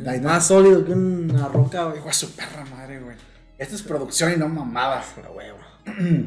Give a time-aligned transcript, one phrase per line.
[0.00, 0.20] Dynamite.
[0.26, 1.98] Más sólido que una roca, güey.
[1.98, 3.16] Hijo de su perra madre, güey.
[3.58, 5.06] Esto es producción y no mamadas.
[5.22, 5.58] La huevo.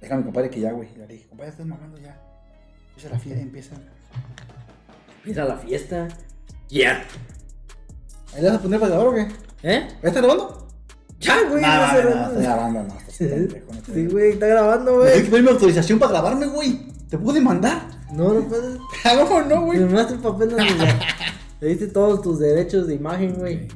[0.00, 0.88] Déjame, compadre, que ya, güey.
[0.98, 2.20] Ya le dije, compadre, estás mamando ya.
[2.90, 3.74] Empieza la fiesta, empieza.
[5.24, 6.08] Mira la fiesta.
[6.68, 7.04] Ya.
[8.34, 9.28] ¿Ahí le vas a poner grabar o qué?
[9.62, 9.88] ¿Eh?
[10.02, 10.68] ¿Ya está grabando?
[11.20, 11.62] Ya, güey.
[11.62, 12.98] no, no, no, estoy grabando, no.
[12.98, 13.14] estás
[13.94, 15.30] Sí, güey, está grabando, Tienes que güey.
[15.30, 16.86] pedirme autorización para grabarme, güey.
[17.08, 17.82] ¿Te puedo demandar?
[18.12, 18.78] No, no puedes.
[19.02, 19.80] ¿Cómo no, Me güey?
[19.80, 20.98] mandaste el papel ya.
[21.64, 23.68] Le diste todos tus derechos de imagen, güey.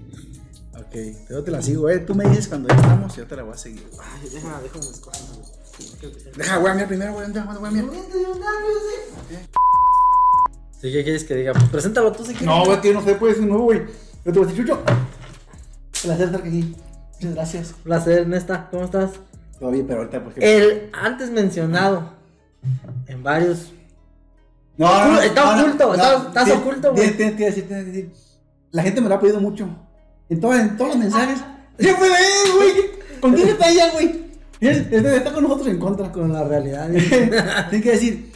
[0.78, 0.94] Ok,
[1.30, 2.00] yo te la sigo, eh.
[2.00, 3.82] Tú me dices cuando ya estamos y yo te la voy a seguir.
[3.90, 4.06] güey.
[4.12, 6.12] Ay, deja, déjame las cosas, güey.
[6.36, 7.32] Deja, güey, a mí primero, güey.
[7.32, 7.90] Deja, güey, a mí.
[10.82, 11.54] Sí, ¿qué quieres que diga?
[11.54, 12.46] Pues preséntalo tú si quieres.
[12.46, 13.78] No, güey, que no sé, puede ser nuevo, güey.
[14.22, 14.82] Yo te voy a decir, Chucho.
[16.02, 16.76] Placer estar aquí.
[17.14, 17.74] Muchas gracias.
[17.84, 18.68] Placer, Nesta.
[18.70, 19.12] ¿Cómo estás?
[19.58, 20.36] Todo bien, pero ahorita, pues.
[20.40, 22.10] El antes mencionado
[23.06, 23.72] en varios.
[24.78, 27.00] No, Está oculto, está- estás Tienes- oculto, güey.
[27.00, 28.12] Tienes tienes que decir, tienes que decir.
[28.70, 29.68] La gente me lo ha pedido mucho.
[30.30, 31.38] En, todo- en todos los mensajes.
[31.78, 32.72] Siempre ven, güey.
[33.20, 34.28] ¿Con quién está ella, güey?
[34.60, 36.10] Está con nosotros en contra.
[36.12, 36.88] Con la realidad.
[37.70, 38.32] Tienen que decir,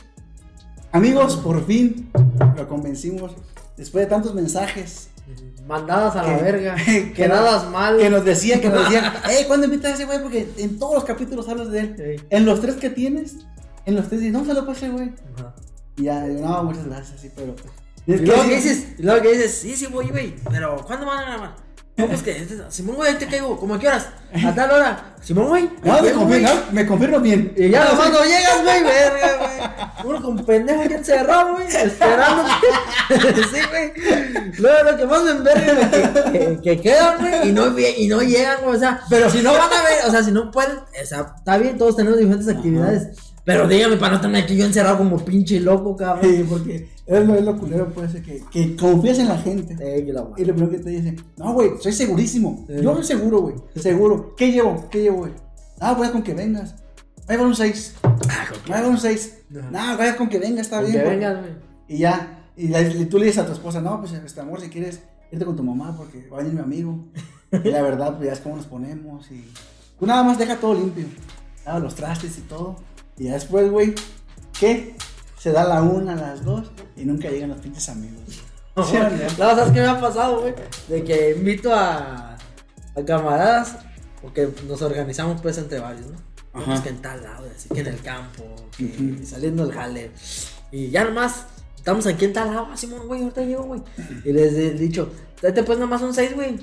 [0.90, 2.10] amigos, por fin
[2.56, 3.32] lo convencimos.
[3.76, 5.08] Después de tantos mensajes
[5.66, 6.74] Mandadas a la verga.
[6.84, 7.96] que Quedadas mal.
[7.98, 10.20] que nos decían, que nos decían, hey, ¿cuándo invitas a ese güey?
[10.20, 11.94] Porque en todos los capítulos hablas de él.
[12.18, 12.26] Sí.
[12.30, 13.36] En los tres que tienes,
[13.86, 15.12] en los tres dices, no se lo pase, güey.
[15.38, 15.54] Ajá.
[15.96, 17.54] Y ya, no, muchas gracias, sí, pero.
[18.06, 20.34] Y Es que luego sí- que dices, y luego que dices, sí, sí, voy, güey,
[20.50, 21.54] pero ¿cuándo van a grabar?
[21.94, 24.06] No, pues que, este- Simón, güey, te caigo, ¿cómo a qué horas?
[24.44, 25.14] A tal hora.
[25.22, 25.70] Simón, güey.
[25.84, 26.02] No,
[26.72, 27.52] me confirmo, me bien.
[27.54, 30.10] Y ya No, nomás no llegas, güey, verga, güey.
[30.10, 32.44] Uno como pendejo aquí encerrado, güey, esperando.
[33.52, 34.52] sí, güey.
[34.58, 38.08] Luego lo que más me enverga es que, que, que quedan, güey, y no, y
[38.08, 38.76] no llegan, güey.
[38.76, 41.34] O sea, pero si no van a ver, o sea, si no pueden, o sea,
[41.36, 43.08] está bien, todos tenemos diferentes actividades.
[43.44, 46.30] Pero dígame para no estar aquí yo encerrado como pinche loco, cabrón.
[46.30, 49.74] Sí, porque es lo, es lo culero, pues, que, que confías en la gente.
[49.80, 52.64] Eh, que la Y lo primero que te dice, no, güey, soy segurísimo.
[52.68, 52.74] Sí.
[52.82, 53.54] Yo soy seguro, güey.
[53.74, 54.34] Seguro.
[54.36, 54.88] ¿Qué llevo?
[54.90, 55.32] ¿Qué llevo, güey?
[55.80, 56.76] Ah, voy a con que vengas.
[57.26, 57.94] Ahí va un 6.
[58.04, 59.38] Ah, con que- Ahí va un 6.
[59.58, 59.70] Ajá.
[59.70, 60.92] No, vaya con que venga, está bien.
[60.92, 61.52] que vengas, güey.
[61.88, 62.46] Y ya.
[62.56, 65.00] Y, la- y tú le dices a tu esposa, no, pues este amor, si quieres
[65.32, 67.06] irte con tu mamá porque va a venir mi amigo.
[67.64, 69.28] Y la verdad, pues ya es como nos ponemos.
[69.32, 69.44] Y
[69.98, 71.06] tú nada más deja todo limpio.
[71.66, 72.76] Lava los trastes y todo.
[73.18, 73.94] Y ya después, güey,
[74.58, 74.96] ¿qué?
[75.38, 78.22] Se da la una, las dos y nunca llegan los pinches amigos.
[78.90, 79.36] ¿Sí o no?
[79.36, 80.54] ¿sabes qué me ha pasado, güey?
[80.88, 82.38] De que invito a,
[82.96, 83.76] a camaradas,
[84.20, 86.16] porque nos organizamos pues entre varios, ¿no?
[86.54, 86.66] Ajá.
[86.66, 88.44] Pues que en tal lado, así que en el campo,
[88.76, 90.10] que saliendo del jale.
[90.70, 91.46] Y ya nomás,
[91.76, 93.82] estamos aquí en tal lado, Simón, güey, ahorita llego, güey.
[94.24, 96.58] Y les he dicho, tráete pues nomás un 6, güey.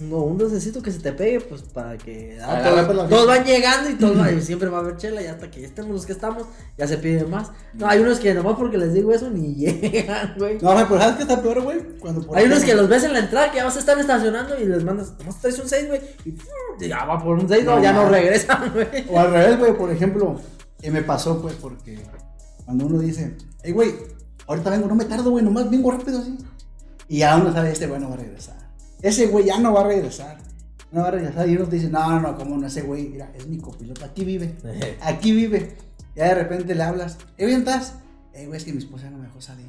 [0.00, 3.94] No, un necesito que se te pegue, pues para que ah, todos, van llegando y
[3.94, 6.10] todos van- y siempre va a haber chela y hasta que ya estemos los que
[6.12, 6.46] estamos,
[6.76, 7.52] ya se pide más.
[7.74, 10.54] No, hay unos que nomás porque les digo eso ni llegan, güey.
[10.60, 11.80] No, pero ¿sabes qué está peor, güey?
[12.00, 13.96] Cuando por Hay unos que los ves en la entrada que ya vas a estar
[13.98, 16.00] estacionando y les mandas, nomás traes un 6, güey.
[16.80, 19.06] Y ya va por un 6, no, No, ya no regresan, güey.
[19.08, 20.40] O al revés, güey, por ejemplo,
[20.80, 22.00] que me pasó, pues, porque
[22.64, 23.94] cuando uno dice, hey, güey,
[24.48, 26.36] ahorita vengo, no me tardo, güey, nomás vengo rápido así.
[27.08, 28.56] Y ya uno sabe, este güey no va a regresar.
[29.04, 30.38] Ese güey ya no va a regresar.
[30.90, 31.46] No va a regresar.
[31.46, 34.02] Y uno te dice, no, no, no, cómo no, ese güey, mira, es mi copiloto,
[34.02, 34.54] aquí vive.
[35.02, 35.76] Aquí vive.
[36.16, 37.96] Ya de repente le hablas, ¿eh, bien estás?
[38.32, 39.66] Eh, güey, es que mi esposa no me dejó salir.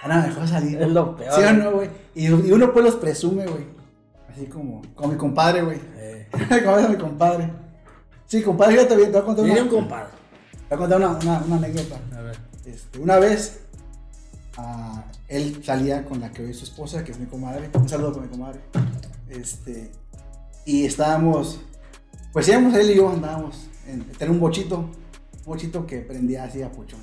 [0.00, 0.80] Ah, no me dejó salir.
[0.82, 1.34] Es lo peor.
[1.34, 1.90] ¿Sí o no, güey?
[2.14, 3.64] Y, y uno pues los presume, güey.
[4.30, 5.80] Así como, como mi compadre, güey.
[5.96, 6.28] Eh,
[6.64, 7.50] como es mi compadre.
[8.26, 9.78] Sí, compadre, yo te voy a contar una, te voy
[10.70, 11.96] a contar una, una, una anécdota.
[12.16, 12.38] A ver.
[12.64, 13.60] Este, una vez,
[14.56, 17.70] ah, él salía con la que hoy es su esposa, que es mi comadre.
[17.74, 18.60] Un saludo con mi comadre.
[19.28, 19.90] Este,
[20.64, 21.60] y estábamos,
[22.32, 26.62] pues íbamos él y yo, andábamos en tener un bochito, un bochito que prendía así
[26.62, 27.00] a pochón.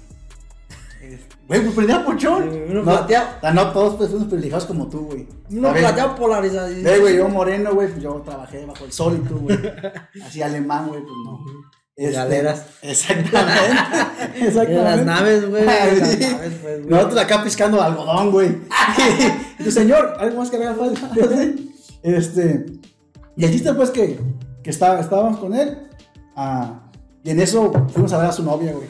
[1.01, 2.49] Este, Güey, pues prendía a pochón.
[2.51, 5.27] Sí, no, no todos pues unos privilegiados como tú, güey.
[5.61, 5.81] ¿Sabes?
[5.83, 6.67] plateado polarizado.
[7.01, 9.59] Güey, yo moreno, güey, pues yo trabajé bajo el sol y tú, güey.
[10.25, 11.45] Así alemán, güey, pues no.
[11.95, 12.65] Este, Galeras.
[12.81, 13.61] Exactamente.
[14.35, 14.83] En Exactamente.
[14.83, 15.63] las naves, güey.
[15.63, 16.81] pues, güey.
[16.87, 18.57] Nosotros acá piscando algodón, güey.
[19.59, 21.09] Y tu señor, algo más que le haga falta.
[22.03, 22.65] Este.
[23.37, 24.19] Y el chiste, pues, que,
[24.63, 25.77] que estaba, estábamos con él.
[26.35, 26.81] ah,
[27.23, 28.87] y en eso fuimos a ver a su novia, güey.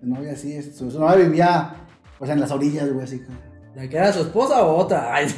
[0.00, 1.74] Su novia, sí, su, su novia vivía,
[2.18, 3.22] pues, en las orillas, güey, así.
[3.76, 5.14] ¿La que era su esposa o otra?
[5.14, 5.32] Ay.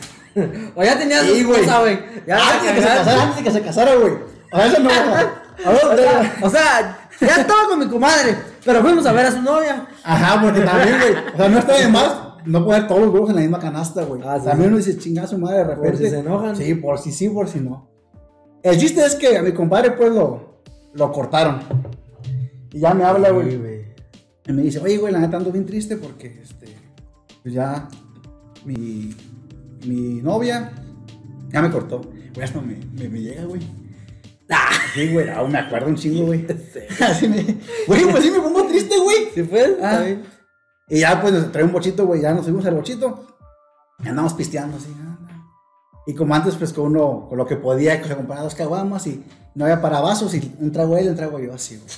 [0.75, 1.61] o ya tenía su Sí, güey.
[1.61, 1.99] esposa, güey.
[2.27, 4.13] Ya Antes de que se casara, antes de que se casara, güey.
[4.53, 4.91] A ver, eso no.
[5.65, 9.33] A O sea, o sea, ya estaba con mi comadre, pero fuimos a ver a
[9.33, 9.87] su novia.
[10.03, 11.13] Ajá, porque también, güey.
[11.35, 12.13] O sea, no está de más
[12.45, 14.21] no poner todos los huevos en la misma canasta, güey.
[14.25, 14.47] Ah, sí.
[14.47, 16.05] También uno dice, chinga su madre de Por repente.
[16.05, 16.57] si se enojan.
[16.57, 17.89] Sí, por si sí, por si no.
[18.63, 20.61] El chiste es que a mi compadre, pues, lo,
[20.95, 21.61] lo cortaron.
[22.73, 23.55] Y ya me habla, güey.
[24.47, 26.77] Y me dice, oye, güey, la neta ando bien triste porque, este,
[27.43, 27.87] pues ya
[28.65, 29.15] mi,
[29.87, 30.73] mi novia
[31.51, 32.01] ya me cortó.
[32.35, 33.61] Güey, hasta me, me, me llega, güey.
[34.53, 36.47] Ah, sí, güey, aún me acuerdo un chingo, güey.
[37.01, 37.43] Así me.
[37.87, 39.31] Güey, pues sí me pongo triste, güey.
[39.35, 39.79] ¿Sí fue?
[39.83, 39.93] Ah.
[39.93, 40.23] Está bien.
[40.89, 43.27] Y ya, pues, nos trae un bochito, güey, ya nos fuimos al bochito.
[44.05, 44.95] Y andamos pisteando, así.
[45.01, 45.45] ah, ah.
[46.07, 49.07] Y como antes, pues, con uno, con lo que podía, que se compraba dos caguamas
[49.07, 51.89] y no había para vasos y un trago él, un trago yo, así, güey.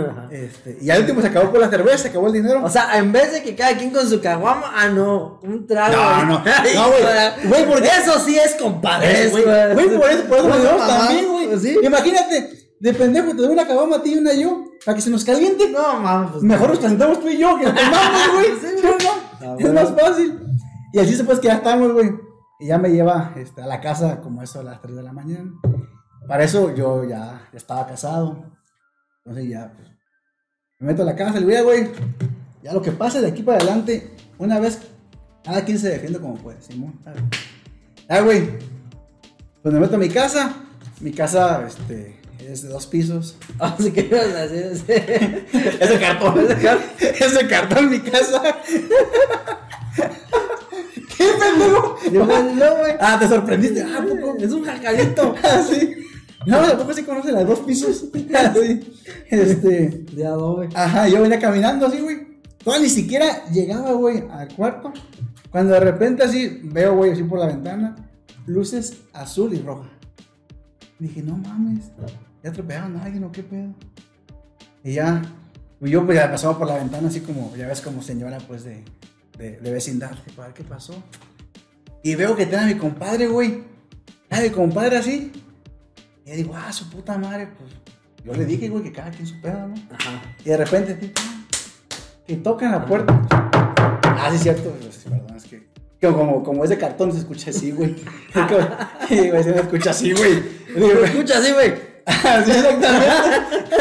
[0.00, 0.28] Ajá.
[0.30, 2.62] Este, y al último se acabó por la cerveza, se acabó el dinero.
[2.64, 5.94] O sea, en vez de que cada quien con su caguama, ah, no, un trago.
[5.94, 7.48] No, no, no, güey.
[7.48, 11.46] Güey, porque- Eso sí es compadre, Güey, por eso, por eso mamá, también, güey.
[11.48, 11.76] pues sí.
[11.82, 12.50] Imagínate,
[12.80, 15.24] de pendejo, te doy una caguama a ti y una yo, para que se nos
[15.24, 15.70] caliente.
[15.70, 16.30] No, mames.
[16.32, 18.46] Pues, Mejor nos calentamos tú y yo, que nos tomamos, güey.
[18.60, 18.86] Sí.
[19.46, 19.80] Ah, es bueno.
[19.80, 20.40] más fácil.
[20.92, 22.12] Y así se pues que ya estamos, güey.
[22.60, 25.12] Y ya me lleva este, a la casa como eso a las 3 de la
[25.12, 25.50] mañana.
[26.26, 28.42] Para eso yo ya estaba casado.
[29.24, 29.88] Entonces ya, pues,
[30.80, 31.90] me meto a la casa le digo, "Oye, güey,
[32.62, 34.78] ya lo que pase de aquí para adelante, una vez,
[35.42, 36.94] cada quien se defiende como puede, Simón.
[36.98, 37.28] está bien".
[38.08, 38.48] Ah, güey.
[39.62, 40.54] Pues me meto a mi casa.
[41.00, 43.36] Mi casa, este, es de dos pisos.
[43.58, 44.92] Así que ibas a decir, sí.
[45.80, 46.38] Es de cartón.
[46.40, 48.42] Es de, car- es de cartón mi casa.
[51.16, 51.96] ¿Qué pendejo?
[52.12, 52.94] Yo, no, güey.
[53.00, 53.82] Ah, te sorprendiste.
[53.82, 54.36] Ah, ¿a poco?
[54.38, 55.34] Es un jacalito.
[55.42, 55.94] Ah, sí.
[56.46, 58.04] No, tampoco se conoce las dos pisos.
[58.34, 58.54] Ah.
[59.30, 60.04] Este.
[60.12, 60.68] De adobe.
[60.74, 62.34] Ajá, yo venía caminando así, güey.
[62.62, 64.92] Todavía ni siquiera llegaba, güey, al cuarto.
[65.50, 67.94] Cuando de repente así veo, güey, así por la ventana,
[68.46, 69.88] luces azul y roja.
[70.98, 71.90] Dije, no mames,
[72.42, 73.74] ya atropellaron a alguien o qué pedo.
[74.82, 75.22] Y ya,
[75.80, 78.84] yo pues ya pasaba por la ventana así como, ya ves, como señora, pues de,
[79.38, 80.10] de, de vecindad.
[80.26, 80.94] Dije, "A ver, ¿qué pasó?
[82.02, 83.62] Y veo que tiene a mi compadre, güey.
[84.30, 85.32] A mi compadre así.
[86.24, 87.70] Y yo digo, ah, su puta madre, pues.
[88.24, 89.74] Yo le dije, güey, que cada quien su pedo, ¿no?
[89.90, 90.22] Ajá.
[90.44, 91.12] Y de repente,
[92.26, 93.20] que tocan la puerta.
[93.30, 94.74] Ah, sí, es cierto.
[94.90, 95.68] sí, Perdón, es que.
[96.00, 97.94] Como, como es de cartón, se escucha así, güey.
[99.08, 100.32] Sí, güey, se escucha así, güey.
[100.32, 101.94] Y digo, Pero escucha así, güey.
[102.06, 103.06] Así, exactamente.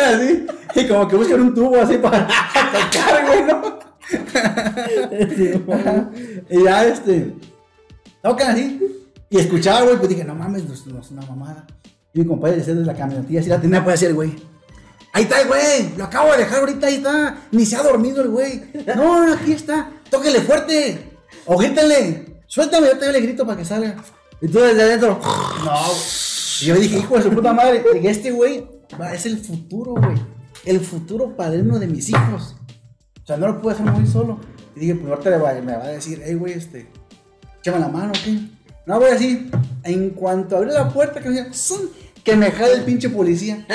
[0.02, 0.46] Así.
[0.76, 3.80] Y como que buscan un tubo así para tocar, güey, ¿no?
[6.50, 7.34] Y ya, este.
[8.22, 8.80] Tocan así.
[9.30, 11.68] Y escuchaba, güey, pues dije, no mames, no, es- no es una mamada.
[12.14, 14.36] Y mi compadre decía desde la camionetilla, así la tenía, puede decir, güey.
[15.14, 17.38] Ahí está el güey, lo acabo de dejar ahorita, ahí está.
[17.52, 18.64] Ni se ha dormido el güey.
[18.96, 19.92] No, no, aquí está.
[20.10, 21.12] Tóquele fuerte.
[21.46, 22.42] O grítale.
[22.48, 23.96] Suéltame, yo te le grito para que salga.
[24.42, 25.20] Y tú desde adentro.
[25.66, 25.82] No.
[26.62, 28.68] Y yo dije, hijo de su puta madre, este güey
[29.14, 30.18] es el futuro, güey.
[30.66, 32.56] El futuro padrino de mis hijos.
[33.24, 34.40] O sea, no lo puedo dejar morir solo.
[34.76, 36.90] Y dije, pues ahorita me va a decir, hey, güey, este,
[37.60, 38.40] échame la mano, ¿qué?
[38.86, 39.50] No, güey, así.
[39.84, 41.90] En cuanto abrí la puerta, que me decía, "Zun",
[42.24, 43.66] que me jale el pinche policía.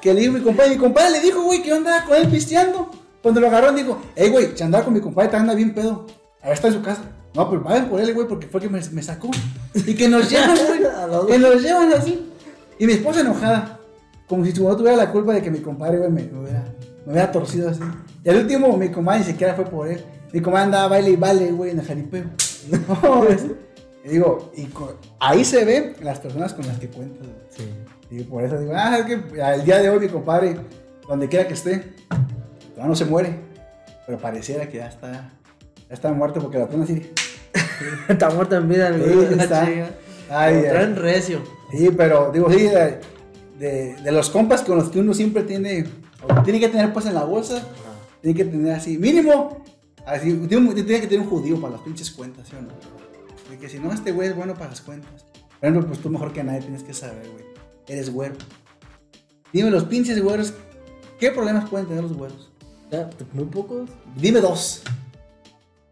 [0.00, 2.28] Que le dijo mi compadre, mi compadre le dijo, güey, que yo andaba con él
[2.28, 2.90] pisteando.
[3.22, 6.06] Cuando lo agarró, dijo, hey, güey, si andaba con mi compadre, te anda bien pedo.
[6.42, 7.02] A ver, está en su casa.
[7.34, 9.30] No, pues vayan por él, güey, porque fue que me, me sacó.
[9.74, 10.80] Y que nos llevan, güey.
[11.28, 12.30] Que nos llevan así.
[12.78, 13.80] Y mi esposa enojada.
[14.28, 16.64] Como si su mamá tuviera la culpa de que mi compadre, güey, me, me hubiera,
[17.06, 17.80] me hubiera torcido así.
[18.24, 20.02] Y al último, mi comadre ni siquiera fue por él.
[20.32, 22.24] Mi comadre andaba baile y baile, güey, en el jaripeo.
[23.02, 23.36] No, güey.
[24.04, 24.68] Y digo, y
[25.20, 27.26] ahí se ven las personas con las que cuentas.
[27.26, 27.38] güey.
[27.56, 27.64] Sí.
[28.10, 30.56] Y por eso digo, ah, es que al día de hoy mi compadre,
[31.08, 31.94] donde quiera que esté,
[32.76, 33.40] ya no se muere.
[34.06, 35.32] Pero pareciera que ya está,
[35.88, 37.10] ya está muerto porque la pone así.
[38.08, 39.68] Está muerto en vida, Sí, está.
[40.30, 41.42] Ay, traen recio.
[41.70, 43.00] Sí, pero digo, sí, de,
[43.58, 45.84] de, de los compas con los que uno siempre tiene,
[46.44, 47.62] tiene que tener pues en la bolsa,
[48.20, 49.64] tiene que tener así, mínimo,
[50.06, 52.68] así, tiene, tiene que tener un judío para las pinches cuentas, ¿sí o no?
[53.50, 55.26] De que si no, este güey es bueno para las cuentas.
[55.60, 57.43] Por ejemplo, pues tú mejor que nadie tienes que saber, güey.
[57.86, 58.34] Eres güero.
[59.52, 60.54] Dime los pinches güeros,
[61.20, 62.50] ¿qué problemas pueden tener los güeros?
[62.90, 63.88] Ya, Muy pocos.
[64.16, 64.82] Dime dos.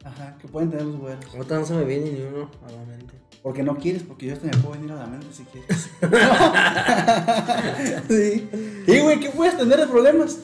[0.04, 1.24] Ajá, que pueden tener los güeros.
[1.34, 3.14] Ahorita no se me viene ni uno a la mente.
[3.42, 5.88] Porque no quieres, porque yo te me puedo venir a la mente si quieres.
[8.08, 8.48] sí.
[8.86, 10.38] Y güey, ¿qué puedes tener de problemas?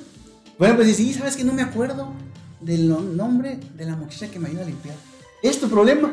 [0.59, 2.13] Bueno, pues sí, sabes que no me acuerdo
[2.61, 4.97] del no- nombre de la muchacha que me ayuda a limpiar.
[5.43, 6.13] Es tu problema.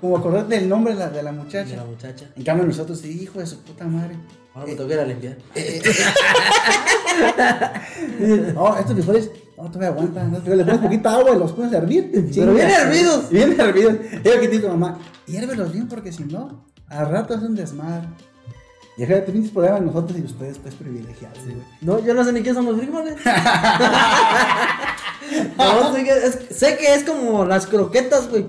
[0.00, 1.76] Como acordarte del nombre de la, de la De muchacha.
[1.76, 2.30] la muchacha.
[2.36, 4.16] En cambio nosotros, sí, hijo de su puta madre.
[4.58, 5.36] Ahora me Eh, toca ir a limpiar.
[8.54, 10.32] No, estos frijoles, no, todavía aguantan.
[10.32, 10.40] ¿no?
[10.40, 12.10] Pero le pones poquita agua y los pones a hervir.
[12.34, 13.28] Pero bien hervidos.
[13.30, 13.94] Bien hervidos.
[14.24, 14.98] Lo que te mamá.
[15.26, 18.08] Hiérvelos bien porque si no, al rato es un desmadre.
[18.96, 21.56] Y fíjate, pinches problemas nosotros y ustedes, pues privilegiados, güey.
[21.82, 23.14] No, yo no sé ni qué son los frijoles.
[25.56, 28.44] no, sé que, es, sé que es como las croquetas, güey.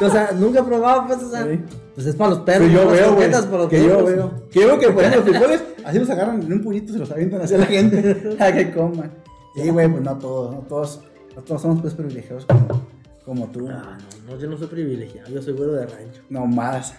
[0.00, 1.44] o sea, nunca he probado, pues, o sea.
[1.44, 1.60] Sí.
[1.94, 2.68] Pues es para los perros.
[2.68, 3.28] Que yo veo, güey.
[3.28, 4.48] croquetas para los Que yo veo.
[4.50, 6.92] Que yo veo que, por ejemplo, los frijoles, así los agarran en un puñito y
[6.94, 8.36] se los avientan hacia la gente.
[8.38, 9.10] A que coman.
[9.54, 11.00] Sí, güey, pues no todos, no todos.
[11.36, 12.86] No todos somos pues privilegiados como,
[13.24, 13.68] Como tú.
[13.70, 16.22] Ah, no, no, yo no soy privilegiado, yo soy güero de rancho.
[16.28, 16.94] No más.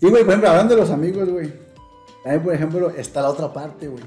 [0.00, 1.52] Y, güey, por ejemplo, hablando de los amigos, güey.
[2.22, 4.04] También, por ejemplo, está la otra parte, güey.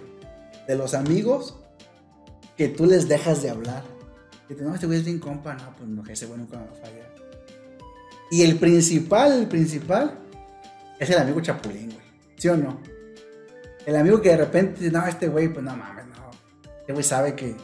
[0.68, 1.58] De los amigos
[2.58, 3.84] que tú les dejas de hablar.
[4.48, 5.54] Que te no, este güey es bien compa.
[5.56, 7.05] No, pues no, que ese güey nunca me va a fallar.
[8.32, 10.20] Y el principal, el principal,
[11.00, 12.06] es el amigo chapulín, güey.
[12.38, 12.80] ¿Sí o no?
[13.86, 16.32] El amigo que de repente no, este güey, pues no mames, no.
[16.80, 17.56] Este güey sabe que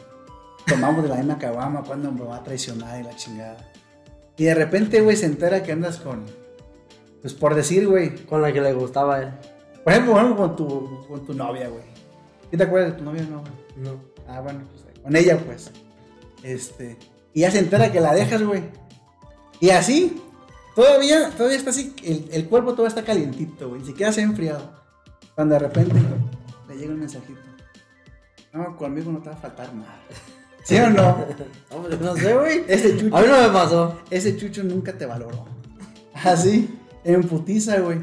[0.66, 3.72] tomamos de la misma caguama, cuando me va a traicionar y la chingada.
[4.36, 6.24] Y de repente, güey, se entera que andas con.
[7.20, 8.14] Pues por decir, güey.
[8.24, 9.30] Con la que le gustaba a él.
[9.84, 11.84] Por ejemplo, con tu, con tu novia, güey.
[12.50, 13.22] ¿Qué te acuerdas de tu novia?
[13.22, 13.52] No, güey.
[13.76, 14.00] No.
[14.28, 15.70] Ah, bueno, pues con ella, pues.
[16.42, 16.96] Este.
[17.34, 18.62] Y ya se entera que la dejas, güey.
[19.60, 20.22] Y así,
[20.74, 23.80] todavía, todavía está así, el, el cuerpo todavía está calientito, güey.
[23.80, 24.72] Ni siquiera se ha enfriado.
[25.34, 25.94] Cuando de repente
[26.68, 27.40] le llega un mensajito.
[28.52, 30.00] No, conmigo no te va a faltar nada.
[30.64, 31.24] ¿Sí o no?
[31.70, 32.64] No, no sé, güey.
[32.68, 33.98] Ese chucho, A mí no me pasó.
[34.10, 35.46] ese chucho nunca te valoró.
[36.14, 36.68] Así,
[37.04, 37.98] en putiza, güey.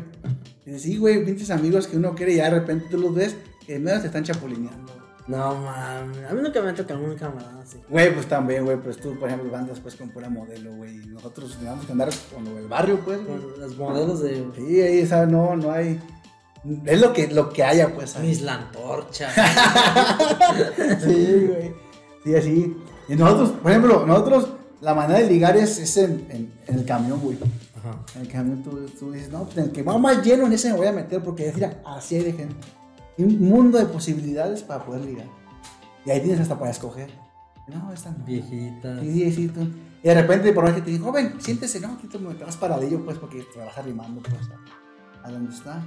[0.66, 3.36] Y sí, güey, pinches amigos que uno quiere y ya de repente tú los ves
[3.66, 4.92] que de medio te están chapulineando.
[5.30, 6.26] No, mames.
[6.30, 7.78] A mí nunca me ha tocado un camarada así.
[7.88, 10.96] Güey, pues también, güey, pues tú, por ejemplo, andas pues con pura modelo, güey.
[11.06, 13.20] Nosotros tenemos que andar con del barrio, pues.
[13.20, 15.30] Con los modelos de Sí, ahí, ¿sabes?
[15.30, 16.00] No, no hay.
[16.86, 18.16] Es lo que, lo que haya, pues.
[18.16, 18.28] ahí.
[18.28, 19.30] Miss Lantorcha.
[21.04, 21.74] Sí, güey.
[22.24, 22.78] Sí, así.
[23.08, 24.50] Y nosotros, por ejemplo, nosotros,
[24.82, 27.38] la manera de ligar es, es en, en- en el camión, güey.
[27.78, 27.98] Ajá.
[28.16, 30.54] En el camión tú, tú dices, no, pues en el que va más lleno, en
[30.54, 32.56] ese me voy a meter porque mira, así hay de gente.
[33.20, 35.28] Y un mundo de posibilidades para poder ligar.
[36.06, 37.12] Y ahí tienes hasta para escoger.
[37.68, 38.24] No, esta no.
[38.24, 39.02] Viejita.
[39.02, 39.68] Sí, tú.
[40.02, 43.18] Y de repente, por que te dicen, joven, siéntese, no, aquí te vas paradillo, pues,
[43.18, 45.84] porque te vas arrimando, pues, a, a donde está.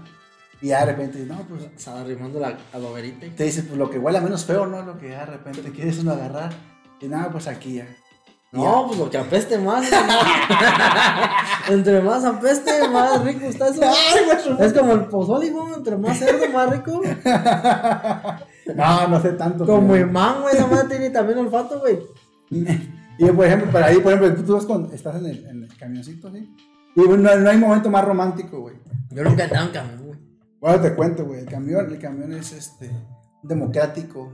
[0.60, 3.26] Y ya de repente, no, pues, Estaba arrimando la aloverita.
[3.34, 4.82] te dices, pues, lo que huele menos feo, ¿no?
[4.82, 6.52] Lo que ya de repente quieres uno agarrar.
[7.00, 7.86] Y nada, pues, aquí ya.
[8.52, 9.90] No, pues lo que apeste más.
[11.71, 13.80] entre más apeste, más rico está eso.
[14.61, 15.50] Es como el pozole.
[15.75, 17.00] Entre más cerdo, más rico.
[18.76, 19.66] No, no sé tanto.
[19.66, 20.54] Como imán, güey.
[20.54, 21.99] Esa madre tiene también olfato, güey.
[23.18, 25.76] Y por ejemplo, para ahí, por ejemplo, tú vas con, estás en el, en el
[25.76, 26.49] camioncito, ¿sí?
[26.94, 28.76] Y no, no hay momento más romántico, güey.
[29.11, 30.18] Yo nunca he andado en camión, güey.
[30.61, 31.40] Bueno, te cuento, güey.
[31.40, 32.90] El camión, el camión es este
[33.42, 34.32] democrático,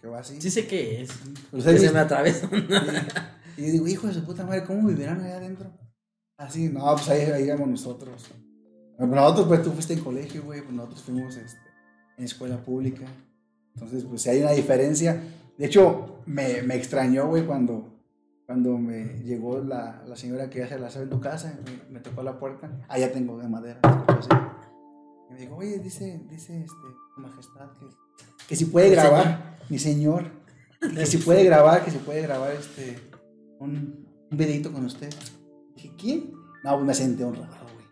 [0.00, 0.40] que va así.
[0.40, 1.10] Sí sé qué es.
[1.50, 2.48] Pues, Que se me atraviesa.
[3.62, 5.70] Y yo digo, hijo de su puta madre, ¿cómo vivirán allá adentro?
[6.36, 8.28] Así, no, pues ahí, ahí íbamos nosotros.
[8.98, 11.60] Bueno, nosotros, pues tú fuiste en colegio, güey, pues nosotros fuimos este,
[12.18, 13.06] en escuela pública.
[13.74, 15.22] Entonces, pues sí hay una diferencia.
[15.56, 18.02] De hecho, me, me extrañó, güey, cuando,
[18.46, 22.00] cuando me llegó la, la señora que hace la aseo en tu casa, me, me
[22.00, 22.68] tocó la puerta.
[22.88, 23.78] Ah, ya tengo de madera.
[24.08, 24.28] así.
[25.30, 27.86] Y me dijo, oye, dice, dice, este, majestad, que,
[28.48, 30.32] que si puede grabar, mi señor,
[30.80, 33.11] que si puede grabar, que si puede grabar, este,
[33.62, 35.12] un, un videito con usted.
[35.76, 36.32] Dije, ¿quién?
[36.64, 37.86] No, pues me senté honrado, güey.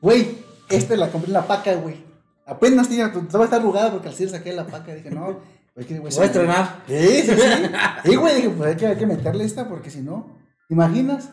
[0.00, 0.38] Güey,
[0.68, 2.04] esta la compré en la paca, güey.
[2.46, 4.94] Apenas tiene, todavía está arrugada porque al cierre saqué la paca.
[4.94, 5.40] Dije, no,
[5.74, 6.12] pues que, güey.
[6.14, 6.82] Voy a estrenar.
[6.86, 8.10] Sí, sí, sí.
[8.12, 10.38] Y, güey, dije, pues hay que, hay que meterle esta porque si no,
[10.68, 11.30] ¿te imaginas?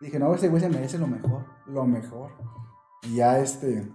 [0.00, 2.32] Dije, no, ese güey se merece lo mejor, lo mejor.
[3.02, 3.86] Y ya, este,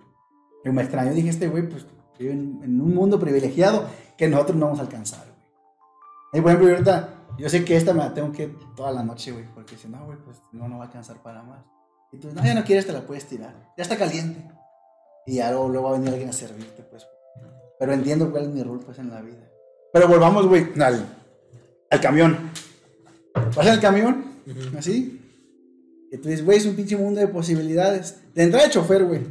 [0.64, 1.86] que me extrañó, dije, este güey, pues,
[2.20, 3.88] vive en, en un mundo privilegiado
[4.18, 5.36] que nosotros no vamos a alcanzar, güey.
[6.34, 9.04] Y, por ejemplo, yo ahorita, yo sé que esta me la tengo que toda la
[9.04, 11.64] noche, güey, porque si no, güey, pues, no, no va a alcanzar para más.
[12.12, 13.74] Y tú, no, ya no quieres, te la puedes tirar.
[13.78, 14.48] Ya está caliente.
[15.26, 17.06] Y ya luego, luego va a venir alguien a servirte, pues.
[17.80, 19.50] Pero entiendo cuál es mi rol, pues, en la vida.
[19.92, 21.06] Pero volvamos, güey, al,
[21.90, 22.52] al camión.
[23.56, 24.26] Vas al camión,
[24.78, 25.22] así.
[26.12, 28.18] Y tú dices, güey, es un pinche mundo de posibilidades.
[28.34, 29.22] De entrada de chofer, güey.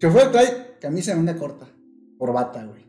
[0.00, 1.66] Chofer trae camisa de manga corta,
[2.18, 2.86] corbata, güey.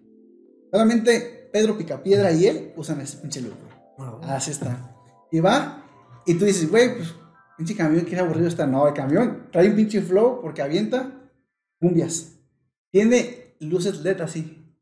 [0.71, 3.53] Solamente Pedro Picapiedra y él usan ese pinche look,
[4.23, 4.95] Así está.
[5.31, 5.83] Y va,
[6.25, 7.13] y tú dices, güey, pues,
[7.57, 8.65] pinche camión, qué aburrido está.
[8.65, 11.11] No, el camión trae un pinche flow porque avienta
[11.79, 12.33] cumbias.
[12.91, 14.77] Tiene luces LED así.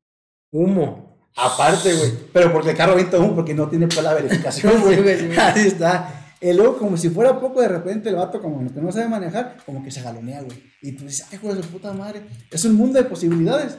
[0.51, 1.29] Humo.
[1.35, 2.11] Aparte, güey.
[2.33, 5.01] Pero porque el carro avienta humo porque no tiene pues la verificación, güey.
[5.01, 5.37] güey, sí, güey.
[5.37, 6.35] Así está.
[6.39, 9.57] Y luego, como si fuera poco, de repente el vato, como que no sabe manejar,
[9.65, 10.63] como que se galonea, güey.
[10.81, 12.27] Y tú dices, ay, hijo de su puta madre.
[12.51, 13.77] Es un mundo de posibilidades.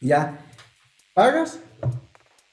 [0.00, 0.46] Y ya.
[1.14, 1.58] Pagas,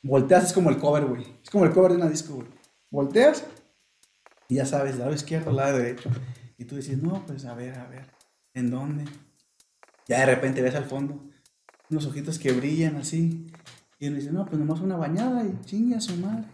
[0.04, 1.26] volteas, es como el cover, güey.
[1.44, 2.44] Es como el cover de una disco.
[2.90, 3.46] Volteas
[4.48, 6.10] y ya sabes, lado izquierdo, lado derecho.
[6.58, 8.08] Y tú dices, no, pues a ver, a ver,
[8.54, 9.06] ¿en dónde?
[10.08, 11.24] Ya de repente ves al fondo
[11.90, 13.48] unos ojitos que brillan así.
[14.00, 16.46] Y uno dice, no, pues nomás una bañada y chingue a su madre.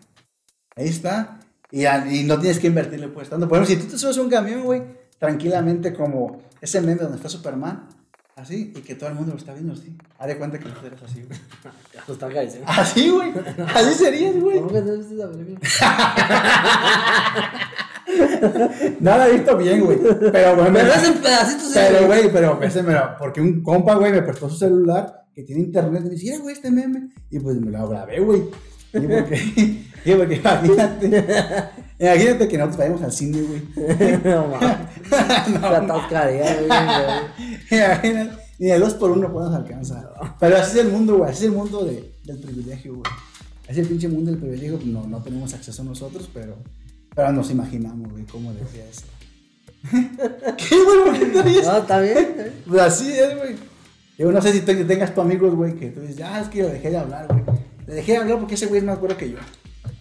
[0.76, 1.40] Ahí está.
[1.72, 3.48] Y, y no tienes que invertirle pues tanto.
[3.48, 4.84] Por ejemplo, si tú te subes un camión, güey,
[5.18, 7.88] tranquilamente como ese meme donde está Superman,
[8.36, 9.96] así, y que todo el mundo lo está viendo así.
[10.20, 11.40] Haz de cuenta que tú eres así, güey.
[12.04, 12.66] Eso está carísimo.
[12.68, 13.32] Así, güey.
[13.74, 14.58] Así serías, güey.
[14.60, 15.60] ¿Cómo que no viste esa película?
[19.00, 19.98] No la he visto bien, güey.
[20.32, 21.72] Pero, güey, me- en pedacitos.
[21.74, 25.44] pero, güey, pero ese me lo- porque un compa, güey, me prestó su celular que
[25.44, 27.10] tiene internet y me decía, "Mira, güey, este meme.
[27.32, 28.44] Y pues me lo grabé, güey.
[28.96, 31.26] Y porque, imagínate,
[32.00, 33.62] imagínate que nosotros vayamos al cine, güey.
[34.24, 34.78] No mames.
[35.62, 36.66] La atascaría, güey.
[37.72, 40.12] Imagínate, ni de dos por uno podemos alcanzar.
[40.40, 41.30] Pero así es el mundo, güey.
[41.32, 43.12] Así es el mundo de, del privilegio, güey.
[43.64, 44.76] Así es el pinche mundo del privilegio.
[44.76, 46.56] pues, No, no tenemos acceso nosotros, pero,
[47.16, 49.06] pero nos imaginamos, güey, cómo decía eso.
[49.92, 51.04] ¿Qué, güey?
[51.06, 51.66] ¿Por qué te ríes?
[51.68, 52.54] No, está bien.
[52.68, 53.56] Pues así es, güey.
[54.18, 56.60] Yo no sé si te- tengas tu amigos, güey, que tú dices, ah, es que
[56.60, 57.44] yo dejé de hablar, güey.
[57.88, 59.38] Le dejé de hablar porque ese güey es más güero que yo.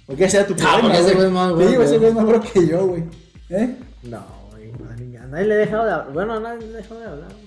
[0.06, 1.86] Porque ese era tu Ah, problema, porque ese güey es más güero Sí, que güey,
[1.86, 1.98] ese yo.
[2.00, 3.04] güey es más güero que yo, güey.
[3.50, 3.76] ¿Eh?
[4.04, 4.72] No, güey.
[4.72, 6.12] nadie- A nadie le he dejado de hablar.
[6.12, 7.28] Bueno, a nadie le he dejado de hablar.
[7.32, 7.44] güey.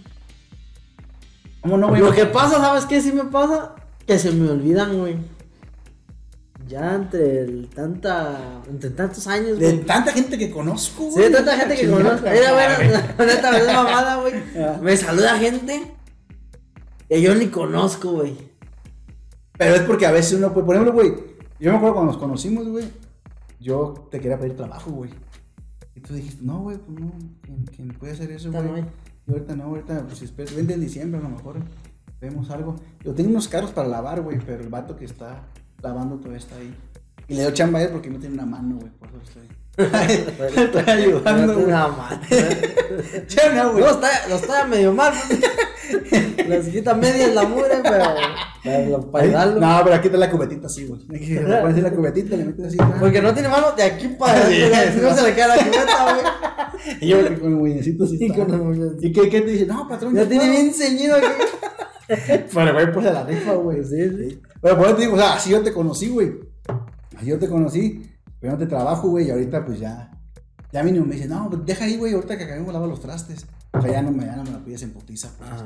[1.61, 2.01] ¿Cómo no, güey?
[2.01, 3.01] Lo que pasa, ¿sabes qué?
[3.01, 3.75] Sí me pasa
[4.05, 5.17] que se me olvidan, güey.
[6.67, 8.61] Ya entre el tanta.
[8.69, 9.85] Entre tantos años, De güey.
[9.85, 11.25] tanta gente que conozco, Sí, güey.
[11.29, 12.27] de tanta gente que conozco.
[12.29, 12.51] Mira,
[13.17, 14.33] la neta, es mamada, güey.
[14.57, 14.77] Ah.
[14.81, 15.93] Me saluda gente
[17.07, 18.35] que yo ni conozco, güey.
[19.57, 21.13] Pero es porque a veces uno, pues, por ejemplo, güey,
[21.59, 22.85] yo me acuerdo cuando nos conocimos, güey,
[23.59, 25.11] yo te quería pedir trabajo, güey.
[25.95, 27.11] Y tú dijiste, no, güey, pues no,
[27.41, 28.63] ¿quién, quién puede hacer eso, güey?
[28.63, 28.77] no.
[29.27, 31.57] Y ahorita no, ahorita, pues espera, vende en diciembre a lo mejor,
[32.21, 32.75] vemos algo.
[33.03, 35.43] Yo tengo unos carros para lavar, güey, pero el vato que está
[35.81, 36.73] lavando todavía está ahí.
[37.27, 39.47] Y le doy chamba a él porque no tiene una mano, güey, por eso estoy.
[40.63, 41.65] estoy ayudando, No güey.
[41.65, 42.21] tengo mano.
[43.55, 43.83] No, güey.
[43.83, 45.13] No, está, lo está medio mal.
[46.47, 48.05] Les quita medias la mugre, pero.
[48.63, 49.59] pero para Ahí- ayudarlo.
[49.61, 51.01] No, pero aquí está la cubetita así, güey.
[51.09, 52.77] Le pones la cubetita, le metes así.
[52.77, 52.99] nada.
[52.99, 54.55] Porque no tiene mano de aquí para Sí.
[54.95, 56.97] Si no se le queda la cubeta, güey.
[57.01, 58.17] Y yo con el güeyecito así.
[58.19, 58.45] Y está.
[58.45, 59.07] con el muñecito.
[59.07, 59.65] ¿Y qué, qué te dice?
[59.65, 60.15] No, patrón.
[60.15, 61.27] Ya tiene bien ceñido aquí.
[62.53, 63.83] Pero, güey, pues a la rifa, güey.
[63.83, 64.41] Sí, sí.
[64.61, 66.33] Pero por eso te digo, o sea, así yo te conocí, güey.
[67.17, 68.01] Así yo te conocí.
[68.39, 69.27] Pero no te trabajo, güey.
[69.27, 70.11] Y ahorita, pues ya.
[70.71, 72.13] Ya mínimo me dice, no, deja ahí, güey.
[72.13, 73.45] Ahorita que acabemos lava los trastes.
[73.73, 75.49] O sea, ya no me, ya no me la pides en putiza, pues.
[75.51, 75.65] Ah.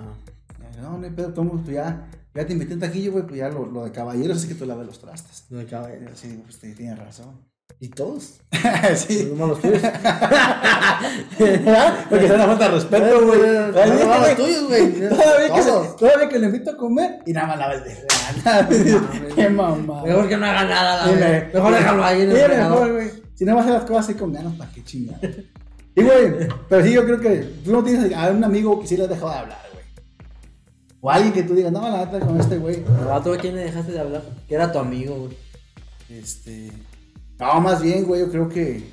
[0.81, 2.07] No, no hay pedo, tomo, pues ya.
[2.33, 3.25] Ya te invité en taquillo, güey.
[3.25, 5.43] Pues ya lo, lo de caballeros es que tú laves los trastes.
[5.59, 7.41] Acaba Y yo, Sí, pues tienes razón.
[7.79, 8.39] ¿Y todos?
[8.95, 9.25] sí.
[9.29, 9.81] Los malos tuyos.
[12.09, 13.39] Porque se da falta de respeto, güey.
[13.41, 14.91] No, no, no, los tuyos, güey.
[15.09, 15.95] Todavía que, se- Todos.
[15.97, 17.97] todavía que le invito a comer y nada más lava el de
[19.35, 20.03] Qué mamá.
[20.03, 23.11] Mejor que no haga nada, la Mejor déjalo ahí mejor, güey.
[23.33, 25.19] Si no vas a hacer las cosas así con ganas, ¿para qué chingar?
[25.95, 28.95] Y, güey, pero sí, yo creo que tú no tienes a un amigo que sí
[28.95, 29.85] le has dejado de hablar, güey.
[31.01, 32.77] O alguien que tú digas, no, la neta, con este güey.
[32.77, 34.23] El vato, ¿a quién le dejaste de hablar?
[34.47, 35.37] Que era tu amigo, güey.
[36.09, 36.71] Este.
[37.39, 38.83] No, más bien, güey, yo creo que.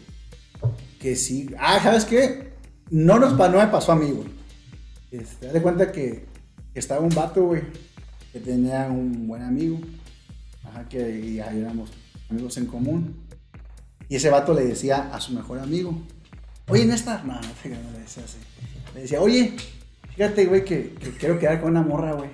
[0.99, 1.51] Que sí.
[1.59, 2.53] Ah, ¿sabes qué?
[2.91, 4.29] No, nos, no me pasó a mí, güey.
[5.11, 6.27] Este, de cuenta que,
[6.73, 7.63] que estaba un vato, güey,
[8.33, 9.79] que tenía un buen amigo.
[10.65, 11.91] Ajá, que y ahí éramos
[12.29, 13.17] amigos en común.
[14.09, 15.95] Y ese vato le decía a su mejor amigo:
[16.69, 17.25] Oye, Néstor.
[17.25, 18.39] No, no, no le decía así.
[18.95, 19.57] Le decía, oye,
[20.15, 22.31] fíjate, güey, que, que quiero quedar con una morra, güey.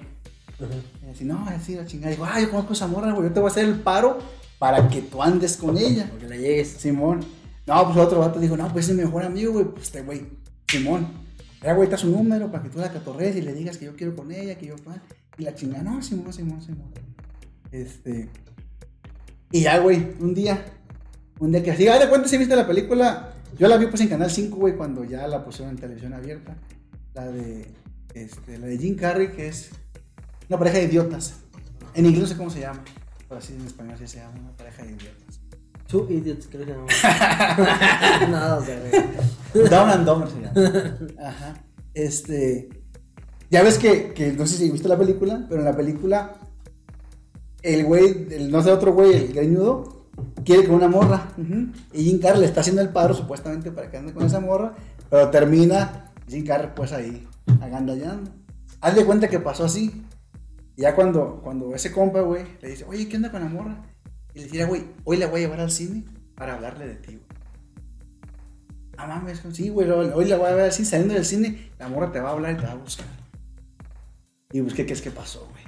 [1.06, 2.10] Y así, no, así la chingada.
[2.10, 3.28] Digo, ah, yo conozco esa morra, güey.
[3.28, 4.18] Yo te voy a hacer el paro
[4.58, 6.08] para que tú andes con ella.
[6.10, 6.68] Porque le llegues.
[6.68, 7.20] Simón.
[7.66, 9.64] No, pues otro vato dijo, no, pues es mi mejor amigo, güey.
[9.66, 10.26] Pues este güey,
[10.68, 11.06] Simón.
[11.62, 13.96] Ya, güey, está su número para que tú la catorres y le digas que yo
[13.96, 14.76] quiero con ella, que yo.
[15.38, 16.92] Y la chingada, no, Simón, Simón, Simón.
[17.72, 18.28] Este.
[19.50, 20.64] Y ya, güey, un día.
[21.38, 23.33] Un día que así, haz de cuenta si viste la película.
[23.58, 26.56] Yo la vi pues en Canal 5, güey, cuando ya la pusieron en televisión abierta.
[27.14, 27.66] La de.
[28.14, 29.70] Este, la de Jim Carrey, que es
[30.48, 31.34] una pareja de idiotas.
[31.94, 32.82] En inglés no sé cómo se llama.
[33.28, 35.40] Pero así en español sí se llama una pareja de idiotas.
[35.86, 38.28] Two idiots, creo que se llama.
[38.30, 39.68] Nada, o sea, güey.
[39.68, 40.98] Down and Dumber se llama.
[41.20, 41.64] Ajá.
[41.92, 42.68] Este.
[43.50, 46.36] Ya ves que, que no sé si viste la película, pero en la película.
[47.62, 49.93] El güey, el, no sé, otro güey, el greñudo,
[50.44, 51.28] quiere con una morra.
[51.92, 54.72] Y Jim Carrey le está haciendo el paro, supuestamente, para que ande con esa morra.
[55.10, 57.26] Pero termina Jim Carrey, pues ahí,
[57.60, 58.30] agandallando.
[58.80, 60.04] Haz de cuenta que pasó así.
[60.76, 63.82] Y ya cuando, cuando ese compa, güey, le dice, oye, ¿qué onda con la morra?
[64.34, 67.12] Y le dice, güey, hoy la voy a llevar al cine para hablarle de ti,
[67.12, 67.24] güey.
[68.96, 72.12] Ah, mames, sí, güey, hoy la voy a ver así, saliendo del cine, la morra
[72.12, 73.06] te va a hablar y te va a buscar.
[74.52, 75.64] Y busqué qué es que pasó, güey.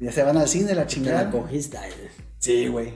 [0.00, 1.24] Ya se van al cine, la Te chingada.
[1.24, 1.78] la cogiste.
[2.38, 2.94] Sí, güey.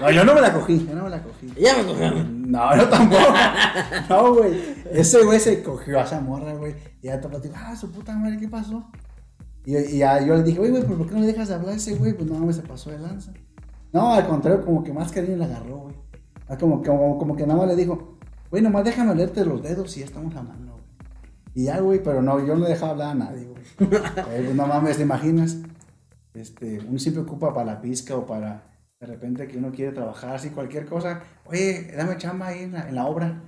[0.00, 1.52] No, yo no me la cogí, yo no me la cogí.
[1.56, 2.24] Ella me cogió.
[2.24, 3.22] No, yo tampoco.
[4.08, 4.60] No, güey.
[4.92, 6.74] Ese güey se cogió a esa morra, güey.
[7.02, 8.90] Y ya todo dijo, ah, su puta madre, ¿qué pasó?
[9.64, 11.54] Y, y ya yo le dije, güey, güey, ¿pero por qué no le dejas de
[11.54, 12.12] hablar a ese güey?
[12.12, 13.32] Pues no, me se pasó de lanza.
[13.92, 15.94] No, al contrario, como que más cariño le agarró, güey.
[16.48, 18.18] Ah, Como, como, como que nada más le dijo,
[18.50, 20.84] güey, nomás déjame olerte los dedos y ya estamos hablando, güey.
[21.54, 23.60] Y ya, güey, pero no, yo no le dejaba hablar a nadie, güey.
[23.90, 25.56] Güey, pues no mames, ¿te imaginas?
[26.34, 28.69] Este, uno siempre ocupa para la pizca o para,
[29.00, 32.86] de repente que uno quiere trabajar así, cualquier cosa, oye, dame chamba ahí en la,
[32.86, 33.40] en la obra.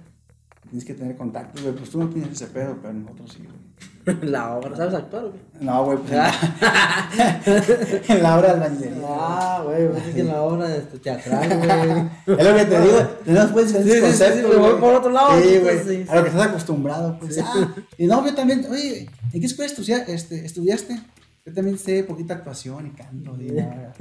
[0.62, 1.75] Tienes que tener contacto, güey.
[1.75, 4.21] Pues tú no tienes ese pedo, pero nosotros sí, güey.
[4.31, 5.38] La obra, ¿sabes actuar o qué?
[5.61, 6.11] No, güey, pues.
[8.09, 9.07] en la obra de albañilería.
[9.07, 12.38] Ah, güey, pues es que en la obra de este, teatral, güey.
[12.38, 14.81] Es lo que te digo, tenemos pues Sí, sí, voy güey.
[14.81, 16.09] por otro lado, Sí, güey.
[16.09, 17.38] A lo que estás acostumbrado, pues.
[17.45, 19.71] Ah, y no, yo también, oye, ¿en qué escuela
[20.09, 20.99] este, estudiaste?
[21.45, 23.37] Yo también sé poquita actuación y canto.
[23.41, 23.93] Y nada,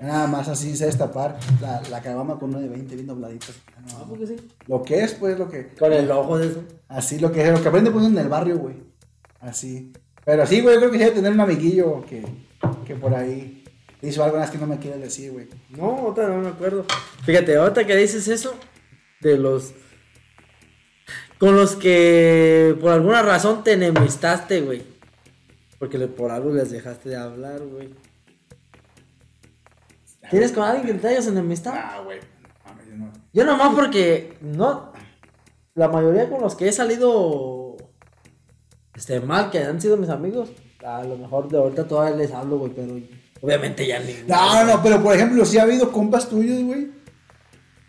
[0.00, 3.54] nada más así sé destapar la, la caguama con uno de 20 bien dobladitos.
[3.92, 4.36] Ah, porque sí.
[4.66, 5.68] Lo que es, pues, lo que.
[5.68, 6.64] Con el ojo de eso.
[6.88, 8.74] Así, lo que, lo que aprende pues en el barrio, güey.
[9.40, 9.92] Así.
[10.24, 12.24] Pero sí, güey, yo creo que sí debe tener un amiguillo que,
[12.84, 13.62] que por ahí
[14.02, 15.46] hizo algo más que no me quiere decir, güey.
[15.70, 16.84] No, ahorita no me acuerdo.
[17.24, 18.52] Fíjate, ahorita que dices eso,
[19.20, 19.74] de los.
[21.38, 24.93] Con los que por alguna razón te enemistaste, güey.
[25.84, 27.90] Porque le- por algo les dejaste de hablar, güey.
[30.30, 31.76] ¿Tienes con alguien que te hayas enemistado?
[31.78, 32.20] Ah, güey.
[32.88, 33.12] Yo no.
[33.34, 34.94] Yo nomás porque no.
[35.74, 37.76] La mayoría con los que he salido
[38.96, 42.56] este mal, que han sido mis amigos, a lo mejor de ahorita todavía les hablo,
[42.60, 42.96] güey, pero
[43.42, 44.14] obviamente ya ni.
[44.26, 46.92] No, no, pero por ejemplo, sí ha habido compas tuyos, güey,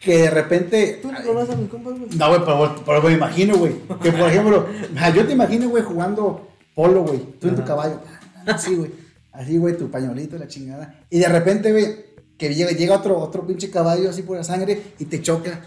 [0.02, 1.00] que de repente.
[1.02, 2.10] ¿Tú no conoces a mis compas, güey?
[2.18, 3.74] No, güey, pero, pero me imagino, güey.
[4.04, 4.68] Que por ejemplo,
[5.00, 7.20] ah, yo te imagino, güey, jugando polo, güey.
[7.40, 8.00] Tú en tu caballo.
[8.46, 8.92] Así, güey.
[9.32, 11.00] Así, güey, tu pañuelito, la chingada.
[11.10, 12.06] Y de repente, güey,
[12.38, 15.62] que llega, llega otro, otro pinche caballo así por la sangre y te choca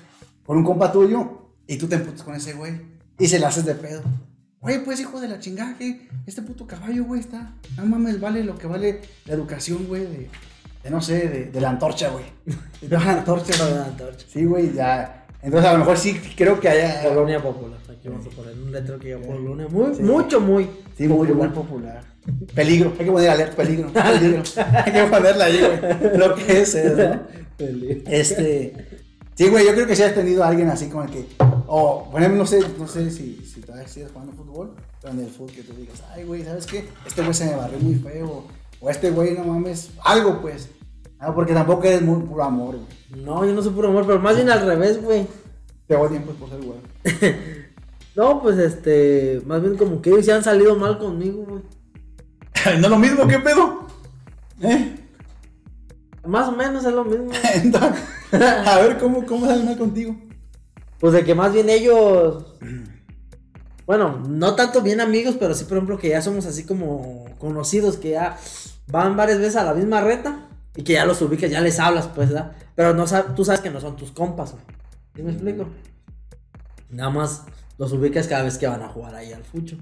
[0.44, 1.50] con un compa tuyo.
[1.66, 2.80] Y tú te emputas con ese güey.
[3.18, 4.02] Y se le haces de pedo.
[4.60, 7.54] Güey, pues hijo de la chingada, que este puto caballo, güey, está.
[7.76, 10.30] No mames, vale lo que vale la educación, güey, de,
[10.82, 12.24] de no sé, de, de la antorcha, güey.
[12.80, 14.14] De la antorcha, güey.
[14.28, 15.17] Sí, güey, ya.
[15.42, 17.02] Entonces a lo mejor sí creo que haya.
[17.02, 17.78] Colonia Popular.
[17.88, 19.66] Aquí vamos a poner un letrero que diga Polonia.
[19.68, 20.68] Muy, mucho, muy.
[20.96, 22.02] Sí, muy, muy popular.
[22.54, 22.92] Peligro.
[22.98, 23.92] Hay que poner alerta, peligro.
[23.92, 24.42] Peligro.
[24.84, 26.18] Hay que ponerla ahí, güey.
[26.18, 27.20] Lo que es, es, ¿no?
[28.06, 28.74] Este.
[29.34, 31.24] Sí, güey, yo creo que sí has tenido a alguien así con el que.
[31.68, 35.20] O, por ejemplo, no sé, no sé si, si todavía sigues jugando fútbol, pero en
[35.20, 36.84] el fútbol que tú digas, ay, güey, ¿sabes qué?
[37.06, 38.44] Este güey se me barrió muy feo.
[38.80, 40.68] O este güey, no mames, algo, pues.
[41.20, 43.24] Ah, porque tampoco eres muy puro amor, güey.
[43.24, 45.26] No, yo no soy puro amor, pero más bien al revés, güey.
[45.86, 46.78] Te odian, pues, por ser güey.
[48.14, 49.40] No, pues este.
[49.46, 51.62] Más bien como que ellos se han salido mal conmigo, güey.
[52.80, 53.86] no es lo mismo, ¿qué pedo?
[54.60, 54.96] ¿Eh?
[56.26, 57.30] Más o menos es lo mismo.
[57.54, 58.02] Entonces,
[58.32, 60.16] a ver, ¿cómo, cómo sale mal contigo?
[60.98, 62.44] Pues de que más bien ellos.
[63.86, 67.96] Bueno, no tanto bien amigos, pero sí, por ejemplo, que ya somos así como conocidos,
[67.98, 68.36] que ya
[68.88, 70.47] van varias veces a la misma reta
[70.78, 72.52] y que ya los ubicas, ya les hablas, pues, ¿verdad?
[72.76, 74.62] Pero no tú sabes que no son tus compas, güey.
[75.16, 75.66] ¿Sí me explico?
[76.90, 77.46] Nada más
[77.78, 79.76] los ubicas cada vez que van a jugar ahí al fucho.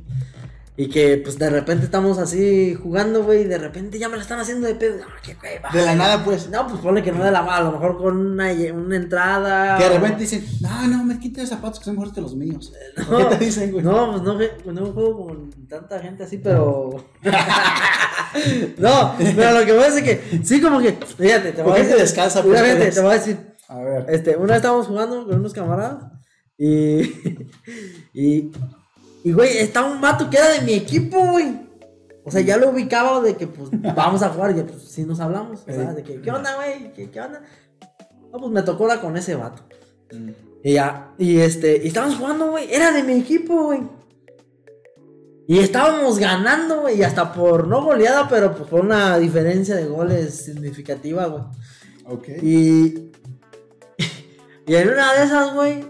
[0.78, 4.22] Y que, pues, de repente estamos así jugando, güey, y de repente ya me la
[4.22, 4.98] están haciendo de pedo.
[5.08, 6.50] Ah, qué güey, De la nada, pues.
[6.50, 9.78] No, pues ponle que no de la mano, a lo mejor con una, una entrada.
[9.78, 12.34] Que de o- repente dicen, no, no, me quita zapatos que son mejores que los
[12.36, 12.72] míos.
[13.10, 13.82] No, ¿Qué te dicen, güey?
[13.84, 16.90] No, pues no, ve- no juego con tanta gente así, pero.
[18.78, 21.70] no, pero lo que voy a decir es que, sí, como que, fíjate, te voy
[21.72, 21.96] ¿Por a te decir.
[22.02, 22.94] descansa, pues, fíjate, pues?
[22.94, 23.38] te voy a decir.
[23.68, 24.06] A ver.
[24.08, 26.04] Este, una vez estábamos jugando con unos camaradas
[26.58, 27.00] y.
[28.12, 28.50] y.
[29.26, 31.52] Y, güey, estaba un vato que era de mi equipo, güey.
[32.22, 35.18] O sea, ya lo ubicaba de que, pues, vamos a jugar y pues, sí nos
[35.18, 35.96] hablamos, ¿sabes?
[35.96, 36.92] De que, ¿qué onda, güey?
[36.92, 37.42] ¿Qué, ¿Qué onda?
[38.32, 39.64] No, pues me tocó la con ese vato.
[40.62, 42.72] Y ya, y este, y estábamos jugando, güey.
[42.72, 43.80] Era de mi equipo, güey.
[45.48, 47.00] Y estábamos ganando, güey.
[47.00, 51.42] Y hasta por, no goleada, pero pues por una diferencia de goles significativa, güey.
[52.04, 52.28] Ok.
[52.44, 53.10] Y.
[54.68, 55.84] Y en una de esas, güey.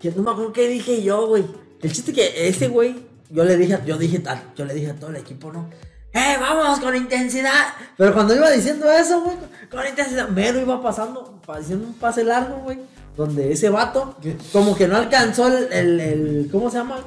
[0.00, 1.44] Que no me acuerdo qué dije yo, güey.
[1.84, 2.96] El chiste que ese güey.
[3.30, 5.68] Yo le dije, yo dije tal, yo le dije a todo el equipo, ¿no?
[6.12, 7.74] ¡Eh, vamos con intensidad!
[7.96, 9.36] Pero cuando iba diciendo eso, güey,
[9.70, 12.78] con intensidad, mero iba pasando, haciendo un pase largo, güey.
[13.16, 14.16] Donde ese vato,
[14.52, 16.98] como que no alcanzó el, el, el- ¿Cómo se llama?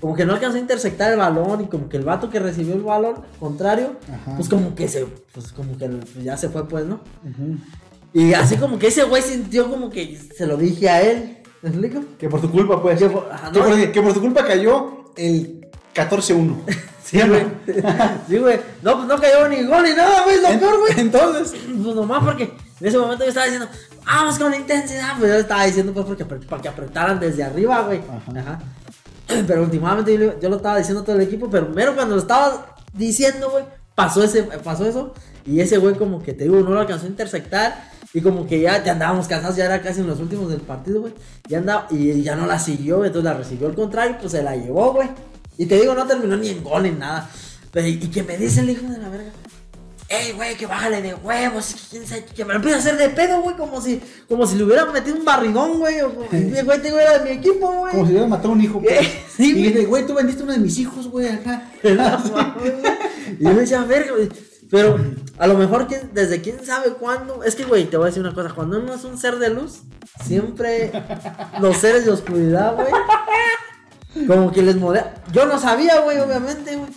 [0.00, 2.74] Como que no alcanzó a interceptar el balón y como que el vato que recibió
[2.74, 4.36] el balón, contrario, Ajá.
[4.36, 5.88] pues como que se, pues como que
[6.22, 7.00] ya se fue, pues, ¿no?
[8.12, 11.38] Y así como que ese güey sintió como que se lo dije a él.
[11.62, 12.00] ¿Me explico?
[12.18, 12.98] Que por tu culpa, pues.
[12.98, 13.92] Que por- no.
[13.92, 16.56] que por tu culpa cayó el 14-1.
[17.04, 17.44] Sí, güey.
[18.26, 18.58] Sí, güey.
[18.80, 20.40] No, pues no cayó ni gol ni nada, güey.
[20.40, 21.00] Lo peor, güey.
[21.00, 21.52] Entonces.
[21.52, 23.68] Pues nomás porque en ese momento yo estaba diciendo,
[24.06, 25.18] vamos con intensidad.
[25.18, 28.00] Pues yo estaba diciendo, pues, porque, para que apretaran desde arriba, güey.
[28.00, 28.40] Ajá.
[28.40, 28.58] Ajá.
[29.46, 32.76] Pero últimamente yo lo estaba diciendo a todo el equipo, pero mero cuando lo estaba
[32.92, 35.14] diciendo, güey, pasó, ese, pasó eso.
[35.44, 37.91] Y ese güey, como que te digo, no lo alcanzó a interceptar.
[38.14, 41.00] Y como que ya, ya andábamos cansados, ya era casi en los últimos del partido,
[41.00, 41.14] güey.
[41.48, 44.42] Ya andaba, y ya no la siguió, güey, entonces la recibió al contrario, pues se
[44.42, 45.08] la llevó, güey.
[45.56, 47.30] Y te digo, no terminó ni en gol ni nada.
[47.70, 49.30] Pero, y que me dice el hijo de la verga.
[50.08, 52.98] ey, güey, que bájale de huevos, que quién sabe, que me lo empieza a hacer
[52.98, 53.98] de pedo, güey, como si,
[54.28, 57.38] como si le hubieran metido un barrigón, güey, o como, güey, te era de mi
[57.38, 57.92] equipo, güey.
[57.92, 59.08] Como si hubiera matado a un hijo, pues.
[59.36, 59.72] Sí, y güey.
[59.72, 61.70] dice, güey, tú vendiste uno de mis hijos, güey, acá.
[61.82, 64.28] y yo me decía, verga, güey.
[64.72, 64.98] Pero
[65.38, 67.44] a lo mejor ¿quién- desde quién sabe cuándo.
[67.44, 68.52] Es que, güey, te voy a decir una cosa.
[68.54, 69.82] Cuando uno es un ser de luz,
[70.24, 70.90] siempre
[71.60, 74.26] los seres de oscuridad, güey.
[74.26, 75.14] Como que les modela.
[75.32, 76.90] Yo no sabía, güey, obviamente, güey.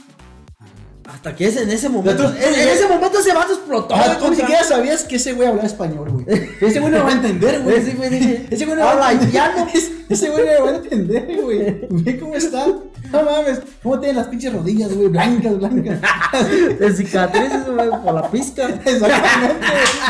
[1.07, 2.23] Hasta que es en ese momento.
[2.23, 5.33] Tú- en, en ese momento ese vato explotó, Ah, tú ni siquiera sabías que ese
[5.33, 6.25] güey hablaba español, güey.
[6.61, 7.75] Ese güey no lo va a entender, güey.
[7.77, 9.41] Ese güey Ese güey no habla a entender.
[9.41, 9.67] haitiano.
[10.09, 11.87] Ese güey no lo va a entender, güey.
[11.89, 12.65] Ve cómo está.
[13.11, 13.61] No mames.
[13.83, 15.07] ¿Cómo tienen las pinches rodillas, güey?
[15.09, 15.99] Blancas, blancas.
[16.79, 18.67] De cicatrices, güey, por la pizca.
[18.67, 19.65] Exactamente.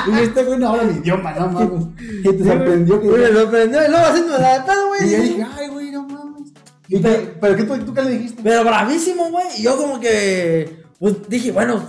[0.08, 1.84] Y este güey no habla mi idioma, no mames.
[2.23, 3.08] Y te sorprendió que.
[3.10, 3.86] Güey, me sorprendió.
[3.86, 5.08] Y luego haciendo la pedo, güey.
[5.08, 6.51] Y yo dije, ay, güey, no mames.
[6.88, 8.41] ¿Y qué- ¿Pero qué tú, tú qué le dijiste?
[8.43, 9.45] Pero bravísimo, güey.
[9.58, 11.81] Y yo como que, pues dije, bueno,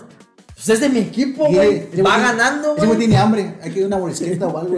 [0.54, 1.76] pues es de mi equipo, güey.
[1.92, 2.98] ese Va güey tiene- ganando, Ese güey güey.
[2.98, 3.54] tiene hambre.
[3.62, 4.76] Hay que ir a una bolisqueta o algo.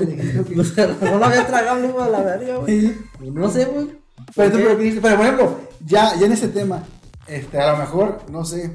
[0.54, 2.86] Pues, no lo había tragado, de la verga, güey.
[3.22, 3.86] Y No sé, güey.
[4.34, 6.82] Pero, ¿Por tú, pero, pero por ejemplo, ya, ya en ese tema,
[7.26, 8.72] este, a lo mejor, no sé.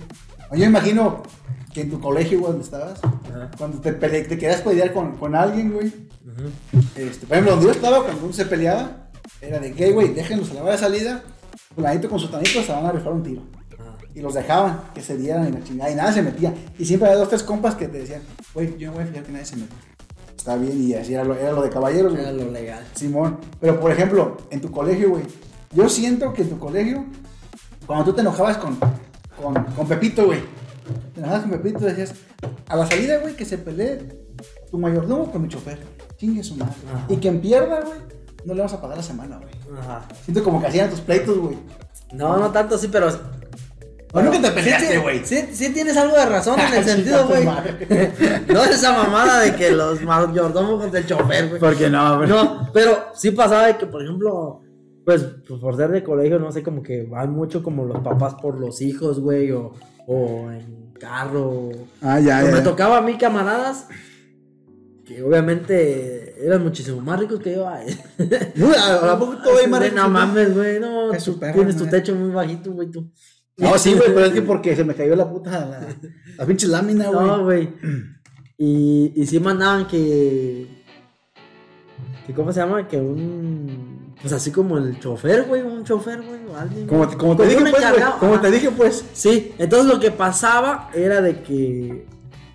[0.56, 1.22] Yo imagino
[1.74, 3.52] que en tu colegio, güey, donde estabas, Ajá.
[3.58, 5.92] cuando te, pele- te querías pelear con, con alguien, güey.
[6.96, 9.10] Este, por ejemplo, donde yo estaba, cuando uno se peleaba,
[9.42, 11.22] era de que, güey, déjenlos a la hora de salida,
[11.76, 13.42] fulanito con sus tanitos se van a rifar un tiro.
[14.16, 16.54] Y los dejaban que se dieran y la chingada, y nada se metía.
[16.78, 18.22] Y siempre había dos, tres compas que te decían,
[18.54, 19.76] güey, yo no voy a fijar que nadie se meta.
[20.38, 22.24] Está bien, y así era lo, era lo de caballeros, güey.
[22.24, 22.86] Era lo legal.
[22.94, 25.24] Simón, pero por ejemplo, en tu colegio, güey,
[25.72, 27.06] yo siento que en tu colegio,
[27.88, 28.78] cuando tú te enojabas con,
[29.42, 30.42] con, con Pepito, güey,
[31.14, 32.14] te enojabas con Pepito, decías,
[32.68, 34.26] a la salida, güey, que se pelee
[34.70, 35.80] tu mayordomo con mi chofer,
[36.18, 36.74] chingue su madre.
[36.94, 37.06] Ajá.
[37.10, 38.00] Y quien pierda, güey,
[38.46, 39.80] no le vas a pagar la semana, güey.
[39.80, 40.08] Ajá.
[40.24, 41.58] Siento como que hacían tus pleitos, güey.
[42.12, 43.08] No, no tanto así, pero.
[44.14, 45.26] ¿O nunca te Sí peleaste, güey?
[45.26, 47.44] Sí, sí tienes algo de razón en el sentido, güey.
[48.48, 51.60] No es esa mamada de que los mayordomos contra el chofer, güey.
[51.60, 54.62] Porque no, No, pero sí pasaba de que, por ejemplo,
[55.06, 58.36] pues, pues, por ser de colegio, no sé, como que van mucho como los papás
[58.36, 59.74] por los hijos, güey, o,
[60.08, 61.72] o en carro.
[62.02, 63.88] Ah, ya, Pues me tocaba a mí camaradas
[65.06, 67.68] que obviamente eran muchísimo más ricos que yo.
[67.68, 67.88] ay.
[68.56, 70.10] Uy, ¿A a poco todo hay más rico No tú?
[70.12, 71.12] mames, güey, no.
[71.12, 71.90] Tú tienes tu güey.
[71.92, 73.12] techo muy bajito, güey, tú.
[73.58, 75.88] No, sí, güey, pero es que porque se me cayó la puta, la,
[76.38, 77.28] la pinche lámina, güey.
[77.28, 77.70] No, güey.
[78.58, 80.68] Y, y sí mandaban que.
[82.26, 82.88] que ¿Cómo se llama?
[82.88, 84.14] Que un.
[84.22, 85.62] Pues así como el chofer, güey.
[85.62, 86.46] Un chofer, güey.
[86.46, 86.88] O alguien.
[86.88, 89.06] Como, te Como dije, pues, Como te dije, pues.
[89.14, 92.08] Sí, entonces lo que pasaba era de que.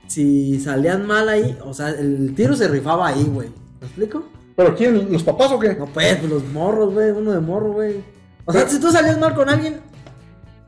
[0.07, 3.51] Si salían mal ahí, o sea, el tiro se rifaba ahí, güey.
[3.79, 4.25] ¿Me explico?
[4.57, 5.13] ¿Pero quién?
[5.13, 5.75] ¿Los papás o qué?
[5.75, 7.11] No, pues, pues los morros, güey.
[7.11, 8.03] Uno de morro, güey.
[8.47, 9.81] O sea, si tú salías mal con alguien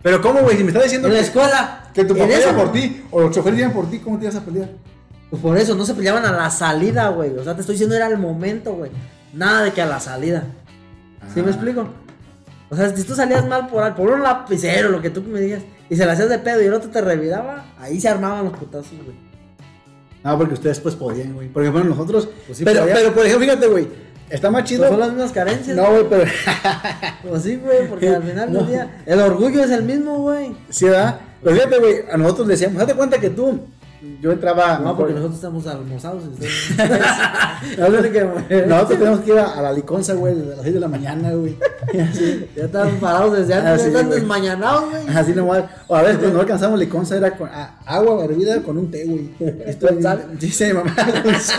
[0.03, 0.57] Pero ¿cómo, güey?
[0.57, 1.85] Si me estás diciendo en la que, escuela.
[1.93, 4.37] que tu papá iba por ti, o los choferes iban por ti, ¿cómo te ibas
[4.37, 4.71] a pelear?
[5.29, 7.37] Pues por eso, no se peleaban a la salida, güey.
[7.37, 8.91] O sea, te estoy diciendo era el momento, güey.
[9.35, 10.45] Nada de que a la salida.
[11.35, 11.43] ¿Sí Ah.
[11.45, 11.87] me explico?
[12.71, 15.63] O sea, si tú salías mal por, por un lapicero, lo que tú me digas,
[15.89, 18.57] y se la hacías de pedo y el otro te revidaba, ahí se armaban los
[18.57, 19.17] putazos, güey.
[20.25, 21.49] No, porque ustedes pues podían, güey.
[21.49, 22.29] Porque bueno, nosotros.
[22.47, 22.97] Pues sí pero, podían.
[22.99, 23.89] pero, por ejemplo, fíjate, güey.
[24.31, 24.81] Está más chido.
[24.81, 25.77] Pues son las mismas carencias.
[25.77, 26.25] No, güey, pero.
[27.29, 28.59] Pues sí, güey, porque al final No.
[28.61, 30.57] del día, el orgullo es el mismo, güey.
[30.71, 31.19] sí, ¿verdad?
[31.43, 33.61] Pero fíjate, güey, a nosotros le decíamos, date cuenta que tú.
[34.23, 34.79] Yo entraba.
[34.79, 36.23] No, porque nosotros estamos almorzados.
[37.77, 41.33] Nosotros tenemos que ir a, a la liconza, güey, a las 6 de la mañana,
[41.33, 41.57] güey.
[42.57, 44.19] Ya están parados desde antes, Ah, ya están güey.
[44.21, 45.17] desmañanados, güey.
[45.17, 45.65] Así nomás.
[45.87, 49.05] O a veces cuando no alcanzamos liconza era con a- agua hervida con un té,
[49.05, 49.31] güey.
[49.67, 50.25] Esto ¿Con sal?
[50.39, 51.59] Dice mi mamá con sal.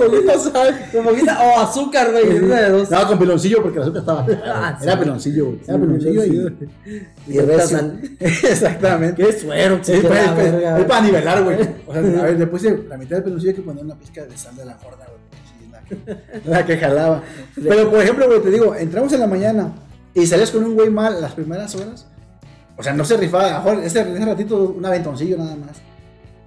[0.00, 0.88] Poquito sal.
[0.92, 2.40] Con poquita, o azúcar, güey.
[2.90, 4.26] No, con peloncillo porque el azúcar estaba.
[4.44, 4.86] Ah, sí.
[4.86, 5.58] Era peloncillo, güey.
[5.66, 6.68] Era peloncillo y.
[7.28, 8.00] Y Y sal.
[8.20, 9.22] Exactamente.
[9.24, 11.58] Qué suero, verga, es para nivelar, güey.
[11.86, 14.24] O sea, a ver, le puse la mitad del peloncillo hay que poner una pizca
[14.24, 15.70] de sal de la gorda, güey.
[15.70, 17.22] La que- La que jalaba.
[17.54, 19.72] Pero, por ejemplo, güey, te digo, entramos en la mañana
[20.14, 22.06] y sales con un güey mal las primeras horas.
[22.76, 25.76] O sea, no se rifaba, a ese, ese ratito un aventoncillo nada más.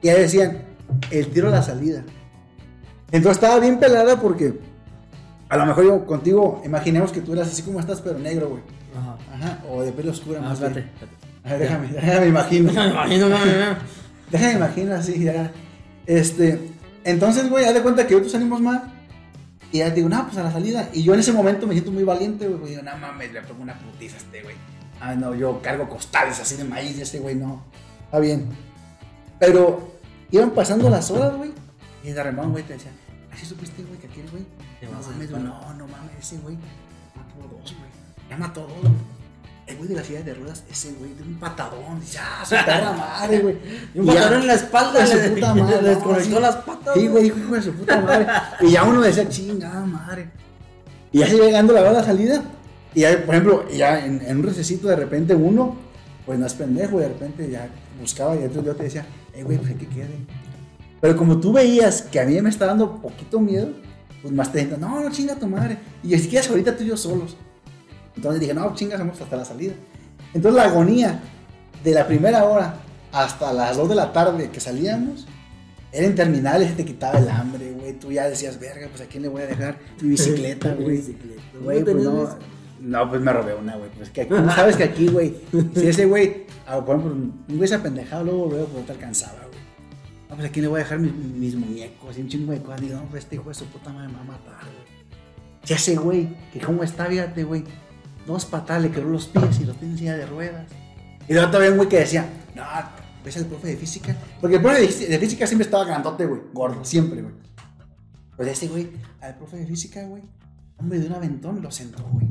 [0.02, 0.58] Y ahí decían,
[1.12, 2.04] el tiro a la salida.
[3.14, 4.60] Entonces estaba bien pelada porque
[5.48, 8.62] a lo mejor yo contigo, imaginemos que tú eras así como estás, pero negro, güey.
[8.98, 9.18] Ajá.
[9.34, 10.82] Ajá, o de pelo oscuro, Ah, más espérate.
[10.82, 10.92] bien.
[11.46, 12.74] A ver, déjame, déjame imagino.
[12.74, 13.76] Me imagino, no, no, no.
[14.32, 15.52] Déjame imaginar así, ya.
[16.08, 16.72] Este,
[17.04, 18.84] entonces, güey, haz de cuenta que nosotros salimos mal.
[19.72, 20.90] Y ya te digo, no, pues a la salida.
[20.94, 22.72] Y yo en ese momento me siento muy valiente, güey.
[22.72, 24.56] Digo, no mames, le pongo una putiza a este, güey.
[25.00, 27.64] Ah, no, yo cargo costales así de maíz de este, güey, no.
[28.06, 28.48] Está bien.
[29.40, 29.92] Pero
[30.32, 31.52] iban pasando las horas, güey.
[32.04, 32.92] Y de remón, güey, te decía,
[33.34, 34.44] así supiste, güey, que aquel, güey.
[34.82, 36.56] No mames, güey, no, no mames, ese güey.
[37.16, 37.90] Mató dos, güey.
[38.30, 38.92] Ya mató dos.
[39.68, 42.94] el güey de la silla de ruedas, ese güey de un patadón, ya, su perra
[42.94, 43.58] madre, güey.
[43.94, 45.76] Y un patadón en la espalda, de su puta madre.
[45.76, 48.28] le no, desconectó las patas, Sí, güey, hijo de su puta madre.
[48.62, 50.30] Y ya uno decía, chingada madre.
[51.12, 52.44] Y ya se llegando la hora de la salida.
[52.96, 55.76] Y ya, por ejemplo, ya en, en un recesito de repente uno,
[56.26, 57.68] pues no es pendejo, y de repente ya
[58.00, 60.18] buscaba y entonces yo te decía, eh, güey, pues hay que quede.
[61.04, 63.68] Pero como tú veías que a mí me está dando poquito miedo,
[64.22, 65.78] pues más te dijeron, no, no chinga tu madre.
[66.02, 67.36] Y yo, si quieres ahorita tú y yo solos.
[68.16, 69.74] Entonces dije, no, chingas, vamos hasta la salida.
[70.34, 71.22] Entonces la agonía
[71.84, 72.76] de la primera hora
[73.12, 75.28] hasta las 2 de la tarde que salíamos,
[75.92, 78.00] era interminable, se te quitaba el hambre, güey.
[78.00, 80.96] Tú ya decías, verga, pues a quién le voy a dejar mi bicicleta, güey.
[81.00, 81.42] Bicicleta.
[81.62, 82.30] Güey, ¿No pues
[82.80, 83.10] no.
[83.10, 83.90] pues me robé una, güey.
[83.98, 85.36] Pues que tú sabes que aquí, güey,
[85.76, 87.14] si ese güey, ah, por ejemplo,
[87.50, 89.43] un güey se apendejado, luego, luego, pues no te alcanzaba.
[90.34, 92.82] No, pues a quién le voy a dejar mis, muñecos y un chingo de cosas.
[92.82, 95.08] Digo, no, pues este hijo de su puta madre me va a matar, güey.
[95.64, 97.64] Si ese güey, que cómo está, fíjate, güey,
[98.26, 100.66] dos patadas le quebró los pies y los tiene en de ruedas.
[101.28, 102.64] Y luego un güey que decía, no,
[103.24, 104.18] ves al profe de física.
[104.42, 107.36] Porque el profe de física siempre estaba grandote, güey, gordo, siempre, güey.
[108.36, 108.90] Pues ese güey,
[109.22, 110.24] al profe de física, güey,
[110.78, 112.26] hombre, de un aventón lo sentó, güey.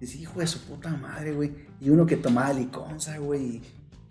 [0.00, 1.52] Dice, hijo de su puta madre, güey.
[1.82, 3.42] Y uno que tomaba liconza, güey.
[3.42, 3.62] Y,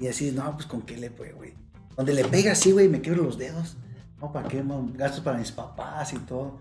[0.05, 1.62] y así, no, pues con qué le fue, güey.
[1.95, 3.77] Donde le pega así, güey, me quiebro los dedos.
[4.21, 4.63] No, ¿para qué?
[4.95, 6.59] Gastos para mis papás y todo.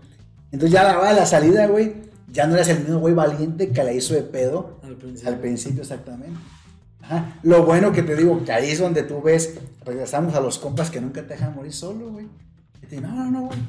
[0.51, 1.93] Entonces ya la de la salida, güey,
[2.31, 4.79] ya no eras el mismo güey valiente que la hizo de pedo.
[4.83, 5.29] Al principio.
[5.29, 6.37] Al principio, exactamente.
[7.01, 7.35] Ajá.
[7.43, 10.89] Lo bueno que te digo, que ahí es donde tú ves, regresamos a los compas
[10.89, 12.27] que nunca te dejan morir solo, güey.
[12.81, 13.59] Y te dicen, no, no, no, güey.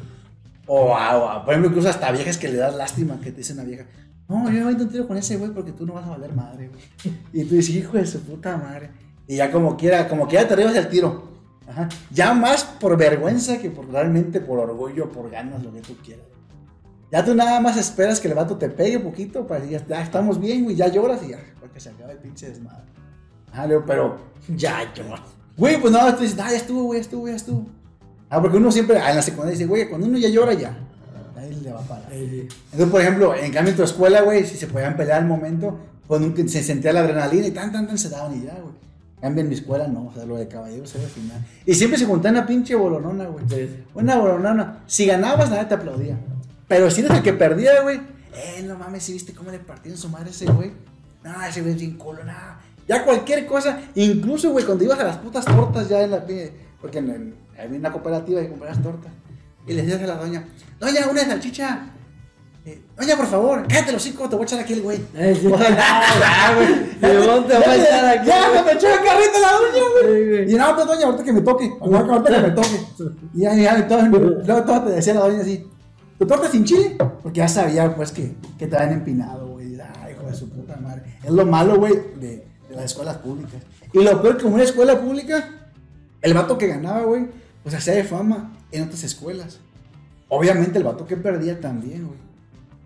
[0.67, 3.65] O, a- por ejemplo, incluso hasta viejas que le das lástima, que te dicen a
[3.65, 3.85] vieja,
[4.29, 6.33] no, yo no voy a tiro con ese güey porque tú no vas a valer
[6.35, 6.83] madre, güey.
[7.33, 8.91] Y tú dices, hijo de su puta madre.
[9.27, 11.34] Y ya como quiera, como quiera te arribas el tiro.
[11.69, 11.89] Ajá.
[12.11, 16.27] Ya más por vergüenza que por realmente por orgullo, por ganas, lo que tú quieras.
[17.11, 20.03] Ya tú nada más esperas que el vato te pegue un poquito para decir, ya
[20.03, 22.85] estamos bien, güey, ya lloras y ya, para que se acabe el pinche desmadre.
[23.53, 24.19] Ajá, Leo, pero,
[24.57, 25.05] Ya, yo.
[25.57, 27.67] güey, pues no, tú dices, ah, ya estuvo, güey, ya estuvo, ya estuvo.
[28.29, 30.77] Ah, porque uno siempre, ah, en la secundaria dice, güey, cuando uno ya llora, ya.
[31.37, 32.13] Ahí le va a parar.
[32.13, 35.79] Entonces, por ejemplo, en cambio en tu escuela, güey, si se podían pelear al momento,
[36.09, 38.75] pues se sentía la adrenalina y tan, tan, tan se daban y ya, güey.
[39.25, 41.43] En cambio en mi escuela no, o sea, lo de caballeros era al final.
[41.65, 43.47] Y siempre se juntaba una pinche bolonona, güey.
[43.95, 44.83] Una bolonona.
[44.87, 46.19] Si ganabas, nadie te aplaudía.
[46.69, 48.01] Pero si eres el que perdía, güey,
[48.35, 50.73] eh, no mames, si viste cómo le partieron su madre a ese güey.
[51.23, 52.61] No, ese güey es bien culo, nada.
[52.87, 56.23] Ya cualquier cosa, incluso, güey, cuando ibas a las putas tortas ya en la
[56.79, 59.11] porque en, en- había una cooperativa y comprabas tortas.
[59.67, 60.45] Y le decías a la doña,
[60.79, 61.94] doña, una salchicha.
[62.67, 64.99] Eh, doña, por favor, cállate los cinco, te voy a echar aquí el güey.
[65.15, 65.47] Eh, sí.
[65.49, 66.99] Ya, güey.
[66.99, 70.51] Te voy a echar aquí, Ya, me echó el carrito la doña, güey.
[70.53, 71.73] Y no, pues doña, ahorita que me toque.
[71.79, 72.81] Ahorita que me toque.
[73.35, 75.67] Y ya, ya, todo, luego todo te decía la doña así,
[76.19, 76.97] ¿tu torta sin chile?
[77.23, 79.79] Porque ya sabía, pues, que, que te habían empinado, güey.
[80.03, 81.03] Ay, hijo de su puta madre.
[81.23, 83.61] Es lo malo, güey, de, de las escuelas públicas.
[83.93, 85.51] Y lo peor que en una escuela pública,
[86.23, 87.27] el vato que ganaba, güey,
[87.63, 89.59] pues hacía de fama en otras escuelas.
[90.29, 92.25] Obviamente el vato que perdía también, güey.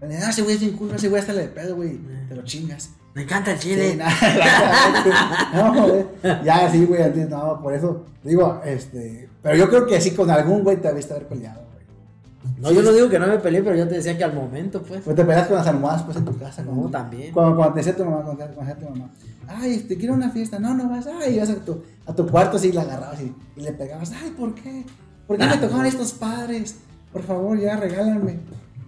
[0.01, 1.99] Ah, ese güey es bien cool, ese güey hasta le de pedo, güey.
[2.29, 2.91] Te lo chingas.
[3.15, 3.97] Me encanta el Sí, chile.
[3.97, 6.05] nada, no, güey.
[6.45, 10.31] Ya, sí, güey, antes, no, por eso, digo, este, pero yo creo que sí, con
[10.31, 12.59] algún güey te habiste haber peleado, güey.
[12.61, 14.83] No, yo no digo que no me peleé, pero yo te decía que al momento,
[14.83, 15.01] pues.
[15.03, 16.63] Pues te peleas con las almohadas, pues, en tu casa.
[16.63, 17.33] No, cuando- también.
[17.33, 19.11] Cuando, cuando te decía tu mamá, cuando te cuando te decía tu mamá,
[19.49, 22.57] ay, este, quiero una fiesta, no, no vas, ay, vas a tu, a tu cuarto,
[22.57, 24.85] así, la agarrabas y, y le pegabas, ay, ¿por qué?
[25.27, 25.89] ¿Por qué me Ah, tocaron no.
[25.89, 26.77] estos padres?
[27.13, 28.39] Por favor, ya, regálanme.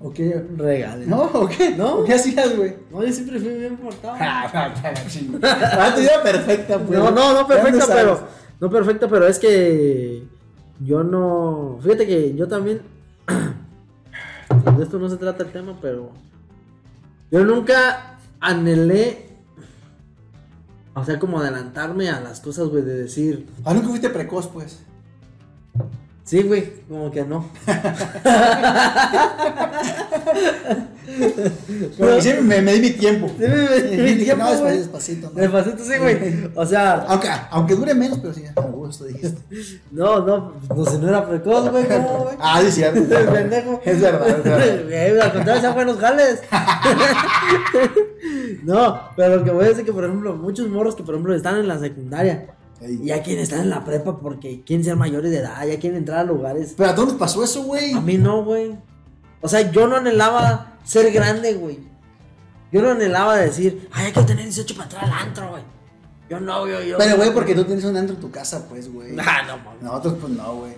[0.02, 0.42] ¿O qué?
[0.56, 1.06] Regale.
[1.06, 1.24] ¿No?
[1.24, 1.76] ¿O qué?
[1.76, 1.98] No.
[1.98, 2.74] ¿O ¿Qué hacías, güey?
[2.90, 4.16] No, yo siempre fui bien portado.
[4.18, 4.72] Ah,
[5.94, 6.98] tu vida perfecta, pues.
[6.98, 8.20] No, no, no ¿De dónde perfecta, pero.
[8.60, 10.26] No perfecta, pero es que.
[10.82, 11.78] Yo no.
[11.82, 12.80] Fíjate que yo también.
[14.76, 16.12] De esto no se trata el tema, pero.
[17.30, 19.28] Yo nunca anhelé.
[20.94, 23.46] O sea, como adelantarme a las cosas, güey, de decir.
[23.66, 24.82] Ah, nunca fuiste precoz, pues.
[26.30, 27.44] Sí, güey, como que no.
[31.98, 33.26] Pero siempre me, me di mi tiempo.
[33.36, 34.78] Sí, me- me- me- Dije, tiempo, no, güey.
[34.78, 35.26] despacito.
[35.34, 35.40] ¿no?
[35.40, 36.50] Despacito, sí, güey.
[36.54, 39.40] O sea, Aunque, aunque dure menos, pero sí, a gusto dijiste.
[39.90, 42.36] no, no, no, si no era precoz, güey, ¿cómo, güey?
[42.38, 43.00] Ah, sí, es cierto.
[43.32, 43.80] Pendejo.
[43.84, 44.84] Es verdad, es verdad.
[44.84, 46.42] Güey, al contrario, sean buenos jales.
[48.62, 51.34] no, pero lo que voy a decir que, por ejemplo, muchos morros que, por ejemplo,
[51.34, 52.98] están en la secundaria Ey.
[53.02, 55.98] y ya quieren estar en la prepa porque quieren ser mayores de edad, ya quieren
[55.98, 56.74] entrar a lugares.
[56.76, 57.92] Pero a todos nos pasó eso, güey.
[57.92, 58.76] A mí no, güey.
[59.42, 61.78] O sea, yo no anhelaba ser grande, güey.
[62.72, 65.62] Yo no anhelaba decir, ay, hay que tener 18 para entrar al antro, güey.
[66.28, 66.96] Yo no, yo, yo.
[66.98, 69.16] Pero, güey, porque tú tienes un antro en tu casa, pues, güey.
[69.18, 69.82] Ah, no, mames.
[69.82, 70.72] Nosotros, pues, no, güey.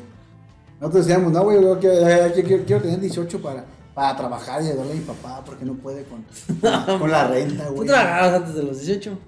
[0.81, 4.69] Nosotros decíamos, no, güey, yo quiero, yo quiero, quiero tener 18 para, para trabajar y
[4.69, 6.25] ayudarle a mi papá porque no puede con,
[6.99, 7.89] con la renta, ¿Tú güey.
[7.89, 9.19] trabajabas antes de los 18?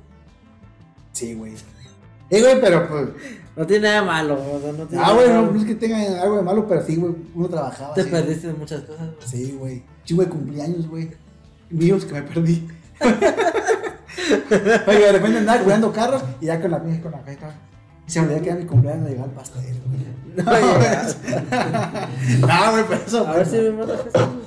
[1.13, 1.53] Sí, güey.
[2.31, 3.09] Eh, güey, pero pues.
[3.57, 5.65] No tiene nada de malo, o sea, no tiene Ah, güey, de no, no es
[5.65, 7.95] que tenga algo de malo, pero sí, güey, uno trabajaba.
[7.95, 8.13] Te güey.
[8.13, 9.07] perdiste de muchas cosas.
[9.15, 9.27] güey.
[9.29, 9.83] Sí, güey.
[10.05, 11.11] Chingo de cumpleaños, güey.
[11.71, 12.67] Míos que me perdí.
[14.87, 17.55] Oye, de repente andaba cuidando carros y ya con la vieja con la feca.
[18.07, 20.05] Y se me olvidó que era mi cumpleaños llegar al pastel, güey.
[22.41, 23.27] No güey, pero eso.
[23.27, 24.45] A ver si me mata refresco, güey.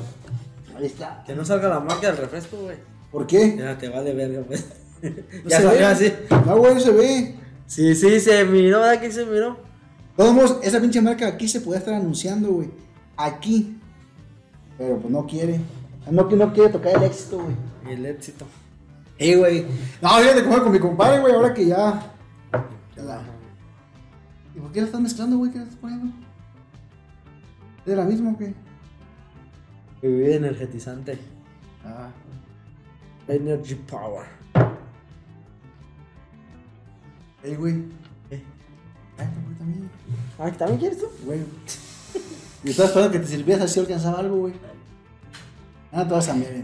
[0.78, 1.24] Ahí está.
[1.26, 2.78] Que no salga la marca del refresco, güey.
[3.12, 3.56] ¿Por qué?
[3.58, 4.66] Ya te vale verga, pues.
[5.02, 5.86] No ya se ve.
[5.86, 6.14] así.
[6.46, 7.36] No, güey, no se ve.
[7.68, 9.58] Sí, sí, se miró, ¿verdad que se miró?
[10.16, 12.70] Todos modos, esa pinche marca aquí se puede estar anunciando, güey.
[13.18, 13.78] Aquí.
[14.78, 15.60] Pero pues no quiere.
[16.10, 17.56] No, no quiere tocar el éxito, güey.
[17.94, 18.46] El éxito.
[19.20, 19.66] Eh, güey.
[20.02, 22.14] No, fíjate cómo con mi compadre, güey, ahora que ya.
[22.96, 23.22] ya la-
[24.56, 25.52] ¿Y por qué la estás mezclando, güey?
[25.52, 26.08] ¿Qué la estás poniendo?
[27.80, 28.54] ¿Es de la misma o qué?
[30.02, 31.18] Bebida energetizante.
[31.84, 32.10] Ah.
[33.28, 34.26] Energy Power.
[37.44, 37.84] Ey, güey.
[38.30, 38.42] ¿Qué?
[39.18, 39.90] Ay, te voy también.
[40.40, 41.08] Ah, ¿también quieres tú?
[41.26, 41.40] Güey.
[42.64, 44.54] Y estaba esperando que te sirvieras así alcanzaba algo, güey.
[45.92, 46.64] Ah, te vas a cerveza.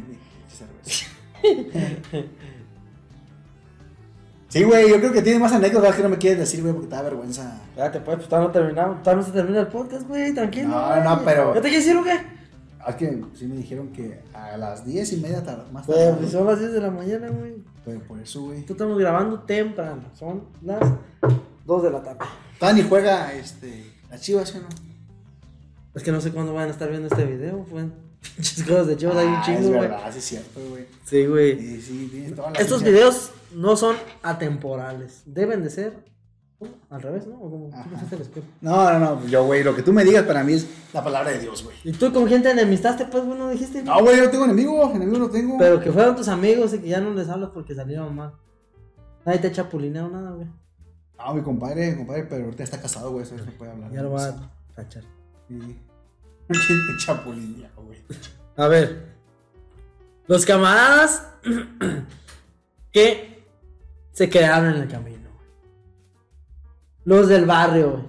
[4.49, 6.87] Sí, güey, yo creo que tienes más anécdotas que no me quieres decir, güey, porque
[6.89, 7.59] te da vergüenza.
[7.69, 9.01] Espérate, pues, pues todavía no terminamos.
[9.01, 10.31] Todavía no se termina el podcast, güey.
[10.33, 10.67] Tranquilo.
[10.69, 11.03] No, güey.
[11.03, 12.19] no, pero- ¿Ya te quieres ir o qué?
[12.79, 16.13] Ah, Es que sí me dijeron que a las diez y media tar- más tarde.
[16.19, 17.53] pues, son las 10 de la mañana, güey.
[17.85, 18.61] Pues por eso, güey.
[18.65, 20.03] Tú estamos grabando temprano.
[20.17, 20.79] Son las
[21.65, 22.19] 2 de la tarde.
[22.59, 24.67] Tani juega este, las chivas, ¿sí o no?
[25.95, 27.85] Es que no sé cuándo van a estar viendo este video, güey.
[28.35, 29.79] Pinches cosas de chivas hay un Ah, chingo, Es güey.
[29.81, 30.85] verdad, sí es cierto, güey.
[31.05, 31.59] Sí, güey.
[31.59, 35.21] Sí, sí, Estos videos no son atemporales.
[35.25, 35.93] Deben de ser.
[36.89, 37.35] Al revés, ¿no?
[37.35, 37.69] ¿O cómo?
[37.69, 38.47] ¿Tú no la escuela?
[38.61, 41.31] No, no, no, yo, güey, lo que tú me digas para mí es la palabra
[41.31, 41.75] de Dios, güey.
[41.83, 43.05] ¿Y tú con quién te enemistaste?
[43.05, 43.83] Pues, bueno, dijiste.
[43.83, 45.57] No, güey, yo no tengo enemigos, enemigos no tengo.
[45.57, 48.33] Pero que fueron tus amigos y que ya no les hablas porque salieron mal.
[49.25, 50.47] Nadie te ha chapulineado nada, güey.
[51.17, 53.91] No, mi compadre, mi compadre, pero ahorita está casado, güey, eso no puede hablar.
[53.91, 55.03] Ya lo va a tachar.
[55.47, 55.59] Sí.
[56.47, 57.99] ¿Quién te chapulinea, güey?
[58.57, 59.13] A ver.
[60.27, 61.27] Los camaradas
[62.91, 63.45] que
[64.11, 65.22] se quedaron en el camino.
[67.05, 68.03] Los del barrio, güey.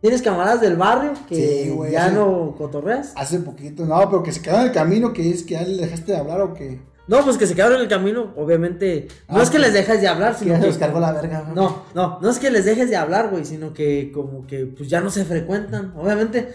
[0.00, 3.12] ¿Tienes camaradas del barrio que Sí, güey, ya no cotorreas?
[3.16, 5.82] Hace poquito, no, pero que se quedaron en el camino, que es que ya le
[5.82, 6.80] dejaste de hablar o que.
[7.08, 9.08] No, pues que se quedaron en el camino, obviamente.
[9.28, 10.68] No Ah, es que que- les dejes de hablar, Que sino ya se que.
[10.68, 11.54] los cargó la verga, güey.
[11.54, 14.88] No, no, no es que les dejes de hablar, güey, sino que como que pues
[14.88, 15.94] ya no se frecuentan.
[15.96, 16.52] Obviamente,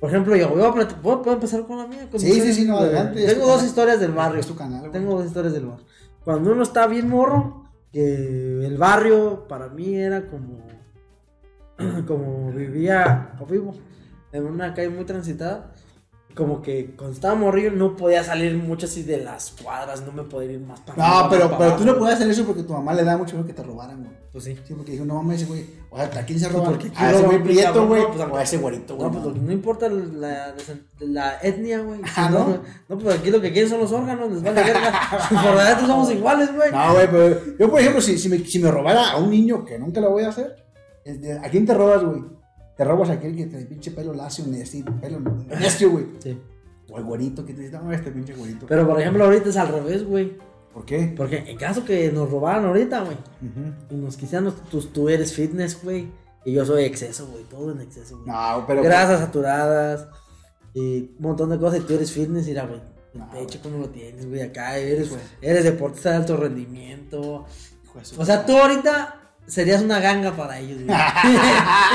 [0.00, 2.08] por ejemplo, yo voy a ¿puedo, puedo empezar con la mía.
[2.10, 3.66] Con Sí, sí, sí, no, adelante, Tengo dos canal.
[3.68, 4.40] historias del barrio.
[4.40, 4.92] Es tu canal, güey.
[4.92, 5.84] Tengo dos historias del barrio.
[6.24, 10.66] Cuando uno está bien morro, que el barrio para mí era como
[12.06, 13.74] como vivía o vivo
[14.32, 15.72] en una calle muy transitada.
[16.34, 20.22] Como que cuando estaba morrillo no podía salir mucho así de las cuadras, no me
[20.22, 22.46] podía ir más para No, arriba, pero, más pero para tú no podías hacer eso
[22.46, 24.16] porque tu mamá le da mucho miedo que te robaran, güey.
[24.32, 24.58] Pues sí.
[24.66, 25.66] Sí, porque dijo, no mames, ese güey.
[25.90, 26.70] O sea, ¿a quién se Pues, roban?
[26.70, 28.02] porque A ese güey prieto, güey.
[28.10, 29.10] pues, a ese güerito, güey.
[29.10, 30.54] No, pues no importa la,
[31.00, 32.00] la etnia, güey.
[32.16, 32.38] Ah, ¿no?
[32.48, 34.90] no, no, pues aquí lo que quieren son los órganos, les vale verga.
[35.28, 36.72] Por adentro somos iguales, güey.
[36.72, 39.66] No, güey, pero yo, por ejemplo, si, si, me, si me robara a un niño,
[39.66, 40.61] que nunca lo voy a hacer,
[41.42, 42.22] ¿a quién te robas, güey?
[42.76, 46.06] Te robas a aquel que te pinche pelo lacio, así, pelo necio, güey.
[46.20, 46.38] Sí.
[46.90, 48.66] O el güerito que te dice, no, este pinche güerito.
[48.66, 50.36] Pero por ejemplo, ahorita es al revés, güey.
[50.72, 51.12] ¿Por qué?
[51.14, 53.16] Porque en caso que nos robaran ahorita, güey,
[53.90, 56.08] y nos quisieran, tú, tú eres fitness, güey,
[56.46, 58.28] y yo soy exceso, güey, todo en exceso, güey.
[58.28, 58.82] No, pero.
[58.82, 60.08] Grasas saturadas,
[60.72, 62.80] y un montón de cosas, y tú eres fitness, y era, güey,
[63.12, 64.40] el No, pecho, ¿cómo lo tienes, güey?
[64.40, 65.20] Acá eres, Pues.
[65.42, 67.44] eres deportista de alto rendimiento.
[67.94, 69.21] De O sea, tú ahorita
[69.52, 70.96] serías una ganga para ellos, güey.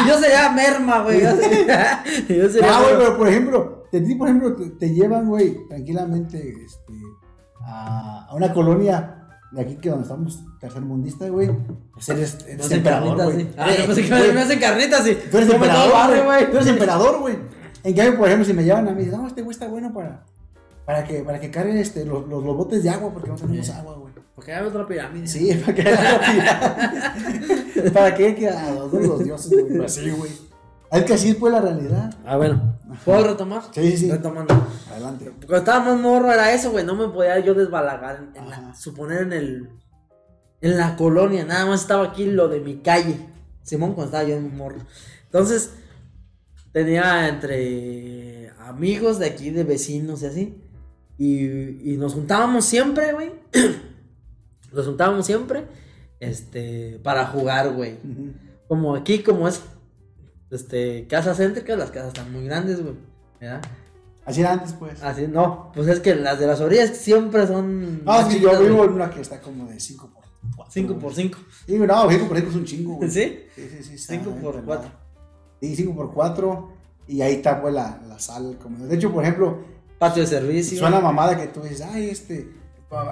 [0.05, 1.21] y yo sería merma, güey.
[1.21, 4.93] Yo sería, yo sería Ah, güey, pero por ejemplo, de ti, por ejemplo, te, te
[4.93, 6.93] llevan, güey, tranquilamente este,
[7.65, 9.13] a, a una colonia
[9.51, 11.49] de aquí que donde estamos tercermundista, güey.
[11.93, 13.47] Pues eres, eres hacen emperador, carnitas, güey.
[13.57, 15.17] Ah, güey, me hacen carnitas, sí.
[15.31, 16.51] Tú eres emperador, güey.
[16.51, 17.37] Tú eres emperador, güey.
[17.83, 20.25] En cambio, por ejemplo, si me llevan a mí, no, este güey está bueno para,
[20.85, 23.65] para, que, para que carguen este, los, los, los botes de agua, porque no tenemos
[23.65, 23.71] Sí.
[23.71, 24.06] agua, güey.
[24.37, 25.25] Porque hay otra pirámide.
[25.27, 25.83] Sí, para que
[27.91, 29.83] para que que a los, los dioses, güey.
[29.83, 30.31] Así, güey.
[30.91, 32.13] Es que así fue la realidad.
[32.23, 32.77] Ah, bueno.
[33.03, 33.63] ¿Puedo retomar?
[33.71, 34.11] Sí, sí, sí.
[34.11, 34.53] Retomando.
[34.91, 35.31] Adelante.
[35.39, 36.85] Cuando estaba más morro era eso, güey.
[36.85, 38.27] No me podía yo desbalagar.
[38.35, 38.75] En, en la- Ajá.
[38.75, 39.69] suponer en el.
[40.61, 41.43] En la colonia.
[41.43, 43.17] Nada más estaba aquí lo de mi calle.
[43.63, 44.77] Simón, cuando estaba yo en morro.
[45.25, 45.71] Entonces.
[46.71, 50.61] Tenía entre amigos de aquí, de vecinos y así.
[51.17, 53.31] Y, y nos juntábamos siempre, güey.
[54.71, 55.65] nos juntábamos siempre.
[56.19, 56.99] Este.
[57.03, 57.93] Para jugar, güey.
[57.93, 58.33] Ujú.
[58.67, 59.61] Como aquí, como es.
[60.49, 61.07] Este.
[61.07, 62.95] Casas céntricas, las casas están muy grandes, güey.
[63.39, 63.61] ¿Verdad?
[64.25, 65.01] Así era antes, pues.
[65.01, 68.03] Así, no, pues es que las de las orillas siempre son.
[68.03, 71.13] No, es que yo vivo en una que está como de 5 por 5 por
[71.13, 71.39] 5.
[71.65, 73.09] Sí, no, 5 por 5 es un chingo, güey.
[73.09, 73.45] ¿Sí?
[73.55, 73.93] Sí, sí, sí.
[73.95, 74.91] está 5 por bien 4.
[75.61, 76.71] Sí, 5 por 4
[77.07, 78.57] y ahí está pues la, la sala.
[78.57, 78.89] comedor.
[78.89, 79.59] De hecho, por ejemplo,
[79.97, 80.77] Patio de servicio.
[80.77, 82.49] suena mamada que tú dices, ay, este,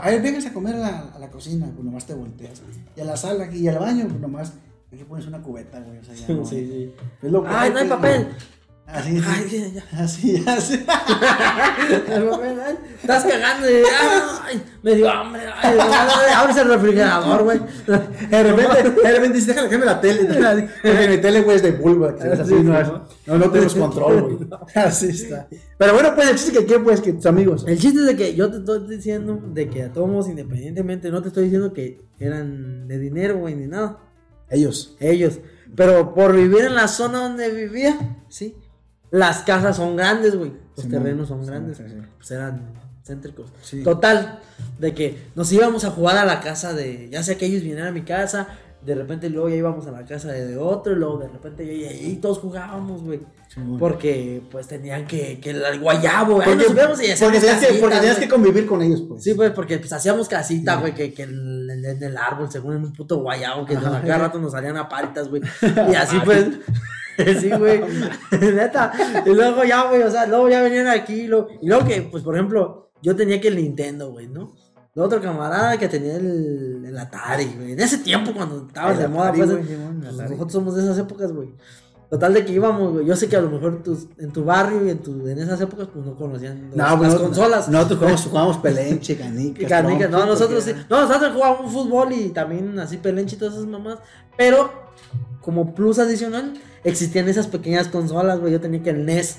[0.02, 2.62] ay, vengas a comer a la, a la cocina, pues nomás te volteas.
[2.96, 4.54] Y a la sala aquí, y al baño, pues nomás,
[4.92, 6.46] aquí pones una cubeta, güey, o sea, ya no.
[6.46, 6.94] Sí, sí.
[7.22, 8.28] Es lo que Ay, no hay papel.
[8.88, 10.86] Así, Ay, así, así.
[10.88, 13.82] Ay, Estás cagando y.
[14.44, 15.42] Ay, me dio hambre.
[15.60, 15.80] Ay,
[16.36, 17.60] abres el refrigerador, güey.
[17.88, 20.26] De repente, de repente dices, déjame que me la tele.
[20.84, 22.16] Porque mi tele, güey, es de vulva.
[22.40, 23.38] así, no, ¿no?
[23.40, 24.50] no, tienes control, güey.
[24.76, 25.48] Así está.
[25.80, 27.66] Pero bueno, pues el chiste que qué, pues, que tus amigos.
[27.68, 31.24] El chiste es de que yo te estoy diciendo de que a todos, independientemente, no
[31.24, 33.98] te estoy diciendo que eran de dinero, güey, ni nada.
[34.48, 34.96] Ellos.
[35.00, 35.40] Ellos.
[35.76, 38.56] Pero por vivir en la zona donde vivía, sí.
[39.16, 40.52] Las casas son grandes, güey.
[40.76, 41.82] Los terrenos son sí, grandes.
[42.18, 43.50] Pues eran céntricos.
[43.62, 43.82] Sí.
[43.82, 44.40] Total,
[44.78, 47.88] de que nos íbamos a jugar a la casa de, ya sea que ellos vinieran
[47.88, 48.50] a mi casa,
[48.86, 51.86] de repente luego ya íbamos a la casa de, otro, y luego de repente y
[51.86, 53.22] ahí todos jugábamos, güey.
[53.80, 56.46] Porque pues tenían que, que el guayabo, güey.
[56.46, 59.24] Porque, Nos y porque tenías, que, porque tenías que convivir con ellos, pues.
[59.24, 62.92] Sí, pues, porque pues hacíamos casita, güey, que, que en, el árbol, según en un
[62.92, 63.98] puto guayabo, que Ajá.
[63.98, 65.42] a cada rato nos salían a palitas, güey.
[65.90, 66.48] Y así pues.
[67.40, 67.82] sí, güey.
[68.32, 68.92] Neta.
[69.26, 71.22] Y luego ya, güey, o sea, luego ya venían aquí.
[71.22, 74.54] Y luego, y luego que, pues, por ejemplo, yo tenía que el Nintendo, güey, ¿no?
[74.96, 77.74] El otro camarada que tenía el, el Atari, güey.
[77.74, 80.84] En ese tiempo, cuando estaba El de moda, Atari, pues, el pues, nosotros somos de
[80.84, 81.54] esas épocas, güey.
[82.10, 83.06] Total de que íbamos, güey.
[83.06, 85.60] Yo sé que a lo mejor tus, en tu barrio y en, tu, en esas
[85.62, 87.68] épocas, pues no conocían No, pues, las no- consolas.
[87.70, 89.68] Nosotros jugamos, jugamos pelenche, canicas.
[89.68, 90.74] Canicas, no, nosotros sí.
[90.90, 93.98] No, nosotros jugábamos fútbol y también así pelenche y todas esas mamás.
[94.38, 94.72] Pero,
[95.42, 96.54] como plus adicional,
[96.84, 98.54] existían esas pequeñas consolas, güey.
[98.54, 99.38] Yo tenía que el NES.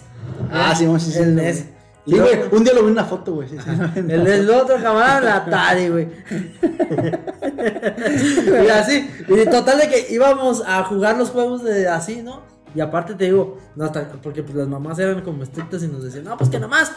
[0.51, 1.19] Ah, sí, sí, sí.
[1.19, 1.57] El sí, NES.
[1.64, 1.77] güey.
[2.09, 3.49] Sí, güey, un día lo vi en una foto, güey.
[3.49, 3.71] Sí, sí.
[3.97, 6.09] El, el otro camarada, el Atari, güey.
[8.64, 9.11] y así.
[9.29, 12.43] Y total de que íbamos a jugar los juegos de así, ¿no?
[12.75, 16.03] Y aparte te digo, no, hasta, porque pues las mamás eran como estrictas y nos
[16.03, 16.93] decían, no, pues que nomás,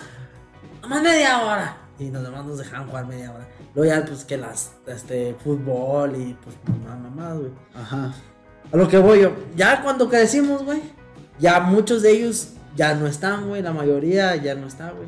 [0.81, 1.77] nomás media hora.
[1.99, 3.47] Y nos demás nos dejaban jugar media hora.
[3.75, 7.51] Luego ya, pues que las, este, fútbol y pues mamá, mamá, güey.
[7.75, 8.13] Ajá.
[8.71, 10.81] A lo que voy yo, ya cuando crecimos, güey,
[11.39, 15.07] ya muchos de ellos ya no están, güey, la mayoría ya no está, güey.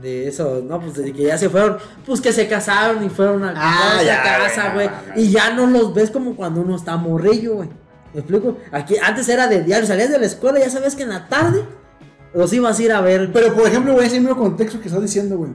[0.00, 3.44] De eso, no, pues de que ya se fueron, pues que se casaron y fueron
[3.44, 6.96] a, Ah, a ya, casa, güey, Y ya no los ves como cuando uno está
[6.96, 7.68] morrillo, güey.
[8.12, 8.58] ¿Me explico?
[8.72, 11.64] Aquí antes era de diario, salías de la escuela, ya sabes que en la tarde
[12.34, 13.32] los ibas a ir a ver.
[13.32, 15.52] Pero, por ejemplo, güey, ese mismo contexto que estás diciendo, güey.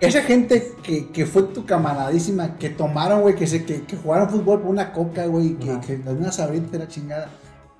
[0.00, 4.28] Esa gente que, que fue tu camaradísima, que tomaron, güey, que, se, que, que jugaron
[4.28, 7.30] fútbol por una coca, güey, que, que sabritas de la chingada.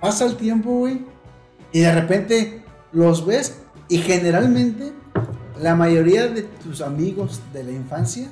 [0.00, 1.04] Pasa el tiempo, güey,
[1.72, 4.92] y de repente los ves, y generalmente
[5.60, 8.28] la mayoría de tus amigos de la infancia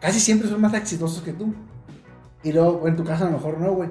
[0.00, 1.54] casi siempre son más exitosos que tú.
[2.42, 3.88] Y luego, en tu caso, a lo mejor no, güey.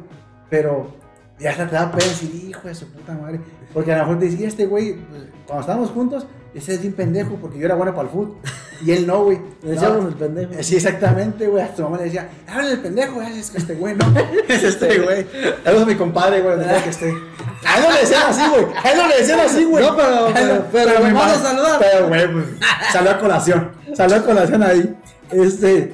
[0.49, 0.95] Pero
[1.39, 3.39] ya hasta te da pena decir, hijo de su puta madre.
[3.73, 6.93] Porque a lo mejor te decía, este güey, pues, cuando estábamos juntos, ese es bien
[6.93, 8.37] pendejo porque yo era bueno para el fútbol.
[8.85, 9.39] Y él no, güey.
[9.63, 10.09] Le decíamos No.
[10.09, 10.53] el pendejo.
[10.61, 11.63] Sí, exactamente, güey.
[11.63, 14.05] A tu mamá le decía, háblale el pendejo, "Ah, es que este güey no.
[14.47, 15.25] Es este güey.
[15.63, 17.07] Saludos a mi compadre, güey, donde que esté.
[17.65, 18.65] A él no le decían así, güey.
[18.83, 19.83] A él no le decían así, güey.
[19.83, 21.79] No, pero- pero- pero me madre- a saludar.
[21.79, 22.45] Pero, güey, pues,
[22.93, 23.71] salió a colación.
[23.95, 24.95] Salió a colación ahí.
[25.31, 25.93] Este.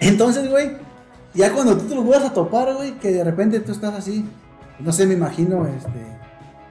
[0.00, 0.76] Entonces, güey,
[1.34, 4.24] ya cuando tú te los vuelvas a topar, güey, que de repente tú estás así,
[4.80, 6.18] no sé, me imagino, este,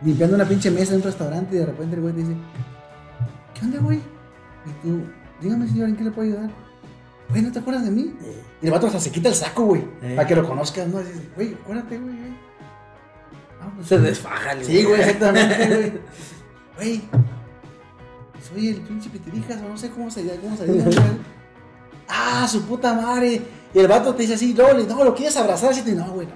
[0.01, 2.36] limpiando una pinche mesa en un restaurante y de repente el güey te dice,
[3.53, 3.97] ¿qué onda, güey?
[4.66, 5.01] Y tú,
[5.41, 6.49] dígame, señor, ¿en qué le puedo ayudar?
[7.30, 8.14] Güey, ¿no te acuerdas de mí?
[8.61, 10.14] Y el vato hasta se quita el saco, güey, Eh.
[10.16, 11.01] para que lo conozcas, ¿no?
[11.01, 12.34] Y dices, güey, acuérdate, güey, güey.
[13.61, 15.93] Ah, pues, Se desfaja, el Sí, güey, exactamente, güey.
[16.76, 17.01] Güey,
[18.41, 20.97] soy el pinche pitirijas, o no sé cómo se, cómo se diga, güey.
[22.09, 23.41] Ah, su puta madre.
[23.74, 26.05] Y el vato te dice así, no, le- no, lo quieres abrazar, así, te- no,
[26.11, 26.34] güey, no.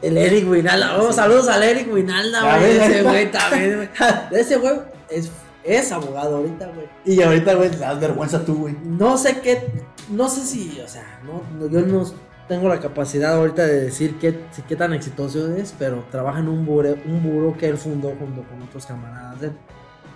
[0.00, 1.00] El Eric Winalda.
[1.00, 2.76] Oh, saludos al Eric Winalda, güey.
[2.76, 3.88] Ese güey también, güey.
[4.40, 4.74] Ese güey
[5.08, 5.30] es,
[5.62, 6.88] es abogado ahorita, güey.
[7.04, 8.76] Y ahorita, güey, te das vergüenza tú, güey.
[8.84, 9.68] No sé qué.
[10.08, 12.04] No sé si, o sea, no, no- yo no
[12.48, 16.66] tengo la capacidad ahorita de decir qué, qué tan exitoso es, pero trabaja en un
[16.66, 19.52] buro, un buro que él fundó junto con otros camaradas de él.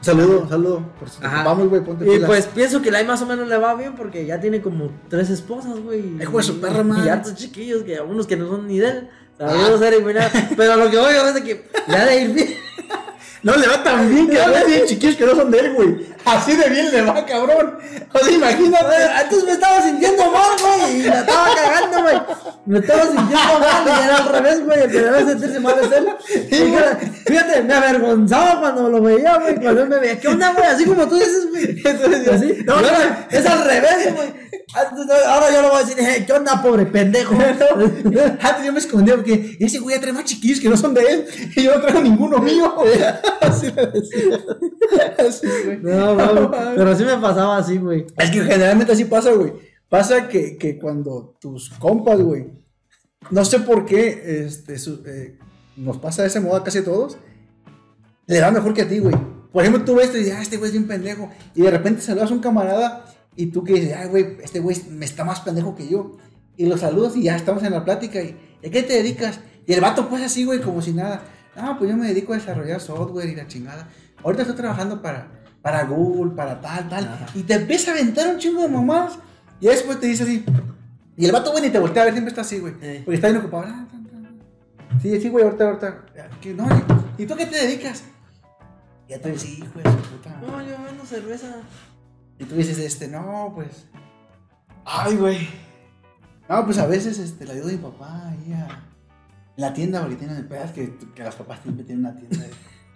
[0.01, 0.83] Saludo, saludo.
[0.99, 2.27] Por si vamos, güey, ponte Y pilas.
[2.29, 5.31] pues pienso que la más o menos le va bien porque ya tiene como tres
[5.31, 6.17] esposas, güey.
[6.17, 7.07] De su perra madre.
[7.07, 9.09] Y hartos chiquillos, que algunos que no son ni de él.
[9.39, 10.51] Saludos, Eric Winalda.
[10.57, 12.49] Pero lo que voy a es de que le ha de ir bien.
[13.43, 16.07] No le va tan bien que a veces chiquillos que no son de él, güey.
[16.25, 17.79] Así de bien le va, cabrón.
[18.13, 18.95] O sea, imagínate.
[19.23, 21.01] Entonces me estaba sintiendo mal, güey.
[21.01, 22.17] Y la estaba cagando, güey.
[22.67, 23.85] Me estaba sintiendo mal.
[23.87, 24.81] Y era al revés, güey.
[24.81, 26.09] El que debe sentirse mal es él.
[26.51, 29.55] Fíjate, fíjate, me avergonzaba cuando lo veía, güey.
[29.57, 30.19] Cuando él me veía.
[30.19, 30.67] ¿Qué onda, güey?
[30.67, 31.83] Así como tú dices, güey.
[31.85, 32.59] Entonces, Así.
[32.65, 32.99] No, No, no,
[33.31, 34.47] es al revés, güey.
[35.29, 37.35] Ahora yo le voy a decir, eh, ¿qué onda, pobre pendejo?
[38.41, 41.01] Antes yo me escondía porque ese güey ya trae más chiquillos que no son de
[41.03, 42.75] él y yo no traigo ninguno mío.
[43.41, 44.45] Así le decía.
[45.19, 45.79] Así, güey.
[45.83, 48.07] No, pero sí me pasaba así, güey.
[48.19, 49.53] Es que generalmente así pasa, güey.
[49.89, 52.47] Pasa que, que cuando tus compas, güey,
[53.31, 55.39] no sé por qué este, su- eh,
[55.77, 57.17] nos pasa de ese modo a casi todos,
[58.27, 59.15] le dan mejor que a ti, güey.
[59.53, 61.31] Por ejemplo, tú ves y dices, ah, este güey es bien pendejo.
[61.55, 63.05] Y de repente saludas a un camarada
[63.37, 66.17] y tú que dices, ay, güey, este güey me está más pendejo que yo.
[66.57, 68.21] Y lo saludas y ya estamos en la plática.
[68.21, 69.41] ¿Y ¿a qué te dedicas?
[69.67, 71.23] Y el vato, pues así, güey, como si nada.
[71.57, 73.89] No, pues yo me dedico a desarrollar software y la chingada.
[74.23, 75.29] Ahorita estoy trabajando para,
[75.63, 77.05] para Google, para tal, tal.
[77.05, 77.27] Ajá.
[77.35, 79.19] Y te empieza a aventar un chingo de mamás.
[79.61, 80.45] Y después te dice así.
[81.17, 82.75] Y el vato, güey, ni te voltea a ver, siempre está así, güey.
[82.83, 83.03] Eh.
[83.05, 83.65] Porque está bien ocupado.
[83.67, 83.87] Ah.
[85.01, 86.05] Sí, sí, güey, ahorita, ahorita.
[86.57, 86.69] No,
[87.19, 88.05] ¿y tú a qué te dedicas?
[89.09, 90.31] Y ya tú dices, hijo de su puta.
[90.31, 90.47] madre".
[90.47, 91.57] No, yo vendo cerveza.
[92.39, 93.87] Y tú dices, este, no, pues.
[94.85, 95.49] Ay, güey.
[96.49, 98.86] No, pues a veces este, le ayudo a mi papá ahí a.
[99.57, 102.45] La tienda, porque tienen el pedazo que, que los papás siempre tienen una tienda.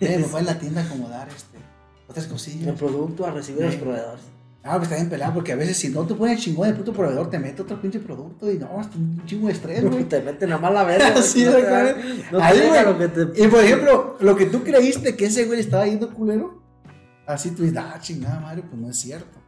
[0.01, 1.59] de- mi papá en la tienda a acomodar este,
[2.09, 2.79] otras El cosillas.
[2.79, 4.21] producto a recibir a los proveedores.
[4.63, 6.93] Ah, pues está bien pelado, porque a veces si no te pones chingón el puto
[6.93, 10.05] proveedor, te mete otro pinche producto y no, es un chingo de estrés, güey.
[10.09, 11.15] Te meten a mala verga.
[11.23, 11.47] Sí,
[12.31, 12.85] no Ahí, güey.
[12.85, 13.43] lo que te.
[13.43, 16.63] Y por ejemplo, lo que tú creíste que ese güey estaba yendo culero,
[17.27, 19.39] así tú dices, ah, chingada madre, pues no es cierto.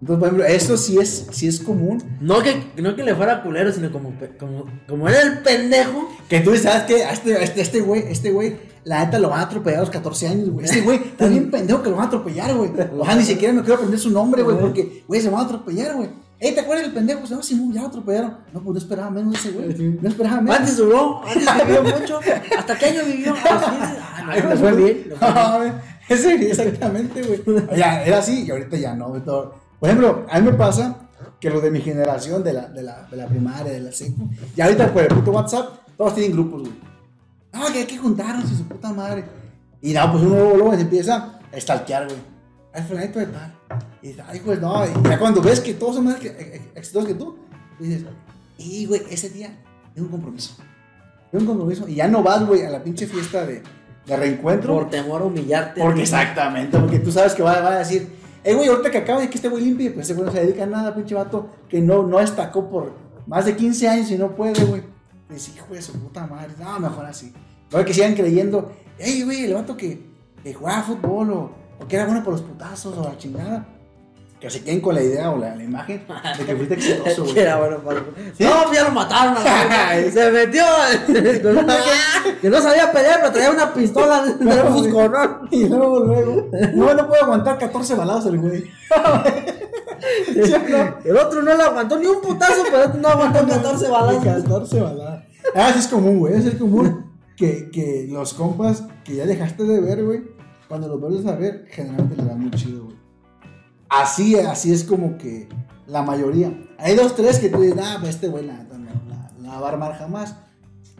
[0.00, 2.02] Entonces, por ejemplo, eso sí es, sí es común.
[2.20, 6.08] No que, no que le fuera culero, sino como, como, como era el pendejo.
[6.28, 9.42] Que tú sabes que este, este, este güey, este güey, la neta lo van a
[9.42, 10.64] atropellar a los 14 años, güey.
[10.64, 12.70] Este güey está bien pendejo que lo van a atropellar, güey.
[12.98, 15.44] O sea, ni siquiera me quiero aprender su nombre, güey, porque, güey, se van a
[15.44, 16.08] atropellar, güey.
[16.38, 17.20] Ey, ¿te acuerdas del pendejo?
[17.20, 18.38] Pues, no, Simón, ya lo atropellaron.
[18.54, 19.98] No, pues no esperaba menos de ese güey.
[20.00, 20.58] No esperaba menos.
[20.58, 22.20] Antes duró, antes vivió mucho.
[22.56, 23.34] ¿Hasta qué año vivió?
[23.34, 23.76] A los 15.
[24.16, 25.12] Ah, no, fue bien.
[26.08, 27.66] ese, exactamente, güey.
[27.76, 29.20] Ya, era así y ahorita ya no, güey.
[29.22, 29.59] todo.
[29.80, 31.08] Por ejemplo, a mí me pasa
[31.40, 34.28] que los de mi generación, de la, de la, de la primaria, de la secu,
[34.54, 36.74] y ahorita por el puto WhatsApp, todos tienen grupos, güey.
[37.52, 39.24] No, que hay que juntarnos y su puta madre.
[39.80, 42.18] Y no, pues uno luego, luego se empieza a stalkear, güey.
[42.72, 43.54] Ay, fulanito de tal.
[44.02, 44.84] Y ay, pues no.
[44.86, 46.16] Y ya cuando ves que todos son más
[46.74, 47.38] exitosos que tú,
[47.78, 48.04] dices,
[48.58, 49.58] y güey, ese día
[49.94, 50.54] tengo un compromiso.
[51.30, 51.88] Tengo un compromiso.
[51.88, 53.62] Y ya no vas, güey, a la pinche fiesta de,
[54.06, 54.74] de reencuentro.
[54.74, 55.80] Por temor a humillarte.
[55.80, 59.20] Porque exactamente, porque tú sabes que va, va a decir, eh, güey, ahorita que acaba
[59.20, 62.02] de que este güey limpie, pues no se dedica a nada, pinche vato, que no,
[62.02, 62.92] no destacó por
[63.26, 64.82] más de 15 años y no puede, güey.
[65.28, 67.32] Dice, hijo de su puta madre, no, mejor así.
[67.70, 70.02] Luego que sigan creyendo, hey, güey, el vato que,
[70.42, 73.66] que jugaba fútbol o, o que era bueno por los putazos o la chingada.
[74.40, 76.02] Que se queden con la idea o la, la imagen
[76.38, 77.38] de que fuiste exitoso, güey.
[77.40, 78.00] Era bueno para-
[78.36, 78.44] ¿Sí?
[78.44, 79.36] No, ya lo mataron.
[79.46, 80.10] a.
[80.10, 80.62] Se metió
[82.40, 84.24] que, no sabía pelear, pero traía una pistola.
[85.50, 88.64] Y luego, luego, no, no puedo aguantar 14 balazos el güey.
[91.04, 94.24] El otro no le aguantó ni un putazo, pero no aguantó 14 balazos.
[94.24, 95.24] 14 balazos.
[95.54, 96.34] Ah, sí es común, güey.
[96.34, 100.22] Es común que, que los compas que ya dejaste de ver, güey,
[100.68, 102.89] cuando los vuelves a ver, generalmente le dan muy chido, güey.
[103.90, 105.48] Así, así es como que
[105.86, 106.52] la mayoría.
[106.78, 109.68] Hay dos, tres que tú dices, ah, pues este güey la, no la, la va
[109.68, 110.36] a armar jamás.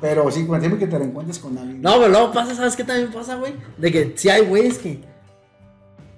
[0.00, 1.82] Pero sí, cuando siempre que te reencuentres con alguien.
[1.82, 3.54] No, pero luego pasa, ¿sabes qué también pasa, güey?
[3.76, 5.02] De que si hay güeyes que.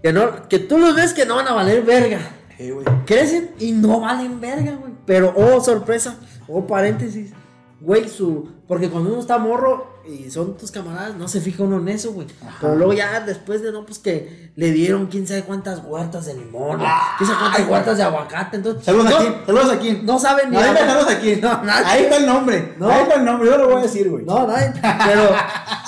[0.03, 2.19] Que, no, que tú los ves que no van a valer verga.
[2.59, 2.87] Güey.
[3.07, 4.93] Crecen y no valen verga, güey.
[5.05, 6.17] Pero, oh, sorpresa,
[6.49, 7.33] oh, paréntesis.
[7.81, 8.49] Güey, su.
[8.69, 12.13] Porque cuando uno está morro y son tus camaradas, no se fija uno en eso,
[12.13, 12.27] güey.
[12.61, 16.35] Pero luego ya después de no, pues que le dieron quién sabe cuántas huertas de
[16.35, 18.57] limón, Ah, quién sabe cuántas huertas de aguacate.
[18.57, 20.01] Entonces, Saludos no, aquí, saludos aquí.
[20.03, 20.57] No saben ni.
[20.57, 21.37] No, ahí saludos aquí.
[21.43, 21.87] No, nadie.
[21.87, 22.75] Ahí está el nombre.
[22.79, 22.89] No.
[22.91, 23.49] Ahí está el nombre.
[23.51, 24.25] Yo lo voy a decir, güey.
[24.25, 24.73] No, nadie.
[24.81, 25.31] Pero,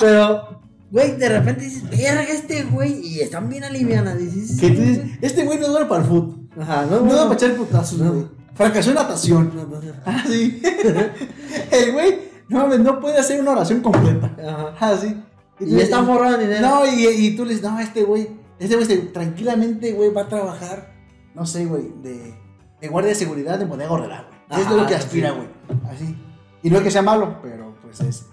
[0.00, 0.60] pero,
[0.90, 3.00] güey, de repente dices, verga este güey.
[3.06, 4.16] Y están bien alivianas.
[4.18, 6.48] Dices, Que tú dices, este güey no bueno para el fútbol.
[6.60, 8.12] Ajá, no, No es para echar putazos, No.
[8.12, 8.26] güey.
[8.54, 9.52] Fracasó en natación.
[9.54, 9.92] no, no, no.
[10.06, 10.62] Ah, sí.
[11.72, 14.30] el güey, no mames, no puede hacer una oración completa.
[14.38, 14.74] Ajá.
[14.80, 14.96] Ah,
[15.58, 16.68] tú Y está forrado de dinero.
[16.68, 18.28] No, y, y tú le dices, no, este güey,
[18.58, 20.94] este güey tranquilamente, güey, va a trabajar,
[21.34, 22.34] no sé, güey, de,
[22.80, 24.60] de guardia de seguridad de bodega horrera, güey.
[24.60, 25.48] Es lo que aspira, güey.
[25.90, 26.16] Así.
[26.62, 28.26] Y no es que sea malo, pero pues es.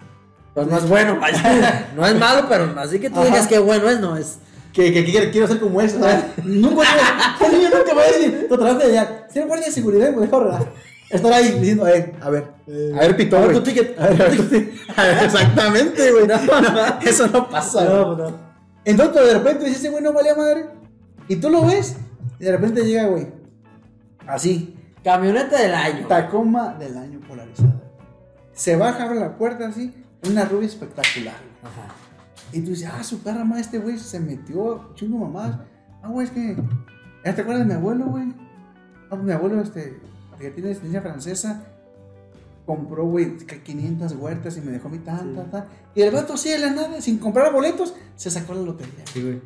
[0.53, 1.89] Pues no es bueno, vaya.
[1.95, 3.25] no es malo, pero así que tú Ajá.
[3.25, 4.39] digas que bueno es, no es.
[4.73, 5.99] Que, que, que quiero, ser como eso.
[5.99, 6.23] ¿sabes?
[6.43, 6.83] nunca,
[7.45, 10.11] un niño nunca va a decir, tu trabajo de allá, ser guardia de seguridad de
[10.11, 10.73] bodega horrera.
[11.11, 13.99] Estar ahí diciendo, eh, a ver, a ver, pito, a ver tu ticket.
[13.99, 14.73] A ver, a ver tu ticket.
[14.97, 16.27] A ver, Exactamente, güey.
[16.27, 16.35] No,
[17.01, 17.95] eso no pasa, güey.
[17.95, 18.37] No, no.
[18.85, 20.65] Entonces, pero de repente dice, ese güey no valía madre.
[21.27, 21.95] Y tú lo ves,
[22.39, 23.27] y de repente llega, güey.
[24.27, 26.07] Así, Camioneta del año.
[26.07, 27.81] Tacoma del año polarizada.
[28.53, 29.93] Se baja, abre la puerta así,
[30.29, 31.35] una rubia espectacular.
[31.63, 31.95] Ajá.
[32.53, 35.57] Y tú dices, ah, su perra madre, este güey se metió chingo mamás.
[36.03, 36.55] Ah, güey, es que.
[37.25, 38.33] ¿Ya te acuerdas de mi abuelo, güey?
[39.05, 39.99] Ah, pues mi abuelo, este.
[40.43, 41.63] Ya tiene descendencia francesa.
[42.65, 45.67] Compró, güey, que 500 huertas y me dejó mi tanta, tanta.
[45.95, 49.03] Y el vato así de la nada, sin comprar boletos, se sacó la lotería.
[49.11, 49.41] Sí, güey.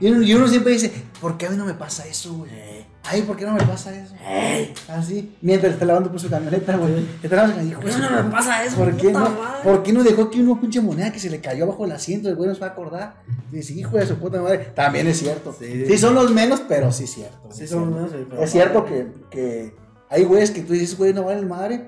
[0.00, 0.90] Y uno, y uno siempre dice,
[1.20, 2.50] ¿por qué a mí no me pasa eso, güey?
[2.52, 2.86] Eh.
[3.04, 4.14] Ay, ¿por qué no me pasa eso?
[4.26, 4.72] Ey.
[4.88, 7.06] Así, mientras está lavando por su camioneta, güey.
[7.22, 8.76] Está lavando, hijo, ¿Por qué no me pasa eso?
[8.76, 9.20] ¿Por qué no?
[9.20, 9.62] madre?
[9.62, 12.28] ¿Por qué no dejó aquí una pinche moneda que se le cayó abajo del asiento?
[12.28, 13.22] El güey no se va a acordar.
[13.50, 14.70] Dice, hijo de su puta madre.
[14.74, 15.54] También es cierto.
[15.58, 15.84] Sí.
[15.86, 17.48] Sí, son los menos, pero sí es cierto.
[17.50, 19.74] Sí, son los menos, pero- Es cierto que, que
[20.10, 21.84] hay güeyes que tú dices, güey, no valen madre,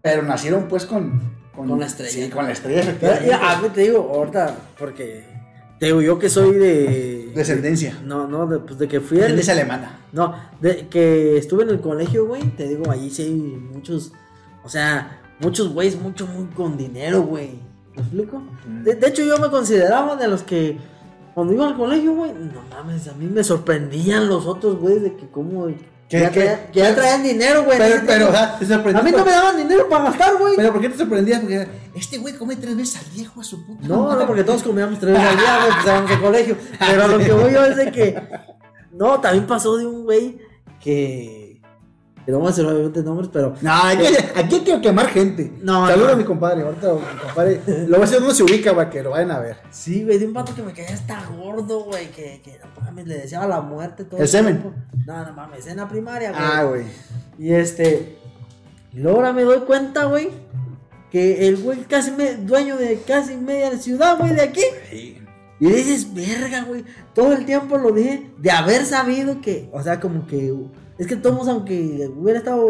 [0.00, 1.42] pero nacieron pues con...
[1.56, 2.10] Con la estrella.
[2.10, 3.28] Sí, con la estrella, efectivamente.
[3.28, 5.22] ya, a mí te digo, ahorita, porque
[5.82, 7.32] te digo yo que soy de.
[7.34, 7.98] Descendencia.
[8.04, 9.18] No, no, de, pues de que fui.
[9.18, 9.98] Descendencia alemana.
[10.12, 14.12] No, de que estuve en el colegio, güey, te digo, allí sí hay muchos.
[14.62, 17.58] O sea, muchos güeyes, mucho, muy con dinero, güey.
[17.96, 18.40] ¿Me explico?
[18.84, 20.78] De, de hecho, yo me consideraba de los que.
[21.34, 25.16] Cuando iba al colegio, güey, no mames, a mí me sorprendían los otros güeyes de
[25.16, 25.66] que cómo.
[26.12, 27.78] Que ya traían dinero, güey.
[27.78, 29.00] Pero, pero, te sorprendió.
[29.00, 30.56] a mí no me daban dinero para gastar, güey.
[30.56, 31.40] Pero ¿por qué te sorprendías?
[31.40, 34.20] Porque este güey come tres veces al día, de su puta No, madre.
[34.20, 36.56] no, porque todos comíamos tres veces al día, güey, pues íbamos al colegio.
[36.78, 38.22] Pero lo que voy yo es de que.
[38.92, 40.38] No, también pasó de un güey
[40.80, 41.51] que.
[42.24, 43.54] Que no vamos a decir obviamente nombres, pero.
[43.60, 44.04] No, aquí,
[44.36, 45.52] aquí quiero quemar gente.
[45.60, 46.14] No, Saludos no.
[46.14, 46.62] a mi compadre.
[46.62, 47.60] Ahorita mi compadre.
[47.66, 49.56] Lo voy a hacer donde se ubica para que lo vayan a ver.
[49.70, 53.06] Sí, güey, de un vato que me caía hasta gordo, güey, que, que no mames,
[53.08, 54.60] le deseaba la muerte todo ¿El semen?
[54.60, 54.78] tiempo.
[55.04, 56.42] No, no mames, en la primaria, güey.
[56.44, 56.84] Ah, güey.
[57.38, 58.18] Y este.
[58.92, 60.30] Y luego ahora me doy cuenta, güey,
[61.10, 64.62] que el güey casi me, dueño de casi media ciudad, güey, de aquí.
[64.92, 66.84] Y dices, verga, güey.
[67.14, 70.54] Todo el tiempo lo dije de haber sabido que, o sea, como que.
[71.02, 72.64] Es que todos, aunque hubiera estado.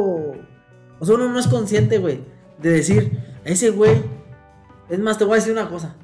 [0.99, 2.25] O sea, uno no es consciente, güey,
[2.63, 4.03] de decir, ese güey.
[4.89, 5.97] Es más, te voy a decir una cosa.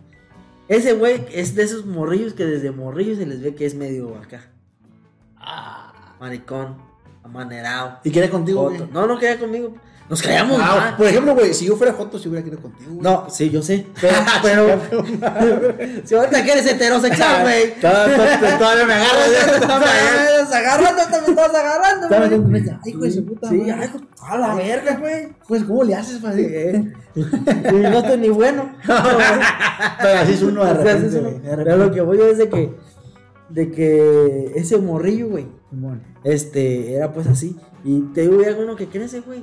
[0.69, 4.15] Ese güey es de esos morrillos que desde morrillos se les ve que es medio
[4.19, 4.43] acá.
[5.39, 6.17] Ah.
[6.21, 6.77] Maricón,
[7.23, 8.01] amanerado.
[8.05, 8.83] ¿Y quiere contigo, güey?
[8.93, 9.77] No, no quería conmigo.
[10.09, 13.03] Nos callamos Ah, por ejemplo, güey, si yo fuera Joto, si hubiera querido contigo, güey.
[13.03, 13.87] No, sí, yo sé.
[14.43, 15.05] Pero, pero.
[16.05, 17.75] si ahorita que eres heterosexual, güey.
[17.79, 19.29] Todavía me agarras.
[19.29, 22.41] Me estás agarrando, te me estás agarrando, güey.
[22.41, 23.91] me Ay, hijo de su puta Sí, ay,
[24.23, 25.29] a la verga, güey.
[25.47, 28.73] Pues, ¿cómo le haces, para Eh, Y no estoy ni bueno.
[28.87, 32.75] Pero así es uno de repente, Pero lo que voy es de que.
[33.51, 35.47] De que ese morrillo, güey.
[36.25, 37.57] Este, era pues así.
[37.85, 39.43] Y te digo, ya uno que crece, güey.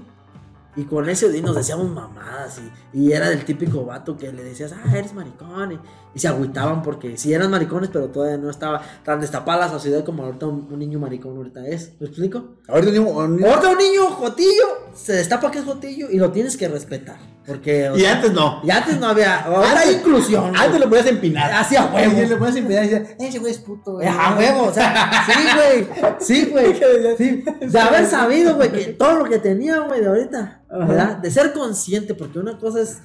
[0.78, 2.60] Y con ese y nos decíamos mamadas.
[2.94, 5.72] Y, y era del típico vato que le decías, ah, eres maricón.
[5.74, 5.80] Y,
[6.14, 10.04] y se agüitaban porque sí eran maricones, pero todavía no estaba tan destapada la sociedad
[10.04, 11.94] como ahorita un, un niño maricón ahorita es.
[12.00, 12.56] ¿Me explico?
[12.68, 16.18] Ahorita un niño- un niño- Ahorita un niño jotillo se destapa que es jotillo y
[16.18, 17.35] lo tienes que respetar.
[17.46, 17.92] Porque.
[17.96, 18.62] Y sea, antes no.
[18.64, 19.42] y antes no había.
[19.46, 20.50] Ahora hay Antes- inclusión.
[20.50, 20.62] güey.
[20.64, 21.52] Antes lo podías empinar.
[21.54, 22.22] Hacía huevo.
[22.22, 24.08] Y le puedes empinar y decir, ese güey es puto, güey.
[24.08, 25.88] A huevo, o sea, sí, güey.
[26.20, 26.74] Sí, güey.
[27.18, 27.44] Sí.
[27.68, 30.86] De haber sabido, güey, que todo lo que tenía, güey, de ahorita, Ajá.
[30.86, 31.18] ¿verdad?
[31.18, 32.98] De ser consciente, porque una cosa es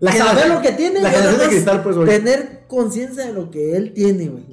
[0.00, 2.08] La saber lo que tiene la y otra de cristal, pues, güey.
[2.08, 4.44] tener conciencia de lo que él tiene, güey.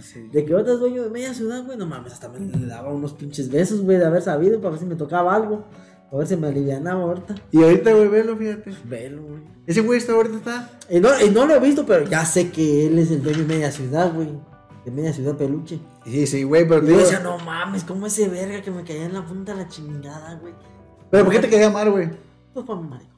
[0.00, 0.28] sí.
[0.32, 2.90] De que ahorita es dueño de media ciudad, güey, no mames, hasta me le daba
[2.92, 5.64] unos pinches besos, güey, de haber sabido, para ver si me tocaba algo,
[6.06, 7.34] para ver si me alivianaba ahorita.
[7.52, 8.72] Y ahorita, güey, velo, fíjate.
[8.84, 9.40] Velo, güey.
[9.66, 10.70] Ese güey está ahorita está.
[10.88, 13.40] Y no, y no lo he visto, pero ya sé que él es el dueño
[13.40, 14.28] de media ciudad, güey.
[14.84, 15.80] De media ciudad peluche.
[16.04, 18.70] Sí, sí, güey, pero Y te yo digo- decía, no mames, ¿cómo ese verga que
[18.70, 20.54] me caía en la punta de la chingada, güey?
[21.10, 22.08] Pero ¿por qué te quería amar, güey?
[22.54, 23.10] Pues para mi marico.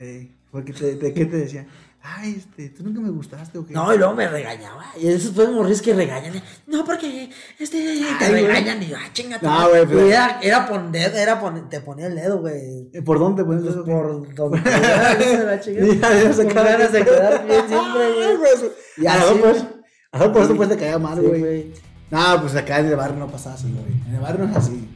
[0.00, 1.66] Eh, porque te, te- ¿qué te decía?
[2.06, 3.72] Ay, este, tú nunca me gustaste, ¿o qué?
[3.72, 4.84] No, y luego me regañaba.
[5.00, 6.34] Y esos pues morris que regañan.
[6.66, 8.46] No, porque este te Ay, güey.
[8.46, 8.82] regañan.
[8.82, 9.46] Y yo, ah, chingate.
[9.46, 12.90] No, güey, pero- era, era poner, era poner, te ponía el dedo, güey.
[12.92, 13.84] Eh, ¿Por dónde te Pues eso?
[13.86, 15.94] por donde te la chingada.
[15.94, 18.70] Ya, ya se ganas de quedar bien siempre, güey.
[18.98, 19.74] Y así, pues, güey.
[20.12, 21.72] a lo mejor por eso pues te caía mal, güey.
[22.10, 23.86] No, pues acá en el barrio no pasa así, güey.
[24.08, 24.88] En el barrio no es así.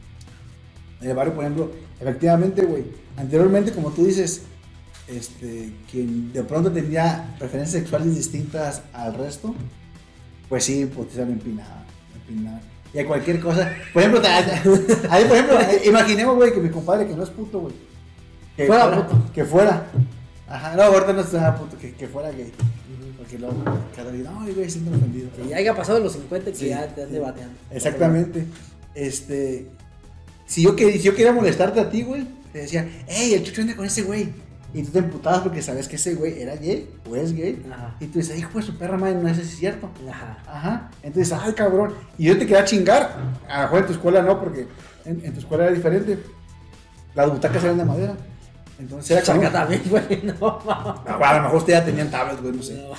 [1.01, 2.85] En el barrio, por ejemplo, efectivamente, güey.
[3.17, 4.43] Anteriormente, como tú dices,
[5.09, 9.53] este, quien de pronto tenía preferencias sexuales distintas al resto,
[10.47, 11.83] pues sí, pues se lo empinaba.
[12.27, 12.59] empinaba.
[12.93, 13.71] Y a cualquier cosa.
[13.93, 14.21] Por ejemplo,
[15.09, 17.73] ahí, por ejemplo, imaginemos, güey, que mi compadre que no es puto, güey.
[18.57, 19.23] Que Fuera puto.
[19.33, 19.87] Que fuera.
[20.47, 22.51] Ajá, no, ahorita no está puto, que, que fuera gay.
[23.17, 23.63] Porque luego,
[23.95, 25.29] cada día, no, güey, siento ofendido.
[25.45, 26.69] Y ya haya pasado los 50 que Sí.
[26.69, 27.53] ya te ande bateando.
[27.69, 28.45] Exactamente.
[28.95, 29.67] Este.
[30.47, 33.61] Si yo, que- si yo quería molestarte a ti, güey, te decía, hey, el chucho
[33.61, 34.29] anda con ese güey.
[34.73, 37.65] Y tú te emputabas porque sabes que ese güey era gay o es gay.
[37.73, 37.95] Ajá.
[37.99, 39.89] Y tú dices, hijo de su perra madre, no si es cierto.
[40.09, 40.37] Ajá.
[40.47, 40.91] Ajá.
[41.01, 41.95] Entonces, ay, cabrón.
[42.17, 43.17] Y yo te quería chingar.
[43.47, 44.67] A lo mejor en tu escuela no, porque
[45.05, 46.19] en, en tu escuela era diferente.
[47.15, 48.15] Las butacas eran de madera.
[48.79, 49.49] Entonces era como.
[49.51, 52.75] también, güey, no, bueno, a lo mejor ustedes ya tenían tablet, güey, no sé.
[52.75, 52.93] no.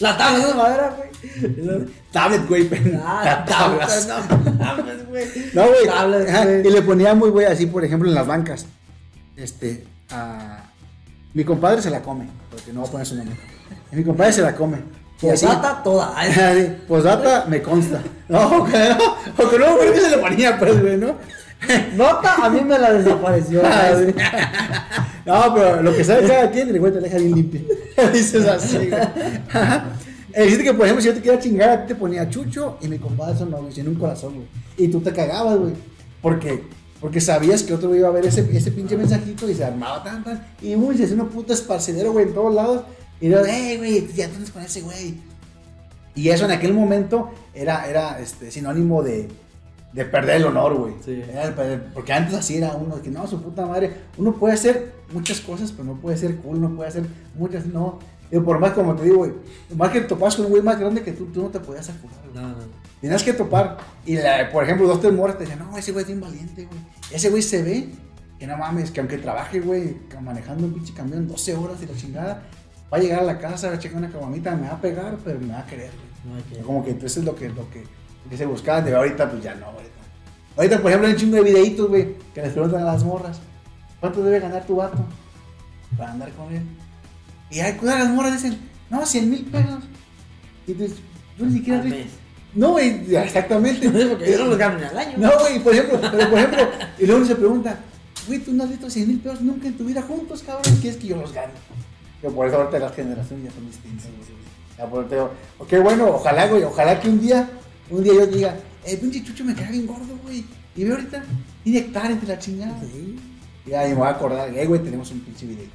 [0.00, 1.86] La tabla de madera, güey.
[2.12, 4.08] Tablet, güey, Ah, tablas.
[4.08, 5.26] no güey.
[5.54, 5.88] No, güey.
[5.88, 6.66] Ajá, güey.
[6.66, 8.66] Y le ponía muy, güey, así, por ejemplo, en las bancas.
[9.36, 10.64] Este, a...
[11.34, 13.36] Mi compadre se la come, porque no voy a poner su nombre.
[13.90, 14.78] Mi compadre se la come.
[15.20, 16.14] Posdata toda.
[16.88, 18.02] Posdata me consta.
[18.28, 21.14] No, que no, que no, que se le ponía, pues, güey, ¿no?
[21.96, 23.62] Nota, a mí me la desapareció.
[25.24, 25.44] Ah.
[25.46, 27.60] No, pero lo que sabe cada quien, el güey te deja bien limpio.
[28.12, 29.00] Dices así, güey.
[29.52, 29.84] Ajá.
[30.32, 32.88] Eh, que, por ejemplo, si yo te quería chingar, a ti te ponía chucho y
[32.88, 34.46] mi compadre eso no, güey, tiene un corazón, güey.
[34.76, 35.74] Y tú te cagabas, güey.
[36.20, 36.64] Porque,
[37.02, 40.22] porque sabías que otro iba a ver ese, ese pinche mensajito y se armaba tan,
[40.22, 40.46] tan.
[40.62, 42.84] Y uy, se hacía una puta esparcidero, güey, en todos lados.
[43.20, 45.16] Y yo, hey, güey, ya andas con ese güey.
[46.14, 49.28] Y eso en aquel momento era, era este, sinónimo de,
[49.92, 50.94] de perder el honor, güey.
[51.04, 51.20] Sí.
[51.28, 51.52] Era
[51.92, 53.92] porque antes así era uno, que no, su puta madre.
[54.16, 57.98] Uno puede hacer muchas cosas, pero no puede ser cool, no puede hacer muchas, no.
[58.30, 59.32] Y por más, como te digo, güey,
[59.76, 62.16] más que topas con un güey más grande que tú, tú no te podías acurar,
[62.32, 62.44] güey.
[62.44, 62.81] No, no.
[63.02, 63.76] Tenías que topar.
[64.06, 66.64] Y, la- por ejemplo, dos, tres morras te decían, no, ese güey es bien valiente,
[66.64, 66.80] güey.
[67.10, 67.88] Ese güey se ve
[68.38, 71.94] que no mames, que aunque trabaje, güey, manejando un pinche camión 12 horas y la
[71.96, 72.42] chingada,
[72.92, 75.16] va a llegar a la casa, va a checar una camamita, me va a pegar,
[75.24, 75.90] pero me va a querer,
[76.24, 76.36] güey.
[76.42, 76.62] No que.
[76.62, 77.84] Como que entonces es lo que, lo que,
[78.36, 79.90] se buscaba de ahorita, pues ya no, ahorita.
[80.56, 83.40] Ahorita, por ejemplo, hay un chingo de videitos, güey, que les preguntan a las morras,
[84.00, 85.04] ¿cuánto debe ganar tu vato
[85.98, 86.62] para andar con él?
[87.50, 88.58] Y hay cuidado, las morras dicen,
[88.90, 89.84] no, 100 mil pesos.
[90.66, 90.98] Y dices,
[91.36, 91.80] yo ni siquiera...
[91.80, 92.06] Al mes.
[92.54, 93.88] No, güey, ya, exactamente.
[94.08, 95.18] Porque yo no los gano ni al año.
[95.18, 97.80] No, güey, por ejemplo, pero por ejemplo, y luego uno se pregunta,
[98.26, 100.98] güey, tú no has visto 100 mil pesos nunca en tu vida juntos, cabrón, ¿quieres
[100.98, 101.52] que yo los gane?
[102.20, 105.02] Pero por eso ahorita las generaciones ya son distintas, güey.
[105.02, 107.48] Ya te digo, ok, bueno, ojalá, güey, ojalá que un día,
[107.90, 110.44] un día yo diga, eh, pinche chucho me queda bien gordo, güey.
[110.74, 111.22] Y ve ahorita,
[111.64, 112.80] hectáreas entre la chingada.
[112.80, 113.18] Sí.
[113.66, 115.66] Y ahí me voy a acordar, eh, güey, tenemos un pinche video.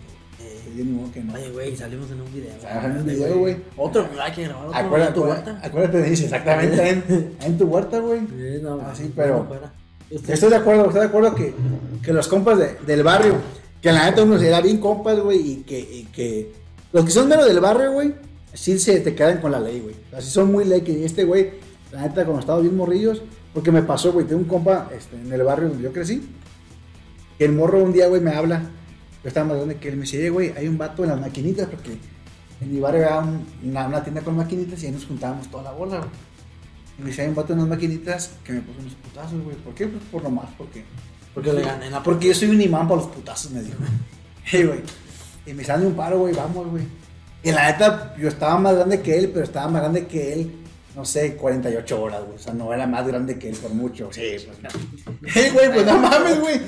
[0.85, 1.33] Modo que no.
[1.33, 2.51] Oye, güey, salimos en un video.
[2.61, 3.57] Salimos en un video, güey.
[3.77, 5.59] Otro, hay que grabar otro Acuérdate, en tu huerta.
[5.63, 8.19] acuérdate de eso, exactamente, en, en tu huerta, güey.
[8.21, 9.47] Sí, no, Ah, sí, no, pero-.
[10.11, 11.53] Usted- Estoy de acuerdo, estoy de acuerdo que,
[12.03, 13.35] que los compas de- del barrio,
[13.81, 16.51] que la neta uno se da bien compas, güey, y que, y que
[16.93, 18.13] los que son menos del barrio, güey,
[18.53, 19.95] sí se te quedan con la ley, güey.
[20.15, 21.49] Así son muy ley, que este güey,
[21.91, 23.21] la neta, cuando estaba bien morrillos,
[23.53, 26.21] porque me pasó, güey, tengo un compa este, en el barrio donde yo crecí,
[27.37, 28.61] que el morro un día, güey, me habla,
[29.35, 31.97] más grande que él, me dice, "Eh, güey, hay un vato en las maquinitas, porque
[32.61, 35.71] en mi barrio había un- una, tienda con maquinitas y ahí nos juntábamos toda la
[35.71, 36.01] bola.
[36.97, 39.55] Y me dice, hay un vato en las maquinitas que me puso unos putazos, güey.
[39.57, 39.87] ¿Por qué?
[39.87, 40.83] Pues por lo más, porque...
[41.33, 43.77] Porque le gané la Porque yo soy un imán para los putazos, me dijo.
[44.49, 44.79] Hey, güey.
[45.45, 46.83] Y me sale un paro, güey, vamos, güey.
[47.43, 50.51] Y la neta, yo estaba más grande que él, pero estaba más grande que él,
[50.97, 52.37] no sé, 48 horas, güey.
[52.37, 54.09] O sea, no era más grande que él por mucho.
[54.11, 54.69] Sí, pues no.
[55.31, 56.59] Hey, güey, pues no mames, güey.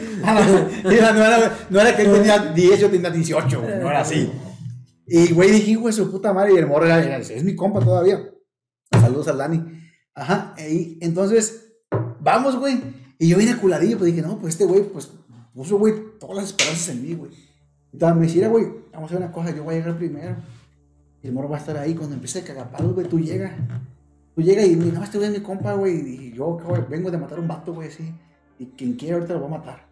[0.83, 3.79] Mira, no, era, no era que él tenía 10, yo tenía 18, güey.
[3.79, 4.31] No era así.
[5.07, 6.53] Y, güey, dije, güey, su puta madre.
[6.53, 8.23] Y el morro era, es mi compa todavía.
[8.91, 9.63] Saludos al Dani.
[10.13, 10.53] Ajá.
[10.59, 11.73] Y entonces,
[12.19, 12.79] vamos, güey.
[13.17, 15.09] Y yo vine culadillo, pues dije, no, pues este güey, pues
[15.55, 17.31] puso, güey, todas las esperanzas en mí, güey.
[17.91, 20.35] Entonces me decía, güey, vamos a hacer una cosa, yo voy a llegar primero.
[21.23, 21.95] Y el morro va a estar ahí.
[21.95, 23.53] Cuando empiece a cagar palos, güey, tú llegas.
[24.39, 25.97] Tú llegas y no, este güey es mi compa, güey.
[25.97, 28.09] Y yo, vengo de matar a un vato, güey, así.
[28.57, 29.85] Y quien quiera ahorita lo va a matar.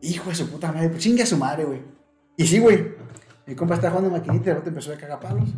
[0.00, 1.82] Hijo de su puta madre, pues chingue a su madre, güey.
[2.36, 2.94] Y sí, güey.
[3.44, 5.48] Mi compa está jugando maquinita y el vato empezó a cagar palos.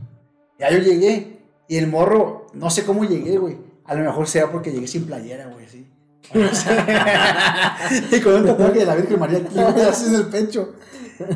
[0.59, 1.41] Ya yo llegué.
[1.69, 3.59] Y el morro, no sé cómo llegué, güey.
[3.85, 5.87] A lo mejor sea porque llegué sin playera, güey, así.
[8.17, 10.73] y con un tatuaje de la Virgen María aquí, güey, así en el pecho.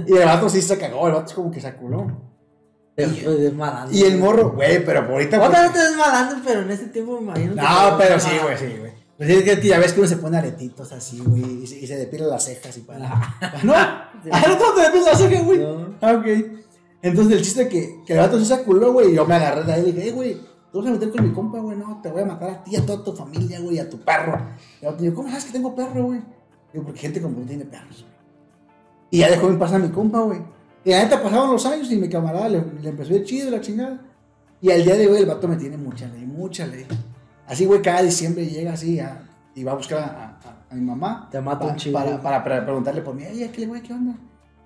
[0.06, 2.31] Y el vato sí se cagó, el vato es como que se culó.
[3.92, 5.42] Y el morro, güey, pero por ahorita.
[5.42, 7.54] Otra vez pues- te desmadrando, pero en ese tiempo me imagino.
[7.54, 8.92] No, pero sí, güey, sí, güey.
[9.16, 11.86] Pues es que ya ves que uno se pone aretitos así, güey, y se, y
[11.86, 13.08] se depila las cejas y para.
[13.62, 13.72] ¿No?
[13.74, 15.64] ¿Ah, no te depilas las cejas, güey?
[16.00, 16.26] Ah, ok.
[17.02, 19.72] Entonces el chiste que, que el vato se sacó, güey, y yo me agarré de
[19.72, 22.10] ahí y dije, eh, güey, te vas a meter con mi compa, güey, no, te
[22.10, 24.40] voy a matar a ti, a toda tu familia, güey, a tu perro.
[24.80, 26.20] Y vato dijo, ¿cómo sabes que tengo perro, güey?
[26.72, 28.12] Digo, porque gente como tú tiene perros, güey.
[29.10, 30.40] Y ya dejó en paz a mi compa, güey.
[30.84, 33.50] Y la neta pasaban los años y mi camarada le, le empezó a ir chido
[33.50, 34.00] la chingada.
[34.60, 36.86] Y al día de hoy el vato me tiene mucha ley, mucha ley.
[37.46, 39.22] Así, güey, cada diciembre llega así a-
[39.54, 40.04] y va a buscar a,
[40.48, 41.28] a- a mi mamá.
[41.30, 41.98] Te mata un chingo.
[41.98, 44.14] Para, para, para preguntarle por mí, ay, aquel güey, ¿qué onda?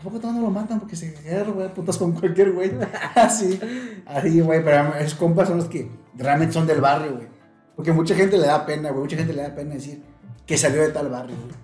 [0.02, 0.78] ¿Por qué todavía no lo matan?
[0.78, 2.70] Porque se agarra, güey, putas con cualquier güey.
[3.14, 3.58] Así,
[4.04, 7.26] así, güey, pero esos compas son los que realmente son del barrio, güey.
[7.74, 10.02] Porque mucha gente le da pena, güey, mucha gente le da pena decir
[10.46, 11.54] que salió de tal barrio, güey.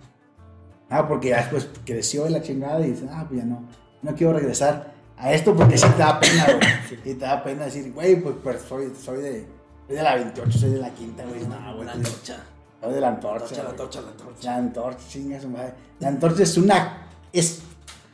[0.90, 3.62] Ah, porque ya después creció en la chingada y dice, ah, pues ya no,
[4.02, 7.02] no quiero regresar a esto porque sí te da pena, güey.
[7.04, 9.46] Y te da pena decir, güey, pues, pues soy, soy, de,
[9.86, 11.40] soy de la 28, soy de la quinta, güey.
[11.46, 12.36] No, güey, La antorcha.
[12.80, 13.62] soy de la La antorcha.
[13.62, 14.50] la antorcha, la antorcha.
[14.50, 15.72] La antorcha, chinga su madre.
[16.00, 17.06] La antorcha es una.
[17.32, 17.62] Es.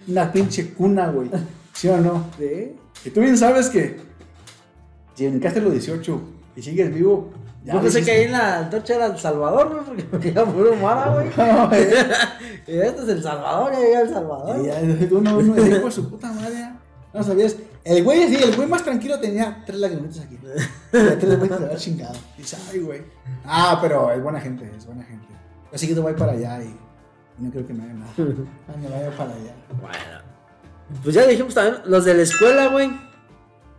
[0.06, 1.30] una pinche cuna, güey.
[1.72, 2.26] ¿Sí o no?
[2.38, 2.76] ¿Sí?
[3.04, 4.00] Y tú bien sabes que
[5.14, 6.20] si brincaste los 18
[6.56, 7.30] y sigues vivo,
[7.64, 10.74] ya Yo pensé que ahí en la antorcha era El Salvador, güey, porque queda puro
[10.76, 11.28] mara, güey.
[11.36, 11.86] No, güey.
[12.68, 14.60] Y este es El Salvador, ya llega El Salvador.
[14.60, 16.70] Y ya, uno, uno por su puta madre.
[17.14, 17.56] No sabías.
[17.82, 20.38] El güey así, el güey más tranquilo tenía tres lagrimitas aquí.
[20.90, 22.14] Tenía tres güeyes de haber chingado.
[22.36, 23.02] Y dice, ay, güey.
[23.46, 25.26] Ah, pero es buena gente, es buena gente.
[25.72, 26.76] Yo seguido voy para allá y
[27.38, 28.12] no creo que me haga nada.
[28.68, 29.54] Ah, me vaya para allá.
[29.80, 30.28] Bueno.
[31.02, 32.90] Pues ya dijimos también, los de la escuela, güey.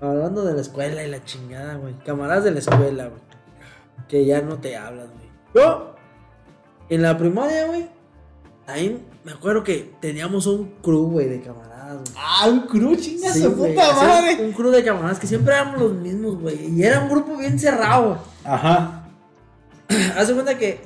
[0.01, 1.93] Hablando de la escuela y la chingada, güey.
[1.99, 3.21] Camaradas de la escuela, güey.
[4.07, 5.29] Que ya no te hablan, güey.
[5.53, 5.95] Yo,
[6.89, 7.89] en la primaria, güey,
[8.69, 12.01] ahí me acuerdo que teníamos un crew, güey, de camaradas.
[12.15, 14.45] Ah, un crew, chinga Sí, su puta madre.
[14.45, 16.69] Un crew de camaradas que siempre éramos los mismos, güey.
[16.73, 18.19] Y era un grupo bien cerrado.
[18.43, 19.07] Ajá.
[20.17, 20.81] Haz de cuenta que.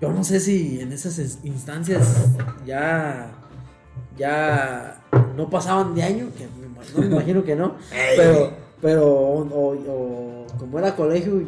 [0.00, 2.06] Yo no sé si en esas es- instancias
[2.66, 3.30] ya.
[4.16, 5.00] Ya
[5.36, 7.74] no pasaban de año, que no, me imagino que no.
[8.16, 11.42] Pero, pero, o, o- o como era colegio,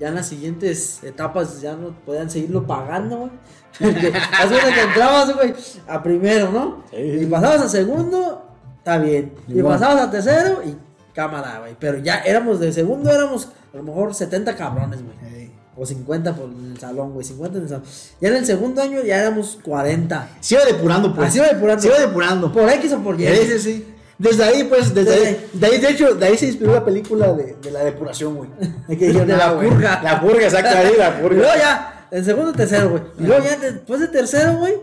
[0.00, 3.30] ya en las siguientes etapas ya no podían seguirlo pagando, güey.
[3.78, 5.54] Porque, cuenta que entrabas, güey,
[5.86, 6.84] a primero, ¿no?
[6.90, 6.96] Sí.
[6.96, 8.46] Y pasabas a segundo,
[8.78, 9.32] está bien.
[9.48, 10.76] Y pasabas a tercero y
[11.14, 11.76] cámara, güey.
[11.78, 15.32] Pero ya éramos de segundo, éramos a lo mejor 70 cabrones, güey.
[15.34, 15.52] Ey.
[15.76, 17.24] O 50 por el salón, güey.
[17.24, 17.84] 50 en el salón.
[18.20, 20.28] Ya en el segundo año ya éramos 40.
[20.40, 21.28] Se iba depurando, pues.
[21.28, 21.80] Así va depurando.
[21.82, 22.52] Se iba depurando.
[22.52, 23.26] Por X o por Y.
[23.28, 23.94] Sí, sí, sí.
[24.18, 26.84] Desde ahí, pues, desde Desde- ahí, de ahí, de hecho, de ahí se inspiró la
[26.84, 28.50] película de, de la depuración, güey.
[28.88, 30.00] De, la "Ah, purga".
[30.02, 31.36] La purga, exacto, ahí la purga.
[31.36, 33.02] luego ya, en segundo, tercero, güey.
[33.18, 34.74] Y luego ya después de tercero, güey,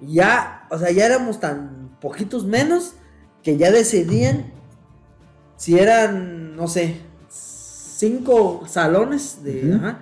[0.00, 2.94] ya, o sea, ya éramos tan poquitos menos
[3.42, 4.52] que ya decidían
[5.56, 9.98] si eran, no sé, cinco salones de, ajá,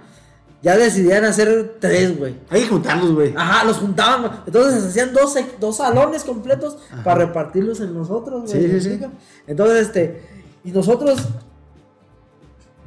[0.62, 2.36] ya decidían hacer tres, güey.
[2.50, 3.32] Hay que juntarlos, güey.
[3.36, 4.32] Ajá, los juntaban, güey.
[4.46, 7.04] Entonces hacían dos, dos salones completos Ajá.
[7.04, 8.62] para repartirlos en nosotros, güey.
[8.62, 9.00] Sí, ¿me sí?
[9.46, 10.22] Entonces, este,
[10.64, 11.28] y nosotros,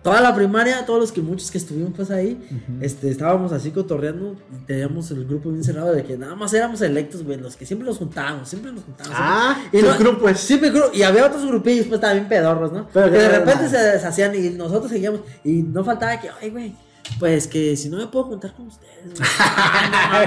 [0.04, 2.40] toda la primaria, todos los que muchos que estuvimos pues ahí,
[2.82, 6.82] este, estábamos así cotorreando y teníamos el grupo bien cerrado de que nada más éramos
[6.82, 9.18] electos, güey, los que siempre nos juntábamos, siempre nos juntábamos.
[9.22, 10.40] Ah, siempre- y los grupos.
[10.40, 12.88] Siempre y había otros grupillos, pues también pedorros, ¿no?
[12.94, 15.22] Pero que de repente se deshacían y nosotros seguíamos.
[15.44, 16.76] Y no faltaba que, ay, güey,
[17.20, 19.20] pues que si no me puedo juntar con ustedes,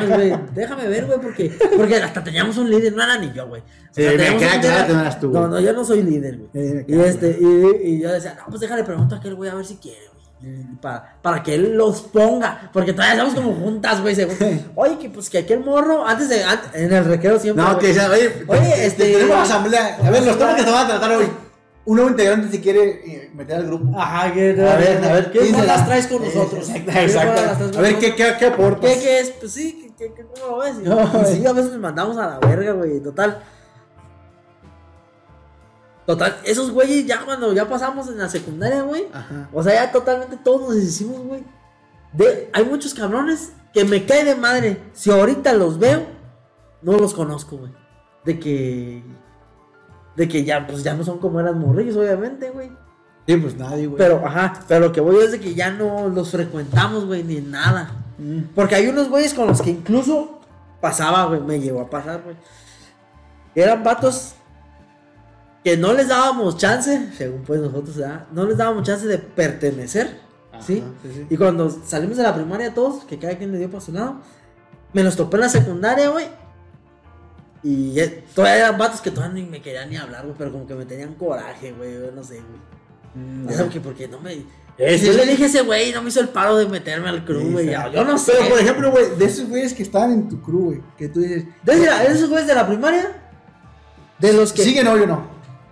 [0.09, 0.31] güey.
[0.31, 3.63] No Déjame ver, güey, porque, porque hasta teníamos un líder, no era ni yo, güey.
[3.63, 5.43] O Sí, me teníamos queda un claro líder- que no eras tú, güey.
[5.43, 6.85] No, no, yo no soy líder, güey.
[6.87, 9.65] Y, este, y, y yo decía, no, pues déjale pregunto a aquel güey a ver
[9.67, 10.15] si quiere, güey.
[10.83, 14.15] Para, para que él los ponga, porque todavía estamos como juntas, güey.
[14.75, 16.43] Oye, que pues que aquel morro, antes de,
[16.75, 17.65] en el recreo siempre.
[17.65, 19.99] No, que decían, oye, Oye, este- Tenemos asamblea.
[20.05, 21.27] A ver, los temas que se van a tratar hoy.
[21.87, 23.99] Un nuevo integrante si quiere eh, meter al grupo.
[24.01, 26.69] Ajá, que A ver, a ver, ¿qué ¿quién se las la- traes con nosotros?
[26.71, 27.29] exacto, ¿Qué exacto.
[27.31, 27.99] bolas las traes con A ver?
[27.99, 28.91] ¿qué, qué, qué aportas?
[28.91, 29.31] ¿Qué, qué es?
[29.33, 30.77] Pues sí, ¿qué, qué, ¿cómo lo ves?
[30.79, 31.27] No, güey.
[31.37, 33.43] sí, a veces nos mandamos a la verga, güey, total.
[36.07, 39.07] Total, esos güeyes ya cuando ya pasamos en la secundaria, güey.
[39.13, 39.49] Ajá.
[39.53, 41.43] O sea, ya totalmente todos nos deshicimos, güey.
[42.13, 44.83] De, hay muchos cabrones que me cae de madre.
[44.93, 46.07] Si ahorita los veo,
[46.83, 47.73] no los conozco, güey.
[48.25, 49.03] De que.
[50.17, 52.71] De que ya, pues ya no son como eran morrillos, obviamente, güey.
[53.27, 53.99] Sí, pues nadie, güey.
[53.99, 57.41] Pero, ajá, pero lo que voy es de que ya no los frecuentamos, güey, ni
[57.41, 57.91] nada.
[58.19, 58.55] Mm.
[58.55, 60.41] Porque hay unos güeyes con los que incluso
[60.81, 62.37] pasaba, güey, me llegó a pasar, güey.
[63.55, 64.35] Eran vatos
[65.65, 68.27] que no les dábamos chance, según pues nosotros, ¿verdad?
[68.33, 70.21] No les dábamos chance de pertenecer,
[70.61, 70.83] ¿sí?
[70.85, 71.27] Ajá, sí, sí.
[71.31, 74.21] Y cuando salimos de la primaria todos, que cada quien le dio por su lado,
[74.93, 76.27] me los topé en la secundaria, güey.
[77.65, 77.99] Y
[78.35, 80.85] todavía eran vatos que todavía ni me querían ni hablar, güey, pero como que me
[80.85, 82.61] tenían coraje, güey, yo no sé, güey.
[83.15, 84.35] Mm, que porque no me.
[84.77, 87.25] Eh, yo le dije a ese güey no me hizo el paro de meterme al
[87.25, 87.71] crew, güey.
[87.71, 88.33] Yo no sé.
[88.37, 91.21] Pero, por ejemplo, güey, de esos güeyes que estaban en tu crew, güey, que tú
[91.21, 91.45] dices.
[91.65, 93.17] Mira, esos güeyes de la primaria,
[94.19, 94.63] de los que.
[94.63, 95.27] ¿Siguen hoy o no?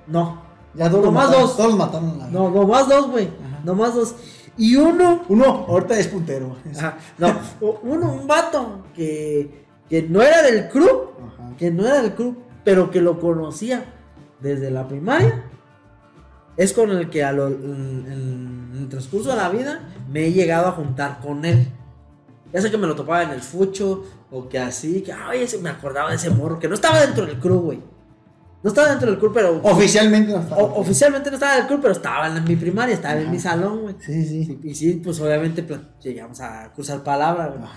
[0.07, 0.43] No,
[0.75, 1.57] Ya todos los Nomás mataron, dos.
[1.57, 2.19] Todos mataron.
[2.19, 3.29] la no, nomás dos, güey.
[3.65, 4.15] Nomás dos.
[4.57, 5.25] Y uno.
[5.29, 6.57] Uno, ahorita es puntero.
[6.77, 7.39] Ajá, no,
[7.83, 9.62] uno, un vato que,
[9.93, 10.71] que no era del
[11.23, 11.55] Ajá.
[11.59, 12.35] que no era del crew,
[12.65, 13.85] pero que lo conocía
[14.41, 15.45] desde la primaria.
[16.57, 19.81] Es con el que a lo- en, el transcurso de la vida
[20.11, 21.69] me he llegado a juntar con él.
[22.55, 25.69] Ya sé que me lo topaba en el fucho o que así, que ay, me
[25.69, 27.83] acordaba de ese morro, que no estaba dentro del crew, güey.
[28.63, 30.57] No estaba dentro del crew, pero Oficialmente no está.
[30.57, 33.83] o- oficialmente no estaba del club, pero estaba en mi primaria, estaba en mi salón,
[33.83, 33.97] güey.
[33.99, 34.61] Sí, sí.
[34.63, 37.69] Y sí, pues obviamente pla- llegamos a cruzar palabra, güey.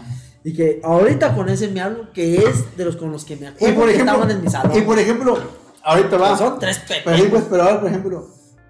[0.44, 3.46] Y que ahorita con ese me hablo, que es de los con los que me
[3.46, 4.78] Y acuerdo por que ejemplo, estaban en mi salón.
[4.78, 5.38] y por ejemplo,
[5.84, 6.36] ahorita va.
[6.36, 8.30] Pero son tres Pero, sí, pues, pero ahora, por ejemplo,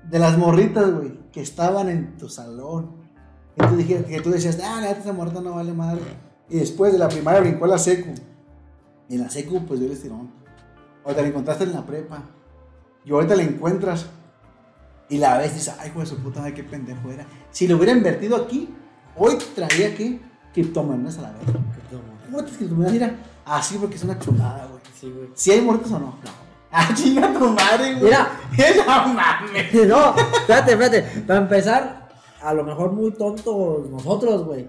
[0.10, 3.04] de las morritas, güey, que estaban en tu salón.
[3.58, 6.00] Y tú, dijiste, que tú decías, ah, la esa morrita no vale madre.
[6.50, 8.14] Y después de la primaria brincó a la secu.
[9.10, 10.45] Y en la secu, pues dio el estirón.
[11.06, 12.24] O te la encontraste en la prepa.
[13.06, 14.08] Y ahorita la encuentras.
[15.08, 17.26] Y la ves y dices, ay, güey, su puta madre, qué pendejo era.
[17.52, 18.74] Si lo hubiera invertido aquí,
[19.16, 20.20] hoy traía aquí
[20.52, 21.42] criptomonedas a la vez.
[22.26, 22.92] ¿Cómo te criptomonedas?
[22.92, 24.82] Mira, así porque es una chulada, güey.
[25.00, 25.30] Sí, güey.
[25.36, 26.06] ¿Si hay muertos o no?
[26.06, 26.46] No.
[26.78, 28.04] Ah, chinga tu madre, güey.
[28.04, 28.28] Mira.
[28.86, 29.74] no mames.
[29.88, 31.22] No, espérate, espérate.
[31.22, 32.10] Para empezar,
[32.42, 34.68] a lo mejor muy tontos nosotros, güey.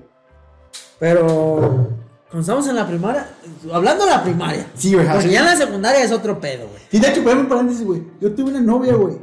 [1.00, 1.88] Pero
[2.28, 3.28] cuando estamos en la primaria,
[3.72, 4.66] hablando de la primaria.
[4.74, 6.82] Sí, güey, Porque ya en la secundaria es otro pedo, güey.
[6.90, 8.02] Y de hecho, poneme un paréntesis, güey.
[8.20, 9.16] Yo tuve una novia, güey.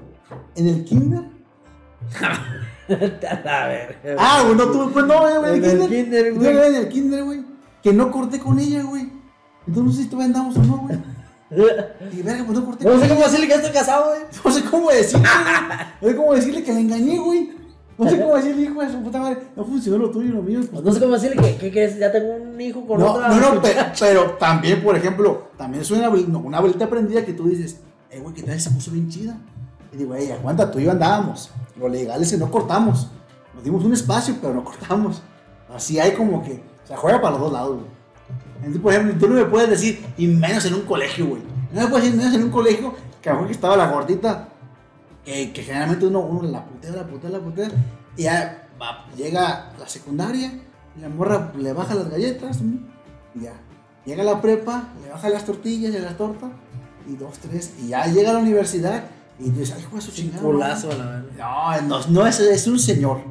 [0.56, 1.22] En el kinder.
[2.89, 4.16] a ver.
[4.18, 5.58] Ah, güey, no tuve pues novia, güey.
[5.58, 6.34] En el el kinder.
[6.34, 6.68] güey.
[6.68, 7.43] en el kinder, güey.
[7.82, 9.12] Que no corté con ella, güey.
[9.68, 10.97] Entonces no sé si todavía andamos o no, güey.
[12.12, 14.22] Y verga, pues no corté No con sé cómo decirle que estoy casado, güey.
[14.43, 15.78] No sé cómo decirle, güey.
[16.01, 17.51] No sé cómo decirle que la engañé, güey.
[17.98, 19.38] No sé cómo decirle, hijo de su puta madre.
[19.56, 20.62] No funcionó lo tuyo y lo mío.
[20.84, 23.28] No sé cómo decirle que, que, que ya tengo un hijo con No, otra.
[23.30, 27.34] no, no, pero, pero también, por ejemplo, también es una, no, una abuelita aprendida que
[27.34, 27.80] tú dices,
[28.10, 29.38] eh, güey, ¿qué tal se puso bien chida?
[29.91, 31.52] Y digo, ey, aguanta, tú y yo andábamos.
[31.80, 33.10] Lo legal es que no cortamos.
[33.54, 35.22] Nos dimos un espacio, pero no cortamos.
[35.74, 37.86] Así hay como que, o sea, juega para los dos lados, güey.
[38.58, 41.41] Entonces, por ejemplo, tú no me puedes decir, y menos en un colegio, güey.
[41.72, 43.88] No me puedes decir, menos en un colegio, que a lo mejor que estaba la
[43.91, 44.50] gordita,
[45.26, 47.71] que, que generalmente uno, uno la putea, la putea, la putea,
[48.17, 50.59] y ya va, llega la secundaria,
[50.97, 52.59] y la morra le baja las galletas,
[53.36, 53.53] y ya.
[54.05, 56.49] Llega a la prepa, le baja las tortillas y las tortas,
[57.07, 59.03] y dos, tres, y ya llega a la universidad,
[59.39, 60.43] y dices, ay, de su chingada.
[60.43, 60.99] Culazo, madre".
[60.99, 61.82] la verdad.
[61.88, 63.21] No, no, no es, es un señor.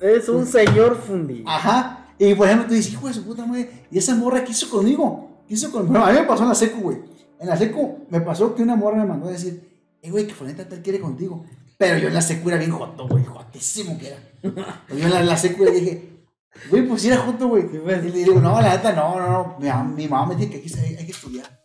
[0.00, 1.48] Es un señor fundido.
[1.48, 2.06] Ajá.
[2.18, 5.42] Y por ejemplo, tú dices, hijo de su puta madre, y esa morra quiso conmigo.
[5.46, 5.92] Quiso conmigo.
[5.92, 6.98] Bueno, a mí me pasó en la secu, güey.
[7.38, 9.71] En la secu me pasó que una morra me mandó a decir,
[10.02, 11.44] eh, güey, que Foneta tal quiere contigo.
[11.78, 14.18] Pero yo en la secu era bien joto, güey, jotísimo que era.
[14.42, 16.24] Yo en la, la secu le dije,
[16.70, 17.62] güey, pues era joto, güey.
[17.70, 18.04] Sí, pues.
[18.04, 19.56] Y le digo, no, la neta, no, no, no.
[19.58, 21.60] Mi, mam- mi mamá me dice que aquí hay, que estudiar.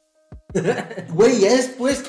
[1.13, 2.03] Güey, ya después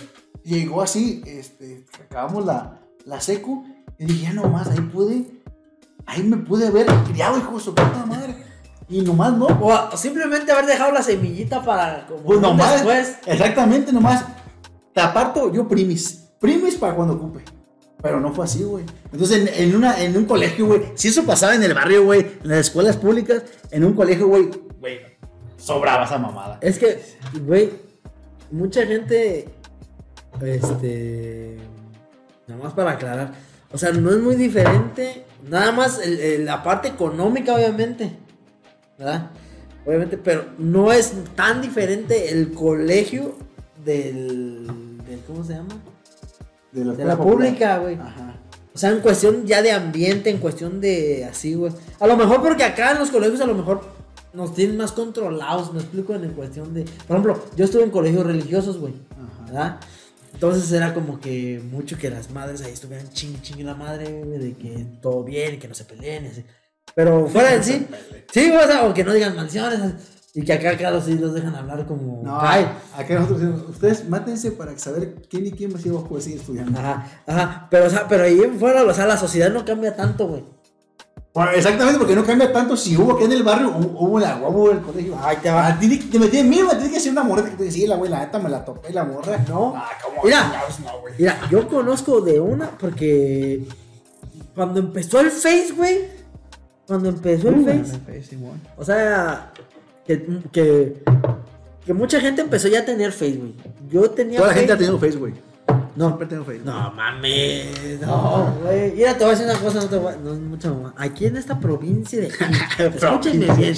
[0.44, 3.64] llegó así, este, acabamos la, la secu,
[3.98, 5.26] y dije, ya nomás, ahí pude,
[6.06, 8.34] ahí me pude haber criado, hijo de su puta madre.
[8.88, 9.46] Y nomás no.
[9.60, 12.72] O simplemente haber dejado la semillita para como Pues nomás.
[12.72, 13.16] después.
[13.26, 14.24] Exactamente, nomás.
[14.98, 16.24] Te aparto yo primis.
[16.40, 17.44] Primis para cuando ocupe.
[18.02, 18.84] Pero no fue así, güey.
[19.12, 20.86] Entonces, en, una, en un colegio, güey.
[20.96, 22.26] Si eso pasaba en el barrio, güey.
[22.42, 23.44] En las escuelas públicas.
[23.70, 24.50] En un colegio, güey.
[24.80, 24.98] Güey.
[25.56, 26.58] Sobraba esa mamada.
[26.60, 27.00] Es que,
[27.46, 27.70] güey,
[28.50, 29.48] mucha gente,
[30.42, 31.58] este,
[32.48, 33.34] nada más para aclarar,
[33.70, 38.18] o sea, no es muy diferente, nada más la parte económica, obviamente,
[38.98, 39.30] ¿verdad?
[39.86, 43.46] Obviamente, pero no es tan diferente el colegio
[43.88, 44.66] del,
[45.06, 45.80] del ¿cómo se llama?
[46.72, 47.94] De De la pública, güey.
[47.94, 48.38] Ajá.
[48.74, 51.72] O sea, en cuestión ya de ambiente, en cuestión de así, güey.
[51.98, 53.82] A lo mejor porque acá en los colegios a lo mejor
[54.32, 56.84] nos tienen más controlados, me explico, en cuestión de...
[56.84, 58.94] Por ejemplo, yo estuve en colegios religiosos, güey.
[59.10, 59.44] Ajá.
[59.46, 59.80] ¿Verdad?
[60.34, 64.38] Entonces era como que mucho que las madres ahí estuvieran ching ching la madre, güey,
[64.38, 66.44] de que todo bien que no se peleen así.
[66.94, 67.86] Pero fuera de sí,
[68.32, 69.94] sí, o sea, o que no digan maldiciones
[70.34, 72.22] y que acá, claro, sí los dejan hablar como...
[72.22, 72.66] No, Ay.
[72.96, 76.78] acá nosotros decimos, ustedes mátense para saber quién y quién más iba a seguir estudiando.
[76.78, 80.28] Ajá, ajá, pero, o sea, pero ahí fuera, o sea, la sociedad no cambia tanto,
[80.28, 80.44] güey.
[81.32, 84.70] Bueno, exactamente, porque no cambia tanto si hubo aquí en el barrio, hubo, la hubo
[84.70, 85.16] el colegio.
[85.22, 85.68] Ahí te va.
[85.68, 87.88] A ti te metí en mí, me tienes que decir una morra que te decía,
[87.88, 89.38] la güey, la neta me la topé, la morra.
[89.48, 89.74] No.
[89.76, 90.24] Ah, ¿cómo?
[90.24, 90.50] Mira.
[90.84, 91.14] no, güey.
[91.18, 93.64] Mira, yo conozco de una porque
[94.54, 96.08] cuando empezó el Face, güey,
[96.86, 98.36] cuando empezó el Face,
[98.76, 99.52] o sea,
[100.08, 101.02] que, que,
[101.84, 103.54] que mucha gente empezó ya a tener Face, güey.
[103.90, 105.34] Yo tenía Toda la gente ha tenido Face, güey.
[105.96, 106.60] No, Siempre tengo Face.
[106.64, 108.92] no mames, no, güey.
[108.92, 110.16] Mira, te voy a decir una cosa, no te voy a...
[110.16, 110.94] No, mucha mamá.
[110.96, 112.28] Aquí en esta provincia de...
[112.96, 113.74] Escúchenme bien.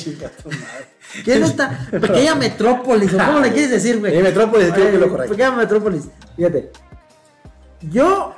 [1.24, 3.12] ¿Qué es esta pequeña metrópolis?
[3.12, 4.22] ¿O cómo le quieres decir, güey?
[4.22, 5.32] Metrópolis, creo que lo correcto.
[5.32, 6.08] Pequeña metrópolis.
[6.36, 6.70] Fíjate.
[7.90, 8.36] Yo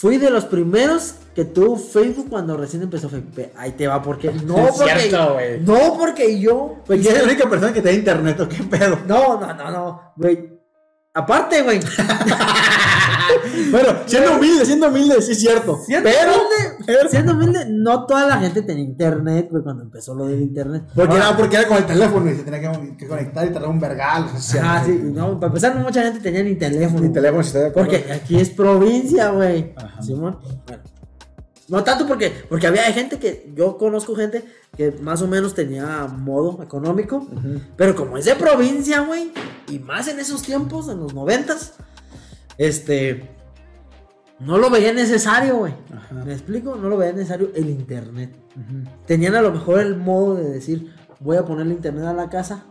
[0.00, 3.50] fui de los primeros que tuvo Facebook cuando recién empezó Facebook.
[3.56, 4.30] Ahí te va, porque.
[4.46, 5.00] No, Es porque.
[5.00, 6.76] cierto, no, porque yo.
[6.86, 8.98] Güey, ¿quién es la única persona que te da internet o qué pedo?
[9.06, 10.12] No, no, no, no.
[10.16, 10.57] Güey.
[11.14, 11.80] Aparte, güey.
[13.70, 15.78] Bueno, siendo humilde, siendo humilde, sí es cierto.
[15.84, 20.14] Siendo pero, humilde, pero- siendo humilde, no toda la gente tenía internet, güey, cuando empezó
[20.14, 20.84] lo del internet.
[20.94, 23.50] porque, Ahora- era, porque era con el teléfono y se tenía que, que conectar y
[23.50, 24.26] tardar un vergal.
[24.34, 27.02] o sea, Ah, sí, no, para empezar, no mucha gente tenía ni teléfono.
[27.02, 27.72] Mi teléfono si acuerdo.
[27.74, 29.74] Porque aquí es provincia, güey.
[29.76, 30.00] Ajá.
[30.02, 30.38] Simón.
[30.66, 30.82] Bueno.
[31.68, 34.42] No tanto porque, porque había gente que, yo conozco gente
[34.76, 37.26] que más o menos tenía modo económico,
[37.76, 39.32] pero como es de provincia, güey,
[39.68, 41.74] y más en esos tiempos, en los noventas,
[42.56, 43.28] este,
[44.40, 45.74] no lo veía necesario, güey.
[46.24, 46.74] ¿Me explico?
[46.76, 48.34] No lo veía necesario el internet.
[49.06, 52.64] Tenían a lo mejor el modo de decir, voy a ponerle internet a la casa,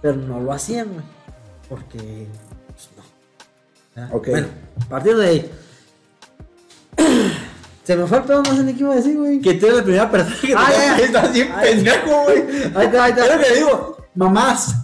[0.00, 1.04] pero no lo hacían, güey.
[1.68, 2.28] Porque,
[2.68, 3.02] pues, no.
[3.96, 4.14] ¿verdad?
[4.14, 4.28] Ok.
[4.28, 4.46] Bueno,
[4.88, 5.50] partiendo de ahí.
[7.86, 9.40] Se me fue el pedo, no sé ni qué iba a decir, güey.
[9.40, 10.96] Que tú eres la primera persona que te Ah, ya.
[11.04, 11.70] estás bien Ay.
[11.74, 12.38] pendejo, güey.
[12.74, 13.24] Ahí está, ahí está.
[13.26, 14.74] Es lo que le digo, mamás,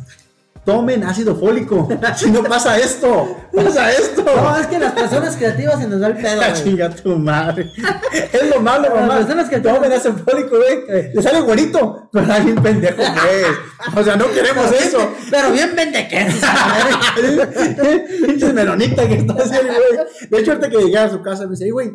[0.64, 1.88] tomen ácido fólico.
[2.16, 4.22] Si no pasa esto, pasa esto.
[4.24, 6.62] No, es que las personas creativas se nos va el pedo, La güey.
[6.62, 7.68] chinga tu madre.
[8.32, 9.16] Es lo malo, Las mamá.
[9.16, 11.12] personas que tomen ácido fólico, güey.
[11.12, 13.96] Le sale bonito, pero está bien pendejo, güey.
[14.00, 15.12] O sea, no queremos eso.
[15.28, 16.36] Pero bien pendequetes.
[18.26, 20.06] Pinches melonita que está haciendo, güey.
[20.30, 21.90] De hecho, ahorita que llegué a su casa, me dice, "Ey, güey,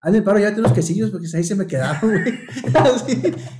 [0.00, 2.40] hazme el paro, ya unos quesillos porque ahí se me quedaron, güey.
[2.74, 3.16] Así.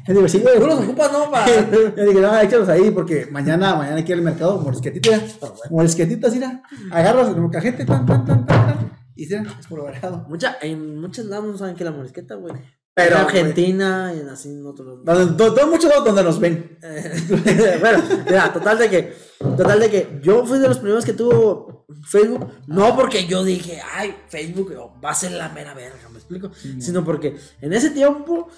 [0.07, 0.59] Le digo, sí, güey.
[0.59, 1.31] Tú los ocupas, ¿no?
[1.31, 1.47] Para...
[1.47, 5.39] Le dije, no, échalos ahí porque mañana, mañana hay que ir al mercado, morisquetitas,
[5.71, 6.63] morisquetitas, mira.
[6.91, 9.01] Agarras el cajete, tan, tan, tan, tan, tan.
[9.15, 10.25] Y mira, es por variado.
[10.29, 12.55] Mucha, en muchos lados no saben que la morisqueta, güey.
[12.95, 15.05] Pero, en Argentina y en así en otros
[15.37, 16.79] todo muchos lados donde nos ven.
[16.83, 21.13] Eh, bueno, mira, total de que, total de que yo fui de los primeros que
[21.13, 24.73] tuvo Facebook, no porque yo dije, ay, Facebook
[25.05, 28.49] va a ser la mera verga, me explico, sino porque en ese tiempo,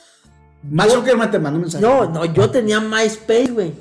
[0.62, 1.82] Max Zuckerman te mandó un mensaje.
[1.82, 3.72] no, no, yo tenía MySpace, güey.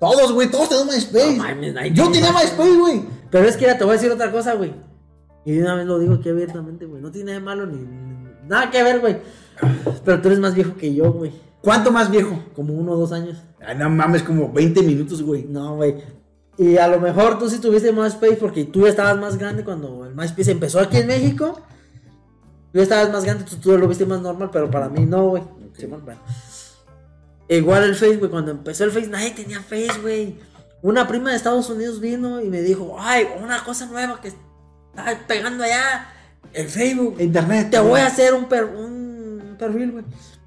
[0.00, 1.36] Todos, güey, todos tenemos MySpace.
[1.36, 3.02] No nadie Yo tenía MySpace, güey.
[3.30, 4.74] Pero es que ya te voy a decir otra cosa, güey.
[5.44, 7.00] Y de una vez lo digo aquí abiertamente, güey.
[7.00, 9.18] No tiene nada de malo ni, ni- nada que ver, güey.
[10.04, 11.32] Pero tú eres más viejo que yo, güey.
[11.62, 12.38] ¿Cuánto más viejo?
[12.54, 13.38] Como uno o dos años.
[13.60, 15.44] Ay, no mames, como 20 minutos, güey.
[15.48, 15.96] No, güey.
[16.58, 20.14] Y a lo mejor tú sí tuviste MySpace porque tú estabas más grande cuando el
[20.14, 21.60] MySpace empezó aquí en México.
[22.72, 25.42] Tú estabas más grande, tú, tú lo viste más normal, pero para mí no, güey.
[25.76, 26.20] Simón, bueno.
[27.48, 28.30] Igual el Face, güey.
[28.30, 30.38] Cuando empezó el Face, nadie tenía Face, güey.
[30.82, 35.18] Una prima de Estados Unidos vino y me dijo, ay, una cosa nueva que está
[35.26, 36.08] pegando allá.
[36.52, 37.16] El Facebook.
[37.20, 37.70] Internet.
[37.70, 40.04] Te voy a hacer un, per- un perfil, güey.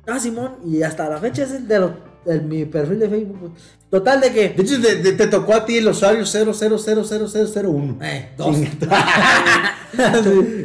[0.08, 0.56] Ah, Simón.
[0.66, 3.52] Y hasta la fecha es el de lo- el- mi perfil de Facebook, güey.
[3.90, 4.50] Total de que...
[4.50, 4.76] De hecho,
[5.18, 7.98] te, tocó a ti el usuario 0000001.
[8.02, 8.56] Eh, dos.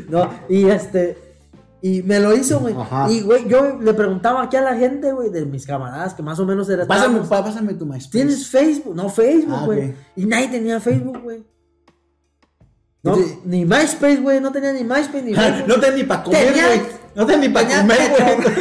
[0.08, 1.18] No, y este.
[1.80, 2.74] Y me lo hizo, güey.
[3.10, 6.38] Y, güey, yo le preguntaba aquí a la gente, güey, de mis camaradas, que más
[6.38, 6.86] o menos era.
[6.86, 8.10] Pásame, pásame tu MySpace.
[8.10, 9.94] Tienes Facebook, no Facebook, Ah, güey.
[10.16, 11.42] Y nadie tenía Facebook, güey.
[13.04, 15.68] No, ni MySpace, güey, no tenía ni MySpace ni Facebook.
[15.68, 16.80] No tenés ni para comer, Tenía- güey.
[17.14, 18.54] No tenés ni para tenía comer, güey.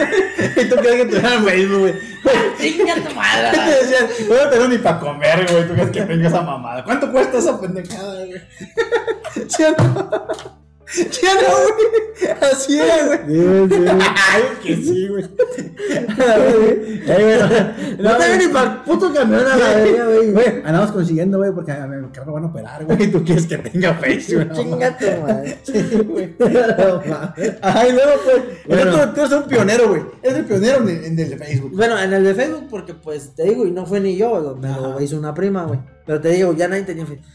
[0.66, 1.94] Y tú crees que te Facebook, güey.
[2.60, 3.58] Chinga tu madre.
[3.58, 5.68] Te decían, "Yo no tengo ni para comer, güey.
[5.68, 6.84] Tú crees que tengo esa mamada.
[6.84, 8.42] ¿Cuánto cuesta esa pendejada, güey?
[9.48, 9.64] ¿Sí
[10.84, 11.12] o no?
[11.12, 12.34] ¿Sí no, güey?
[12.42, 13.20] Así era, güey.
[14.32, 15.24] Ay, que sí, güey.
[18.00, 20.32] No tenía ni para el puto camión a la verga, güey.
[20.32, 23.12] Güey, andamos consiguiendo, güey, porque a mi carro van a operar, güey.
[23.12, 24.56] Tú quieres que tenga Facebook, ¿no?
[24.64, 25.58] Chinga tu madre.
[27.62, 28.42] Ay, luego, pues.
[28.68, 29.14] Bueno.
[29.14, 30.02] Tú, eres un pionero, güey.
[30.22, 31.72] Eres el pionero en el, en el de Facebook.
[31.76, 34.70] Bueno, en el de Facebook, porque pues te digo, y no fue ni yo, me
[34.70, 35.80] lo hizo una prima, güey.
[36.06, 37.26] Pero te digo, ya nadie tenía Facebook.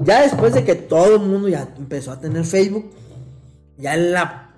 [0.00, 2.90] Ya después de que todo el mundo ya empezó a tener Facebook,
[3.76, 4.50] ya en la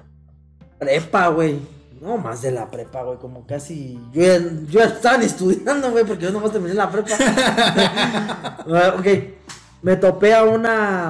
[0.78, 1.58] prepa, güey.
[2.00, 3.98] No, más de la prepa, güey, como casi.
[4.12, 7.10] Yo ya, yo ya estaba estudiando, güey, porque yo nomás terminé la prepa.
[8.98, 9.06] Ok,
[9.82, 11.08] me topé a una,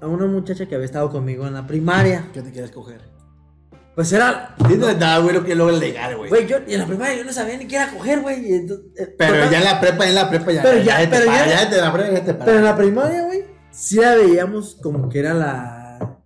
[0.00, 2.28] a una muchacha que había estado conmigo en la primaria.
[2.32, 3.00] ¿Qué te quieres coger?
[3.94, 4.54] Pues era.
[4.68, 6.30] Dime nada, güey, lo que luego legal, güey.
[6.30, 8.52] Güey, yo y en la primaria yo no sabía ni qué era coger, güey.
[8.54, 8.66] eh,
[9.18, 10.62] Pero total- ya en la prepa, en la prepa ya.
[10.62, 12.44] Pero ya- te pero para, ya- ya te la prepa, ya te para.
[12.46, 16.16] Pero en la primaria, güey, sí la veíamos como que era la.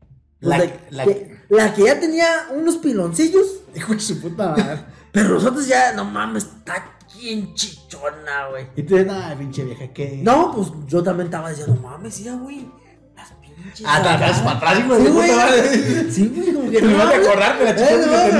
[0.40, 3.46] La- de- la- que, la que ya tenía unos piloncillos.
[3.74, 4.80] Hijo de su puta madre.
[5.12, 8.66] Pero nosotros ya, no mames, está bien chichona, güey.
[8.76, 10.20] Y tú dices, nah, pinche vieja, ¿qué?
[10.22, 12.68] No, pues yo también estaba diciendo, mames, sí, güey.
[13.16, 13.86] Las pinches.
[13.88, 14.14] Ah, te acá".
[14.26, 15.30] atrás para atrás, hijo de Sí, güey.
[15.30, 16.10] puta madre.
[16.10, 18.30] Sí, güey, como que Me vas a acordar de la Eh, chichona que no, la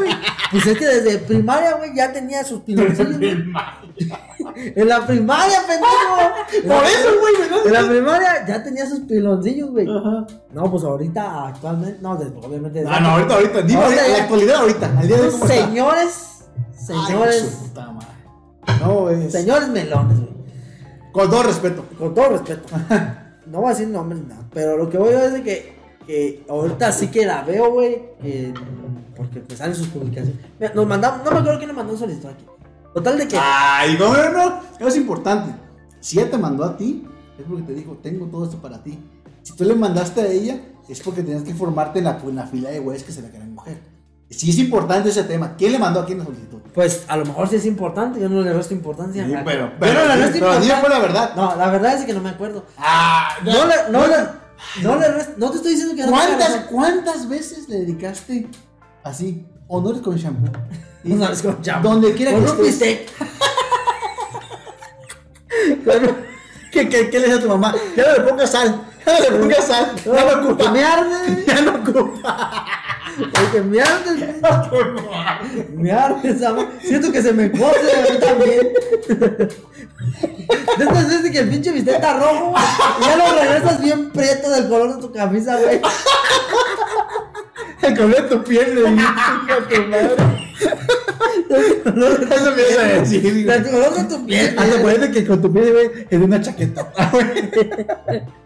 [0.00, 0.20] tenía.
[0.52, 3.16] Pues es que desde primaria, güey, ya tenía sus piloncillos.
[4.54, 6.68] En la primaria, pendejo.
[6.74, 7.66] Por eso, güey.
[7.66, 9.86] En la primaria ya tenía sus piloncillos, güey.
[9.88, 10.26] Ajá.
[10.52, 12.84] No, pues ahorita, actualmente, no, obviamente.
[12.86, 13.62] Ah, no, ahorita, ahorita.
[13.62, 14.98] Dime, Ahorita en la actualidad, ahorita.
[14.98, 15.64] Al día de hoy, ¿cómo está?
[15.64, 18.08] Señores, Ay, señores, su puta madre.
[18.80, 19.32] No, es.
[19.32, 20.32] señores melones, güey.
[21.12, 21.84] Con todo respeto.
[21.98, 22.62] Con todo respeto.
[23.46, 24.42] No voy a decir nombres ni nada.
[24.52, 28.02] Pero lo que voy a decir es que, que ahorita sí que la veo, güey.
[29.16, 30.40] Porque pues salen sus publicaciones.
[30.58, 32.44] Mira, Nos mandamos, no me acuerdo quién le mandó un solicitud aquí.
[32.94, 33.38] Total de que.
[33.40, 34.60] Ay, no, no, no.
[34.78, 35.54] Eso es importante.
[36.00, 37.06] Si ella te mandó a ti,
[37.38, 38.98] es porque te dijo, tengo todo esto para ti.
[39.42, 42.46] Si tú le mandaste a ella, es porque tenías que formarte en la, en la
[42.46, 43.78] fila de güeyes que se la quieren coger.
[44.30, 45.56] Sí es importante ese tema.
[45.56, 46.58] ¿Quién le mandó a quién la solicitud?
[46.74, 49.26] Pues a lo mejor sí es importante, yo no le resto importancia.
[49.26, 50.80] Sí, A- pero, yo pero, no le sí, resto pero dime importancia.
[50.80, 51.36] fue la verdad.
[51.36, 52.64] No, la verdad es que no me acuerdo.
[52.78, 54.16] Ah, No le, no le,
[54.82, 56.62] no le resto, no te estoy diciendo que no ¿Cuántas, razón.
[56.70, 58.48] ¿Cuántas veces le dedicaste
[59.04, 59.46] así?
[59.68, 60.50] Honores con shampoo.
[61.04, 61.90] Y Honores con shampoo.
[61.90, 62.58] Donde quiera que estés.
[62.60, 63.10] bistec.
[66.72, 67.74] ¿Qué, qué, qué le dice a tu mamá?
[67.96, 68.82] Ya no le pongas sal.
[69.04, 69.92] Ya no le pongas sal.
[70.04, 70.70] Ya no que ocupa.
[70.70, 71.44] me arde.
[71.46, 72.64] Ya no ocupa.
[73.18, 74.40] Oye, que me arde.
[75.74, 78.72] Me arde ma- Siento que se me cose a mí también.
[80.78, 82.54] De estas veces que el pinche bistec está rojo,
[83.02, 85.80] ya lo regresas bien prieto del color de tu camisa, güey.
[87.82, 90.41] El color de tu piel, le tu madre.
[91.56, 93.44] Eso me ibas a decir, güey.
[93.44, 94.58] Del color de tu piel.
[94.58, 96.92] Hasta parece que con tu piel, güey, es una chaqueta.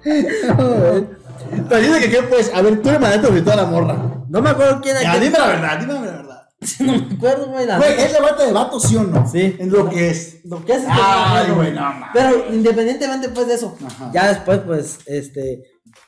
[1.68, 2.50] Pero dice que, ¿qué pues?
[2.54, 4.24] A ver, tú le mandaste a la morra.
[4.28, 5.24] No me acuerdo quién Ya, era.
[5.24, 6.22] dime la verdad, dime la verdad.
[6.80, 7.66] No me acuerdo, güey.
[7.66, 7.92] la Güey.
[8.00, 9.28] ¿es debate de vato, sí o no?
[9.30, 9.56] Sí.
[9.58, 10.38] En lo que es.
[10.44, 12.08] Lo que es Ay, güey, no mames.
[12.14, 14.10] Pero independientemente pues de eso, Ajá.
[14.12, 15.62] ya después pues este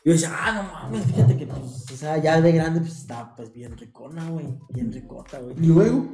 [0.04, 1.60] yo decía, ah, no mames, fíjate que pues,
[1.92, 5.54] o sea, ya de grande pues estaba pues bien ricona, güey, bien ricota, güey.
[5.60, 6.06] Y luego.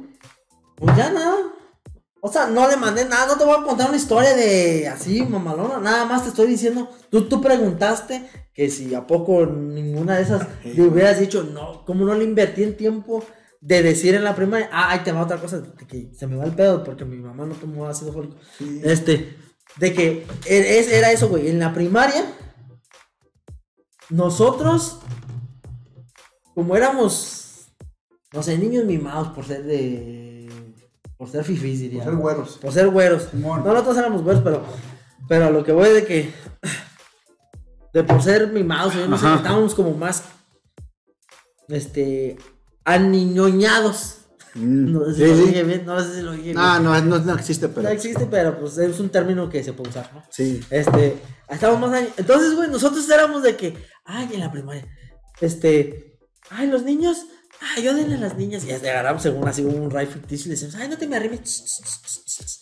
[0.75, 1.35] Pues ya nada.
[2.21, 5.21] O sea, no le mandé nada, no te voy a contar una historia de así,
[5.21, 10.23] mamalona, nada más te estoy diciendo, tú, tú preguntaste que si a poco ninguna de
[10.23, 13.23] esas le hubieras dicho, no, como no le invertí en tiempo
[13.61, 16.35] de decir en la primaria, ah, ahí te va otra cosa, de que se me
[16.35, 18.37] va el pedo porque mi mamá no tomó ácido fólico.
[18.57, 18.81] Sí.
[18.83, 19.37] Este,
[19.77, 22.25] de que e- era eso, güey, en la primaria,
[24.09, 24.99] nosotros,
[26.55, 27.67] como éramos,
[28.33, 30.24] no sé, niños mimados por ser de,
[31.17, 32.03] por ser fifís, diría.
[32.03, 32.57] Por ser güeros.
[32.61, 33.27] Por ser güeros.
[33.31, 33.63] Simón.
[33.63, 34.63] No, nosotros éramos güeros, pero,
[35.27, 36.33] pero a lo que voy de que,
[37.93, 39.35] de por ser mimados, yo no sé, Ajá.
[39.37, 40.23] estábamos como más,
[41.69, 42.37] este,
[42.83, 44.19] aniñoñados.
[44.55, 45.43] No sé si Sí, lo sí.
[45.47, 46.55] dije bien, no sé si lo dije bien.
[46.55, 47.81] No, no, no, no existe, pero.
[47.83, 50.23] No existe, pero pues es un término que se puede usar, ¿no?
[50.29, 50.61] Sí.
[50.69, 51.17] Este,
[51.49, 52.03] estábamos más.
[52.15, 53.75] Entonces, güey, nosotros éramos de que,
[54.05, 54.87] ay, en la primaria,
[55.41, 56.17] este,
[56.49, 57.25] ay, los niños,
[57.61, 58.63] ay, yo denle a las niñas.
[58.63, 61.07] Y ya te agarramos según así un rifle ficticio y le decíamos, ay, no te
[61.07, 62.61] me arrimes.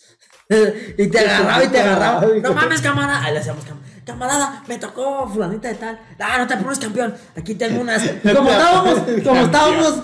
[0.98, 2.26] Y te agarraba y te agarraba.
[2.42, 3.24] No mames, camarada.
[3.24, 5.98] Ahí le hacíamos, cam- camarada, me tocó fulanita de tal.
[6.20, 7.14] Ah, no te pones campeón.
[7.34, 8.02] Aquí tengo unas.
[8.22, 10.02] Como estábamos, como estábamos,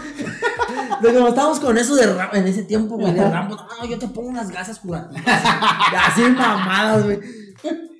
[1.02, 3.54] como estábamos con eso de Rambo en ese tiempo, güey, de Rambo.
[3.56, 5.22] No, no, yo te pongo unas gasas curativas.
[5.26, 7.20] Así mamadas, güey.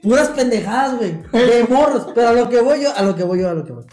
[0.02, 1.20] Puras pendejadas, güey.
[1.32, 2.06] De morros.
[2.14, 3.84] Pero a lo que voy yo, a lo que voy yo, a lo que voy.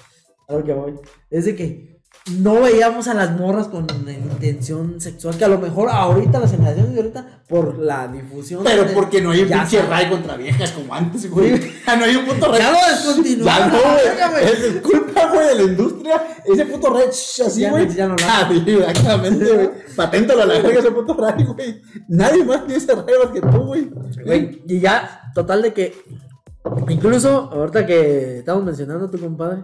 [0.48, 0.96] A lo que voy.
[1.30, 1.97] Es de que
[2.40, 5.38] no veíamos a las morras con intención sexual.
[5.38, 8.64] Que a lo mejor ahorita, las generaciones de ahorita, por la difusión.
[8.64, 11.60] Pero de- porque no hay un ya pinche ray contra viejas como antes, güey.
[11.86, 12.60] Ya no hay un puto ray.
[12.62, 13.72] Ya lo descontinuaron.
[13.72, 14.40] Ya no, Ya.
[14.42, 16.28] Es culpa, güey, de la industria.
[16.46, 17.90] Ese puto ray, así, Ya no- güey.
[17.96, 19.70] ya no lo Ah, exactamente, güey.
[19.96, 21.82] Paténtalo a la verga ese puto ray, güey.
[22.10, 23.90] Nadie más tiene ese ray más que tú, güey.
[24.26, 25.96] Güey, y ya, total de que.
[26.90, 29.58] Incluso, ahorita que estamos mencionando a tu compadre.
[29.58, 29.64] De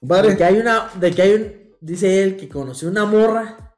[0.00, 0.36] Compadre.
[0.36, 0.88] que hay una.
[1.00, 1.61] De que hay un.
[1.82, 3.74] Dice él que conoció una morra.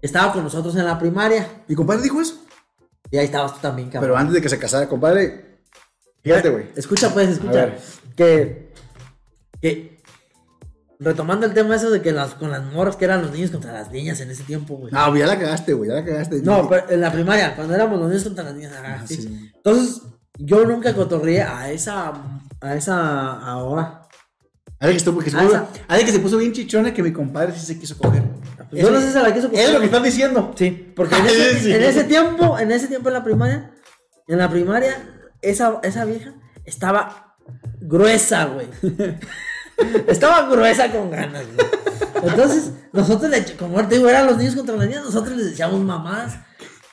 [0.00, 1.62] Estaba con nosotros en la primaria.
[1.68, 2.42] ¿Mi compadre dijo eso?
[3.10, 4.08] Y ahí estabas tú también, cabrón.
[4.08, 5.60] Pero antes de que se casara, compadre.
[6.22, 6.70] Fíjate, güey.
[6.74, 7.74] Escucha, pues, escucha.
[8.16, 8.72] Que.
[9.60, 10.02] Que.
[10.98, 13.74] Retomando el tema eso de que las, con las morras que eran los niños contra
[13.74, 14.90] las niñas en ese tiempo, güey.
[14.90, 15.90] No, güey, ya la cagaste, güey.
[15.90, 16.40] Ya la cagaste.
[16.40, 18.72] No, pero en la primaria, cuando éramos los niños contra las niñas.
[18.82, 19.52] Ah, sí.
[19.54, 20.00] Entonces,
[20.38, 22.14] yo nunca cotorreé a esa.
[22.62, 24.05] A esa ahora.
[24.86, 25.68] A que, estuvo, que se Ah, puso, esa.
[25.88, 28.22] a ver que se puso bien chichona que mi compadre sí se quiso coger.
[28.72, 30.52] Yo no sé si se la quiso Es lo que estás diciendo.
[30.56, 31.72] Sí, porque en ese, Sí.
[31.72, 33.70] en ese tiempo, en ese tiempo en la primaria,
[34.28, 34.96] en la primaria,
[35.42, 36.34] esa, esa vieja
[36.64, 37.36] estaba
[37.80, 38.66] gruesa, güey.
[40.08, 41.66] estaba gruesa con ganas, güey.
[42.30, 45.80] Entonces, nosotros le, como te digo, eran los niños contra las niñas, nosotros les decíamos
[45.80, 46.34] mamás,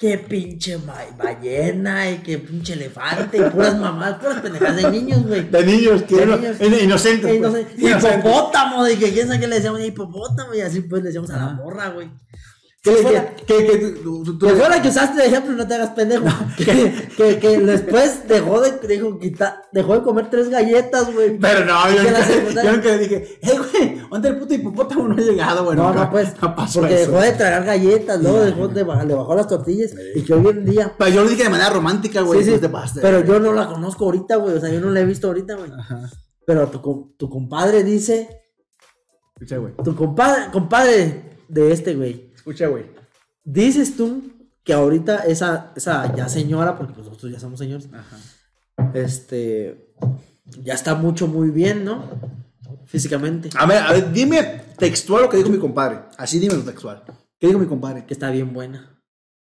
[0.04, 0.78] que pinche
[1.18, 5.50] ballena y que pinche elefante y puras mamás, puras pendejadas de niños, güey.
[5.50, 6.58] De niños, que De no- niños.
[6.60, 7.40] in- inocentes.
[7.40, 7.68] No pues.
[7.78, 8.20] Inocentes.
[8.20, 11.38] hipopótamo, de que quién sabe qué le decíamos, hipopótamo, y así pues le decíamos a
[11.38, 12.10] la morra, güey.
[12.84, 14.46] Que, Que que, fuera- que, que tú- tú- tú-
[14.82, 16.26] Que usaste de ejemplo, no te hagas pendejo.
[16.58, 21.38] que, que, que después dejó de, dijo, quita- dejó de comer tres galletas, güey.
[21.40, 25.16] Pero no, yo nunca, yo nunca le dije, hey, güey, ¿dónde el puto hipopótamo no
[25.16, 25.78] ha llegado, güey?
[25.78, 26.34] No, Nunca- no, pues.
[26.42, 27.12] no pasó porque eso.
[27.12, 29.92] dejó de tragar galletas, luego dejó de bajar, le bajó las tortillas.
[30.16, 30.94] Y que hoy en día.
[30.98, 32.40] Pero yo lo dije de manera romántica, güey.
[32.40, 33.00] sí, sí, pues te pasaste.
[33.00, 34.58] pero yo no la conozco ahorita, güey.
[34.58, 35.72] O sea, yo no la he visto ahorita, güey.
[35.72, 36.10] Ajá.
[36.46, 38.42] Pero tu, tu compadre dice.
[39.36, 39.74] Escucha, güey.
[39.82, 42.33] Tu compadre, compadre de este, güey.
[42.44, 42.84] Escucha, güey.
[43.46, 44.22] Dices tú
[44.66, 48.18] que ahorita esa, esa ya señora, porque pues nosotros ya somos señores, Ajá.
[48.94, 49.94] este,
[50.62, 52.04] ya está mucho, muy bien, ¿no?
[52.86, 53.50] Físicamente.
[53.58, 56.00] A ver, a ver, dime textual lo que dijo mi compadre.
[56.18, 57.02] Así dime lo textual.
[57.40, 58.06] ¿Qué dijo mi compadre?
[58.06, 59.02] Que está bien buena.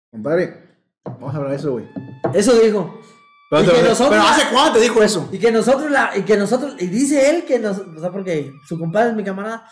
[0.09, 1.85] Compadre, vamos a hablar de eso, güey.
[2.33, 3.01] Eso dijo.
[3.49, 5.29] Pero, Y que pero- nosotros- pero ¿hace cuándo te dijo eso?
[5.31, 8.51] Y que nosotros la, y que nosotros, y dice él que nos, o sea, porque
[8.67, 9.65] su compadre es mi camarada,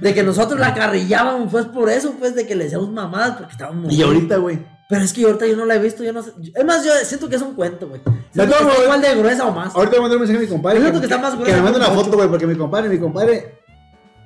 [0.00, 3.52] de que nosotros la carrillábamos, pues por eso, pues, de que le decíamos mamadas, porque
[3.52, 3.92] estábamos.
[3.92, 4.58] Y ahorita, güey.
[4.88, 6.32] Pero es que ahorita yo no la he visto, yo no sé.
[6.54, 8.00] Es más, yo siento que es un cuento, güey.
[8.02, 9.74] Que modos- igual de gruesa o más.
[9.74, 10.78] Ahorita voy a mandar un mensaje a mi compadre.
[10.78, 12.46] Yo siento que está más que gruesa me mande que una un foto, güey, porque
[12.46, 13.58] mi compadre, mi compadre,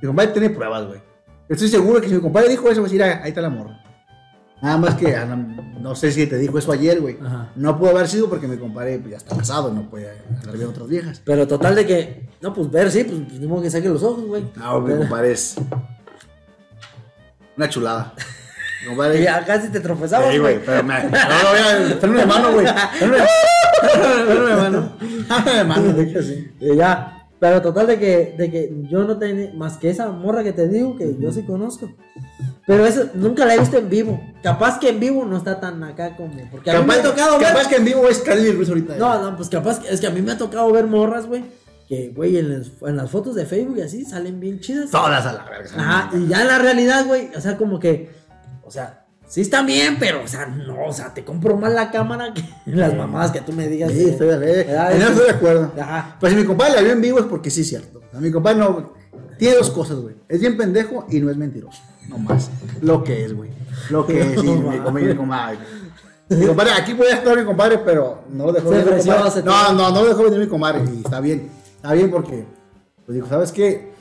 [0.01, 1.01] mi compadre tiene pruebas, güey.
[1.49, 3.51] Estoy seguro que si mi compadre dijo eso, va a decir, "Ah, ahí está la
[3.51, 3.79] morra.
[4.63, 5.37] Nada más que, no,
[5.81, 7.19] no sé si te dijo eso ayer, güey.
[7.23, 7.51] Ajá.
[7.57, 10.71] No pudo haber sido porque mi compadre pues, ya está casado, no puede andar viendo
[10.71, 11.23] otras viejas.
[11.25, 12.29] Pero total de que.
[12.41, 14.45] No, pues ver, sí, pues, ni modo que saque los ojos, güey.
[14.57, 15.57] No, mi compadre es
[17.57, 18.15] una chulada.
[19.15, 21.05] Y ya casi te tropezabas, Sí, güey, pero me...
[21.05, 22.67] No, no, freno de mano, güey.
[22.99, 23.15] Freno
[24.47, 24.93] de mano.
[24.99, 25.95] Freno de mano.
[26.61, 27.13] Y ya.
[27.39, 30.69] Pero total de que, de que yo no tenía más que esa morra que te
[30.69, 31.91] digo que yo sí conozco.
[32.67, 34.21] Pero eso nunca la he visto en vivo.
[34.43, 36.35] Capaz que en vivo no está tan acá como.
[36.51, 37.49] Porque a mí me ha tocado ver.
[37.49, 38.97] capaz que en vivo es Carly Ruiz ahorita.
[38.97, 41.45] No, no, pues capaz que es que a mí me ha tocado ver morras, güey.
[41.89, 44.91] Que, güey, en las, en las fotos de Facebook y así salen bien chidas.
[44.91, 45.71] Todas a la verga.
[45.77, 48.11] Ajá, y ya en la realidad, güey, o sea, como que,
[48.65, 51.93] o sea, sí están bien, pero, o sea, no, o sea, te compro más la
[51.93, 53.93] cámara que las mamadas que tú me digas.
[53.93, 54.91] Sí, estoy de acuerdo.
[54.91, 55.13] En eso sí.
[55.13, 55.73] estoy de acuerdo.
[55.81, 56.17] Ajá.
[56.19, 58.03] Pues si mi compadre la vio en vivo es porque sí es cierto.
[58.13, 58.96] A mi compadre no.
[59.39, 60.17] Tiene dos cosas, güey.
[60.29, 61.81] Es bien pendejo y no es mentiroso.
[62.09, 62.51] No más.
[62.81, 63.51] Lo que es, güey.
[63.91, 65.09] Lo que es, sí, mi compadre.
[65.09, 65.59] Mi compadre.
[66.29, 69.43] Mi compadre, aquí puede estar mi compadre, pero no lo dejó venir mi compadre.
[69.43, 70.85] No, no, no lo dejó venir mi compadre.
[70.93, 71.51] Y está bien.
[71.77, 72.47] Está bien porque,
[73.05, 73.93] pues dijo, ¿sabes qué?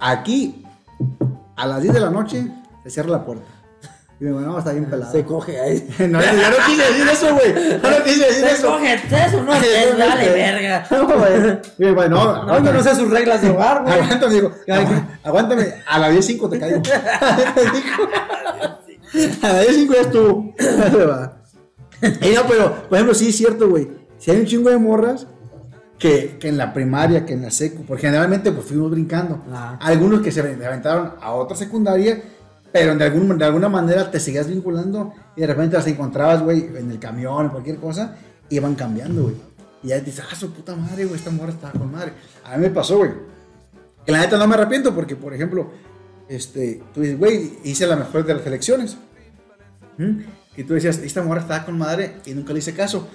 [0.00, 0.64] Aquí,
[1.56, 2.50] a las 10 de la noche,
[2.82, 3.46] se cierra la puerta.
[4.20, 5.10] Y no, está bien pelado.
[5.10, 5.88] Se coge ahí.
[6.08, 7.52] No, yo no quise decir eso, güey.
[7.82, 8.68] No, no quise decir Se eso.
[8.68, 10.86] coge eso, no es vale, verga.
[10.90, 11.60] No, güey.
[11.78, 13.94] Y, no, No, yo no sé sus reglas de hogar, güey.
[13.94, 14.52] Aguántame, digo.
[15.24, 15.74] Aguántame.
[15.86, 16.82] A la 10.05 te caigo.
[19.42, 20.54] a la 10.05 ya estuvo.
[22.20, 23.88] Y no, pero, por ejemplo, sí es cierto, güey.
[24.18, 25.26] Si hay un chingo de morras
[25.98, 29.42] que, que en la primaria, que en la secu, porque generalmente pues fuimos brincando.
[29.52, 29.78] Ajá.
[29.80, 32.22] Algunos que se aventaron a otra secundaria,
[32.74, 36.76] pero de, algún, de alguna manera te seguías vinculando y de repente las encontrabas, güey,
[36.76, 38.16] en el camión o cualquier cosa,
[38.48, 39.36] y iban cambiando, güey.
[39.84, 42.14] Y ya dices, ah, su puta madre, güey, esta morra estaba con madre.
[42.42, 43.12] A mí me pasó, güey.
[44.04, 45.70] Que la neta no me arrepiento porque, por ejemplo,
[46.28, 48.96] este, tú dices, güey, hice la mejor de las elecciones.
[49.96, 50.22] ¿Mm?
[50.56, 53.06] Y tú decías, esta morra estaba con madre y nunca le hice caso.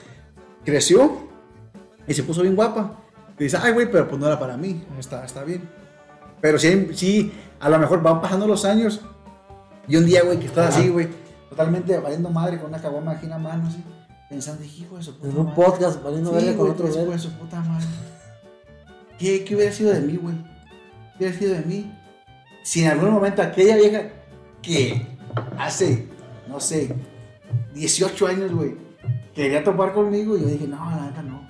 [0.64, 1.28] Creció
[2.08, 2.98] y se puso bien guapa.
[3.38, 4.86] Y dices, ay, güey, pero pues no era para mí.
[4.98, 5.64] Está, está bien.
[6.40, 9.02] Pero sí, sí, a lo mejor van pasando los años.
[9.90, 11.10] Y un día, güey, que estás así, güey,
[11.50, 13.84] totalmente valiendo madre con una caguama aquí en la mano, así,
[14.30, 15.56] pensando, hijo de su puta En un madre.
[15.66, 17.88] podcast, valiendo Sí, verga con otro hijo de su puta madre.
[19.18, 20.36] ¿Qué, ¿Qué hubiera sido de mí, güey?
[21.18, 21.92] ¿Qué hubiera sido de mí?
[22.64, 24.04] Si en algún momento aquella vieja
[24.62, 25.08] que
[25.58, 26.08] hace,
[26.48, 26.96] no sé,
[27.74, 28.76] 18 años, güey,
[29.34, 31.42] quería topar conmigo, y yo dije, no, la neta no,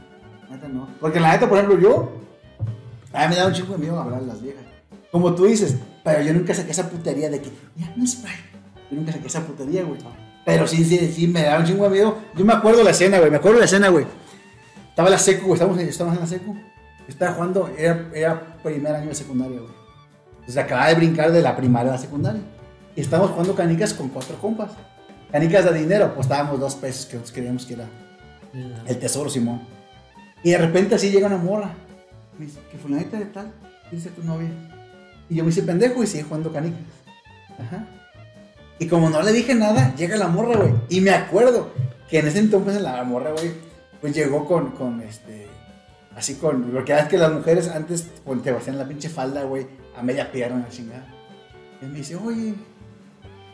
[0.50, 0.88] la neta no.
[1.02, 2.12] Porque la neta, por ejemplo, yo,
[3.12, 4.64] a mí me da un chingo de miedo hablar de las viejas.
[5.12, 8.36] Como tú dices, pero yo nunca saqué esa putería de que, ya no spray.
[8.90, 10.00] Yo nunca saqué esa putería, güey.
[10.46, 12.18] Pero sí, sí, sí, me da un chingo de miedo.
[12.36, 14.06] Yo me acuerdo la escena, güey, me acuerdo la escena, güey.
[14.90, 16.56] Estaba en la secu, güey, estábamos, estábamos en la secu.
[17.08, 19.72] Estaba jugando, era, era primer año de secundaria, güey.
[20.40, 22.42] Entonces acababa de brincar de la primaria a la secundaria.
[22.96, 24.72] Y estábamos jugando canicas con cuatro compas.
[25.32, 27.88] Canicas de dinero, pues estábamos dos pesos que nosotros creíamos que era
[28.88, 29.62] el tesoro, Simón.
[30.44, 31.72] Y de repente así llega una morra.
[32.38, 33.54] Me dice, que fulanita de tal,
[33.92, 34.50] dice tu novia.
[35.30, 36.82] Y yo me hice pendejo y seguí jugando canicas.
[37.60, 37.86] Ajá.
[38.80, 40.74] Y como no le dije nada, llega la morra, güey.
[40.90, 41.72] Y me acuerdo
[42.10, 43.52] que en ese entonces la morra, güey,
[44.02, 45.48] pues llegó con, con este.
[46.16, 46.74] Así con.
[46.74, 50.02] Lo que es que las mujeres antes pues, te hacían la pinche falda, güey, a
[50.02, 51.06] media pierna, chingada.
[51.82, 52.56] Y me dice, oye,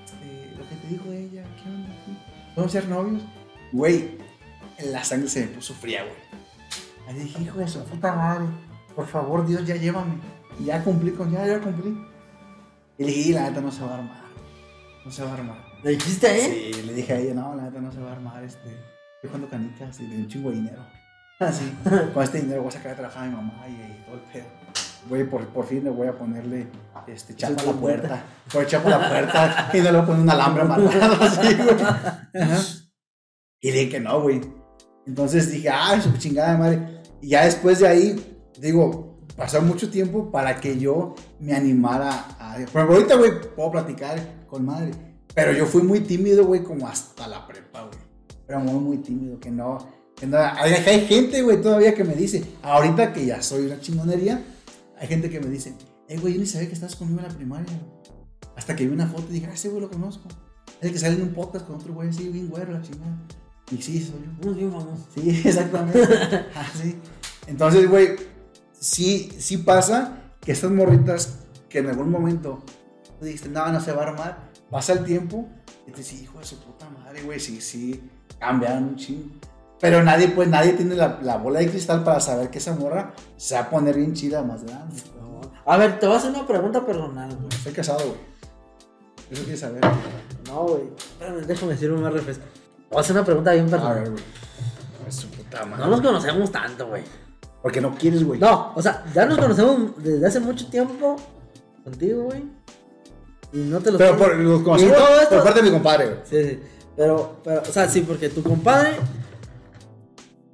[0.05, 1.89] este, lo que te dijo ella, ¿qué onda?
[2.53, 3.21] ¿Podemos ser novios?
[3.71, 4.17] Güey,
[4.91, 6.15] la sangre se me puso fría, güey.
[7.07, 8.45] Ahí dije, hijo de su puta madre,
[8.95, 10.15] por favor, Dios, ya llévame.
[10.59, 11.97] Y ya cumplí con, ya, ya cumplí.
[12.97, 14.23] Y le dije, "Y la neta no se va a armar.
[15.05, 15.57] No se va a armar.
[15.83, 16.71] ¿Le dijiste, eh?
[16.73, 19.29] Sí, le dije a ella, no, la neta no se va a armar, este, estoy
[19.29, 20.83] jugando canicas y de un chingo de dinero.
[21.39, 21.71] Así,
[22.13, 24.21] con este dinero voy a sacar a trabajar a mi mamá y, y todo el
[24.31, 24.45] pedo.
[25.07, 26.65] Voy, por, por fin le voy a ponerle
[27.05, 28.23] este, chapa a la puerta.
[28.51, 31.53] Voy chapa a la puerta y no le voy a poner un alambre amarrado así,
[31.53, 31.75] güey.
[33.61, 34.41] Y le dije que no, güey.
[35.05, 37.01] Entonces dije, ay, su chingada de madre.
[37.21, 42.57] Y ya después de ahí, digo, pasó mucho tiempo para que yo me animara a.
[42.71, 44.91] Pero ahorita, güey, puedo platicar con madre.
[45.33, 47.99] Pero yo fui muy tímido, güey, como hasta la prepa, güey.
[48.47, 49.77] Pero muy, muy tímido, que no.
[50.15, 53.81] Que no hay, hay gente, güey, todavía que me dice, ahorita que ya soy una
[53.81, 54.41] chingonería,
[54.97, 55.73] hay gente que me dice,
[56.07, 57.79] eh, güey, yo ni sabía que estabas conmigo en la primaria.
[58.55, 60.29] Hasta que vi una foto y dije, ah, ese güey lo conozco.
[60.79, 63.17] Es el que sale en un podcast con otro güey así, bien güero, la chingada.
[63.71, 64.31] Y sí, soy yo.
[64.43, 65.05] Unos bien famosos.
[65.13, 65.99] Sí, exactamente.
[66.55, 66.95] Ah, sí.
[67.47, 68.15] Entonces, güey,
[68.85, 71.39] sí, sí pasa que estas morritas
[71.69, 72.63] que en algún momento
[73.19, 74.37] dijiste, no, no se va a armar,
[74.69, 75.47] pasa el tiempo
[75.87, 78.09] Y te dices, hijo de su puta madre, güey, sí, sí,
[78.39, 79.35] cambiaron un chingo.
[79.79, 83.13] Pero nadie, pues, nadie tiene la, la bola de cristal para saber que esa morra
[83.37, 85.01] se va a poner bien chida más grande.
[85.19, 85.41] No.
[85.65, 87.49] A ver, te voy a hacer una pregunta personal, güey.
[87.49, 88.19] Estoy casado, güey.
[89.31, 89.81] Eso quieres saber.
[90.47, 90.83] No, güey.
[91.47, 92.43] Déjame decirme más refresco.
[92.89, 93.99] Voy a hacer una pregunta bien A personal.
[93.99, 94.23] ver, güey.
[95.09, 95.83] Su puta madre.
[95.83, 97.03] No nos conocemos tanto, güey.
[97.65, 98.39] Porque no quieres, güey.
[98.39, 101.15] No, o sea, ya nos conocemos desde hace mucho tiempo
[101.83, 102.43] contigo, güey.
[103.53, 104.95] Y no te lo Pero por, los conocemos
[105.27, 106.17] por parte de mi compadre, güey.
[106.25, 106.59] Sí, sí.
[106.95, 108.91] Pero, pero, o sea, sí, porque tu compadre.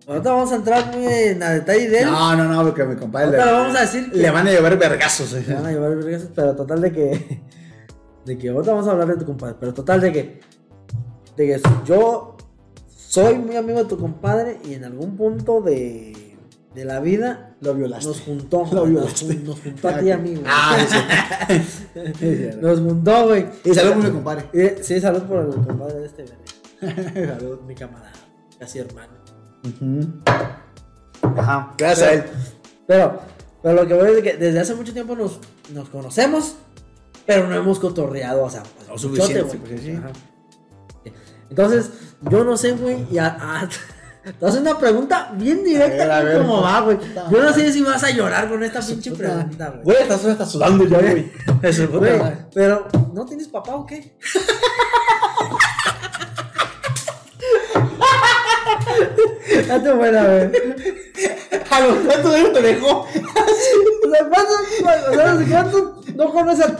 [0.08, 2.06] Ahorita vamos a entrar muy en a detalle de él.
[2.06, 4.52] No, no, no, porque mi compadre le, le vamos a decir que le van a
[4.52, 5.34] llevar vergazos.
[5.34, 5.44] eh.
[5.46, 7.42] te van a llevar vergazos, pero total de que.
[8.26, 10.40] De que ahorita vamos a hablar de tu compadre, pero total de que.
[11.36, 12.38] De que yo
[12.88, 16.21] soy muy amigo de tu compadre y en algún punto de,
[16.74, 18.08] de la vida Lo violaste.
[18.08, 18.60] nos juntó.
[18.72, 19.36] Lo nos, violaste.
[19.36, 20.46] nos juntó a ti y a mí, güey.
[20.48, 20.78] Ah.
[21.48, 21.56] Sí,
[22.20, 22.50] sí.
[22.62, 23.46] Nos juntó, güey.
[23.66, 24.46] Y saludos por mi compadre.
[24.54, 27.28] Y- Sí, salud por el compadre de este, güey.
[27.28, 27.60] Salud.
[27.68, 28.12] Mi camarada,
[28.60, 29.14] casi hermano.
[31.38, 31.74] Ajá.
[31.78, 32.24] Gracias a él.
[32.88, 33.20] Pero,
[33.62, 35.40] pero lo que voy es que desde hace mucho tiempo nos,
[35.74, 36.56] nos conocemos,
[37.26, 39.60] pero no hemos cotorreado, o sea, pues, muchote, suficiente, güey.
[39.60, 39.92] pues, sí.
[39.92, 40.10] Ajá.
[41.50, 41.90] Entonces,
[42.30, 43.70] yo no sé, güey, y a- a-
[44.24, 46.38] te haces una pregunta bien directa, A ver, a ver.
[46.38, 46.98] como va, güey.
[47.32, 49.84] Yo no sé si vas a llorar con esta pinche pregunta, güey.
[49.84, 51.32] Güey, estás, estás sudando ya, güey.
[51.64, 51.90] Eso,
[52.54, 54.16] pero, ¿no tienes papá o qué?
[59.68, 60.52] Date buena, güey.
[61.70, 63.08] A los cuantos años te dejó.
[64.04, 64.58] O sea, ¿cuántos,
[65.08, 66.76] o sea, ¿cuántos no conoces a,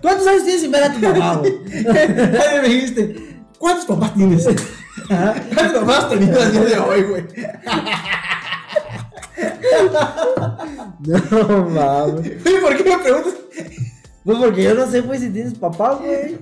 [0.00, 1.58] ¿cuántos, años tienes sin ver a tu mamá, güey?
[2.62, 3.16] Me dijiste,
[3.58, 4.46] ¿cuántos papás tienes?
[5.06, 7.24] ¿Cuántos papás has tenido el día de hoy, güey?
[11.00, 12.42] No mames.
[12.42, 13.34] Güey, ¿por qué me preguntas?
[14.24, 16.36] Pues porque yo no sé, güey, si tienes papá, güey.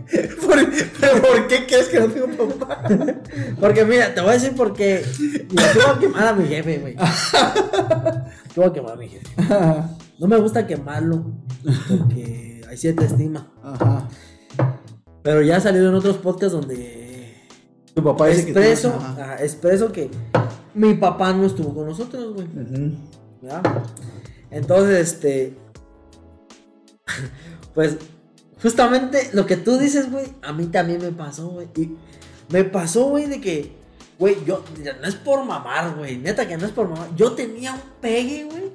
[0.44, 0.58] ¿Por,
[1.00, 2.82] ¿Pero por qué crees que no tengo papá?
[3.60, 5.04] Porque mira, te voy a decir porque.
[5.20, 6.96] Mira, te voy a quemar a mi jefe, güey.
[6.96, 9.28] Te voy a quemar a mi jefe.
[10.18, 11.26] No me gusta quemarlo.
[11.88, 13.52] Porque sí te estima.
[13.62, 14.08] Ajá.
[15.22, 17.05] Pero ya ha salido en otros podcasts donde.
[17.96, 18.98] Tu papá dice que tú- Expreso,
[19.40, 20.10] expreso que
[20.74, 22.46] mi papá no estuvo con nosotros, güey.
[24.50, 25.56] Entonces, este.
[27.74, 27.96] Pues,
[28.62, 31.68] justamente lo que tú dices, güey, a mí también me pasó, güey.
[31.76, 31.94] Y
[32.50, 33.76] me pasó, güey, de que,
[34.18, 34.64] güey, yo,
[35.00, 37.14] no es por mamar, güey, neta que no es por mamar.
[37.16, 38.72] Yo tenía un pegue, güey.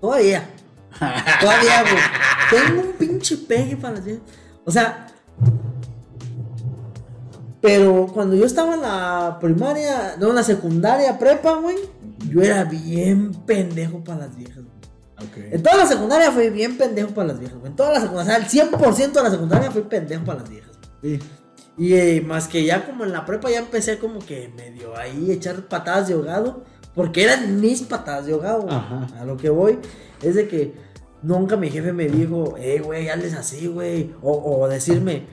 [0.00, 0.46] Todavía.
[1.40, 2.02] Todavía, güey.
[2.50, 4.04] Tengo un pinche pegue para las.
[4.64, 5.06] O sea.
[7.60, 11.76] Pero cuando yo estaba en la primaria, no, en la secundaria, prepa, güey,
[12.28, 15.52] yo era bien pendejo para las viejas, güey.
[15.52, 17.70] En toda la secundaria fui bien pendejo para las viejas, güey.
[17.70, 20.50] En toda la secundaria, o sea, el 100% de la secundaria fui pendejo para las
[20.50, 20.72] viejas.
[21.02, 21.18] Sí.
[21.78, 25.30] Y eh, más que ya como en la prepa ya empecé como que medio ahí
[25.30, 26.64] echar patadas de ahogado.
[26.94, 28.62] Porque eran mis patadas de ahogado.
[28.62, 28.74] güey.
[28.74, 29.06] Ajá.
[29.20, 29.78] A lo que voy
[30.22, 30.74] es de que
[31.22, 34.14] nunca mi jefe me dijo, eh, güey, hazles así, güey.
[34.22, 35.26] O, o decirme,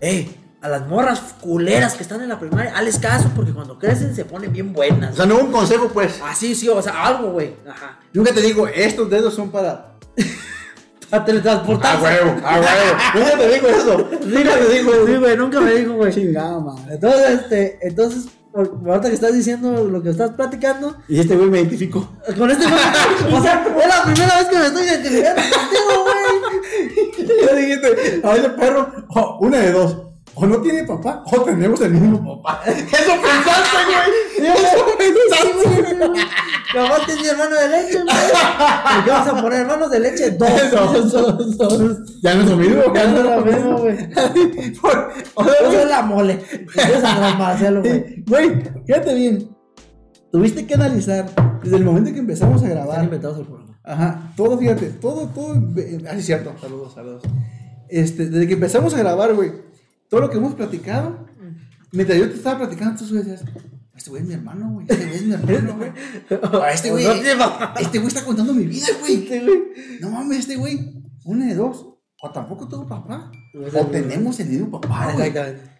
[0.00, 0.28] eh,
[0.62, 4.24] a las morras culeras que están en la primaria, hazles caso porque cuando crecen se
[4.24, 5.12] ponen bien buenas.
[5.14, 6.20] O sea, no un consejo, pues.
[6.24, 7.56] Así, sí, o sea, algo, güey.
[7.68, 7.98] Ajá.
[8.12, 9.94] Nunca te digo, estos dedos son para.
[11.10, 12.06] Para teletransportarse.
[12.06, 12.96] A huevo, a huevo.
[13.16, 13.98] Nunca te digo eso.
[14.24, 16.10] Nunca te digo Sí, güey, nunca me dijo, güey.
[16.10, 16.94] Chingada, madre.
[16.94, 21.50] Entonces, este, entonces, por- ahorita que estás diciendo lo que estás platicando, Y este güey
[21.50, 22.08] me identificó.
[22.38, 22.80] con este güey,
[23.34, 27.46] o sea, es la primera vez que me estoy identificando contigo, güey.
[27.46, 29.96] Ya dijiste, a ese perro, o una de dos.
[30.34, 32.62] O no tiene papá, o tenemos el mismo papá.
[32.66, 34.48] Eso pensaste, güey.
[34.48, 36.22] Eso pensaste.
[36.72, 38.16] Capaz que es mi hermano de leche, güey.
[38.94, 40.30] ¿Por qué vas a poner hermanos de leche?
[40.30, 40.48] Dos.
[40.70, 42.20] Dos, dos, dos.
[42.22, 42.82] Ya no es lo mismo.
[42.94, 44.10] Ya no es lo mismo, güey.
[44.80, 46.38] Por- o sea, Yo soy la mole.
[46.74, 48.24] Yo soy Andrés Marcelo, güey.
[48.26, 49.50] Güey, fíjate bien.
[50.32, 51.26] Tuviste que analizar
[51.62, 53.04] desde el momento que empezamos a Están grabar.
[53.04, 53.78] inventados el programa.
[53.84, 55.54] Ajá, todo, fíjate, todo, todo.
[55.76, 56.54] eh, Ah, sí, cierto.
[56.58, 57.22] Saludos, saludos.
[57.90, 59.52] Este, desde que empezamos a grabar, güey,
[60.12, 61.26] todo lo que hemos platicado,
[61.90, 63.42] mientras yo te estaba platicando, tú decías,
[63.96, 64.86] este güey es mi hermano, güey.
[64.86, 65.92] Este güey es mi hermano, güey.
[66.74, 67.06] Este güey,
[67.80, 69.26] este güey está contando mi vida, güey.
[70.02, 71.86] No mames, este güey, una de dos.
[72.20, 73.32] O tampoco tengo papá.
[73.74, 75.32] O tenemos el mismo papá, güey.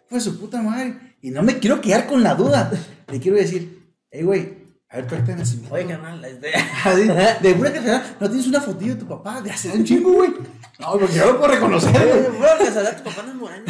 [0.08, 1.16] Pues su puta madre.
[1.20, 2.72] Y no me quiero quedar con la duda.
[3.08, 4.61] Le quiero decir, hey, güey,
[4.92, 5.74] a ver, tu acta de nacimiento.
[5.74, 6.52] Oye, carnal, este.
[7.48, 10.30] De pura casualidad, no tienes una fotito de tu papá de hace un chingo, güey.
[10.78, 12.38] No, porque yo lo puedo reconocer, güey.
[12.38, 13.64] bueno, que salga tu papá no es moreno.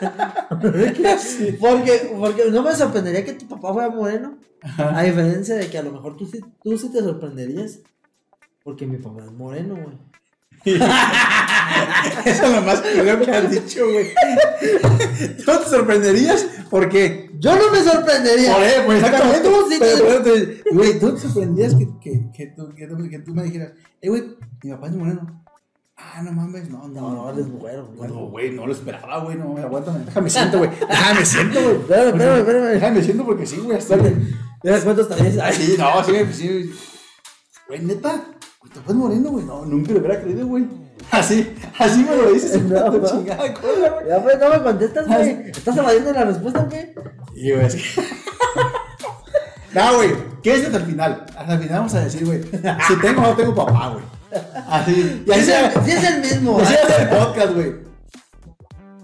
[1.60, 4.38] porque, porque no me sorprendería que tu papá fuera moreno.
[4.78, 7.78] A diferencia de que a lo mejor tú, sí- tú sí te sorprenderías.
[8.62, 9.98] Porque mi papá es moreno, güey.
[12.24, 14.08] Eso es lo más culero que has dicho, güey.
[15.44, 16.46] ¿Tú te sorprenderías?
[16.68, 17.27] ¿Por qué?
[17.40, 18.54] Yo no me sorprendería.
[18.54, 19.48] Por eso, pues, exactamente.
[19.78, 23.72] Pero, Güey, ¿tú te sorprendías que, que, que, tú, que, tú, que tú me dijeras,
[24.00, 25.44] eh, güey, mi papá es moreno?
[25.96, 28.10] Ah, no mames, no, no, No, no, eres güero, güey.
[28.10, 30.04] No, güey, no lo esperaba, güey, no, aguántame.
[30.04, 30.70] Déjame siento, güey.
[30.70, 31.76] Déjame siento, güey.
[31.76, 32.66] Espérame, espérame, espérame.
[32.72, 34.16] Déjame siento porque sí, güey, hasta que.
[34.62, 35.40] ¿Te cuántos también?
[35.40, 36.72] Ay, Sí, no, sí, sí.
[37.68, 38.24] Güey, neta,
[38.60, 39.44] güey, te puedes moreno, güey.
[39.44, 40.66] No, nunca lo hubiera creído, güey.
[41.10, 43.08] Así, así me lo dices, No, no.
[43.08, 44.08] chingada cola, güey.
[44.08, 45.50] Ya pues, no me contestas, güey.
[45.50, 46.94] ¿Estás evadiendo la respuesta o qué?
[47.34, 47.82] Y güey, es que.
[49.74, 50.10] No, güey,
[50.42, 51.26] ¿qué es hasta el final?
[51.36, 54.04] Hasta el final vamos a decir, güey, si tengo o no tengo papá, güey.
[54.66, 56.58] Así, y así es, el, si es el mismo.
[56.58, 56.78] así ¿eh?
[56.88, 57.74] es el podcast, güey.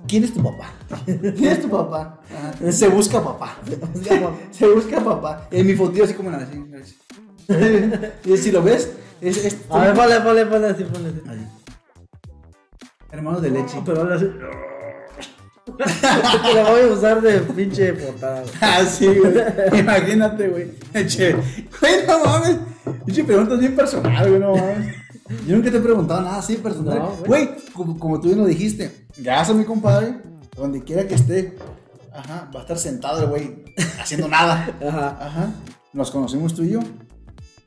[0.06, 0.72] ¿Quién es tu papá?
[1.04, 2.20] ¿Quién es tu papá?
[2.30, 2.72] Ajá.
[2.72, 3.56] Se busca papá.
[4.50, 5.48] Se busca papá.
[5.50, 6.64] En mi fotillo así como nada, así.
[6.80, 6.96] así.
[8.24, 8.90] Y si lo ves,
[9.20, 9.44] es.
[9.44, 11.40] es A ver, ponle, ponle, ponle así, ponle así.
[13.14, 13.80] Hermanos de leche.
[13.84, 14.26] Pero ponle así.
[15.76, 18.42] Te la voy a usar de pinche portada.
[18.60, 18.72] güey.
[18.72, 19.80] Así, güey.
[19.80, 20.72] Imagínate, güey.
[21.06, 22.56] Che, güey, no mames.
[23.06, 24.96] Pinche preguntas bien personal, güey, no mames.
[25.46, 26.98] Yo nunca te he preguntado nada así personal.
[26.98, 27.46] No, güey.
[27.46, 30.16] Güey, como, como tú bien lo dijiste, gracias a mi compadre,
[30.56, 31.56] donde quiera que esté,
[32.12, 33.64] ajá, va a estar sentado el güey
[34.00, 34.68] haciendo nada.
[34.86, 35.18] Ajá.
[35.20, 35.50] Ajá.
[35.92, 36.80] Nos conocimos tú y yo.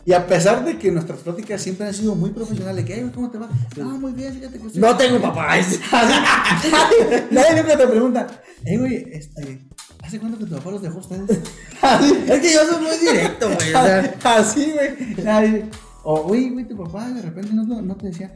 [0.07, 3.11] Y a pesar de que nuestras pláticas siempre han sido muy profesionales, que, "Ey, güey,
[3.11, 3.49] ¿cómo te va?
[3.51, 5.57] Ah, muy bien, fíjate que estoy- No tengo papá.
[7.31, 8.27] Nadie nunca te pregunta,
[8.63, 9.67] hey, güey, este,
[10.01, 11.29] ¿hace cuánto que tu papá los dejó a ustedes?
[12.29, 13.69] Es que yo soy muy directo, güey.
[13.69, 15.65] O sea, así, güey.
[16.03, 18.33] O, güey, güey, tu papá de repente no, no, no te decía,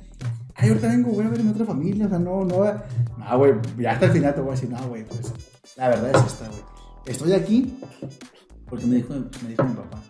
[0.56, 2.66] ay, ahorita vengo, voy a ver en otra familia, o sea, no, no.
[3.18, 5.22] No, güey, ya hasta el final te voy a decir, no, güey, pues,
[5.78, 6.62] la verdad es esta, güey.
[7.06, 7.80] Estoy aquí
[8.70, 10.02] porque me dijo, me dijo mi papá,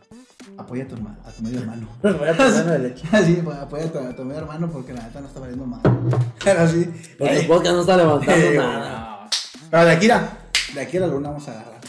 [0.65, 1.87] apoya a tu, hermano, a tu medio hermano.
[2.01, 3.03] voy a tomar de leche.
[3.11, 5.65] Así, pues, apoya a tu, a tu medio hermano porque la neta no está valiendo
[5.65, 5.81] mal.
[6.43, 6.91] Pero así.
[7.17, 9.23] Porque el podcast no está levantando Eh, nada.
[9.23, 9.29] no.
[9.69, 10.37] Pero de aquí, a-
[10.73, 11.81] de aquí a la luna vamos a agarrar.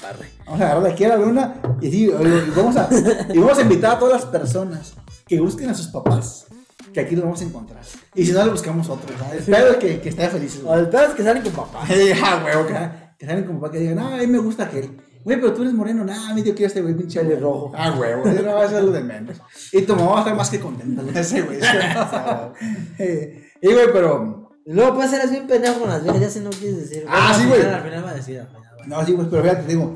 [0.46, 2.88] Vamos a agarrar de aquí a la luna y, sí, y vamos a,
[3.32, 4.94] y vamos a invitar a todas las personas
[5.26, 6.46] que busquen a sus papás.
[6.92, 7.80] Que aquí los vamos a encontrar.
[8.14, 9.16] Y si no, le buscamos otro.
[9.18, 9.48] ¿sabes?
[9.48, 10.60] Espero que, que esté feliz.
[10.66, 11.84] O el pedo es que salen con papá.
[12.22, 12.74] Ah, huevo, que,
[13.18, 14.90] que salen como papá que digan, ah, a mí me gusta aquel.
[15.24, 17.72] Güey, pero tú eres moreno, nah, a mí yo quiero este güey pinche Pelirrojo.
[17.76, 19.36] Ah, huevo, eso no va a ser lo de menos.
[19.72, 21.58] Y tu mamá va a estar más que contenta con ese güey.
[22.98, 26.50] Eh, y güey, pero luego puedes ser bien pendejo con las viejas, ya si no
[26.50, 27.04] quieres decir.
[27.08, 27.60] Ah, Bueno, sí, al güey.
[27.60, 28.86] final- Al final va a decir, al final a.
[28.86, 29.94] No, sí, güey, pero fíjate, te digo.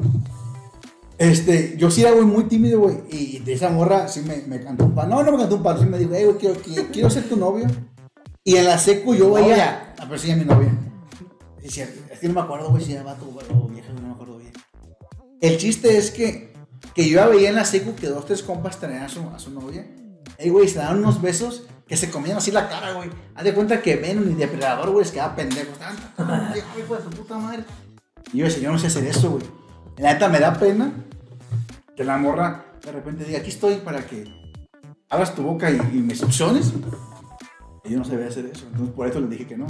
[1.18, 2.98] Este, yo sí era, güey, muy tímido, güey.
[3.10, 5.16] Y de esa morra sí me, me cantó un palo.
[5.16, 7.24] No, no me cantó un palo, sí me dijo, hey, güey, quiero, quiero, quiero ser
[7.28, 7.66] tu novio.
[8.44, 9.94] Y en la secu yo veía.
[9.98, 10.68] A ver si es mi novia.
[11.62, 13.88] Sí, sí, es que no me acuerdo, güey, si era vato güey, o vieja,
[15.40, 16.52] El chiste es que,
[16.94, 19.86] que yo ya veía en la secu que dos, tres compas tenían a su, novia.
[20.38, 23.10] Ey, güey, se daban unos besos que se comían así la cara, güey.
[23.34, 25.72] Haz de cuenta que Venom y Depredador, güey, se quedaba pendejo.
[26.78, 27.10] Hijo de su.
[28.32, 29.44] Y yo decía, yo no sé hacer eso, güey.
[29.98, 30.92] La neta me da pena
[31.96, 34.24] que la morra de repente diga, aquí estoy para que
[35.08, 36.72] abras tu boca y, me succiones.
[37.84, 38.66] Y yo no sabía hacer eso.
[38.66, 39.66] Entonces por eso le dije que no.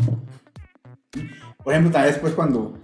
[1.62, 2.78] Por ejemplo, también después cuando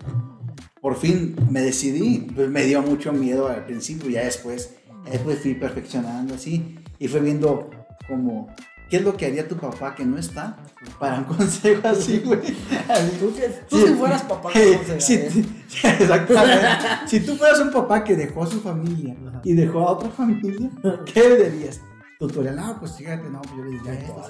[0.83, 4.75] por fin me decidí, pues me dio mucho miedo al principio, ya después,
[5.11, 7.71] después fui perfeccionando así y fue viendo
[8.07, 8.49] como
[8.91, 10.59] qué es lo que haría tu papá que no está
[10.99, 12.41] para un consejo así, güey.
[12.89, 13.17] Así.
[13.19, 13.87] Tú, que- tú Sí.
[13.87, 15.15] si fueras papá, ¿cómo si,
[15.85, 16.67] exactamente.
[17.07, 20.69] si tú fueras un papá que dejó a su familia y dejó a otra familia,
[21.07, 21.81] ¿qué le dirías?
[22.19, 24.23] Tutorial, no, pues fíjate, no, pues yo le diría esto.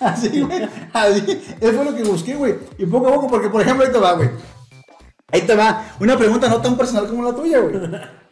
[0.00, 0.68] Así, Así, güey.
[0.92, 1.40] Así.
[1.60, 2.54] Eso fue lo que busqué, güey.
[2.78, 4.28] Y poco a poco, porque por ejemplo, te va, güey.
[5.32, 5.94] Ahí te va.
[6.00, 7.74] Una pregunta no tan personal como la tuya, güey.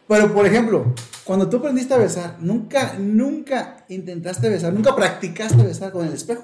[0.07, 0.93] Pero por ejemplo,
[1.23, 6.43] cuando tú aprendiste a besar, nunca, nunca intentaste besar, nunca practicaste besar con el espejo.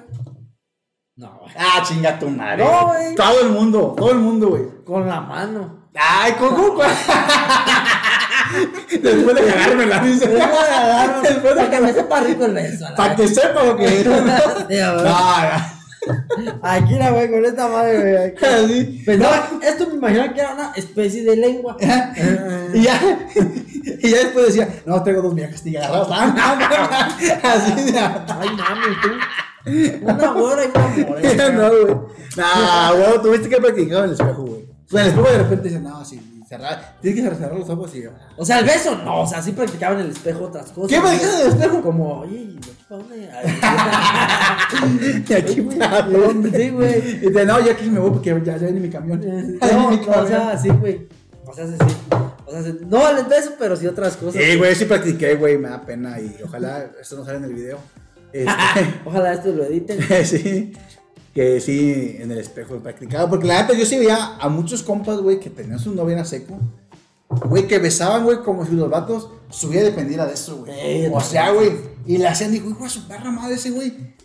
[1.16, 1.54] No, güey.
[1.58, 2.64] Ah, chinga tu madre.
[2.64, 3.16] No, güey.
[3.16, 4.64] Todo el mundo, todo el mundo, güey.
[4.86, 5.90] Con la mano.
[5.96, 6.76] Ay, ¿cómo?
[8.92, 10.28] Después de cagarme la risa.
[10.28, 12.86] Después Para de que me sepa rico el beso.
[12.96, 14.06] Para que sepa lo que es.
[14.08, 14.22] No,
[15.02, 15.75] no.
[16.62, 19.04] Aquí la güey, con esta madre, güey.
[19.06, 21.78] Pensaba, esto me imaginaba que era una especie de lengua.
[22.74, 23.00] Y ya,
[24.00, 26.36] y ya después decía, no, tengo dos viejas y agarradas.
[27.44, 28.00] Así de.
[28.00, 30.02] Ay, mami, tú.
[30.04, 31.52] Una hora y una hora.
[31.52, 31.96] No, güey.
[32.36, 34.64] No, güey, tuviste que practicar en el espejo, güey.
[34.64, 36.98] O sea, el espejo de repente dice, no, sí, cerrar.
[37.02, 38.04] Tienes que cerrar los ojos y.
[38.38, 39.22] O sea, el beso, no.
[39.22, 40.90] O sea, sí practicaba en el espejo otras cosas.
[40.90, 41.82] ¿Qué me dijiste del espejo?
[41.82, 43.30] Como, oye, ¿y de para dónde?
[45.28, 46.58] Y aquí para dónde.
[46.58, 47.26] Sí, güey.
[47.26, 49.22] Y te, no, ya aquí me voy porque ya, ya viene mi camión.
[49.72, 51.08] No, mi o sea, sí, güey.
[51.46, 51.96] O sea, sí, sí.
[52.46, 52.78] O sea, sí.
[52.88, 54.42] no el beso, pero sí otras cosas.
[54.42, 57.54] Sí, güey, sí practiqué, güey, me da pena y ojalá esto no salga en el
[57.54, 57.80] video.
[58.36, 58.52] Este,
[59.06, 59.98] Ojalá esto lo editen.
[60.26, 60.74] sí.
[61.36, 63.30] Que sí, en el espejo practicaba.
[63.30, 66.26] Porque la neta yo sí veía a muchos compas, güey, que tenían su novia en
[66.26, 66.58] seco.
[67.28, 71.08] Güey, que besaban, güey, como si los vatos su vida dependiera de eso, güey.
[71.08, 71.74] O sea, güey.
[72.06, 74.16] Y le hacían, dijo, hijo de su perra madre ese, güey.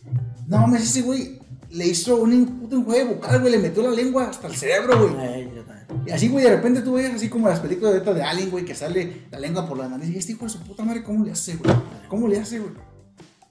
[0.47, 3.53] No mames, ese güey le hizo un puto enjuague vocal, güey.
[3.55, 5.27] Le metió la lengua hasta el cerebro, güey.
[5.27, 6.03] Ey, yo también.
[6.07, 8.65] Y así, güey, de repente tú ves así como las películas de, de Alien, güey,
[8.65, 10.11] que sale la lengua por la nariz.
[10.11, 11.75] Y este hijo de su puta madre, ¿cómo le hace, güey?
[12.07, 12.71] ¿Cómo le hace, güey?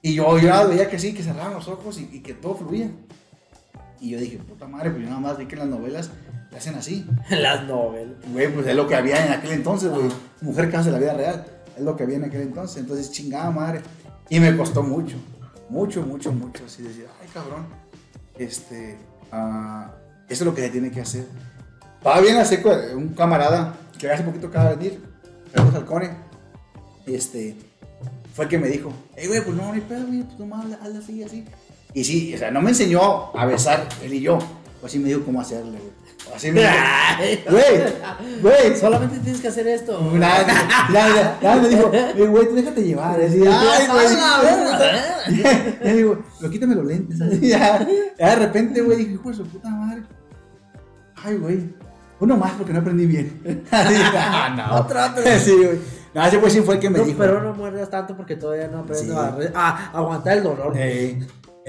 [0.01, 2.89] Y yo, yo veía que sí, que cerraban los ojos y, y que todo fluía.
[4.01, 6.09] Y yo dije, puta madre, pues yo nada más vi que en las novelas
[6.51, 7.05] le hacen así.
[7.29, 8.15] Las novelas.
[8.31, 10.09] Güey, pues es lo que había en aquel entonces, güey.
[10.41, 11.45] Mujer que hace la vida real.
[11.77, 12.77] Es lo que había en aquel entonces.
[12.77, 13.81] Entonces, chingada madre.
[14.29, 15.17] Y me costó mucho.
[15.69, 16.63] Mucho, mucho, mucho.
[16.65, 17.67] Así decir, ay, cabrón.
[18.37, 18.97] Este.
[19.31, 19.91] ah,
[20.27, 21.25] eso es lo que se tiene que hacer.
[21.97, 25.03] Estaba bien a seco eh, un camarada que hace poquito acaba de venir.
[25.53, 26.11] Carlos Halcone.
[27.05, 27.55] Este.
[28.33, 30.23] Fue el que me dijo, hey, güey, pues no, hay pedo, güey.
[30.23, 31.45] Pues nomás hazla así, así.
[31.93, 34.37] Y sí, o sea, no me enseñó a besar él y yo.
[34.79, 35.99] Pues sí me dijo cómo hacerle, güey.
[36.35, 36.71] Así me dijo,
[37.49, 39.99] güey, güey, Solamente tienes que hacer esto.
[40.13, 40.45] Nada,
[40.93, 43.19] nada, nada, me dijo, "Eh, güey, déjate llevar.
[43.19, 44.07] Así, ay, güey.
[45.83, 47.19] Ya digo, pero quítame los lentes.
[47.21, 47.79] así, Ya,
[48.17, 50.03] de repente, güey, dije, hijo de su puta madre.
[51.23, 51.69] Ay, güey.
[52.19, 53.41] Uno más porque no aprendí bien.
[53.71, 54.75] Ah, no.
[54.81, 55.39] Otra, otra.
[55.39, 55.79] Sí, güey.
[56.13, 57.17] No, ese güey sí fue el que me No, dijo.
[57.19, 59.47] pero no muerdas tanto porque todavía no aprendo Sí.
[59.53, 60.73] a, aguantar el dolor.
[60.75, 61.19] Eh,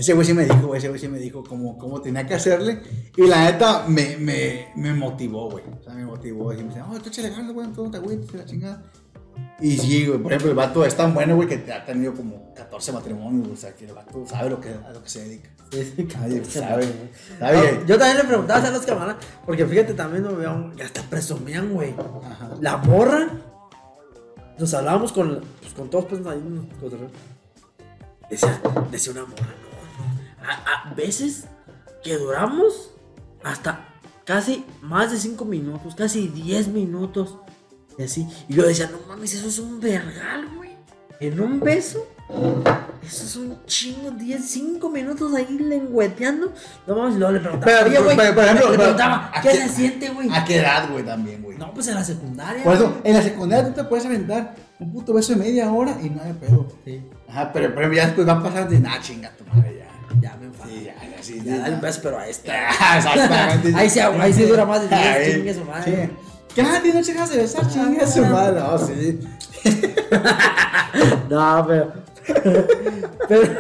[0.01, 2.33] ese güey sí me dijo, güey, ese güey sí me dijo cómo, cómo tenía que
[2.33, 2.81] hacerle.
[3.19, 5.63] Y la neta me, me, me motivó, güey.
[5.79, 6.55] O sea, me motivó.
[6.55, 8.83] Y me decía, oh, tú échale ganas, güey, tú no te agüites, la chingada.
[9.61, 12.55] Y sí, güey, por ejemplo, el vato es tan bueno, güey, que ha tenido como
[12.55, 15.23] 14 matrimonios, güey, o sea, que el vato sabe lo que, a lo que se
[15.23, 15.51] dedica.
[16.19, 16.89] Nadie sabe,
[17.39, 17.73] sabe.
[17.73, 21.03] No, yo también le preguntaba a los camaradas, porque fíjate, también nos veían, ya hasta
[21.03, 21.95] presumían, güey.
[22.63, 23.29] La morra,
[24.59, 26.43] nos hablábamos con, pues, con todos, pues ahí.
[28.31, 28.61] Decía,
[28.91, 29.60] decía una morra.
[30.43, 31.45] A, a veces
[32.03, 32.93] que duramos
[33.43, 33.87] hasta
[34.25, 37.37] casi más de 5 minutos, casi 10 minutos.
[37.99, 38.27] Y así.
[38.49, 40.71] Y yo decía, no mames, eso es un vergal, güey.
[41.21, 42.07] En un beso.
[43.03, 46.53] Eso es un chingo, 10, 5 minutos ahí lengüeteando.
[46.87, 49.49] No mames, luego le preguntaba, Pero, güey, pero, por ejemplo, le pero, preguntaba, ¿a ¿qué
[49.49, 50.29] qué- se siente, güey?
[50.33, 51.59] ¿A qué edad, güey, también, güey?
[51.59, 52.63] No, pues en la secundaria.
[52.63, 55.99] Por eso, en la secundaria tú te puedes aventar un puto beso de media hora
[56.01, 56.69] y no hay pedo.
[56.85, 59.77] Sí, Ajá, pero, pero ya después va a pasar de, nah, chinga tu madre,
[60.85, 60.95] ya.
[60.95, 61.11] ya me enfadé.
[61.11, 61.35] Sí, ya, ya, sí.
[61.45, 62.53] Ya, sí, dale un beso, pero a esta.
[62.81, 63.73] Ah, Exactamente.
[63.77, 66.11] Ahí sí, ahí sí dura más de 10, Ahí, chingue su madre.
[66.55, 66.65] ¿Qué?
[66.83, 67.69] ¿Tienes chicas de besar?
[67.69, 68.61] Chingue su madre.
[68.61, 69.21] No, sí.
[71.29, 71.93] No, pero.
[73.29, 73.57] pero.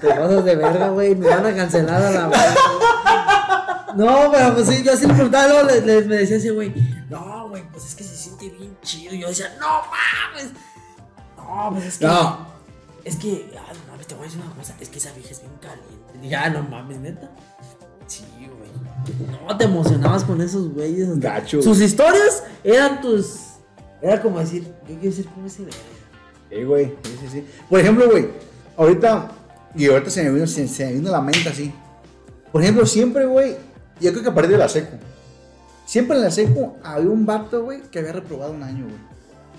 [0.00, 1.14] Te pasas de verga, güey.
[1.14, 2.54] Me van a cancelar a la verga.
[3.96, 6.72] No, pero pues sí, yo así le preguntaba, luego le, le- me decía ese güey,
[7.08, 9.14] no, güey, pues es que se siente bien chido.
[9.14, 10.52] Y yo decía, no mames.
[11.36, 12.06] No, pues es que.
[12.06, 12.46] No.
[13.08, 15.30] Es que, ah, no mames, te voy a decir una cosa, es que esa vieja
[15.30, 16.18] es bien caliente.
[16.20, 17.30] Dije, ah, no mames, neta.
[18.06, 19.38] Sí, güey.
[19.46, 21.18] No, te emocionabas con esos güeyes.
[21.18, 21.62] Gacho.
[21.62, 23.36] Sus historias eran tus.
[24.02, 25.78] Era como decir, yo quiero ser como ese verga.
[26.50, 26.86] Sí, güey.
[27.02, 27.46] Sí, sí, sí.
[27.70, 28.28] Por ejemplo, güey,
[28.76, 29.30] ahorita,
[29.74, 31.72] y ahorita se me vino, se, se me vino a la mente así.
[32.52, 33.56] Por ejemplo, siempre, güey,
[34.02, 34.98] yo creo que a partir de la seco.
[35.86, 38.98] Siempre en la seco había un vato, güey, que había reprobado un año, güey.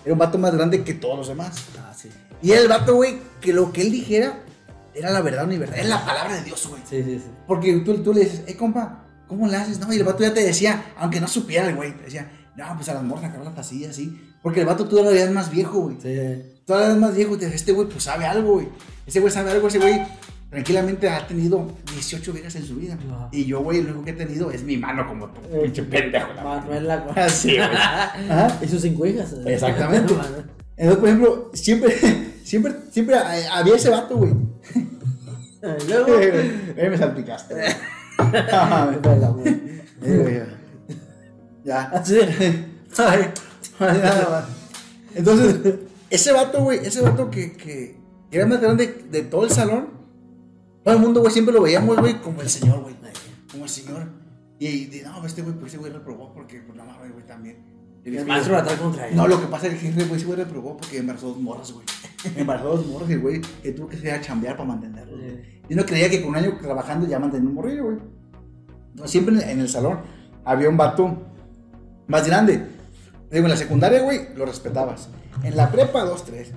[0.06, 1.66] Era un vato más grande que todos los demás.
[1.80, 2.10] Ah, sí.
[2.42, 4.40] Y era el vato, güey, que lo que él dijera
[4.94, 5.80] era la verdad universal.
[5.80, 6.82] Es la palabra de Dios, güey.
[6.90, 7.26] Sí, sí, sí.
[7.48, 9.80] Porque tú, tú le dices, eh, compa, ¿cómo le haces?
[9.80, 12.66] No, y el vato ya te decía, aunque no supiera el güey, te decía, no,
[12.76, 14.20] pues a las morras sacar las así, así.
[14.42, 15.98] Porque el vato tú todavía es más viejo, güey.
[16.02, 16.62] Sí.
[16.66, 18.68] Todavía es más viejo, y te dice, este güey pues sabe algo, güey.
[19.06, 20.02] Ese güey sabe algo, ese güey
[20.50, 22.98] tranquilamente ha tenido 18 viejas en su vida.
[23.32, 25.84] Y yo, güey, lo único que he tenido es mi mano como tú, Eh, pinche
[25.84, 26.34] pendejo.
[26.34, 27.70] la Manuel la Ah, sí, güey.
[28.62, 29.34] Y sus cinco hijas.
[29.46, 30.14] Exactamente.
[30.78, 31.96] Entonces, por ejemplo, siempre,
[32.44, 34.34] siempre, siempre eh, había ese vato, güey.
[35.88, 36.20] Luego.
[36.78, 37.56] Eh, me salpicaste.
[41.66, 41.82] Ya.
[41.90, 42.18] Así.
[45.14, 45.76] Entonces,
[46.10, 47.98] ese vato, güey, ese vato que, que
[48.32, 49.90] era más grande de todo el salón,
[50.84, 52.96] todo el mundo, güey, siempre lo veíamos, güey, como el señor, güey.
[53.52, 54.08] Como el señor.
[54.58, 57.58] Y, y no, este güey, pues ese güey reprobó porque, pues no mames, güey, también.
[58.06, 59.16] El maestro la trae contra él.
[59.16, 61.72] No, lo que pasa es que ese güey, ese güey reprobó porque embarazó dos morras,
[61.72, 61.86] güey.
[62.36, 65.18] Embarazó dos morras y el güey que tuvo que ir a chambear para mantenerlo.
[65.18, 65.60] Sí.
[65.70, 67.98] Y uno creía que con un año trabajando ya mantenía un morrillo, güey.
[68.96, 70.00] No, siempre en, el salón
[70.44, 71.18] había un vato
[72.08, 72.66] más grande.
[73.30, 75.10] Digo, en la secundaria, güey, lo respetabas.
[75.44, 76.52] En la prepa, dos, tres.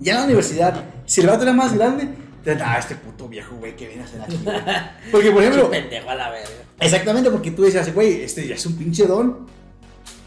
[0.00, 2.08] Ya en la universidad, si el vato era más grande,
[2.42, 4.38] te ah, este puto viejo, güey, que viene a hacer aquí.
[5.12, 6.48] Porque, por ejemplo, pendejo a la verga.
[6.80, 9.46] exactamente porque tú decías, güey, este ya es un pinche don.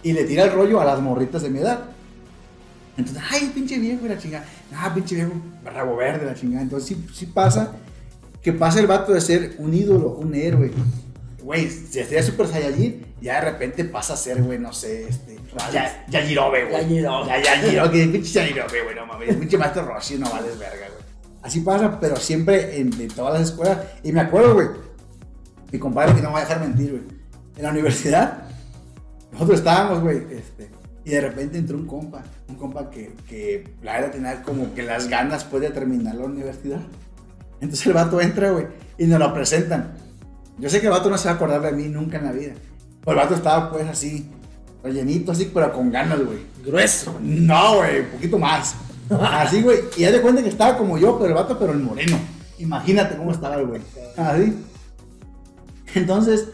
[0.03, 1.80] Y le tira el rollo a las morritas de mi edad.
[2.98, 4.45] Entonces, ay, pinche viejo, la chingada.
[4.76, 5.32] Ah, pinche viejo,
[5.64, 6.61] rabo verde, la chingada.
[6.64, 7.73] Entonces, sí, sí pasa.
[8.41, 10.72] que pasa el vato de ser un ídolo, un héroe.
[11.44, 15.40] Güey, se hacía Super Saiyajin, ya de repente pasa a ser, güey, no sé, este.
[15.73, 16.82] Ya, ya Jirobe, güey.
[16.84, 17.28] Yajirobe.
[17.28, 19.36] Ya, ya Jirobe, que pinche Yajirobe, güey, no mames.
[19.36, 21.02] Pinche maestro Roshi, no vales verga, güey.
[21.41, 23.80] Así pasa, pero siempre en, en todas las escuelas.
[24.03, 24.68] Y me acuerdo, güey,
[25.72, 27.03] mi compadre, que no me va a dejar mentir, güey.
[27.57, 28.44] En la universidad,
[29.32, 30.70] nosotros estábamos, güey, este,
[31.03, 34.84] y de repente entró un compa, un compa que, que la verdad tenía como que
[34.84, 36.82] las ganas pues, de terminar la universidad.
[37.60, 38.68] Entonces el vato entra, güey,
[38.98, 39.94] y nos lo presentan.
[40.58, 42.32] Yo sé que el vato no se va a acordar de mí nunca en la
[42.32, 42.53] vida.
[43.03, 44.30] Pero el vato estaba pues así,
[44.84, 46.40] rellenito, así, pero con ganas, güey.
[46.64, 47.18] Grueso.
[47.22, 48.76] No, güey, un poquito más.
[49.10, 49.80] Así, güey.
[49.98, 52.18] Y ya de cuenta que estaba como yo, pero el vato, pero el moreno.
[52.60, 53.82] Imagínate cómo estaba el güey.
[54.18, 54.56] Así.
[55.95, 56.49] Entonces,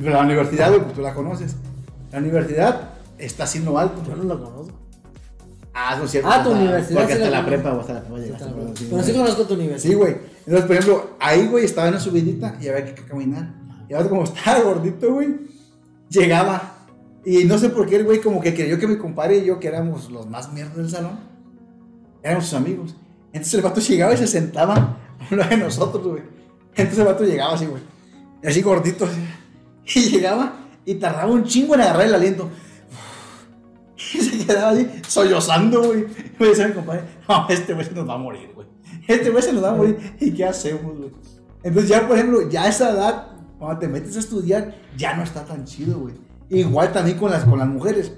[0.00, 1.56] la universidad, güey, pues tú la conoces.
[2.12, 4.02] La universidad está haciendo alto.
[4.06, 4.78] Yo no lo conozco.
[5.74, 6.28] Ah, no es cierto.
[6.30, 8.44] Ah, tu hasta- universidad Porque sí hasta la la prepa o hasta la prepa llegaste,
[8.44, 9.14] Pero pero sí, sí güey.
[9.14, 9.90] conozco tu universidad.
[9.90, 10.16] Sí, güey.
[10.46, 13.54] Entonces, por ejemplo, ahí, güey, estaba en una subidita y había que caminar.
[13.88, 15.34] Y ahora, como estaba gordito, güey,
[16.10, 16.74] llegaba.
[17.24, 19.58] Y no sé por qué el güey, como que creyó que mi compadre y yo,
[19.60, 21.20] que éramos los más mierdas del salón,
[22.22, 22.94] éramos sus amigos.
[23.32, 24.98] Entonces el vato llegaba y se sentaba a
[25.30, 26.22] uno de nosotros, güey.
[26.74, 27.82] Entonces el vato llegaba así, güey.
[28.42, 29.20] y Así gordito, así.
[30.00, 32.50] Y llegaba y tardaba un chingo en agarrar el aliento.
[34.14, 36.06] Y se quedaba así, sollozando, güey.
[36.38, 38.66] Me decía mi compadre, no, este güey se nos va a morir, güey.
[39.06, 40.16] Este güey se nos va a morir.
[40.20, 41.10] ¿Y qué hacemos, güey?
[41.62, 43.28] Entonces ya, por ejemplo, ya a esa edad,
[43.58, 46.14] cuando te metes a estudiar, ya no está tan chido, güey.
[46.50, 48.12] Igual también con las, con las mujeres.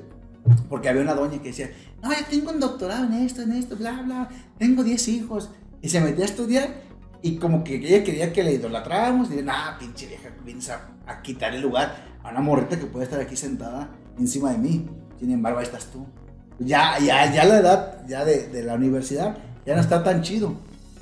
[0.69, 1.71] Porque había una doña que decía,
[2.03, 4.29] no, yo tengo un doctorado en esto, en esto, bla, bla.
[4.59, 5.51] Tengo 10 hijos.
[5.83, 6.69] Y se metía a estudiar
[7.25, 9.31] y como que ella quería que le idolatráramos.
[9.33, 13.07] Y nah, pinche vieja, vienes a, a quitar el lugar a una morrita que puede
[13.07, 13.89] estar aquí sentada
[14.19, 14.87] encima de mí.
[15.19, 16.07] Sin embargo, ahí estás tú.
[16.59, 20.53] Ya, ya, ya la edad ya de, de la universidad ya no está tan chido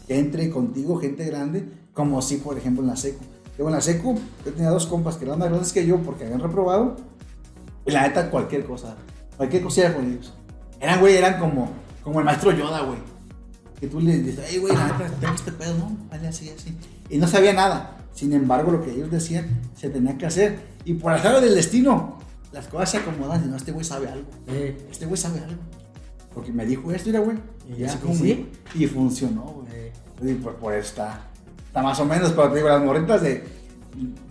[0.07, 3.25] que entre contigo gente grande como si, por ejemplo, en la secu.
[3.59, 4.17] Yo en la secu,
[4.47, 6.99] yo tenía dos compas que eran más grandes que yo porque habían reprobado.
[7.85, 8.95] Y la neta, cualquier cosa,
[9.37, 10.33] cualquier cosa era con ellos.
[10.81, 11.69] Eran, güey, eran como,
[12.05, 13.01] como el maestro Yoda, güey.
[13.83, 16.73] Que tú le dices, hey, güey, la neta, tengo este pedo, no, vale así, así.
[17.11, 17.99] Y no sabía nada.
[18.15, 20.61] Sin embargo, lo que ellos decían se tenía que hacer.
[20.85, 22.21] Y por azar del destino,
[22.53, 24.29] las cosas se acomodan y no, este güey sabe algo.
[24.47, 25.61] Eh, Este güey sabe algo.
[26.33, 27.37] Porque me dijo esto, era güey.
[27.69, 28.47] Y ya, así como sí.
[28.77, 29.67] Y funcionó, güey.
[29.75, 29.93] eh.
[30.25, 31.27] Y por, por eso está,
[31.67, 33.43] está más o menos, pero te digo, las morritas de,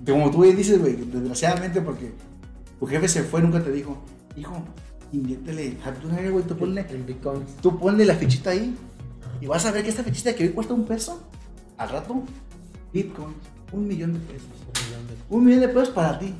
[0.01, 2.13] de como tú dices, güey, desgraciadamente porque
[2.79, 3.97] tu jefe se fue, nunca te dijo,
[4.37, 4.63] hijo,
[6.31, 6.85] güey, tú ponle,
[7.61, 8.73] tú ponle la fichita ahí
[9.41, 11.27] y vas a ver que esta fichita que hoy cuesta un peso,
[11.77, 12.23] al rato,
[12.93, 13.33] Bitcoin,
[13.71, 14.47] un millón de pesos.
[15.29, 16.33] Un millón de pesos para ti.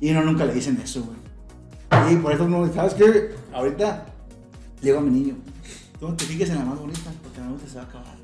[0.00, 2.12] Y no, nunca le dicen eso, güey.
[2.12, 3.34] Y por eso no, ¿sabes qué?
[3.52, 4.06] Ahorita
[4.80, 5.34] le digo a mi niño,
[5.98, 8.16] tú no te fijes en la más bonita, porque la más se va a acabar.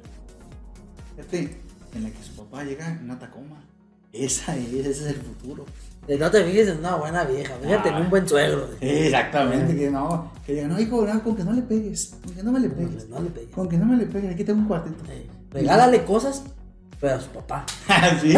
[1.16, 1.60] Fíjate,
[1.94, 3.60] en la que su papá llega en una Tacoma.
[4.12, 5.66] Esa es, ese es el futuro.
[6.08, 8.00] Eh, No te fijes en una buena vieja, fíjate en Ah.
[8.00, 8.68] un buen suegro.
[8.80, 12.42] Exactamente, que no, que digan, no, hijo, no, con que no le pegues, con que
[12.42, 13.08] no me le pegues.
[13.08, 13.50] no le pegues.
[13.54, 15.02] Con que no me le pegues, aquí tengo un cuartito.
[15.10, 16.44] Eh, Regálale cosas,
[17.00, 17.66] pero a su papá.
[18.22, 18.34] sí,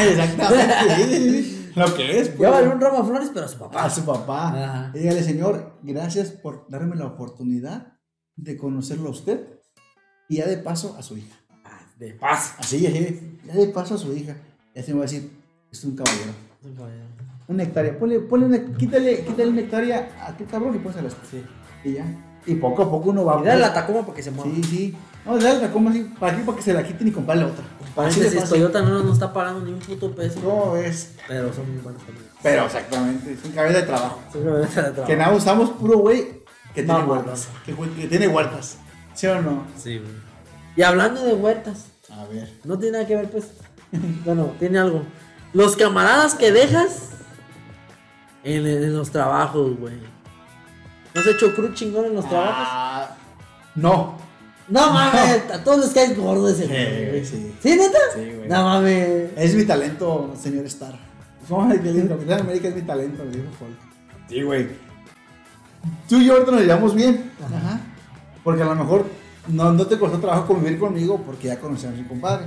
[0.00, 0.74] exactamente.
[1.06, 1.70] sí, sí.
[1.74, 2.40] Lo que es, pues.
[2.40, 3.84] Llévale un ramo de flores, pero a su papá.
[3.84, 4.48] a su papá.
[4.48, 4.90] Ajá.
[4.94, 7.94] Y dígale, Señor, gracias por darme la oportunidad
[8.36, 9.40] de conocerlo a usted
[10.28, 11.36] y ya de paso a su hija.
[11.64, 12.54] Ah, De paz.
[12.58, 14.36] Así, así, ya de paso a su hija.
[14.74, 15.30] Y así me va a decir,
[15.70, 16.32] es un caballero.
[17.48, 21.44] Una hectárea, ponle, ponle una, quítale, quítale una hectárea a tu cabrón y pónsela así.
[21.84, 22.04] Y ya.
[22.44, 24.52] Y poco a poco uno va Y dale la Tacoma para que se mueva.
[24.54, 24.96] Sí, sí.
[25.24, 27.64] No, dale la como así, para aquí, para que se la quiten y comprarle otra.
[28.04, 28.48] Así le Paréntesis.
[28.48, 30.40] Toyota no nos está pagando ni un puto peso.
[30.42, 31.14] No, es.
[31.26, 32.24] Pero son muy buenos amigos.
[32.42, 34.20] Pero exactamente, es un cabeza de trabajo.
[34.32, 35.06] Seguramente de trabajo.
[35.06, 36.42] Que nada usamos puro güey
[36.74, 37.48] que tiene huertas.
[37.64, 37.72] Que
[38.06, 38.78] tiene huertas.
[39.14, 39.64] ¿Sí o no?
[39.76, 40.10] Sí, güey.
[40.76, 42.52] Y hablando de huertas, A ver.
[42.64, 43.50] no tiene nada que ver, pues.
[44.24, 45.02] bueno, tiene algo.
[45.56, 47.08] Los camaradas que dejas
[48.44, 49.94] en, en los trabajos, güey.
[51.14, 52.66] ¿No has hecho cruz chingón en los trabajos?
[52.68, 53.16] Ah,
[53.74, 54.18] no.
[54.68, 57.24] No mames, a todos les caes gordo ese güey.
[57.24, 57.56] Sí, sí.
[57.62, 57.98] ¿Sí, neta?
[58.14, 58.50] Sí, güey.
[58.50, 59.30] No mames.
[59.34, 60.98] Es mi talento, señor Star.
[61.48, 62.16] No, lindo.
[62.16, 64.28] Capitán América es mi talento, me dijo Hulk.
[64.28, 64.68] Sí, güey.
[66.06, 67.32] Tú y yo ahorita nos llevamos bien.
[67.42, 67.80] Ajá.
[68.44, 69.06] Porque a lo mejor
[69.48, 72.46] no, no te costó trabajo convivir conmigo porque ya conocías a mi compadre.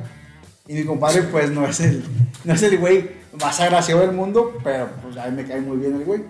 [0.69, 2.03] Y mi compadre, pues, no es el,
[2.43, 3.09] no es el güey
[3.41, 6.21] más agraciado del mundo, pero pues a mí me cae muy bien el güey.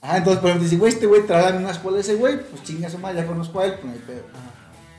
[0.00, 2.88] Ah, entonces, por ejemplo, dice, güey, este güey en una escuela ese güey, pues chinga
[2.88, 4.22] su madre, ya conozco a él, pues no hay pedo.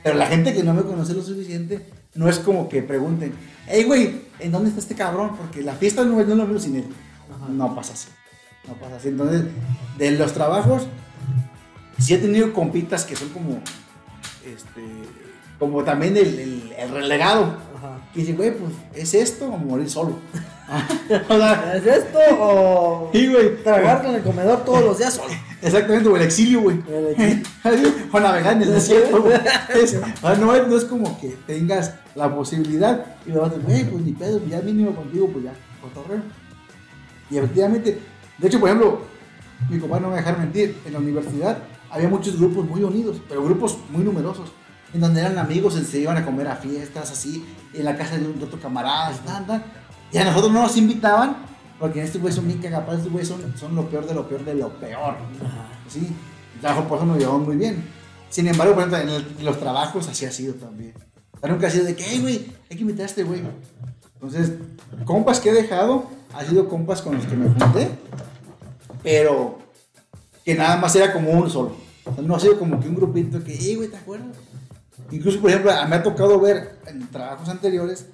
[0.04, 1.84] Pero la gente que no me conoce lo suficiente,
[2.14, 3.34] no es como que pregunten,
[3.66, 5.36] hey, güey, ¿en dónde está este cabrón?
[5.36, 6.84] Porque la fiesta no no lo veo sin él.
[7.48, 8.10] No pasa así.
[8.68, 9.08] No pasa así.
[9.08, 9.42] Entonces,
[9.98, 10.86] de los trabajos,
[11.98, 13.60] sí he tenido compitas que son como,
[14.46, 14.82] este,
[15.58, 17.71] como también el, el, el relegado.
[18.14, 20.18] Y dice, güey, pues, ¿es esto o morir solo?
[21.28, 23.62] o sea, ¿Es esto o sí, güey.
[23.62, 25.32] tragar en el comedor todos los días solo?
[25.62, 26.82] Exactamente, o el exilio, güey.
[26.88, 27.92] El exilio.
[28.12, 29.38] o navegar en el desierto, güey.
[29.74, 29.96] Es-
[30.40, 34.12] no, es, no es como que tengas la posibilidad y a decir, güey, pues ni
[34.12, 36.22] pedo, ya mínimo contigo, pues ya, cotorreo.
[37.30, 37.98] Y efectivamente,
[38.38, 39.00] de hecho, por ejemplo,
[39.70, 41.58] mi compadre no me va a dejar mentir, en la universidad
[41.90, 44.50] había muchos grupos muy unidos, pero grupos muy numerosos,
[44.94, 48.26] en donde eran amigos, se iban a comer a fiestas, así, en la casa de,
[48.26, 49.12] un, de otro camarada.
[50.12, 51.36] Y a nosotros no nos invitaban,
[51.78, 54.44] porque estos güeyes son bien cagapados, estos güeyes son, son lo peor de lo peor
[54.44, 55.14] de lo peor.
[55.88, 56.08] Sí,
[56.60, 57.82] trabajo por eso nos llevamos muy bien.
[58.28, 60.94] Sin embargo, por ejemplo, en, el- en los trabajos así ha sido también.
[61.32, 63.42] O sea, nunca ha sido de que, hey, güey, hay que invitar a este güey.
[64.14, 64.52] Entonces,
[65.04, 67.88] compas que he dejado, ha sido compas con los que me junté,
[69.02, 69.58] pero
[70.44, 71.74] que nada más era como uno solo.
[72.04, 74.28] O sea, no ha sido como que un grupito que, hey, güey, ¿te acuerdas?
[75.10, 78.06] Incluso, por ejemplo, me ha tocado ver en trabajos anteriores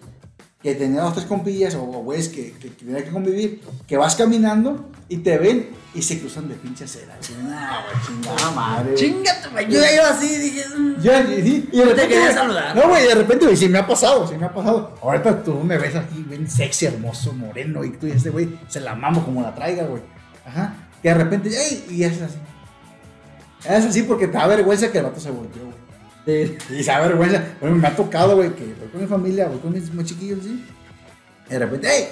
[0.62, 4.16] que tenía dos, tres compillas o güeyes que, que, que tenía que convivir, que vas
[4.16, 7.16] caminando y te ven y se cruzan de pinche cera.
[7.28, 8.94] Y, No, güey, chingada madre.
[8.96, 9.70] Chingate, güey.
[9.70, 10.64] Yo ya iba así y dije.
[10.76, 11.00] mm.
[11.00, 12.74] Ya, y, sí, y de Te repente, quería güey, saludar.
[12.76, 14.94] No, güey, de repente, güey, sí me ha pasado, sí me ha pasado.
[15.00, 18.80] Ahorita tú me ves aquí, bien sexy, hermoso, moreno, y tú dices, este güey, se
[18.80, 20.02] la mamo como la traiga, güey.
[20.44, 20.74] Ajá.
[21.00, 21.86] Que de repente, ¡ey!
[21.90, 22.34] Y es así.
[23.64, 25.62] Es así porque te da vergüenza que el vato se volteó.
[26.28, 26.58] Sí.
[26.74, 27.42] Y se da vergüenza.
[27.58, 30.40] Bueno, me ha tocado, güey, que voy con mi familia, voy con mis, mis chiquillos,
[30.42, 30.62] ¿sí?
[31.48, 32.04] Y de repente, ¡ey!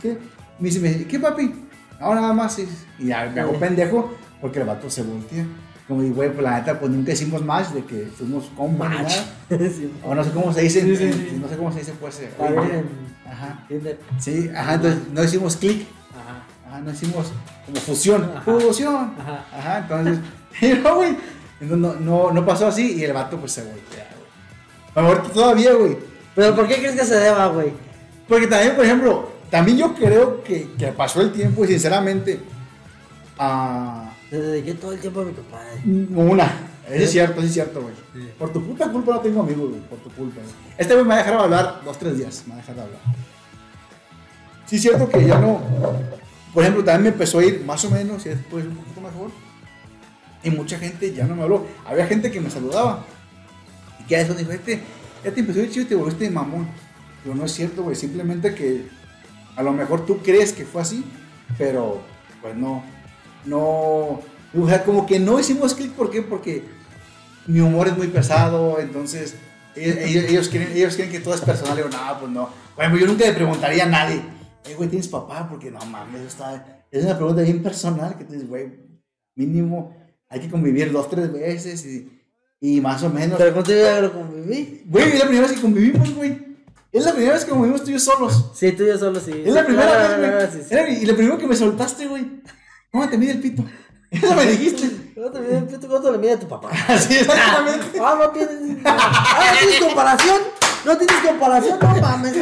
[0.00, 0.16] ¿Qué?
[0.58, 1.54] Me dice, me dice, ¿qué papi?
[2.00, 2.58] No, nada más.
[2.58, 2.66] Y
[3.06, 5.44] ya me hago pendejo porque el vato se voltea.
[5.86, 9.12] Como, y güey, pues la neta, pues nunca hicimos match de que fuimos Match.
[9.50, 9.92] Sí.
[10.04, 11.38] O no sé cómo se dice, Sí, sí.
[11.40, 12.20] no sé cómo se dice, pues.
[12.20, 12.78] eh, día.
[12.78, 12.86] en
[13.30, 13.64] Ajá.
[13.68, 13.98] Tinder.
[14.18, 15.86] Sí, ajá, entonces no hicimos clic.
[16.12, 16.44] Ajá.
[16.68, 17.32] Ajá, no hicimos
[17.66, 18.24] como fusión.
[18.24, 18.40] Ajá.
[18.42, 19.12] Fusión.
[19.18, 19.46] Ajá.
[19.52, 20.18] Ajá, entonces,
[20.82, 21.16] no, güey.
[21.60, 24.08] No, no, no, pasó así y el vato pues se voltea,
[24.94, 25.06] güey.
[25.06, 25.96] Ahorita todavía, güey.
[26.34, 27.72] Pero ¿por qué crees que se deba, güey?
[28.28, 32.40] Porque también, por ejemplo, también yo creo que, que pasó el tiempo y sinceramente,
[33.38, 35.80] ah, Le dediqué todo el tiempo a mi compadre.
[36.14, 36.68] una.
[36.88, 37.94] Eso es cierto, eso es cierto, güey.
[38.14, 38.30] Sí.
[38.38, 39.80] Por tu puta culpa no tengo amigos, güey.
[39.82, 40.54] Por tu culpa, güey.
[40.78, 42.44] Este güey me va a dejar de hablar dos, tres días.
[42.46, 43.00] Me va a dejar de hablar.
[44.66, 45.60] Sí, es cierto que ya no.
[46.54, 49.30] Por ejemplo, también me empezó a ir más o menos y después un poquito mejor.
[50.42, 51.66] Y mucha gente ya no me habló.
[51.84, 53.04] Había gente que me saludaba.
[54.00, 54.80] Y que a eso dijo, este,
[55.24, 56.68] ya te empezó a ir chido y te volviste mamón.
[57.22, 57.96] Pero no es cierto, güey.
[57.96, 58.88] Simplemente que
[59.56, 61.04] a lo mejor tú crees que fue así,
[61.56, 62.00] pero
[62.40, 62.84] pues no.
[63.44, 64.20] No.
[64.54, 65.92] O sea, como que no hicimos clic.
[65.92, 66.22] ¿Por qué?
[66.22, 66.64] Porque
[67.46, 69.36] mi humor es muy pesado, entonces
[69.74, 71.74] ellos, ellos, ellos quieren, ellos quieren que todo es personal.
[71.74, 72.48] Y digo, no, pues no.
[72.76, 74.22] Bueno, yo nunca le preguntaría a nadie,
[74.64, 75.48] eh, güey, ¿tienes papá?
[75.48, 78.72] Porque no mames, está, es una pregunta bien personal que tú dices, güey,
[79.34, 79.96] mínimo
[80.30, 82.10] hay que convivir dos, tres veces y,
[82.60, 83.38] y más o menos.
[83.38, 84.82] Pero contigo ya lo conviví.
[84.86, 86.48] Güey, es la primera vez que convivimos, güey.
[86.90, 88.50] Es la primera vez que convivimos tú y yo solos.
[88.54, 89.42] Sí, tú y yo solo sí.
[89.44, 90.30] Es la primera claro, vez, güey.
[90.30, 90.58] claro, sí,
[90.96, 91.02] sí.
[91.02, 92.24] Y lo primero que me soltaste, güey.
[92.90, 93.64] ¿Cómo te mide el pito?
[94.10, 94.88] Eso me dijiste.
[95.14, 96.70] ¿Cuánto le mide- ¿Cuánto le mide a tu papá?
[96.88, 97.98] Así, exactamente.
[98.00, 98.78] Ah, no tienes.
[98.84, 100.38] Ah, ¿no tienes comparación?
[100.86, 101.78] ¿No tienes comparación?
[101.80, 102.34] No mames.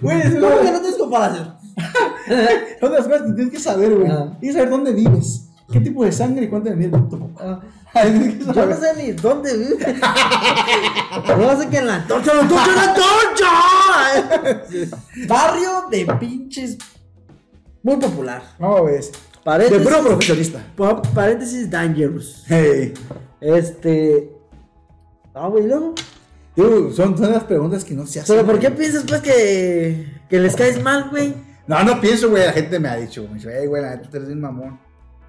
[0.00, 1.54] Güey, ¿Cómo que no tienes comparación?
[2.80, 4.08] Son las cosas que tienes que saber, güey.
[4.10, 4.36] Ah.
[4.38, 5.47] Tienes que saber dónde vives.
[5.70, 9.96] ¿Qué tipo de sangre y cuánto de que Yo no sé ni dónde vive.
[11.38, 12.82] No sé que en la antorcha, la antorcha, la
[14.42, 14.96] antorcha.
[15.28, 16.76] Barrio de pinches.
[17.82, 18.42] Muy popular.
[18.58, 19.10] ¿Cómo ves?
[19.12, 19.86] De Paréntesis.
[19.86, 20.66] puro profesionista.
[20.76, 22.44] pa- Paréntesis dangerous.
[22.46, 22.92] Hey.
[23.40, 24.30] Este.
[25.34, 25.94] Ah, güey, luego.
[26.54, 28.34] Tú, son, son las preguntas que no se hacen.
[28.36, 28.78] Pero ¿por qué güey.
[28.80, 31.34] piensas, pues, que, que les caes mal, güey?
[31.66, 32.44] No, no pienso, güey.
[32.44, 34.78] La gente me ha dicho, hey, güey, la tú eres un mamón.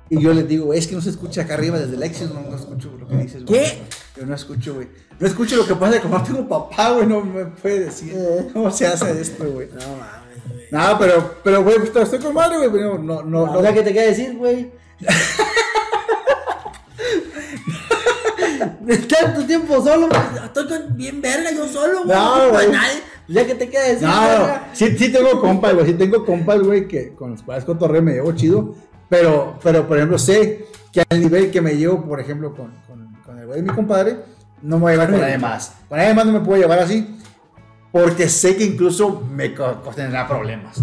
[0.10, 2.30] Y yo les digo, güey, es que no se escucha acá arriba desde el Exis,
[2.34, 3.60] no, no escucho lo que dices, güey.
[3.62, 3.78] ¿Qué?
[4.18, 4.88] Yo no escucho, güey.
[5.20, 8.14] No escucho lo que pasa, como no tengo papá, güey, no me puede decir.
[8.16, 8.48] Eh.
[8.54, 9.68] ¿Cómo se hace esto, güey?
[9.70, 10.66] No mames, güey.
[10.72, 13.60] No, pero, pero, güey, pues, estoy con madre, güey, pero no, no, no.
[13.60, 14.72] O sea, ¿qué te queda decir, güey?
[19.08, 20.22] Tanto tiempo solo, güey.
[20.46, 22.18] Estoy con- bien verga, yo solo, güey.
[22.18, 22.72] No, No, güey.
[22.72, 23.00] nadie.
[23.28, 24.70] Ya que te queda decir, No, verga.
[24.74, 25.86] sí, sí tengo compas, güey.
[25.86, 28.74] Sí tengo compas, güey, que con los cuales cotorreo me llevo chido.
[29.10, 33.14] Pero, pero, por ejemplo, sé que al nivel que me llevo, por ejemplo, con, con,
[33.26, 34.18] con el güey de mi compadre,
[34.62, 35.74] no me voy a llevar con nadie más.
[35.88, 37.16] Con nadie más no me puedo llevar así.
[37.92, 39.50] Porque sé que incluso me
[39.96, 40.80] tendrá problemas.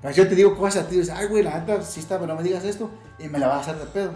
[0.00, 2.28] Pero yo te digo cosas a ti, dices, ay, güey, la neta, sí está, pero
[2.32, 2.90] no me digas esto.
[3.18, 4.12] Y me la vas a hacer de pedo.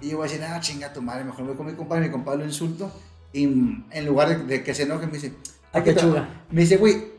[0.00, 2.10] Y yo voy a decir, ah, chinga tu madre, mejor voy con mi compadre, mi
[2.10, 2.90] compadre lo insulto.
[3.32, 5.34] Y en lugar de, de que se enoje, me dice,
[5.72, 6.08] Ay, "¿qué qué tal?".
[6.08, 6.28] chuga.
[6.50, 7.12] Me dice, güey,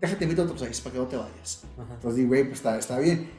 [0.00, 1.64] déjate invito a otros países para que no te vayas.
[1.78, 1.94] Ajá.
[1.94, 3.30] Entonces digo, güey, pues está, está bien.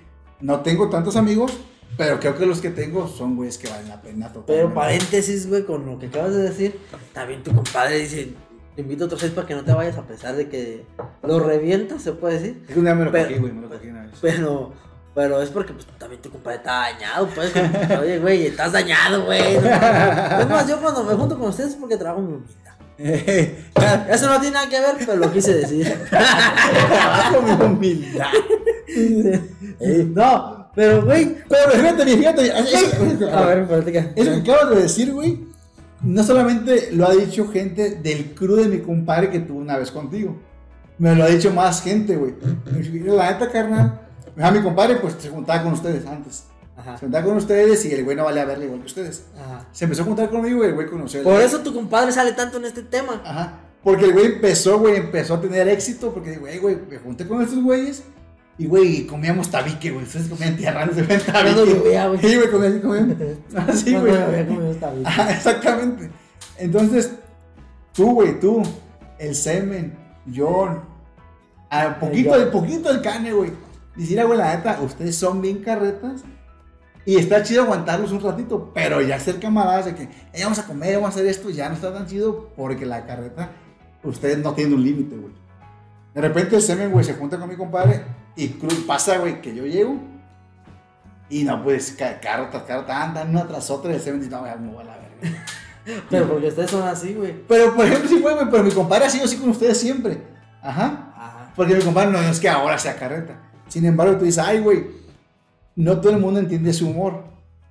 [0.42, 1.52] No tengo tantos amigos,
[1.98, 4.54] Pero creo que los que tengo son güeyes que valen la pena totalmente.
[4.54, 6.80] Pero paréntesis, güey, con lo que acabas de decir.
[7.14, 8.34] También tu compadre dice:
[8.76, 10.86] Te invito a otro seis para que no te vayas, a pesar de que
[11.24, 12.64] lo revientas, se puede decir.
[12.68, 14.12] Es que un día me lo Pero- cogí, güey, me lo cogí una vez.
[14.22, 14.72] Pero,
[15.14, 17.52] pero es porque pues, también tu compadre está dañado, pues.
[18.02, 19.56] Oye, güey, estás dañado, güey.
[19.56, 22.54] no es más, yo cuando me junto con ustedes es porque trabajo mi humildad.
[24.10, 25.88] Eso no tiene nada que ver, pero lo quise decir.
[26.10, 28.28] Trabajo mi humildad.
[30.14, 31.38] no, pero, güey.
[31.48, 32.52] Pero fíjate, fíjate.
[33.32, 34.12] A ver, platica.
[34.16, 35.46] Eso que acabas de decir, güey,
[36.02, 39.92] no solamente lo ha dicho gente del crew de mi compadre que tuvo una vez
[39.92, 40.38] contigo.
[40.98, 42.36] Me lo ha dicho más gente, güey.
[43.06, 44.02] La neta, carnal.
[44.38, 46.44] A mi compadre, pues se juntaba con ustedes antes.
[46.80, 46.94] Ajá.
[46.98, 49.26] Se juntaba con ustedes y el güey no valía verle igual que ustedes.
[49.40, 49.66] Ajá.
[49.72, 51.20] Se empezó a juntar conmigo y el güey conoció.
[51.20, 53.22] el- Por eso tu compadre sale tanto en este tema.
[53.26, 53.54] Ajá.
[53.84, 56.14] Porque el güey empezó, güey, empezó a tener éxito.
[56.14, 58.04] Porque, güey, güey, me junté con estos güeyes.
[58.58, 60.04] Y, güey, comíamos tabique, güey.
[60.04, 61.56] Ustedes comían tierra, no se ven tabique.
[62.10, 62.20] güey.
[62.22, 63.38] Sí, güey, comían, comían.
[63.68, 65.06] Así, Cuando güey.
[65.06, 66.10] Ajá, exactamente.
[66.58, 67.12] Entonces,
[67.94, 68.62] tú, güey, tú,
[69.18, 69.98] el semen,
[70.36, 70.82] John,
[71.70, 73.52] a poquito, de poquito el cane, güey.
[73.96, 76.24] Decir, güey, la neta, ustedes son bien carretas.
[77.06, 80.04] Y está chido aguantarlos un ratito, pero ya ser camaradas de que,
[80.34, 83.06] "Eh, vamos a comer, vamos a hacer esto, ya no está tan chido porque la
[83.06, 83.50] carreta,
[84.04, 85.34] ustedes no tienen un límite, güey.
[86.14, 88.04] De repente el semen, güey, se junta con mi compadre
[88.36, 89.98] y cruz pasa, güey, que yo llego.
[91.30, 94.32] Y no, pues, ca- carro tras carro, tan, una tras otra, y el semen dice,
[94.32, 95.46] no, me voy a la verga.
[96.10, 97.34] Pero porque ustedes son así, güey.
[97.48, 100.22] Pero, por ejemplo, sí fue, güey, pero mi compadre ha sido así con ustedes siempre.
[100.62, 101.12] Ajá.
[101.16, 101.52] Ajá.
[101.56, 103.40] Porque mi compadre no es que ahora sea carreta.
[103.70, 104.86] Sin embargo, tú dices, ay, güey,
[105.80, 107.24] no todo el mundo entiende su humor.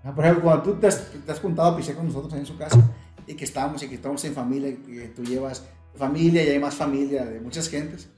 [0.02, 2.47] Ajá, Por ejemplo, cuando tú te has, te has juntado a pisear con nosotros en
[2.47, 2.78] su casa
[3.26, 5.64] y que estamos y que estamos en familia, y que tú llevas
[5.94, 8.09] familia y hay más familia de muchas gentes.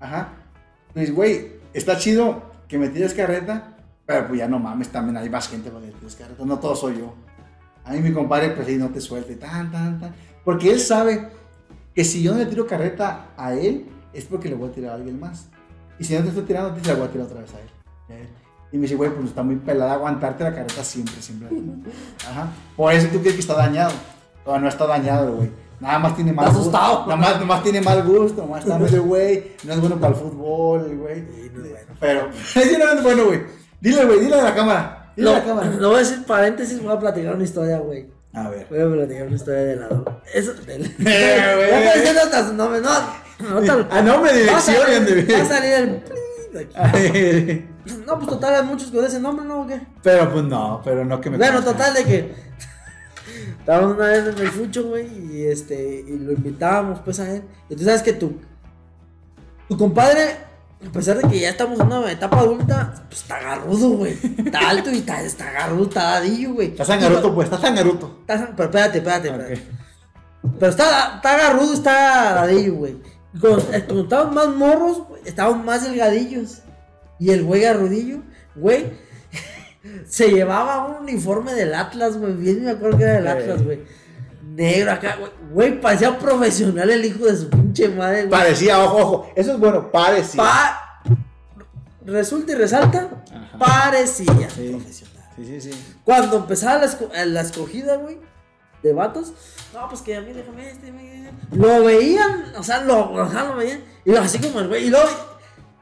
[0.00, 0.32] Ajá.
[0.92, 5.30] Pues, güey, está chido que me tires carreta, pero pues ya no mames, también hay
[5.30, 6.44] más gente para que tires carreta.
[6.44, 7.14] No todo soy yo.
[7.84, 10.12] A mí mi compadre, pues sí, no te suelte, tan, tan, tan.
[10.44, 11.28] Porque él sabe
[11.94, 14.90] que si yo no le tiro carreta a él, es porque le voy a tirar
[14.90, 15.46] a alguien más.
[16.00, 18.28] Y si no te estoy tirando se la voy a tirar otra vez a él.
[18.72, 21.48] Y me dice, güey, pues está muy pelada aguantarte la carreta siempre, siempre.
[22.30, 22.48] Ajá.
[22.76, 23.90] Por eso tú crees que está dañado.
[24.44, 25.50] Pero no está dañado, güey.
[25.80, 26.60] Nada más tiene mal gusto.
[26.60, 27.00] asustado.
[27.06, 28.42] Nada más, nada más tiene mal gusto.
[28.42, 29.52] Nada más está medio, güey.
[29.64, 31.16] No es bueno para el fútbol, güey.
[31.20, 31.86] Sí, no es bueno.
[31.98, 33.40] Pero, sí, no es bueno, güey.
[33.80, 35.12] Dile, güey, dile a la cámara.
[35.16, 35.70] Dile No, a la cámara.
[35.70, 38.06] no voy a decir paréntesis, voy a platicar una historia, güey.
[38.32, 38.66] A ver.
[38.70, 40.22] Voy a platicar una historia de lado.
[40.32, 40.84] Eso, del.
[41.06, 42.90] Eh, Ya estoy diciendo hasta su nombre, no.
[43.60, 46.02] no Ah, no, me Va a dirección, salir- Va a salir el.
[46.76, 47.64] aquí.
[48.06, 49.62] No, pues total, hay muchos con ese nombre, ¿no?
[49.62, 49.80] ¿O qué?
[50.02, 52.34] Pero pues no, pero no que me Bueno, total de que
[53.60, 57.42] estábamos una vez en el fucho, güey, y este, y lo invitábamos pues a él.
[57.68, 58.38] Y tú sabes que tu,
[59.68, 60.36] tu compadre,
[60.86, 64.18] a pesar de que ya estamos en una etapa adulta, pues está agarrudo, güey.
[64.38, 66.68] Está alto y está, está agarrudo, está dadillo, güey.
[66.68, 68.18] Estás sangaruto, pues, estás sangaruto.
[68.20, 69.62] Está- pero espérate, espérate, espérate.
[70.58, 72.96] Pero está, está agarrudo, está dadillo, güey.
[73.40, 76.62] Cuando, eh, cuando estábamos más morros, güey, estábamos más delgadillos.
[77.20, 78.22] Y el güey garrudillo,
[78.56, 78.86] güey,
[80.08, 82.32] se llevaba un uniforme del Atlas, güey.
[82.32, 83.28] Bien me acuerdo que era del.
[83.28, 83.80] Atlas, güey.
[84.42, 85.30] Negro acá, güey.
[85.52, 88.30] Güey, parecía profesional el hijo de su pinche madre, güey.
[88.30, 89.32] Parecía, ojo, ojo.
[89.36, 90.42] Eso es bueno, parecía.
[90.42, 90.86] Pa-
[92.04, 93.58] Resulta y resalta, Ajá.
[93.58, 94.70] parecía Sí.
[94.70, 95.24] profesional.
[95.36, 95.94] Sí, sí, sí.
[96.04, 98.18] Cuando empezaba la, esco- eh, la escogida, güey,
[98.82, 99.32] de vatos,
[99.74, 103.44] no, pues que a mí déjame este, me- lo veían, o sea, lo, o sea,
[103.44, 105.06] lo veían, y así como el güey, y luego,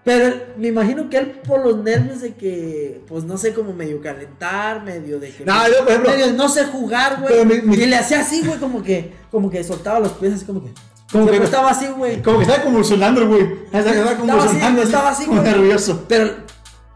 [0.08, 4.00] pero me imagino que él por los nervios de que, pues no sé, como medio
[4.00, 7.76] calentar, medio de que, No, yo, por ejemplo, medio no sé jugar, güey, mi- mi-
[7.76, 10.70] y le hacía así, güey, como que, como que soltaba los pies así como que,
[11.12, 13.42] Como que- estaba así, güey, como que estaba convulsionando, güey.
[13.70, 14.82] Estaba convulsionando.
[14.82, 15.40] estaba así, güey.
[15.40, 16.06] nervioso.
[16.08, 16.30] pero,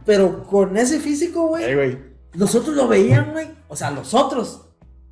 [0.07, 1.99] pero con ese físico, güey, Ey, güey.
[2.35, 3.51] Nosotros lo veían, güey.
[3.69, 4.63] O sea, los otros.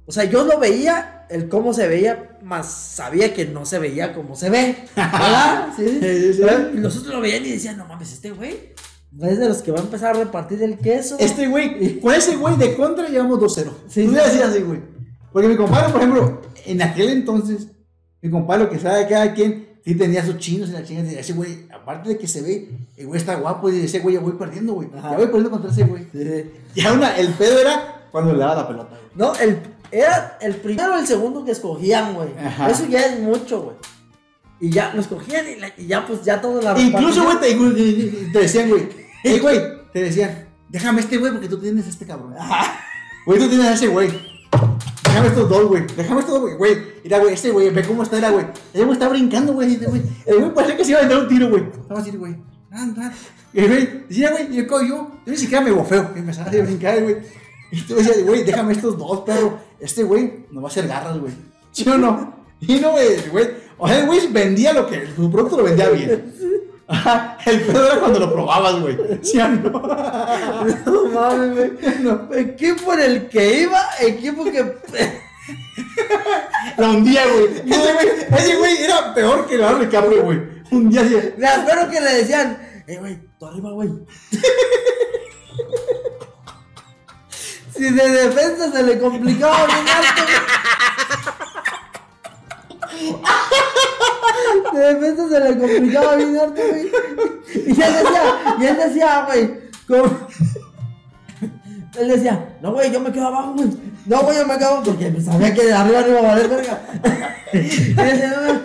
[0.07, 4.13] O sea, yo lo veía, el cómo se veía, más sabía que no se veía
[4.15, 4.77] como se ve.
[4.97, 5.69] ¿Verdad?
[5.77, 6.43] Sí, Sí, sí, sí.
[6.75, 8.73] Y los otros lo veían y decían, no mames, este güey.
[9.23, 11.17] Es de los que va a empezar a repartir el queso.
[11.19, 13.71] Este güey, con ese güey de contra llevamos 2-0.
[13.89, 14.17] Sí, Tú sí.
[14.17, 14.81] le decías así, güey.
[15.33, 17.69] Porque mi compadre, por ejemplo, en aquel entonces,
[18.23, 21.05] mi compadre, lo que sabe cada quien, sí tenía sus chinos y la chingada.
[21.07, 23.71] decía, Ese güey, aparte de que se ve, el güey está guapo.
[23.71, 24.89] Y ese güey, ya voy perdiendo, güey.
[24.93, 26.07] Ya voy perdiendo contra ese güey.
[26.13, 26.51] Sí.
[26.75, 29.11] Ya una, el pedo era cuando le daba la pelota, güey.
[29.17, 29.59] No, el,
[29.93, 32.29] era el primero o el segundo que escogían, güey.
[32.69, 33.77] Eso ya es mucho, güey.
[34.61, 37.55] Y ya lo escogían y, la- y ya, pues ya todos la Incluso, güey, te,
[38.33, 38.89] te decían, güey,
[39.25, 39.61] hey, güey,
[39.93, 42.35] te decían, déjame este güey porque tú tienes este cabrón.
[43.27, 44.09] Güey, tú tienes a ese güey.
[45.05, 45.85] Déjame estos dos, güey.
[45.95, 46.79] Déjame estos dos, güey.
[47.05, 48.47] Mira, güey, este güey, ve cómo está, güey.
[48.73, 49.75] Ese güey está brincando, güey.
[50.27, 51.65] El güey parece que se iba a entrar un tiro, güey.
[51.65, 52.35] Estaba así, güey.
[52.71, 52.97] ran.
[53.53, 56.65] Y güey, decía, güey, yo, yo, yo ni siquiera me bofeo, y me sale a
[56.65, 57.17] brincar, güey.
[57.73, 59.59] Y tú decías, güey, déjame estos dos, perro.
[59.79, 61.33] Este güey nos va a hacer garras, güey.
[61.73, 62.35] ¿Sí o no?
[62.61, 63.07] Y no, güey.
[63.79, 66.35] O sea, el güey vendía lo que, su producto lo vendía bien.
[66.87, 68.99] Ajá, el pedo era cuando lo probabas, güey.
[69.23, 69.71] ¿Sí o no?
[69.71, 72.41] No mames, güey.
[72.43, 74.75] Equipo en el que iba, equipo que.
[76.77, 77.63] La hundía, güey.
[77.65, 80.41] Y Ese güey, ese güey era peor que Leonardo DiCaprio, güey.
[80.73, 81.17] Un día así.
[81.37, 83.89] Me acuerdo que le decían, eh, güey, tú arriba, güey.
[87.81, 89.87] si de defensa se le complicaba bien
[94.63, 94.75] güey.
[94.75, 96.93] De defensa se le complicaba bien alto, güey.
[97.55, 99.71] Y él decía, y él decía, güey,
[101.99, 103.71] Él decía, no, güey, yo me quedo abajo, güey.
[104.05, 106.83] No, güey, yo me quedo porque sabía que de arriba no iba a valer verga.
[107.55, 107.59] Y
[107.95, 108.61] decía, "No, güey".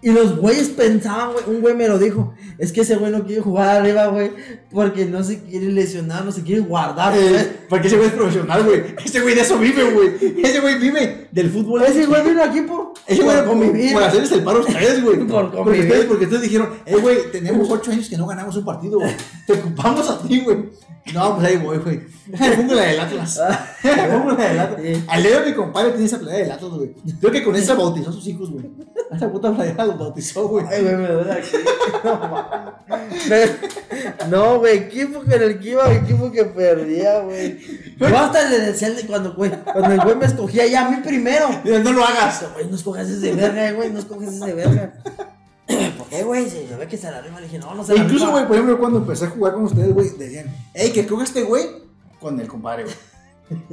[0.00, 3.24] Y los güeyes pensaban, güey, un güey me lo dijo, es que ese güey no
[3.24, 4.30] quiere jugar arriba, güey,
[4.70, 7.34] porque no se quiere lesionar, no se quiere guardar, güey.
[7.34, 8.94] Eh, porque ese güey es profesional, güey.
[9.04, 10.10] Ese güey de eso vive, güey.
[10.44, 11.82] Ese güey vive del fútbol.
[11.82, 13.92] Ese güey vino aquí por, Ese güey por convivir.
[13.92, 15.18] Por hacerles el paro a ustedes, güey.
[15.26, 15.86] Por porque convivir.
[15.86, 19.16] ustedes, porque ustedes dijeron, eh, güey, tenemos ocho años que no ganamos un partido, güey.
[19.48, 20.58] Te ocupamos a ti, güey.
[21.14, 22.00] No, pues ahí voy, güey.
[22.26, 23.40] Me pongo la del Atlas.
[23.82, 24.80] Me pongo la del Atlas.
[25.08, 26.94] Al de mi compadre tiene esa playera del Atlas, güey.
[27.20, 28.70] Creo que con esa bautizó a sus hijos, güey.
[29.10, 30.66] Esa puta playera los bautizó, güey.
[30.68, 31.56] Ay, güey, me duele aquí.
[34.30, 37.58] No, güey, equipo que en el que iba, equipo que perdía, güey.
[37.98, 41.48] Yo hasta le decía cuando, güey, cuando el güey me escogía ya a mí primero.
[41.64, 42.44] No lo hagas.
[42.54, 44.92] Güey, no escojas ese verga, güey, no escojas ese verga.
[45.98, 46.48] ¿Por qué, güey?
[46.48, 47.38] Se ve que se la arriba.
[47.40, 49.54] Le dije, no, no se E la incluso, güey, por ejemplo, cuando empecé a jugar
[49.54, 51.66] con ustedes, güey, decían, hey, que coja este güey
[52.20, 52.96] con el compadre, güey.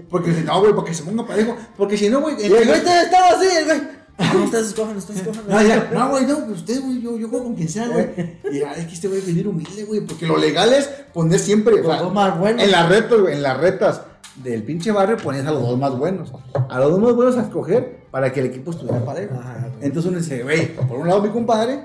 [0.10, 1.56] Porque si no, güey, porque se ponga parejo.
[1.78, 2.36] Porque si no, güey.
[2.42, 3.82] El güey te estaba así, el güey.
[4.18, 5.44] Ah, no, ustedes escojan, ustedes escojan.
[5.46, 8.08] No, ya, no, güey, no, pues usted, güey, yo, yo juego con quien sea, güey.
[8.50, 11.38] Y ay, es que este güey es venir humilde, güey, porque lo legal es poner
[11.40, 12.64] siempre, o Los sea, dos más buenos.
[12.64, 14.02] en las retas, güey, en las retas
[14.42, 16.32] del pinche barrio ponías a los dos más buenos.
[16.70, 19.36] A los dos más buenos a escoger para que el equipo estuviera parejo.
[19.82, 21.82] Entonces uno dice, güey, por un lado mi compadre,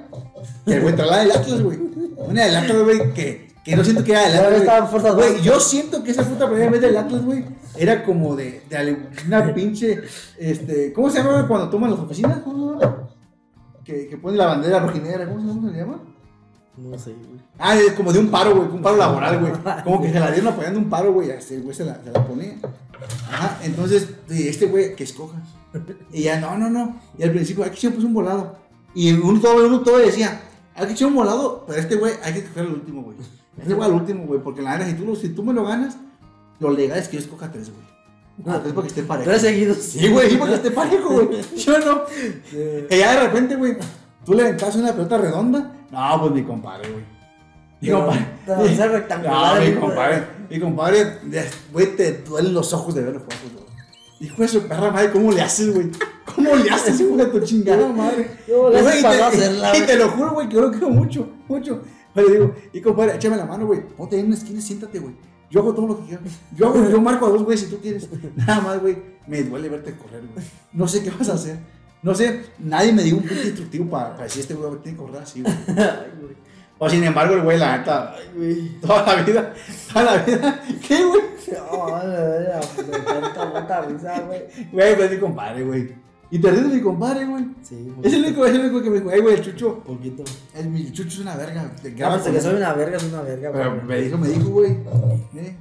[0.65, 1.77] que el güey trae la del Atlas, güey.
[2.19, 5.43] Una del Atlas, güey, que, que no siento que era estaban güey.
[5.43, 7.45] yo siento que esa puta primera vez del Atlas, güey,
[7.77, 8.97] era como de, de
[9.27, 10.03] una pinche,
[10.39, 12.39] este, ¿cómo se llama cuando toman las oficinas?
[12.45, 13.09] ¿Cómo se llama?
[13.83, 15.61] Que, que pone la bandera rojinegra, ¿cómo se llama?
[15.61, 16.01] ¿Cómo se llama?
[16.77, 17.41] No sé, güey.
[17.59, 19.53] Ah, es como de un paro, güey, un paro laboral, güey.
[19.83, 22.25] Como que se la dieron apoyando un paro, güey, este güey se la, se la
[22.25, 22.55] ponía.
[23.29, 25.43] Ajá, entonces, este güey, que escojas.
[26.13, 27.01] Y ya, no, no, no.
[27.19, 28.57] Y al principio, aquí siempre es un volado.
[28.95, 30.41] Y uno todo, uno todo decía,
[30.75, 33.17] hay que echar un volado, pero este güey hay que escoger el último, güey.
[33.61, 35.97] Este güey al último, güey, porque la verdad, si tú, si tú me lo ganas,
[36.59, 37.91] lo legal es que yo escoja tres, güey.
[38.47, 39.29] Ah, tres porque esté parejo.
[39.31, 39.79] Tres seguidos.
[39.79, 41.29] Sí, güey, sí, porque esté parejo, güey.
[41.57, 42.05] Yo no.
[42.51, 43.77] Que ya de repente, güey,
[44.25, 45.73] tú le aventas una pelota redonda.
[45.91, 47.05] No, pues mi compadre, güey.
[47.81, 48.27] Mi compadre.
[48.47, 50.27] No, mi compadre.
[50.49, 51.19] Mi compadre,
[51.73, 53.70] güey, te duelen los ojos de ver los juegos, güey.
[54.21, 55.91] Hijo de su perra madre, ¿cómo le haces, güey?
[56.35, 58.31] ¿Cómo le haces, hijo de tu chingada madre?
[58.47, 59.87] ¿Cómo le Güey, y te- no hacerla, Y güey?
[59.87, 61.81] te lo juro, güey, que yo lo quiero mucho, mucho.
[62.15, 63.81] Pero le digo, y compadre, échame la mano, güey.
[63.97, 65.15] Ponte ahí en una esquina siéntate, güey.
[65.51, 66.23] Yo hago todo lo que quiero.
[66.57, 68.09] Yo, hago, yo marco a dos, güey, si tú quieres.
[68.37, 68.97] Nada más, güey.
[69.27, 70.45] Me duele verte correr, güey.
[70.73, 71.59] No sé qué vas a hacer.
[72.03, 75.05] No sé, nadie me dio un punto instructivo para, para decir este güey tiene que
[75.05, 75.55] correr así, güey.
[76.83, 78.17] O sin embargo, el güey, la neta,
[78.81, 79.55] toda la vida,
[79.93, 80.61] toda la vida.
[80.89, 81.21] ¿Qué, güey?
[81.53, 81.87] No,
[82.75, 84.41] pues me encanta puta risa, güey.
[84.73, 85.95] Güey, pues es mi compadre, güey.
[86.31, 87.45] Y te ríes de mi compadre, güey.
[87.63, 89.81] Sí, Es el único, es el único que me dijo, "Ey, güey, el chucho.
[89.81, 90.25] Poquito.
[90.55, 91.71] El, chucho es una verga.
[91.83, 92.43] Te graba pues que él".
[92.43, 93.85] soy una verga, es una verga, Pero güey.
[93.85, 94.71] me dijo, me dijo, güey.
[95.37, 95.57] ¿eh?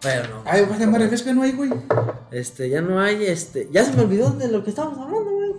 [0.00, 0.42] Pero no.
[0.46, 1.70] Ay, vas a llamar refresco, no hay, güey.
[2.30, 3.68] Este, ya no hay, este.
[3.72, 5.52] Ya se me olvidó de lo que estábamos hablando, güey.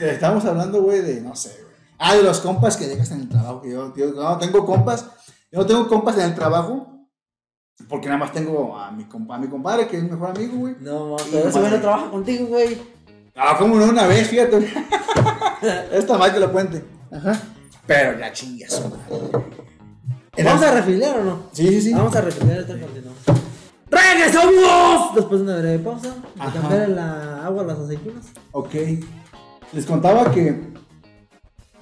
[0.00, 1.71] Estábamos hablando, güey, de, no sé, güey.
[1.98, 3.62] Ah, de los compas que dejas en el trabajo.
[3.64, 5.06] Yo, yo no tengo compas.
[5.50, 6.88] Yo no tengo compas en el trabajo.
[7.88, 10.56] Porque nada más tengo a mi, compa, a mi compadre, que es mi mejor amigo,
[10.56, 10.76] güey.
[10.80, 12.78] No, pero ese güey no trabaja contigo, güey.
[13.34, 14.58] Ah, como no una vez, fíjate.
[15.92, 16.84] Está mal que lo cuente.
[17.10, 17.40] Ajá.
[17.86, 19.44] Pero ya chingas, madre.
[20.44, 21.42] ¿Vamos a refiliar o no?
[21.52, 21.94] Sí, sí, sí.
[21.94, 23.18] Vamos a refiliar esta continuamos.
[23.90, 25.14] ¡Regresamos!
[25.14, 26.60] Después de una breve pausa, Ajá.
[26.60, 28.26] cambiar la agua a las aceitunas.
[28.52, 28.74] Ok.
[29.72, 30.72] Les contaba que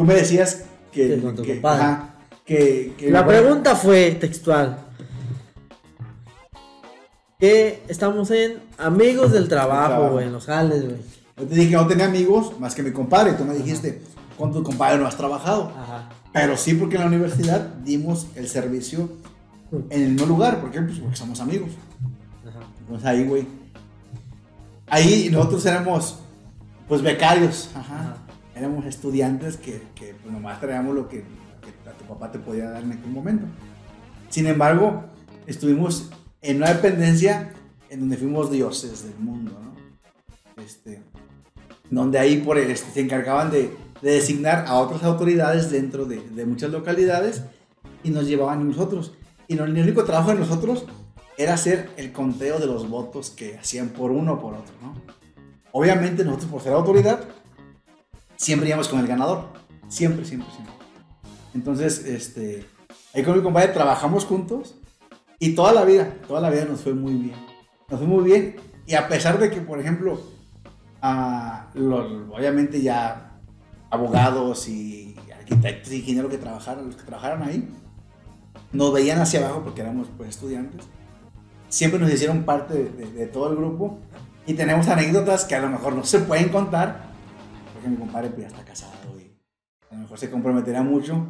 [0.01, 0.63] tú me decías
[0.93, 1.09] que.
[1.09, 1.83] Que que, compadre.
[1.83, 2.15] ajá,
[2.47, 4.79] que, que- La bueno, pregunta fue textual.
[7.39, 10.97] Que estamos en amigos del trabajo, güey, en los jales, güey.
[11.37, 13.35] Yo te dije que no tenía amigos más que mi compadre.
[13.35, 14.01] Tú me dijiste,
[14.39, 15.71] con tu compadre no has trabajado.
[15.77, 16.09] Ajá.
[16.33, 19.11] Pero sí, porque en la universidad dimos el servicio
[19.91, 20.63] en el mismo lugar.
[20.63, 20.81] ¿Por qué?
[20.81, 21.71] Pues porque somos amigos.
[22.49, 22.61] Ajá.
[22.89, 23.47] Pues ahí, güey.
[24.87, 26.19] Ahí nosotros éramos,
[26.89, 27.69] pues, becarios.
[27.75, 27.95] Ajá.
[28.01, 28.17] Ajá.
[28.61, 32.69] Éramos estudiantes que, que pues, nomás traíamos lo que, que a tu papá te podía
[32.69, 33.47] dar en aquel momento.
[34.29, 35.05] Sin embargo,
[35.47, 36.11] estuvimos
[36.43, 37.55] en una dependencia
[37.89, 40.63] en donde fuimos dioses del mundo, ¿no?
[40.63, 41.03] Este,
[41.89, 46.45] donde ahí por este, se encargaban de, de designar a otras autoridades dentro de, de
[46.45, 47.45] muchas localidades
[48.05, 49.15] y nos llevaban a nosotros.
[49.49, 50.85] Y el único trabajo de nosotros
[51.39, 55.01] era hacer el conteo de los votos que hacían por uno o por otro, ¿no?
[55.73, 57.25] Obviamente nosotros por ser autoridad,
[58.41, 59.49] siempre íbamos con el ganador.
[59.89, 60.75] Siempre, siempre, siempre.
[61.55, 62.65] Entonces, este,
[63.15, 64.77] ahí con mi compadre trabajamos juntos
[65.39, 67.35] y toda la vida, toda la vida nos fue muy bien.
[67.89, 68.57] Nos fue muy bien
[68.87, 70.21] y a pesar de que, por ejemplo,
[71.03, 73.39] ah, lo- obviamente ya
[73.91, 77.69] abogados y arquitectos ingenieros que trabajaron, los que trabajaron ahí,
[78.73, 80.87] nos veían hacia abajo porque éramos pues, estudiantes.
[81.69, 83.99] Siempre nos hicieron parte de, de- de todo el grupo
[84.47, 87.10] y tenemos anécdotas que a lo mejor no se pueden contar
[87.81, 89.35] porque mi compadre pues, ya está casado y
[89.91, 91.27] a lo mejor se comprometerá mucho.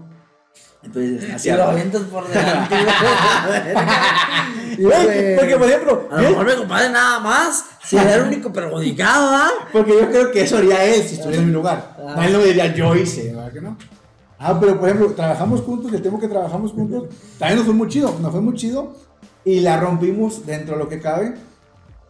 [0.83, 2.75] Entonces, hacia lo avientas por delante,
[4.79, 5.37] Güey.
[5.37, 7.65] Porque, por ejemplo, A lo mejor mi compadre nada más.
[7.85, 9.51] Si era el único perjudicado, ¿ah?
[9.73, 11.97] Porque yo creo que eso haría él si estuviera en mi lugar.
[11.99, 12.15] Ah.
[12.17, 13.77] No, él no me diría yo hice, ¿verdad que no?
[14.39, 17.89] Ah, pero por ejemplo, trabajamos juntos, el tema que trabajamos juntos, también nos fue muy
[17.89, 18.97] chido, nos fue muy chido
[19.45, 21.35] y la rompimos dentro de lo que cabe.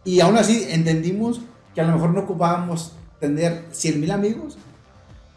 [0.03, 1.41] Y aún así entendimos
[1.75, 4.57] que a lo mejor no ocupábamos tener 100 mil amigos.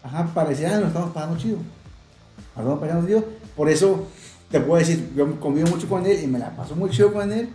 [0.03, 1.59] Ajá, parecía que nos estamos pagando chido.
[1.59, 3.25] Nos estamos pagando chido.
[3.55, 4.09] Por eso
[4.51, 7.31] te puedo decir, yo convivo mucho con él y me la paso muy chido con
[7.31, 7.51] él.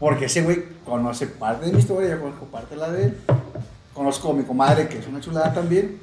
[0.00, 3.16] Porque ese güey conoce parte de mi historia, yo conozco parte de la de él.
[3.94, 6.00] Conozco a mi comadre, que es una chulada también.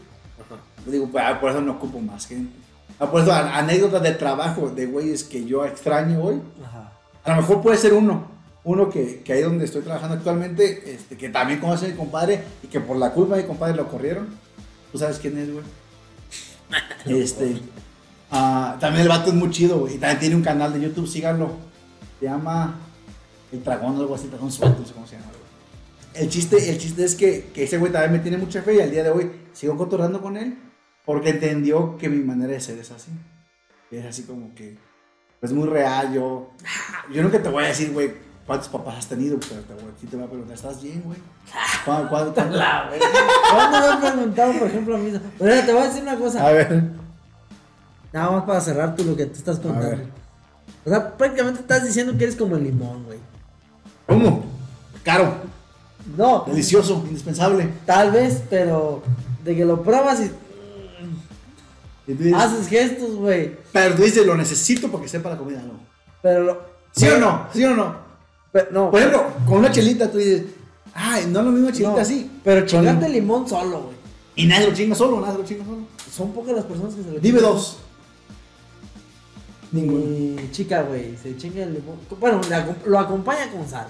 [0.85, 2.55] Yo digo, pues, ah, por eso no ocupo más gente.
[2.99, 6.41] Ah, por eso, anécdotas de trabajo de güeyes que yo extraño hoy.
[6.63, 6.93] Ajá.
[7.25, 8.38] A lo mejor puede ser uno.
[8.63, 12.43] Uno que, que ahí donde estoy trabajando actualmente, este, que también conoce a mi compadre
[12.61, 14.27] y que por la culpa de mi compadre lo corrieron.
[14.91, 15.65] ¿Tú sabes quién es, güey?
[17.05, 17.61] Este.
[18.31, 19.95] ah, también el vato es muy chido, güey.
[19.95, 21.51] Y también tiene un canal de YouTube, síganlo.
[22.19, 22.77] Se llama
[23.51, 25.39] El Dragón o algo así, Dragón Suelto, no sé cómo se llama, güey.
[26.23, 28.81] El chiste, el chiste es que, que ese güey también me tiene mucha fe y
[28.81, 30.57] al día de hoy sigo cotorreando con él
[31.05, 33.11] porque entendió que mi manera de ser es así.
[33.89, 34.77] Es así como que,
[35.39, 36.13] pues muy real.
[36.13, 36.51] Yo,
[37.11, 38.11] yo nunca te voy a decir, güey,
[38.49, 41.19] cuántos papás has tenido, pero te voy a preguntar, ¿estás bien, güey?
[41.85, 42.57] ¿Cuándo, cuándo, cuándo?
[42.57, 42.89] La.
[43.51, 45.13] ¿Cuándo me han preguntado, por ejemplo, a mí?
[45.37, 46.47] Pero te voy a decir una cosa.
[46.47, 46.83] A ver,
[48.11, 50.01] Nada más para cerrar tú lo que tú estás contando.
[50.83, 53.19] O sea, prácticamente estás diciendo que eres como el limón, güey.
[54.07, 54.43] ¿Cómo?
[55.03, 55.35] Caro,
[56.17, 57.69] No, delicioso, indispensable.
[57.85, 59.03] tal vez, pero
[59.43, 60.31] de que lo pruebas y
[62.11, 63.55] Y tú dices, haces gestos, güey.
[63.71, 65.73] pero tú dices, lo necesito porque sepa la comida, ¿no?
[66.23, 66.61] Pero lo.
[66.91, 67.47] ¿Sí o no?
[67.53, 68.08] ¿Sí o no?
[68.51, 68.91] Pero, no.
[68.91, 70.43] Por ejemplo, con una chelita tú dices,
[70.93, 72.29] ay, no es lo mismo chelita no, así.
[72.43, 73.95] Pero Con- chingarte el limón solo, güey.
[74.35, 75.77] Y nadie lo chinga solo, nadie lo chinga solo.
[76.11, 77.77] Son pocas las personas que se lo Dime dos.
[79.71, 80.05] Ninguno.
[80.05, 81.97] Mi chica, güey, se chinga el limón.
[82.19, 82.41] Bueno,
[82.85, 83.87] lo acompaña con sal.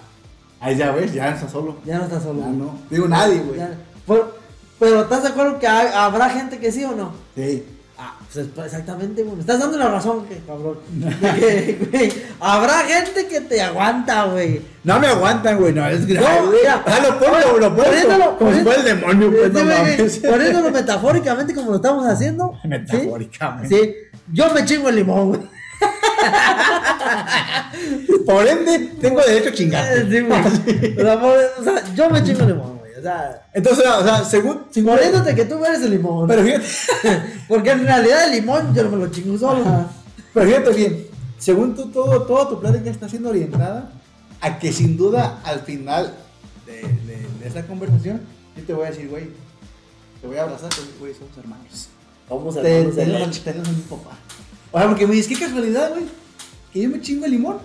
[0.60, 1.77] Ahí ya ves, ya está solo.
[1.86, 2.40] Ya no está solo.
[2.40, 2.57] Ya güey.
[2.57, 2.77] no.
[2.90, 3.60] Digo nadie, güey.
[4.06, 4.34] Pero,
[4.77, 7.14] pero ¿estás de acuerdo que hay- habrá gente que sí o no?
[7.36, 7.64] Sí.
[8.02, 9.36] Ah, pues es- exactamente, güey.
[9.36, 10.78] Me estás dando la razón, que cabrón.
[10.90, 11.10] De
[11.40, 14.62] que, güey, habrá gente que te aguanta, güey.
[14.86, 16.26] No me aguantan, güey, no, es grave.
[16.40, 16.60] No, güey.
[16.62, 18.38] mira, Ah, lo pongo, lo pongo.
[18.38, 20.32] Como si fuera el demonio, pues, no Sí, güey.
[20.32, 22.54] Poniéndolo metafóricamente como lo estamos haciendo.
[22.62, 22.68] ¿sí?
[22.70, 23.68] Metafóricamente.
[23.78, 23.96] Sí.
[24.32, 25.42] Yo me chingo el limón, güey.
[28.26, 29.86] Por ende, tengo derecho a chingar.
[30.10, 30.42] Sí, güey.
[30.98, 32.78] O sea, por- o sea, yo me chingo el limón, güey.
[33.00, 34.66] O sea, Entonces, o sea, según.
[34.74, 36.28] poniéndote que tú eres el limón.
[36.28, 36.66] Pero fíjate.
[37.48, 39.62] Porque en realidad el limón yo no me lo chingo solo.
[39.62, 39.88] Ajá.
[40.34, 41.08] Pero fíjate bien,
[41.38, 43.92] según tú, todo, toda tu plática está siendo orientada
[44.42, 46.14] a que sin duda al final
[46.66, 48.22] de, de, de esta conversación,
[48.56, 49.30] yo te voy a decir, güey,
[50.22, 51.88] te voy a abrazar, te voy a decir, güey, somos hermanos.
[52.30, 54.18] Vamos Te- hermanos de Tenemos tenemos un papá.
[54.72, 56.04] O sea, porque me dices, qué casualidad, güey,
[56.72, 57.58] que yo me chingo el limón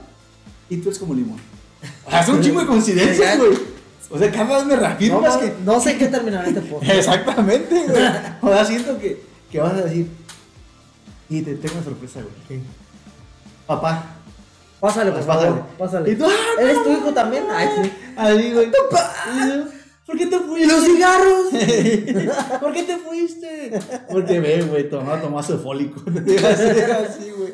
[0.70, 1.38] y tú eres como limón.
[2.06, 3.52] O sea, son un chingo de coincidencias, güey.
[4.14, 5.54] O sea, cada vez me No, reafirmas no, que.
[5.64, 6.92] no sé qué terminará este podcast.
[6.98, 8.02] Exactamente, güey.
[8.42, 9.20] O sea, siento que,
[9.50, 10.08] que vas a decir,
[11.28, 12.60] y te tengo una sorpresa, güey.
[13.66, 14.04] Papá.
[14.80, 15.60] Pásale, Pues favor.
[15.78, 15.78] pásale.
[15.78, 16.10] Pásale.
[16.12, 16.26] ¿Y tú?
[16.26, 17.44] Ah, ¿Eres tu hijo también?
[17.50, 17.92] Ay, sí.
[18.16, 18.70] Ahí, güey.
[20.06, 20.62] ¿Por qué te fuiste?
[20.62, 21.46] ¿Y los cigarros?
[22.60, 23.80] ¿Por qué te fuiste?
[24.10, 26.02] Porque ve, güey, tomaba tomazo fólico.
[26.24, 27.52] Te iba a hacer así, güey.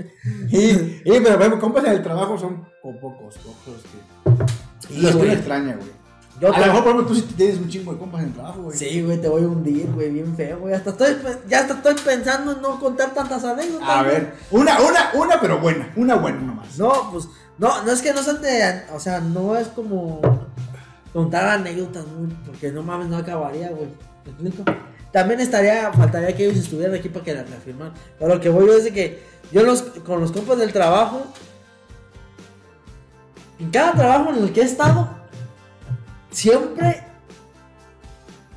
[0.50, 0.70] Y,
[1.04, 4.88] y, pero, güey, compas en el trabajo son po- pocos, pocos que.
[4.94, 5.99] Sí, los que extraña, güey.
[6.40, 8.34] Yo a lo mejor, por ejemplo, tú sí tienes un chingo de compas en el
[8.34, 8.78] trabajo, güey.
[8.78, 10.74] Sí, güey, te voy a hundir, güey, bien feo, güey.
[10.74, 11.16] Hasta estoy,
[11.48, 13.88] ya hasta estoy pensando en no contar tantas anécdotas.
[13.88, 14.14] A güey.
[14.14, 15.92] ver, una, una, una, pero buena.
[15.96, 16.78] Una buena nomás.
[16.78, 20.20] No, pues, no, no es que no sean de, o sea, no es como
[21.12, 23.88] contar anécdotas, güey, porque no mames, no acabaría, güey.
[24.24, 24.64] ¿Me explico?
[25.12, 27.94] también estaría, faltaría que ellos estuvieran aquí para que la reafirmaran.
[28.18, 29.22] Pero lo que voy yo es de que
[29.52, 31.22] yo los, con los compas del trabajo,
[33.58, 35.19] en cada trabajo en el que he estado,
[36.30, 37.02] siempre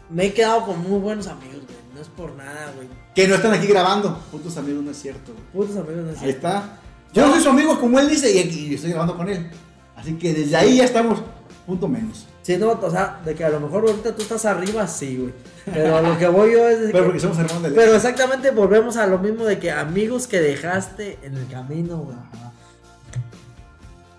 [0.09, 1.77] me he quedado con muy buenos amigos, güey.
[1.95, 2.87] No es por nada, güey.
[3.15, 4.17] Que no están aquí grabando.
[4.31, 5.33] Putos amigos, no es cierto.
[5.33, 5.45] güey.
[5.67, 6.47] Putos amigos, no es Ahí cierto.
[6.47, 6.79] está.
[7.13, 9.49] Yo soy su amigo, como él dice, y, estoy grabando con él.
[9.95, 11.21] Así que desde ahí ya estamos,
[11.67, 12.27] punto menos.
[12.41, 15.33] Sí, no, o sea, de que a lo mejor ahorita tú estás arriba, sí, güey.
[15.65, 18.51] Pero lo que voy yo es de Pero que- porque somos hermanos de Pero exactamente
[18.51, 22.17] volvemos a lo mismo de que amigos que dejaste en el camino, güey.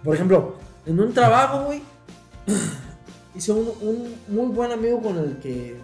[0.03, 0.57] Por ejemplo,
[0.87, 1.83] en un trabajo, güey,
[3.35, 5.77] hice un, un muy buen amigo con el que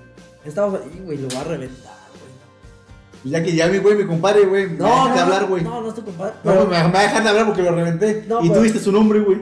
[0.44, 3.32] estaba ahí, güey, lo va a reventar, güey.
[3.32, 5.62] Ya que ya mi güey, mi compadre, güey, me No, no, de hablar, güey.
[5.62, 6.34] No, no es tu compadre.
[6.44, 8.24] No, pero- me, dejar de hablar porque lo reventé.
[8.28, 9.40] No, y pero- tú viste su nombre, güey.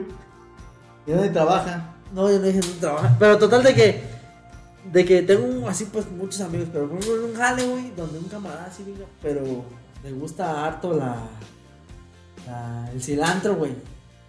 [1.07, 1.95] ¿Y dónde trabaja?
[2.13, 3.17] No, yo no dije no trabajar.
[3.19, 4.19] Pero total de que.
[4.93, 6.69] De que tengo así pues muchos amigos.
[6.73, 7.91] Pero por ejemplo en un jale, güey.
[7.97, 9.07] Donde un camarada así diga.
[9.23, 9.43] Pero
[10.03, 11.17] me gusta harto la.
[12.47, 13.73] la- el cilantro, güey.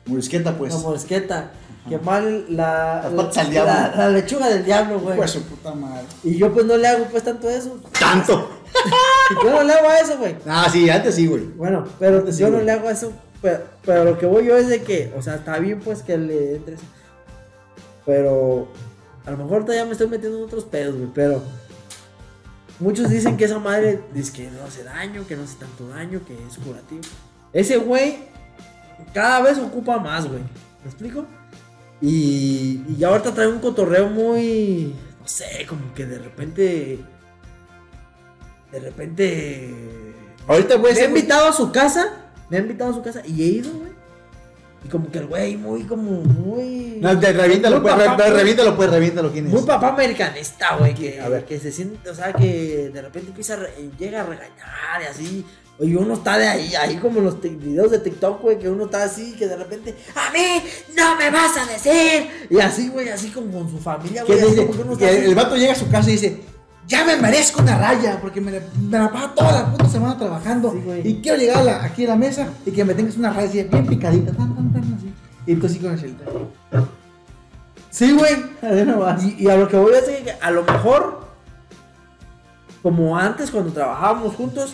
[0.05, 0.73] Morisqueta, pues.
[0.73, 1.51] la morisqueta.
[1.89, 3.09] Que mal la.
[3.11, 5.17] La, la lechuga del diablo, güey.
[5.17, 6.05] Pues su puta madre.
[6.23, 7.79] Y yo pues no le hago pues tanto eso.
[7.99, 8.49] ¡Tanto!
[9.43, 10.35] Yo no le hago a eso, güey.
[10.47, 11.43] Ah, sí, antes sí, güey.
[11.43, 13.11] Bueno, pero Sí, yo no le hago eso.
[13.41, 16.17] Pero, pero lo que voy yo es de que, o sea, está bien pues que
[16.17, 16.79] le entres.
[18.05, 18.67] Pero
[19.25, 21.09] a lo mejor todavía me estoy metiendo en otros pedos, güey.
[21.13, 21.41] Pero
[22.79, 26.21] muchos dicen que esa madre dice que no hace daño, que no hace tanto daño,
[26.27, 27.01] que es curativo.
[27.53, 28.19] Ese güey
[29.13, 30.41] cada vez ocupa más, güey.
[30.83, 31.25] ¿Me explico?
[32.01, 36.99] Y, y ya ahorita trae un cotorreo muy, no sé, como que de repente,
[38.71, 39.73] de repente
[40.47, 42.25] Ahorita, güey, me ha invitado a su casa.
[42.49, 43.89] Me ha invitado a su casa y he ido, güey.
[44.83, 46.97] Y como que el güey, muy, como, muy.
[47.01, 49.51] No, te, reviéntalo, muy pues, papá, re- pues, reviéntalo, ¿quién es?
[49.53, 50.95] Muy papá americanista, güey.
[50.95, 51.43] Que, A ver.
[51.45, 53.67] que se siente, o sea, que de repente empieza a
[53.99, 55.45] llega a regañar y así.
[55.81, 59.03] Y uno está de ahí, ahí como los videos de TikTok, güey, que uno está
[59.03, 60.61] así, que de repente, a mí
[60.97, 62.29] no me vas a decir.
[62.49, 65.25] Y así, güey, así como con su familia, ¿Qué güey.
[65.25, 66.41] el, vato llega a su casa y dice,
[66.85, 70.17] ya me merezco una raya, porque me la, me la paso toda la puta semana
[70.17, 70.73] trabajando.
[70.73, 73.31] Sí, y quiero llegar a la- aquí a la mesa y que me tengas una
[73.31, 75.13] raya así, bien picadita, tan, tan, tan, así.
[75.45, 76.27] Y tú así con el shelter.
[77.89, 78.35] Sí, güey.
[79.37, 81.21] Y a lo que voy a decir que a lo mejor,
[82.83, 84.73] como antes cuando trabajábamos juntos,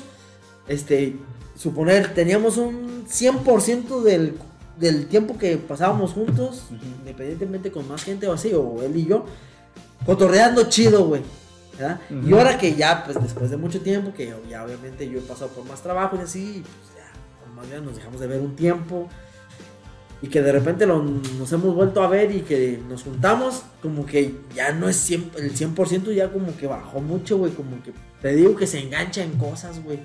[0.67, 1.15] este,
[1.55, 4.33] suponer, teníamos un 100% del,
[4.79, 6.65] del tiempo que pasábamos juntos,
[7.01, 9.25] independientemente con más gente o así, o él y yo,
[10.05, 11.21] cotorreando chido, güey.
[11.77, 11.99] ¿verdad?
[12.09, 15.49] Y ahora que ya, pues después de mucho tiempo, que ya obviamente yo he pasado
[15.51, 19.09] por más trabajo y así, pues ya, más ganas nos dejamos de ver un tiempo.
[20.21, 24.05] Y que de repente lo- nos hemos vuelto a ver y que nos juntamos, como
[24.05, 27.51] que ya no es 100, el 100%, ya como que bajó mucho, güey.
[27.51, 29.99] Como que te digo que se engancha en cosas, güey.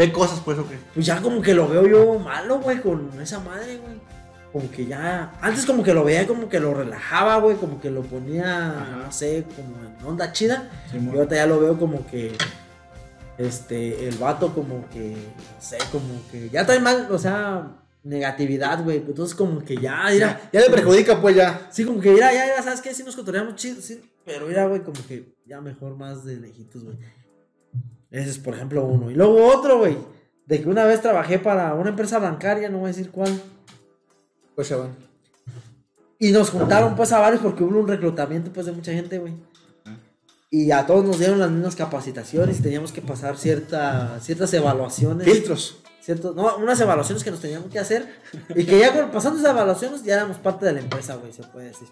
[0.00, 0.78] Ve cosas, pues, o qué.
[0.94, 4.00] Pues ya como que lo veo yo malo, güey, con esa madre, güey.
[4.50, 5.34] Como que ya.
[5.42, 7.56] Antes como que lo veía como que lo relajaba, güey.
[7.56, 8.96] Como que lo ponía, Ajá.
[9.04, 10.70] no sé, como en onda chida.
[10.94, 12.32] Y ahorita ya lo veo como que.
[13.36, 15.10] Este, el vato como que.
[15.10, 16.48] No sé, como que.
[16.48, 17.70] Ya trae mal, o sea,
[18.02, 19.04] negatividad, güey.
[19.06, 20.48] Entonces como que ya, mira.
[20.50, 21.68] Ya le perjudica, pues, ya.
[21.70, 22.94] Sí, como que mira, ya, ya, ¿sabes qué?
[22.94, 24.02] Sí nos cotorreamos chido, sí.
[24.24, 26.96] Pero mira, güey, como que ya mejor más de lejitos, güey.
[28.10, 29.10] Ese es, por ejemplo, uno.
[29.10, 29.96] Y luego otro, güey.
[30.46, 33.40] De que una vez trabajé para una empresa bancaria, no voy a decir cuál.
[34.56, 34.94] Pues, se van.
[36.18, 39.32] Y nos juntaron pues a varios porque hubo un reclutamiento pues de mucha gente, güey.
[40.50, 45.26] Y a todos nos dieron las mismas capacitaciones y teníamos que pasar cierta, ciertas evaluaciones.
[45.26, 45.78] Filtros.
[46.02, 48.06] Ciertos, no, unas evaluaciones que nos teníamos que hacer.
[48.54, 51.68] Y que ya pasando esas evaluaciones ya éramos parte de la empresa, güey, se puede
[51.68, 51.88] decir.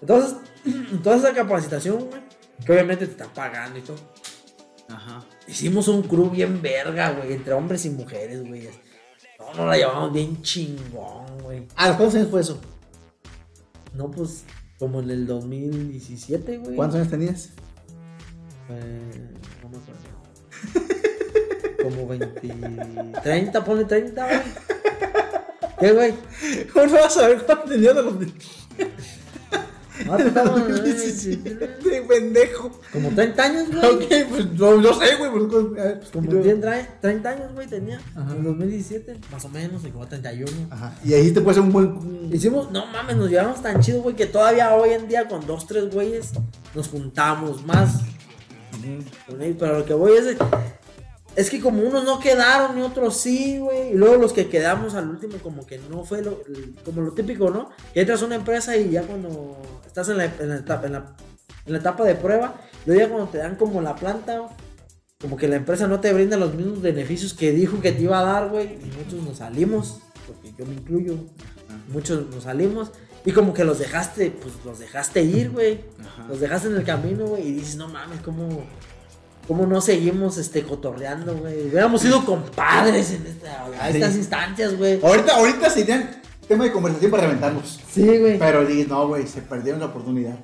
[0.00, 0.36] Entonces,
[1.02, 2.22] toda esa capacitación, güey,
[2.64, 3.96] que obviamente te están pagando y todo.
[4.88, 5.24] Ajá.
[5.46, 8.68] Hicimos un crew bien verga, güey, entre hombres y mujeres, güey.
[9.38, 11.66] No, no la llevamos bien chingón, güey.
[11.76, 12.58] ¿A los cuántos años fue eso?
[13.94, 14.44] No, pues,
[14.78, 16.76] como en el 2017, güey.
[16.76, 17.50] ¿Cuántos años tenías?
[18.70, 19.30] Eh,
[19.62, 20.08] no me acuerdo.
[21.82, 23.20] Como 20.
[23.22, 24.40] 30, ponle 30, güey.
[25.78, 26.14] ¿Qué, güey?
[26.72, 28.14] ¿Cómo vas a ver cuántos tenías de los
[30.08, 30.62] No, estamos-
[32.08, 32.80] pendejo?
[32.92, 33.84] Como 30 años, güey.
[33.84, 35.30] Ok, pues no, no sé, güey.
[35.30, 38.00] Pues, a ver, Pues como y luego- 30, 30 años, güey, tenía.
[38.16, 38.32] Ajá.
[38.34, 40.50] En 2017, más o menos, y como 31.
[40.70, 40.94] Ajá.
[41.04, 42.30] Y ahí te puede ser un buen.
[42.32, 45.66] Hicimos, no mames, nos llevamos tan chido, güey, que todavía hoy en día con dos,
[45.66, 46.32] tres güeyes
[46.74, 48.00] nos juntamos más.
[49.58, 50.36] Pero lo que voy es,
[51.38, 53.92] es que como unos no quedaron y otros sí, güey.
[53.92, 56.42] Y luego los que quedamos al último, como que no fue lo,
[56.84, 57.70] como lo típico, ¿no?
[57.94, 59.56] Que entras a una empresa y ya cuando
[59.86, 61.16] estás en la, en la etapa, en la,
[61.64, 64.48] en la etapa de prueba, Luego ya cuando te dan como la planta,
[65.20, 68.18] como que la empresa no te brinda los mismos beneficios que dijo que te iba
[68.18, 68.74] a dar, güey.
[68.82, 71.14] Y muchos nos salimos, porque yo me incluyo.
[71.92, 72.90] Muchos nos salimos.
[73.24, 75.84] Y como que los dejaste, pues los dejaste ir, güey.
[76.28, 77.46] Los dejaste en el camino, güey.
[77.46, 78.64] Y dices, no mames, ¿cómo,
[79.48, 81.68] cómo no seguimos este, cotorreando, güey?
[81.68, 84.18] Hubiéramos sido compadres en esta- Ah, estas sí.
[84.18, 85.00] instancias, güey.
[85.02, 86.10] Ahorita, ahorita serían
[86.46, 87.80] tema de conversación para reventarlos.
[87.90, 88.38] Sí, güey.
[88.38, 90.38] Pero no, güey, se perdieron la oportunidad.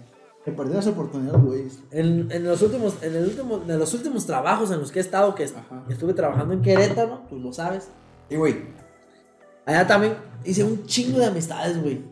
[0.45, 1.69] Se perdieron esa oportunidad, güey.
[1.91, 5.03] En, en los últimos, en el último, en los últimos trabajos en los que he
[5.03, 5.85] estado, que Ajá.
[5.89, 7.89] estuve trabajando en Querétaro, tú lo sabes.
[8.29, 8.75] Y, güey,
[9.67, 12.03] Allá también hice un chingo de amistades, güey.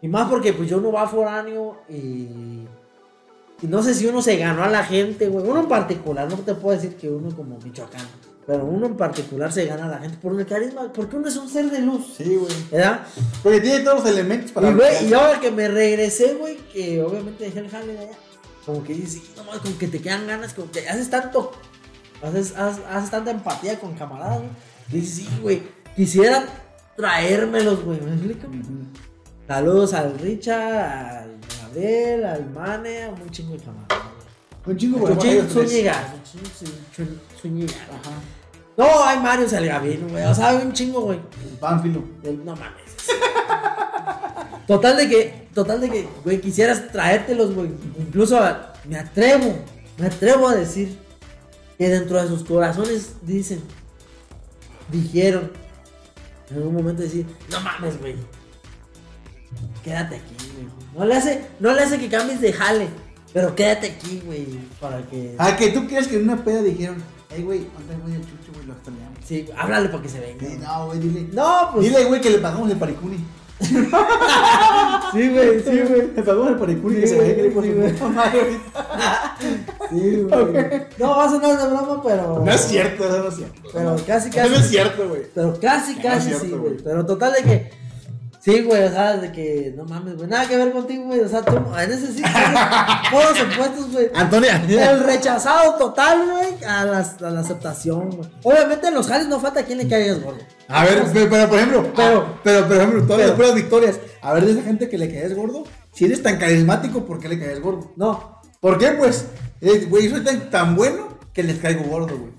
[0.00, 2.66] Y más porque pues yo no va foráneo y...
[3.62, 5.46] Y no sé si uno se ganó a la gente, güey.
[5.46, 8.06] Uno en particular, no te puedo decir que uno como Michoacán.
[8.44, 11.36] Pero uno en particular se gana a la gente por el carisma, porque uno es
[11.36, 12.14] un ser de luz.
[12.16, 12.52] sí, güey.
[12.72, 13.06] ¿Verdad?
[13.40, 14.68] Porque tiene todos los elementos para.
[14.68, 18.18] Y, güey, y ahora que me regresé, güey, que obviamente dejé el jale de allá,
[18.66, 21.52] como que dices, sí, nomás como que te quedan ganas, como que haces tanto,
[22.20, 24.50] haces, haces, haces tanta empatía con camaradas, güey.
[24.90, 25.62] Dices, sí, güey,
[25.94, 26.44] quisiera
[26.96, 28.48] traérmelos, güey, ¿me explico?
[29.46, 31.38] Saludos al Richard, al
[31.74, 33.98] Gabriel, al Mane, a un chingo de camaradas.
[34.66, 35.52] Un chingo, varios tres.
[35.70, 36.14] Zúñiga,
[37.40, 37.72] Zúñiga.
[37.72, 38.10] Ajá.
[38.76, 41.18] No, hay Mario Salgavino, güey, o sea, hay un chingo, güey.
[41.42, 42.02] El Pánfilo.
[42.22, 42.82] El- No mames.
[44.66, 47.70] Total de que, total de que, güey, quisieras traértelos, güey.
[47.98, 49.58] Incluso a- me atrevo,
[49.98, 50.96] me atrevo a decir
[51.76, 53.60] que dentro de sus corazones dicen,
[54.90, 55.50] dijeron,
[56.50, 58.14] en algún momento decir, no mames, güey.
[59.84, 60.68] Quédate aquí, güey.
[60.96, 62.88] No le hace, no le hace que cambies de jale,
[63.32, 64.46] pero quédate aquí, güey,
[64.80, 65.34] para que...
[65.38, 68.52] Ah, que tú crees que en una peda dijeron, hey, güey, ¿dónde voy el chucho,
[68.54, 68.66] güey?
[68.66, 69.18] Lo extrañamos.
[69.24, 70.46] Sí, háblale para que se venga.
[70.46, 71.28] Sí, no, güey, dile.
[71.32, 71.84] No, pues.
[71.86, 73.16] Dile, güey, que le pagamos el paricuni.
[75.12, 76.10] Sí, güey, sí, güey.
[76.16, 77.16] Le pagamos el paricuni que Sí, se
[77.50, 77.50] güey.
[79.90, 80.82] Sí, güey.
[80.98, 82.42] No, va a sonar de broma, pero.
[82.44, 83.60] No es cierto, eso no es cierto.
[83.72, 84.50] Pero casi, Eso casi.
[84.50, 85.22] no es cierto, güey.
[85.34, 86.60] Pero casi, No es casi cierto, sí, güey.
[86.60, 86.76] güey.
[86.84, 87.70] Pero total de que.
[88.42, 90.28] Sí, güey, o sea, de que no mames, güey.
[90.28, 91.20] Nada que ver contigo, güey.
[91.20, 92.22] O sea, tú en ese sí,
[93.12, 94.10] todos opuestos, güey.
[94.16, 94.60] Antonia.
[94.68, 98.28] El rechazado total, güey, a, la aceptación, güey.
[98.42, 100.40] Obviamente en los jales no falta quien le caigas gordo.
[100.66, 103.54] A ver, pero, pero, por ejemplo, Pero- ah, pero, por ejemplo, todas pero- las puras
[103.54, 104.00] victorias.
[104.20, 105.62] A ver, de esa gente que le caes gordo,
[105.92, 107.92] si eres tan carismático, ¿por qué le caes gordo?
[107.94, 108.90] No, ¿Por qué?
[108.92, 109.26] Pues,
[109.88, 112.32] güey, soy tan, tan bueno que les caigo gordo, güey.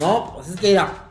[0.00, 1.07] no, pues es que mira.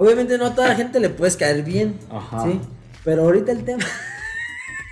[0.00, 1.98] Obviamente no a toda la gente le puedes caer bien.
[2.10, 2.44] Ajá.
[2.44, 2.58] Sí.
[3.04, 3.84] Pero ahorita el tema.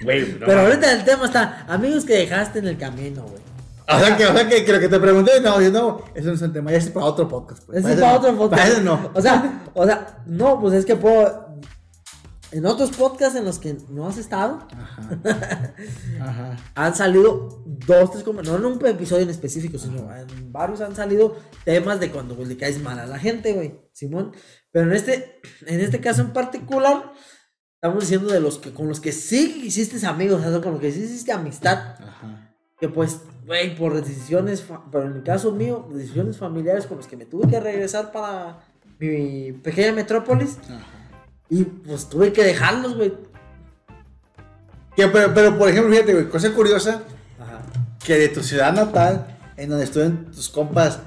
[0.02, 1.64] Güey, Pero ahorita el tema está.
[1.66, 3.40] Amigos que dejaste en el camino, güey.
[3.89, 6.28] O sea, que, o sea que, que lo que te pregunté, no, yo no, eso
[6.28, 7.64] no es un tema, ya es para otro podcast.
[7.64, 7.78] Pues.
[7.78, 8.18] Ese es para no.
[8.18, 8.68] otro podcast.
[8.68, 9.10] Para no.
[9.14, 11.48] O sea, o sea, no, pues es que puedo.
[12.51, 15.74] En otros podcasts en los que no has estado, Ajá.
[16.20, 16.56] Ajá.
[16.74, 20.94] han salido dos, tres, como, no en un episodio en específico, sino en varios han
[20.94, 24.32] salido temas de cuando pues, le caes mal a la gente, güey, Simón.
[24.70, 27.12] Pero en este, en este caso en particular,
[27.74, 30.81] estamos diciendo de los que con los que sí hiciste amigos, o sea, con los
[30.81, 32.55] que sí hiciste amistad, Ajá.
[32.78, 37.16] que pues, güey, por decisiones, pero en el caso mío, decisiones familiares con los que
[37.16, 38.61] me tuve que regresar para
[38.99, 40.81] mi pequeña metrópolis Ajá.
[41.49, 43.15] y pues tuve que dejarlos, güey.
[44.97, 47.03] Pero, pero, por ejemplo, fíjate, güey, cosa curiosa,
[47.39, 47.62] Ajá.
[48.05, 51.01] que de tu ciudad natal, en donde estuvieron tus compas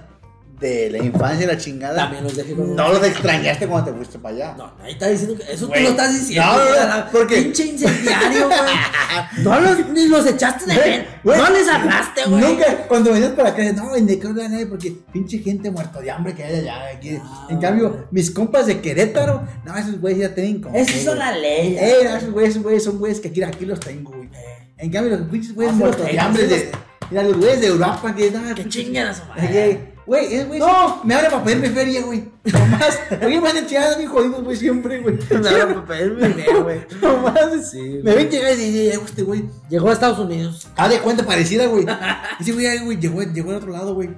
[0.62, 3.98] de la infancia y la chingada, También los dejé con no los extrañaste cuando te
[3.98, 4.56] fuiste para allá.
[4.58, 5.80] No, ahí está diciendo que eso Güey.
[5.80, 6.46] tú lo estás diciendo.
[6.52, 8.60] No, no, no, la porque- Pinche incendiario, güey.
[9.44, 11.08] No los, ni los echaste de Güey, ver.
[11.24, 12.42] güey, No les hablaste, güey.
[12.42, 16.00] Nunca, cuando venías para acá, no, en de qué habla nadie, porque pinche gente muerto
[16.00, 16.88] de hambre que hay allá.
[16.96, 17.18] Aquí.
[17.22, 20.76] Ah, en cambio, mis compas de Querétaro, no, esos güeyes ya tienen como.
[20.78, 21.82] Esas son las leyes.
[21.82, 24.30] Eh, no, esos güeyes, esos güeyes son güeyes que aquí, aquí los tengo, güey.
[24.78, 26.72] En cambio, los pinches güeyes Ah, sí los muertos de tengo, hambre sí de.
[27.10, 29.94] Mira, los güeyes de Europa que no, Que pinches- chinguen a su Eh, madre.
[30.12, 31.02] Güey, eh, güey, No.
[31.06, 32.26] me abre para pedirme feria, güey.
[32.44, 33.00] Nomás.
[33.26, 35.18] Oye, me han echado bien jodidos, güey, siempre, güey.
[35.42, 36.82] Nada, para pedirme dinero, güey.
[37.02, 37.72] Nomás.
[37.72, 39.46] Sí, Me ven llegar y dicen, "Eh, este güey.
[39.70, 40.68] Llegó a Estados Unidos.
[40.76, 41.86] Ah, de cuenta parecida, güey.
[42.42, 44.10] Ese güey, ay, güey, llegó, llegó al otro lado, güey.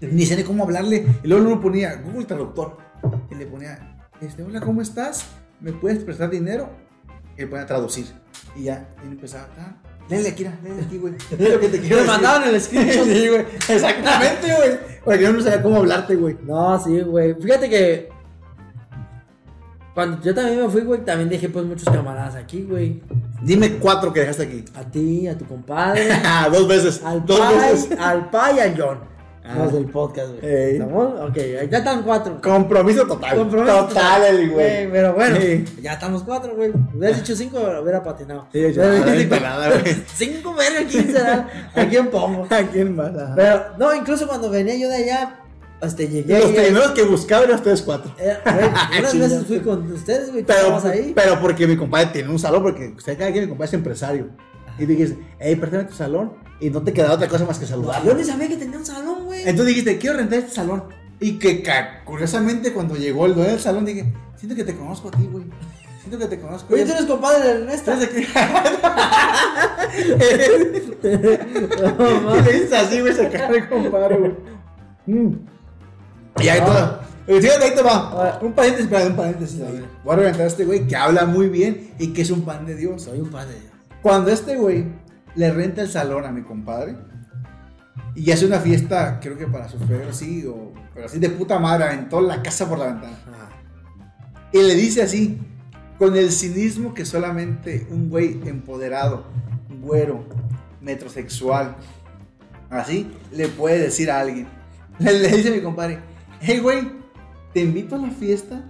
[0.00, 1.06] Ni sé ni cómo hablarle.
[1.22, 2.76] Y luego uno ponía Google Traductor.
[3.30, 5.24] Y le ponía, este, hola, ¿cómo estás?
[5.60, 6.68] ¿Me puedes prestar dinero?
[7.36, 8.06] Y le ponía traducir.
[8.56, 9.76] Y ya, y empezaba, ah,
[10.08, 11.14] léele aquí, léele aquí, güey.
[11.30, 12.06] Es lo que te quiero Me decir.
[12.06, 13.04] mandaban el screenshot.
[13.06, 13.44] Sí, güey.
[13.68, 14.78] Exactamente, güey.
[15.04, 16.36] Porque yo no sabía cómo hablarte, güey.
[16.44, 17.34] No, sí, güey.
[17.34, 18.08] Fíjate que.
[19.94, 23.02] Cuando yo también me fui, güey, también dejé pues muchos camaradas aquí, güey.
[23.40, 24.64] Dime cuatro que dejaste aquí.
[24.74, 26.08] A ti, a tu compadre,
[26.52, 27.02] Dos veces.
[27.02, 27.98] al Dos Pai, veces.
[27.98, 28.98] al Pai y John.
[29.54, 30.52] Los del podcast, güey.
[30.54, 30.72] Ey.
[30.76, 31.20] ¿Estamos?
[31.28, 31.36] Ok,
[31.70, 32.40] ya están cuatro.
[32.42, 33.36] Compromiso total.
[33.36, 34.90] Compromiso total, el Ey, güey.
[34.90, 35.64] pero bueno, Sí.
[35.82, 36.72] ya estamos cuatro, güey.
[36.94, 38.48] Hubieras dicho cinco, hubiera patinado.
[38.52, 39.96] Sí, yo- ah, güey.
[40.14, 41.70] Cinco, verga, ¿quién será?
[41.74, 42.46] ¿A quién pongo?
[42.50, 43.14] ¿A quién más?
[43.16, 43.32] Ajá.
[43.36, 45.40] Pero, no, incluso cuando venía yo de allá,
[45.80, 46.38] este, llegué.
[46.40, 48.10] Los primeros que buscaba eran ustedes cuatro.
[48.18, 48.68] eh, güey,
[49.00, 51.12] unas veces fui con ustedes, güey, Pero, ahí.
[51.14, 54.26] pero porque mi compadre tiene un salón, porque usted cada quien mi compadre es empresario.
[54.78, 56.32] Y dijiste, hey, préstame tu salón.
[56.60, 58.02] Y no te quedaba otra cosa más que saludar.
[58.04, 59.40] Yo ni sabía que tenía un salón, güey.
[59.40, 60.84] Entonces dijiste, quiero rentar este salón.
[61.20, 61.62] Y que
[62.04, 65.44] curiosamente cuando llegó el dueño del salón dije, siento que te conozco a ti, güey.
[66.00, 66.72] Siento que te conozco.
[66.72, 67.90] Oye, tú eres compadre Ernesto.
[67.90, 68.28] ¿Sabes de qué?
[71.98, 74.34] No, le dices así, güey, se cara de compadre, güey.
[75.06, 75.34] Mm.
[76.40, 77.00] Y ahí todo.
[77.26, 78.38] Fíjate, ahí te va.
[78.40, 79.60] Un paréntesis, un paréntesis.
[80.04, 82.66] Voy a reventar a este güey que habla muy bien y que es un pan
[82.66, 83.02] de Dios.
[83.02, 83.56] Soy un padre.
[84.06, 84.84] Cuando este güey
[85.34, 86.94] le renta el salón a mi compadre
[88.14, 91.58] y hace una fiesta, creo que para sus suegro, sí, o, pero así de puta
[91.58, 93.16] madre, en toda la casa por la ventana.
[94.52, 95.40] Y le dice así,
[95.98, 99.24] con el cinismo que solamente un güey empoderado,
[99.80, 100.24] güero,
[100.80, 101.74] metrosexual,
[102.70, 104.46] así, le puede decir a alguien.
[105.00, 105.98] Le, le dice a mi compadre,
[106.40, 106.92] hey güey,
[107.52, 108.68] te invito a la fiesta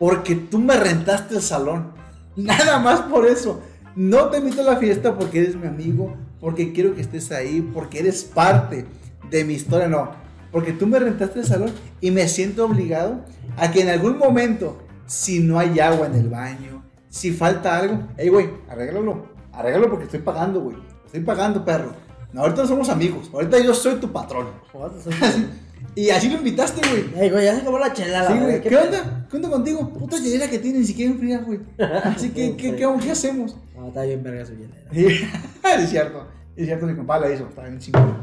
[0.00, 1.92] porque tú me rentaste el salón.
[2.36, 3.62] Nada más por eso.
[3.96, 7.60] No te invito a la fiesta porque eres mi amigo, porque quiero que estés ahí,
[7.72, 8.86] porque eres parte
[9.30, 10.10] de mi historia, no.
[10.50, 13.24] Porque tú me rentaste el salón y me siento obligado
[13.56, 18.00] a que en algún momento, si no hay agua en el baño, si falta algo,
[18.16, 20.76] hey güey, arréglalo, arréglalo porque estoy pagando, güey.
[21.06, 21.92] Estoy pagando, perro.
[22.32, 24.46] No, ahorita no somos amigos, ahorita yo soy tu patrón.
[24.72, 25.14] Joder, soy-
[25.94, 27.22] Y así lo invitaste, güey.
[27.24, 28.60] Ey, güey, ya se acabó la chela, la Sí, güey.
[28.60, 29.26] ¿qué onda?
[29.30, 29.88] ¿Qué onda contigo?
[29.90, 31.60] Puta hielera que tiene, ni siquiera enfría, güey.
[32.04, 33.56] Así que, ¿qué, qué, qué hacemos?
[33.76, 34.74] No, está bien verga su hielera.
[34.92, 35.06] Sí,
[35.82, 36.26] es cierto.
[36.56, 37.46] Es cierto, mi compa la hizo.
[37.48, 38.16] Está bien chingón.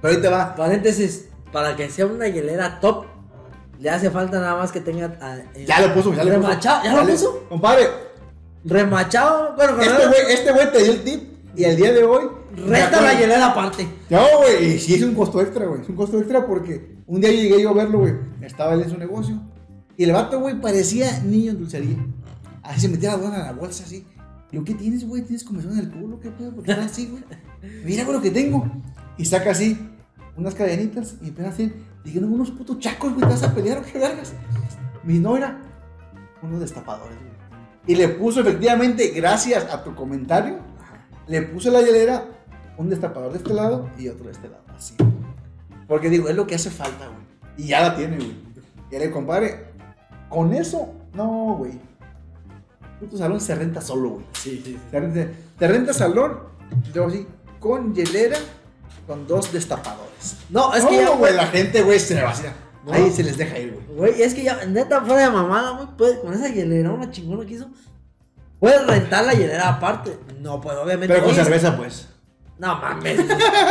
[0.00, 0.54] Pero ahí te va.
[0.56, 3.04] Paréntesis, para que sea una hielera top,
[3.78, 5.16] le hace falta nada más que tenga.
[5.20, 6.40] ah, eh, Ya lo puso, ya lo puso.
[6.42, 7.46] Remachado, ¿ya lo puso?
[7.48, 7.88] Compadre,
[8.64, 11.29] Remachado, bueno, con este güey, este güey te dio el tip.
[11.56, 12.24] Y el día de hoy.
[12.56, 13.86] Resta la hielera aparte.
[14.08, 15.82] No, güey, y sí es un costo extra, güey.
[15.82, 18.14] Es un costo extra porque un día llegué yo a verlo, güey.
[18.40, 19.40] Estaba él en su negocio.
[19.96, 21.96] Y el vato, güey, parecía niño en dulcería.
[22.62, 24.06] Así se metía la dona en la bolsa, así.
[24.52, 25.22] Yo, ¿qué tienes, güey?
[25.22, 26.18] ¿Tienes comezón en el culo?
[26.18, 26.52] ¿Qué pedo?
[26.52, 27.22] ¿Por qué estás así, güey?
[27.84, 28.68] Mira, güey, lo que tengo.
[29.16, 29.78] Y saca así
[30.36, 31.72] unas cadenitas y empieza así.
[32.04, 34.32] Dije, no, unos putos chacos, güey, ¿te vas a pelear o qué vergas?
[35.04, 35.60] Mi no era
[36.42, 37.30] unos destapadores, güey.
[37.86, 40.58] Y le puso efectivamente, gracias a tu comentario,
[41.30, 42.24] le puso la hielera
[42.76, 44.94] un destapador de este lado y otro de este lado, así.
[45.86, 47.20] Porque digo, es lo que hace falta, güey.
[47.56, 48.34] Y ya la tiene, güey.
[48.90, 49.66] Y le compadre,
[50.28, 51.72] con eso, no, güey.
[53.08, 54.24] Tu salón se renta solo, güey.
[54.32, 55.26] Sí, sí, Te renta,
[55.58, 56.38] te renta salón,
[56.94, 57.26] luego así,
[57.58, 58.38] con hielera,
[59.06, 60.36] con dos destapadores.
[60.50, 62.54] No, es no, que ya, güey, la gente, güey, se le vacía.
[62.84, 62.92] No.
[62.92, 63.96] Ahí se les deja ir, güey.
[64.12, 67.44] Güey, es que ya, neta, fuera de mamada, güey, puede- con esa hielera, una chingona
[67.46, 67.68] que hizo,
[68.60, 70.16] puedes rentar la hielera aparte.
[70.40, 71.08] No, pues obviamente.
[71.08, 72.08] Pero con oye, cerveza, pues.
[72.58, 73.18] No mames.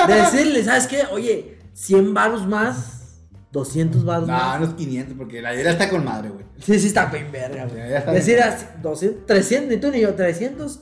[0.08, 1.04] Decirle, ¿sabes qué?
[1.12, 3.20] Oye, 100 varos más,
[3.52, 4.58] 200 varos No, más.
[4.58, 6.46] unos 500, porque la hielera está con madre, güey.
[6.60, 8.16] Sí, sí, está bien verga, güey.
[8.16, 8.48] Decir bien.
[8.50, 10.80] así, 200, 300, ni tú ni yo, 300.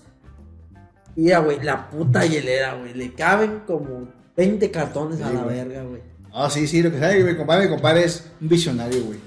[1.15, 2.93] Y Mira, güey, la puta hielera, güey.
[2.93, 6.01] Le caben como 20 cartones a la verga, güey.
[6.31, 9.19] Ah, sí, sí, lo que sabe, mi compadre, mi compadre es un visionario, güey.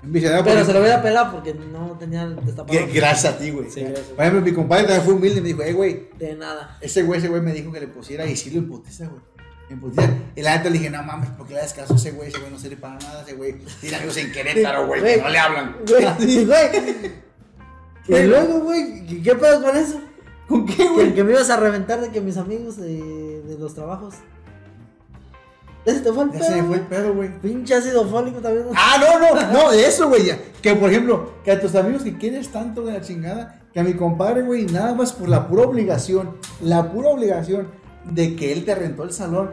[0.00, 2.26] Pero porque- se lo voy a pelar porque no tenía.
[2.28, 3.70] Gra- Gracias a ti, güey.
[3.70, 4.06] Sí, gracias.
[4.08, 6.78] Por ejemplo, mi compadre también fue humilde y me dijo, eh, güey, De nada.
[6.80, 9.20] ese güey, ese güey me dijo que le pusiera y sí lo imputiza, güey.
[10.34, 12.28] Y la neta le dije, no mames, ¿por qué le das caso a ese güey?
[12.28, 15.28] Ese güey no sirve para nada, ese güey tiene amigos en Querétaro, güey, que no
[15.28, 15.76] le hablan.
[15.86, 17.12] Güey, güey.
[18.08, 20.00] Y luego, güey, ¿qué- ¿qué pedo con eso?
[20.48, 21.14] ¿Con qué, Que, güey?
[21.14, 24.14] que me ibas a reventar de que mis amigos de, de los trabajos.
[25.88, 26.48] Ese te fue el Ya pedo.
[26.48, 26.88] se fue el güey.
[26.88, 27.40] pedo, güey.
[27.40, 28.66] Pinche ácido fólico también.
[28.76, 30.22] Ah, no, no, no, eso, güey.
[30.62, 33.84] Que por ejemplo, que a tus amigos que quieres tanto de la chingada, que a
[33.84, 37.68] mi compadre, güey, nada más por la pura obligación, la pura obligación
[38.04, 39.50] de que él te rentó el salón,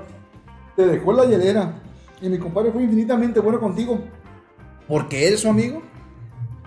[0.76, 1.82] te dejó la hielera.
[2.22, 4.00] Y mi compadre fue infinitamente bueno contigo.
[4.88, 5.82] Porque eres su amigo.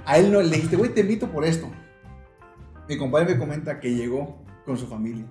[0.05, 1.69] A él no le dijiste, güey, te invito por esto.
[2.89, 5.27] Mi compadre me comenta que llegó con su familia.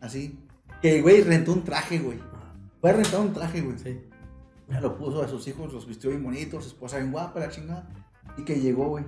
[0.00, 0.38] Así.
[0.80, 2.18] Que güey rentó un traje, güey.
[2.88, 3.78] Fue a rentar un traje, güey.
[3.78, 4.00] Sí.
[4.70, 7.50] Ya lo puso a sus hijos, los vistió bien bonitos, su esposa bien guapa, la
[7.50, 7.86] chingada.
[8.38, 9.04] Y que llegó, güey.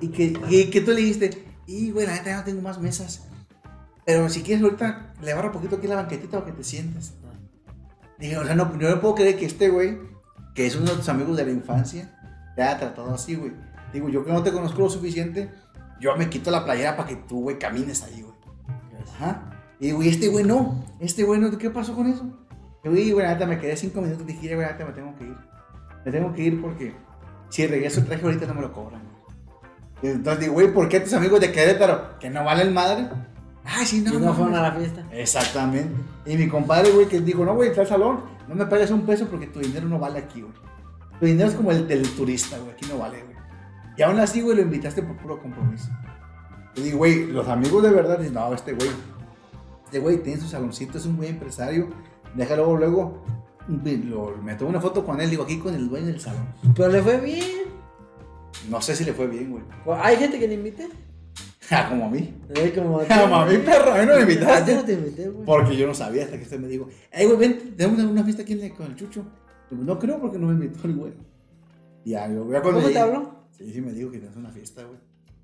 [0.00, 2.80] Y que, y que tú le dijiste, y güey, la neta ya no tengo más
[2.80, 3.28] mesas.
[4.04, 7.14] Pero si quieres ahorita, le barra un poquito aquí la banquetita o que te sientes.
[8.18, 9.96] Dije, o sea, no, yo no puedo creer que este güey,
[10.56, 12.18] que es uno de tus amigos de la infancia,
[12.56, 13.52] te haya tratado así, güey.
[13.92, 15.48] Digo, yo que no te conozco lo suficiente,
[16.00, 18.34] yo me quito la playera para que tú, güey, camines ahí, güey.
[19.14, 19.76] Ajá.
[19.78, 22.39] Y digo, y este güey no, este güey no, ¿qué pasó con eso?
[22.84, 24.26] Güey, güey, ahorita me quedé cinco minutos.
[24.26, 25.36] Dije, güey, ahorita me tengo que ir.
[26.04, 26.94] Me tengo que ir porque
[27.50, 29.02] si regreso el traje ahorita no me lo cobran.
[30.02, 33.08] Entonces digo, güey, ¿por qué tus amigos de Querétaro, que no valen madre?
[33.64, 35.04] Ay, sí, no, y no fueron a la fiesta.
[35.12, 35.94] Exactamente.
[36.24, 39.04] Y mi compadre, güey, que dijo, no, güey, está al salón, no me pagues un
[39.04, 40.54] peso porque tu dinero no vale aquí, güey.
[41.18, 43.36] Tu dinero es como el del turista, güey, aquí no vale, güey.
[43.98, 45.90] Y aún así, güey, lo invitaste por puro compromiso.
[46.74, 48.88] Y digo, güey, los amigos de verdad dicen, no, este güey,
[49.84, 51.90] este güey tiene su saloncito, es un buen empresario,
[52.34, 53.22] déjalo luego,
[53.68, 56.46] lo, me tomo una foto con él, digo, aquí con el dueño del salón.
[56.74, 57.70] Pero le fue bien.
[58.68, 59.62] No sé si le fue bien, güey.
[60.02, 60.88] ¿Hay gente que le invite?
[61.72, 62.34] Ah, como a mí.
[62.74, 63.14] Como a ti.
[63.14, 64.74] Como a mí, perro, a mí no me invitaste.
[64.74, 65.46] no te invité, güey.
[65.46, 68.42] Porque yo no sabía hasta que usted me dijo, hey, güey, ven, tenemos una fiesta
[68.42, 69.24] aquí con el chucho.
[69.70, 71.12] Digo, no creo porque no me invitó el güey.
[72.04, 73.44] Y ya, yo, ya cuando ¿Cómo te habló?
[73.52, 74.98] Sí, sí, me dijo que tenías una fiesta, güey.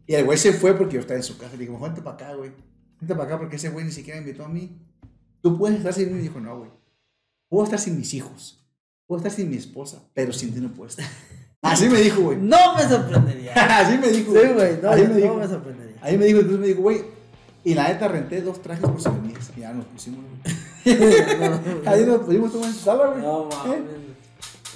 [0.09, 1.53] Y el güey se fue porque yo estaba en su casa.
[1.53, 2.51] Le digo, vente para acá, güey.
[2.99, 4.77] Vente para acá porque ese güey ni siquiera me invitó a mí.
[5.47, 6.21] Tú puedes estar sin mí.
[6.21, 6.71] Dijo, no, güey.
[7.49, 8.67] Puedo estar sin mis hijos.
[9.07, 10.03] Puedo estar sin mi esposa.
[10.13, 11.07] Pero sin ti no puedo estar.
[11.63, 12.39] Así me dijo, güey.
[12.39, 13.53] No me sorprendería.
[13.55, 14.33] Así me dijo.
[14.33, 14.81] Sí, güey.
[14.83, 15.35] No, Así me no dijo.
[15.37, 15.97] me sorprendería.
[16.03, 17.05] Ahí me dijo, entonces me dijo, güey.
[17.63, 19.53] Y la neta renté dos trajes por souvenirs.
[19.57, 20.97] Y ya nos pusimos, güey.
[21.87, 23.23] Ahí nos pusimos todo en su sala, güey.
[23.23, 23.49] No, ¿Eh?
[23.57, 23.81] mames.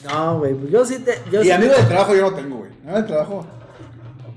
[0.05, 1.19] No, güey, pues yo sí te.
[1.33, 2.71] Yo Y sí amigos de trabajo yo no tengo, güey.
[2.85, 3.47] Amigos de trabajo.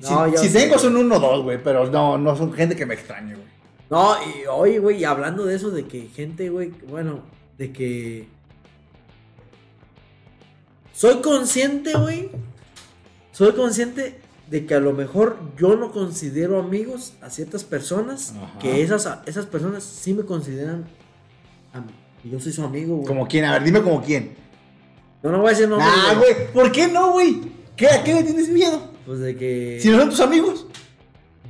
[0.01, 1.63] No, si yo si tengo son uno o dos, güey.
[1.63, 3.52] Pero no, no son gente que me extrañe, güey.
[3.93, 7.19] No, y oye, güey, hablando de eso, de que gente, güey, bueno,
[7.59, 8.27] de que.
[10.93, 12.31] Soy consciente, güey.
[13.33, 18.33] Soy consciente de que a lo mejor yo no considero amigos a ciertas personas.
[18.35, 18.57] Ajá.
[18.57, 20.85] Que esas, esas personas sí me consideran.
[21.71, 21.91] a mí.
[22.23, 23.07] Y yo soy su amigo, güey.
[23.07, 24.33] Como quién, a ver, dime como quién.
[25.21, 25.91] No, no voy a decir nombres.
[25.95, 26.51] ah, güey.
[26.51, 27.41] ¿Por qué no, güey?
[27.75, 28.89] ¿Qué, ¿A qué le tienes miedo?
[29.05, 29.77] Pues de que.
[29.79, 30.65] Si no son tus amigos.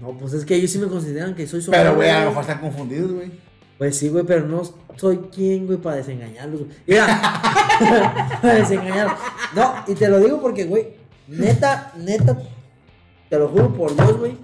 [0.02, 2.30] No, pues es que ellos sí me consideran que soy su Pero, güey, a lo
[2.30, 3.32] mejor están confundidos, güey.
[3.78, 4.62] Pues sí, güey, pero no
[4.98, 6.62] soy quien, güey, para desengañarlos.
[6.62, 6.72] güey.
[6.86, 7.06] Mira,
[8.42, 9.18] para desengañarlos.
[9.56, 10.90] No, y te lo digo porque, güey,
[11.28, 12.38] neta, neta,
[13.30, 14.38] te lo juro por Dios, güey.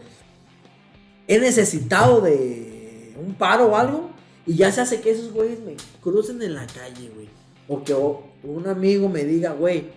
[1.28, 4.10] He necesitado de un paro o algo
[4.46, 7.30] y ya se hace que esos güeyes me crucen en la calle, güey.
[7.68, 9.90] O que o- un amigo me diga, güey,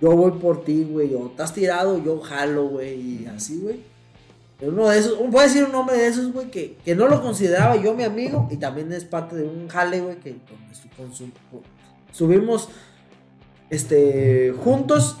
[0.00, 3.80] yo voy por ti, güey, o estás tirado, yo jalo, güey, y así, güey.
[4.62, 7.20] Uno de esos, voy a decir un nombre de esos, güey, que, que no lo
[7.20, 10.36] consideraba yo mi amigo y también es parte de un jale, güey, que
[10.72, 11.10] su- con
[12.12, 12.68] subimos
[13.70, 15.16] este, juntos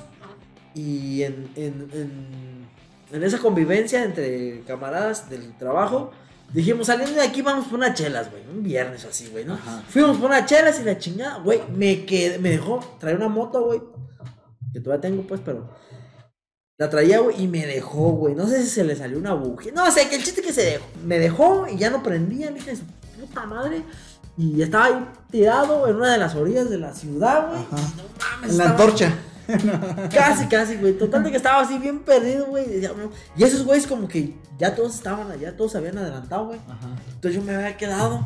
[0.74, 2.66] y en, en, en,
[3.12, 6.12] en esa convivencia entre camaradas del trabajo,
[6.52, 9.54] dijimos, saliendo de aquí vamos por unas chelas, güey, un viernes o así, güey, ¿no?
[9.54, 9.82] Ajá.
[9.88, 13.64] Fuimos por unas chelas y la chingada, güey, me quedé, me dejó traer una moto,
[13.64, 13.80] güey,
[14.72, 15.68] que todavía tengo, pues, pero
[16.78, 18.34] la traía, güey, y me dejó, güey.
[18.34, 19.72] No sé si se le salió una bujía.
[19.72, 20.86] No sé, que el chiste que se dejó.
[21.04, 22.84] Me dejó y ya no prendía, hija de su
[23.20, 23.82] puta madre.
[24.36, 27.60] Y estaba ahí tirado en una de las orillas de la ciudad, güey.
[27.70, 28.50] No mames.
[28.50, 29.14] En la antorcha.
[30.12, 30.96] Casi, casi, güey.
[30.96, 32.80] Total de que estaba así bien perdido, güey.
[33.36, 36.60] Y esos güeyes como que ya todos estaban allá, todos se habían adelantado, güey.
[37.14, 38.24] Entonces yo me había quedado.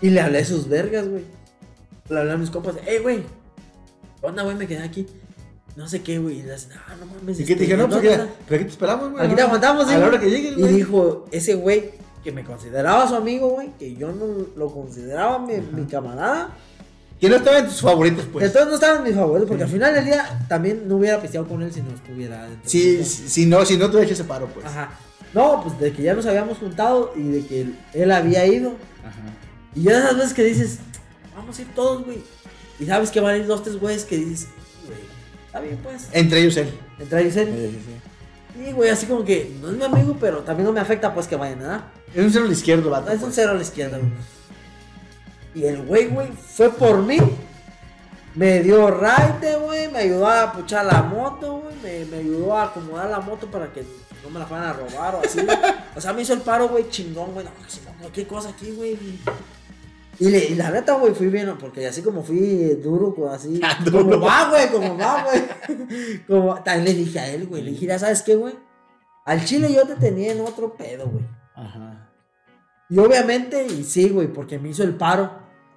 [0.00, 1.24] Y le hablé a sus vergas, güey.
[2.08, 2.76] Le hablé a mis compas.
[2.86, 3.24] Ey, güey.
[4.20, 4.56] ¿qué onda, güey?
[4.56, 5.06] Me quedé aquí.
[5.76, 6.42] No sé qué, güey.
[6.50, 7.38] Ah, no mames.
[7.38, 7.76] ¿Y qué te este, dije?
[7.76, 8.14] No, pues ¿dónde ¿qué?
[8.14, 8.28] está?".
[8.48, 9.26] ¿Pero aquí te esperamos, güey?
[9.26, 10.08] Aquí te aguantamos, A la güey.
[10.08, 10.72] hora que llegues, Y güey.
[10.74, 11.90] dijo, ese güey
[12.24, 14.24] que me consideraba su amigo, güey, que yo no
[14.56, 16.50] lo consideraba mi, mi camarada.
[17.20, 18.46] Que no estaba en tus favoritos, pues.
[18.46, 21.62] Entonces no estaban mis favoritos, porque al final del día también no hubiera pisteado con
[21.62, 22.68] él si no estuviera dentro.
[22.68, 24.66] Sí, de si, si no, si no te hecho ese paro, pues.
[24.66, 24.90] Ajá.
[25.32, 28.70] No, pues de que ya nos habíamos juntado y de que él, él había ido.
[29.04, 29.20] Ajá.
[29.74, 30.78] Y ya esas veces que dices,
[31.34, 32.22] vamos a ir todos, güey.
[32.78, 34.55] Y sabes que van a ir dos, tres güeyes que dices, güey,
[35.56, 36.08] está bien, pues.
[36.12, 36.72] Entre ellos él.
[36.98, 37.48] Entre ellos él.
[37.54, 38.62] Sí, sí, sí.
[38.68, 41.26] Y, güey, así como que no es mi amigo, pero también no me afecta, pues,
[41.26, 41.84] que vayan, ¿verdad?
[42.14, 43.10] Es un cero al izquierdo, vato.
[43.10, 43.34] Es un pues.
[43.34, 44.10] cero a la izquierda, güey.
[45.54, 47.18] Y el güey, güey, fue por mí.
[48.34, 49.90] Me dio raite, güey.
[49.90, 51.74] Me ayudó a puchar la moto, güey.
[51.82, 53.82] Me, me ayudó a acomodar la moto para que
[54.22, 55.56] no me la fueran a robar o así, güey.
[55.94, 57.46] O sea, me hizo el paro, güey, chingón, güey.
[57.46, 58.98] No, qué cosa aquí, güey.
[60.18, 63.60] Y, le- y la neta, güey, fui bien, porque así como fui duro, pues así.
[63.62, 64.04] Ah, duro.
[64.04, 65.42] Como va, güey, como va, güey.
[66.26, 67.62] Como, también le dije a él, güey.
[67.62, 68.54] Le dije, ya sabes qué, güey.
[69.24, 71.24] Al chile yo te tenía en otro pedo, güey.
[71.54, 72.10] Ajá.
[72.88, 75.30] Y obviamente, y sí, güey, porque me hizo el paro.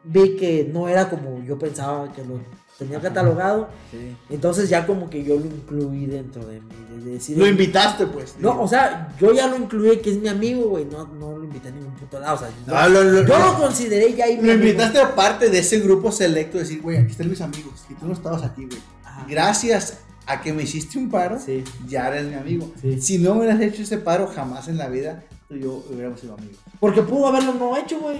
[0.03, 2.39] Vi que no era como yo pensaba que lo
[2.79, 3.69] tenía catalogado.
[3.91, 4.15] Sí.
[4.31, 6.67] Entonces ya como que yo lo incluí dentro de mí.
[7.03, 8.35] De decir, Lo invitaste, pues.
[8.39, 10.85] No, o sea, yo ya lo incluí que es mi amigo, güey.
[10.85, 12.35] No, no lo invité a ningún puto lado.
[12.35, 15.49] O sea, yo, No, lo, lo- yo lo- lo consideré ya mi lo invitaste aparte
[15.49, 17.85] de ese grupo selecto, decir, güey, aquí están mis amigos.
[17.89, 18.79] Y tú no estabas aquí, güey.
[19.27, 21.63] Gracias a que me hiciste un paro, Sí.
[21.87, 22.71] ya eres mi amigo.
[22.81, 23.01] Sí.
[23.01, 26.57] Si no hubieras hecho ese paro, jamás en la vida y yo hubiéramos sido amigos.
[26.79, 28.19] Porque pudo haberlo no hecho, güey.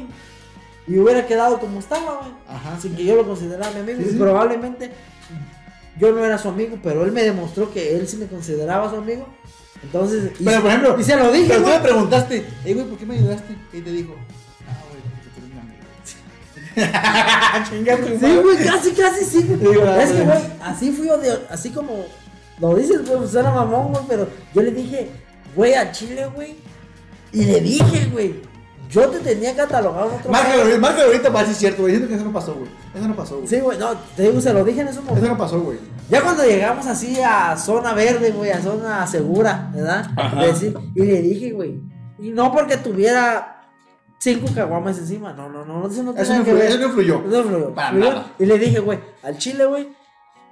[0.89, 2.31] Y hubiera quedado como estaba, güey.
[2.47, 2.79] Ajá.
[2.81, 3.99] Sin que yo lo considerara mi amigo.
[3.99, 4.17] Sí, y sí.
[4.17, 4.91] probablemente
[5.99, 8.95] yo no era su amigo, pero él me demostró que él sí me consideraba su
[8.95, 9.27] amigo.
[9.83, 12.87] Entonces, y, Pero por ejemplo, y se lo dije, pero tú me preguntaste, hey, güey,
[12.87, 13.55] ¿por qué me ayudaste?
[13.71, 14.15] Y te dijo,
[14.67, 15.59] ah, güey, porque tú eres mi
[16.81, 17.69] amigo.
[17.69, 19.43] Chinga tu Sí, güey, casi, casi sí.
[19.43, 19.59] güey.
[19.59, 21.09] Digo, es que, güey, así fui
[21.49, 22.05] así como
[22.59, 25.09] lo dices, güey, pues era mamón, güey, pero yo le dije,
[25.55, 26.55] güey, a Chile, güey.
[27.31, 28.41] Y le dije, güey,
[28.89, 31.93] yo te tenía catalogado en otro Márcalo, márcalo ahorita para decir cierto, güey.
[31.93, 32.69] Siento que eso no pasó, güey.
[32.93, 33.47] Eso no pasó, güey.
[33.47, 35.27] Sí, güey, no, te digo, se lo dije en ese Eso momento.
[35.29, 35.77] no pasó, güey.
[36.09, 40.09] Ya cuando llegamos así a zona verde, güey, a zona segura, ¿verdad?
[40.17, 40.41] Ajá.
[40.95, 41.79] Y le dije, güey,
[42.17, 43.61] y no porque tuviera
[44.17, 46.57] cinco caguamas encima, no, no, no, eso no tiene Eso no que influyó.
[46.59, 46.67] ver.
[46.69, 47.21] Eso no influyó.
[47.27, 47.73] No influyó.
[47.75, 48.33] Para nada.
[48.39, 49.89] Y le dije, güey, al chile, güey,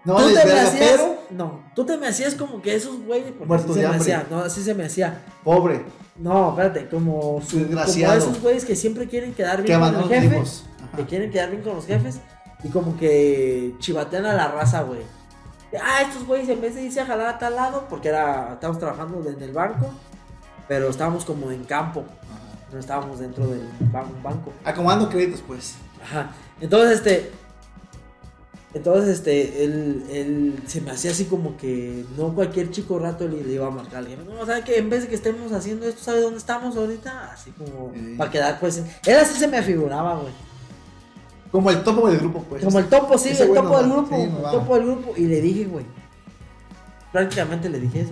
[0.06, 3.34] No, tú te me hacías, pero no, tú te me hacías como que esos güeyes,
[3.46, 4.14] Muertos así se de me hambre.
[4.14, 5.24] hacía, no, así se me hacía.
[5.44, 5.84] pobre.
[6.18, 8.18] No, espérate, como, su, como Desgraciado.
[8.18, 10.64] esos güeyes que siempre quieren quedar Que bien con el abandonan jefe, hijos.
[10.88, 10.98] Ajá.
[10.98, 12.20] que quieren quedar bien con los jefes
[12.64, 15.02] y como que chivatean a la raza, güey.
[15.84, 18.80] Ah, estos güeyes en vez de irse a jalar a tal lado, porque era, estábamos
[18.80, 19.92] trabajando en el banco,
[20.68, 22.70] pero estábamos como en campo, Ajá.
[22.74, 24.52] no estábamos dentro del ban- banco.
[24.64, 25.76] Acomodando créditos, pues.
[26.02, 26.32] Ajá.
[26.62, 27.32] Entonces, este.
[28.74, 33.44] Entonces, este, él, él se me hacía así como que no cualquier chico rato le,
[33.44, 34.04] le iba a marcar.
[34.04, 37.32] Le no, ¿sabes que En vez de que estemos haciendo esto, ¿sabes dónde estamos ahorita?
[37.32, 38.84] Así como, para quedar, pues.
[39.06, 40.34] Él así se me afiguraba, güey.
[41.52, 42.64] Como el topo del grupo, pues.
[42.64, 44.16] Como el topo, sí, Ese el topo del va, grupo.
[44.16, 45.14] sí, el topo del grupo.
[45.16, 45.86] Y le dije, güey.
[47.12, 48.12] Prácticamente le dije eso.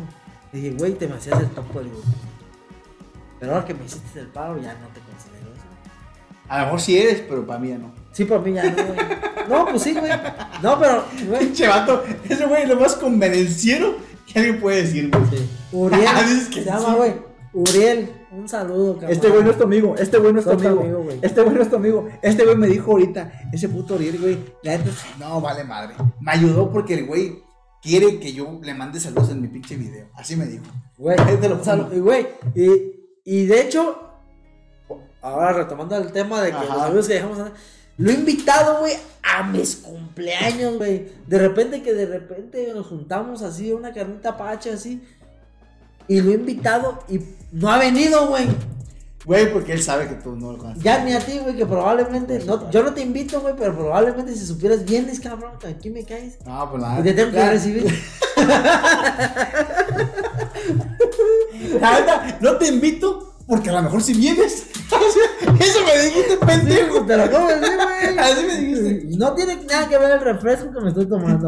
[0.53, 2.08] Le dije, güey, te me hacías el topo del grupo.
[3.40, 5.66] Pero ahora que me hiciste el paro, ya no te considero eso.
[6.48, 7.92] A lo mejor sí eres, pero para mí ya no.
[8.16, 9.00] Sí, para mí ya no, güey.
[9.50, 10.10] No, pues sí, güey.
[10.64, 11.40] No, pero, güey.
[11.42, 13.95] Pinche vato, ese güey es lo más convenenciero
[14.26, 15.24] que alguien puede decir, güey.
[15.30, 15.50] Sí.
[15.74, 16.02] Uriel.
[16.26, 16.95] Dices que se llama, sí.
[16.95, 17.14] güey.
[17.53, 18.11] Uriel.
[18.32, 19.11] Un saludo, cabrón.
[19.11, 20.82] Este güey no es tu amigo, este güey no es tu amigo.
[20.82, 21.19] amigo, güey.
[21.22, 22.08] este güey no es tu amigo.
[22.22, 25.95] Este güey me dijo ahorita, ese puto Oriel, güey, la neta, no vale madre.
[26.22, 27.44] Me ayudó porque el güey
[27.82, 30.08] quiere que yo le mande saludos en mi pinche video.
[30.16, 30.64] Así me dijo.
[30.98, 31.95] Güey, Ahí te lo un saludo.
[31.95, 32.72] Y, güey, y,
[33.24, 34.00] y de hecho,
[35.22, 36.74] ahora retomando el tema de que Ajá.
[36.74, 37.60] los amigos que dejamos antes,
[37.98, 38.93] lo he invitado, güey,
[39.24, 41.07] a mis cumpleaños, güey.
[41.27, 45.01] De repente que de repente nos juntamos así, una carnita pacha así.
[46.07, 47.19] Y lo he invitado y
[47.51, 48.48] no ha venido, güey.
[49.24, 50.83] Güey, porque él sabe que tú no lo conoces.
[50.83, 54.35] Ya ni a ti, güey, que probablemente, no, yo no te invito, güey, pero probablemente
[54.35, 56.38] si supieras, vienes, cabrón, que aquí me caes.
[56.45, 56.83] No, pues.
[56.99, 57.85] Y te tengo que recibir.
[61.82, 64.67] La neta, no te invito porque a lo mejor si vienes.
[65.59, 67.06] Eso me dijiste, pendejo.
[67.06, 68.17] Te lo decir, güey.
[68.19, 69.17] Así me dijiste.
[69.17, 71.48] No tiene nada que ver el refresco que me estoy tomando.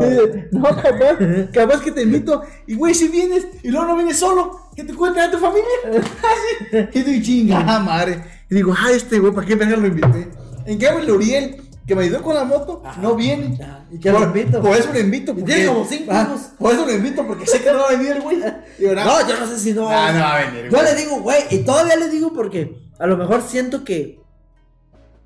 [0.52, 1.18] No, capaz,
[1.52, 4.94] capaz que te invito y güey, si vienes y luego no vienes solo, que te
[4.94, 5.68] cuente a tu familia.
[5.92, 7.00] Así.
[7.00, 8.24] Y tú chingada madre.
[8.50, 10.30] Y digo, ah, este güey, ¿para qué verga lo invité?
[10.66, 13.02] En cambio, el Uriel, que me ayudó con la moto, Ajá.
[13.02, 13.58] no viene.
[13.64, 13.86] Ajá.
[13.90, 14.62] ¿Y qué lo invito?
[14.62, 15.34] Por eso lo invito.
[15.38, 16.42] Y tiene como cinco ah, años.
[16.60, 18.38] Por eso lo invito, porque sé que no va a venir el güey.
[18.38, 19.90] No, yo no sé si no.
[19.90, 23.08] Ah, no va a venir, Yo le digo, güey, y todavía le digo porque a
[23.08, 24.20] lo mejor siento que,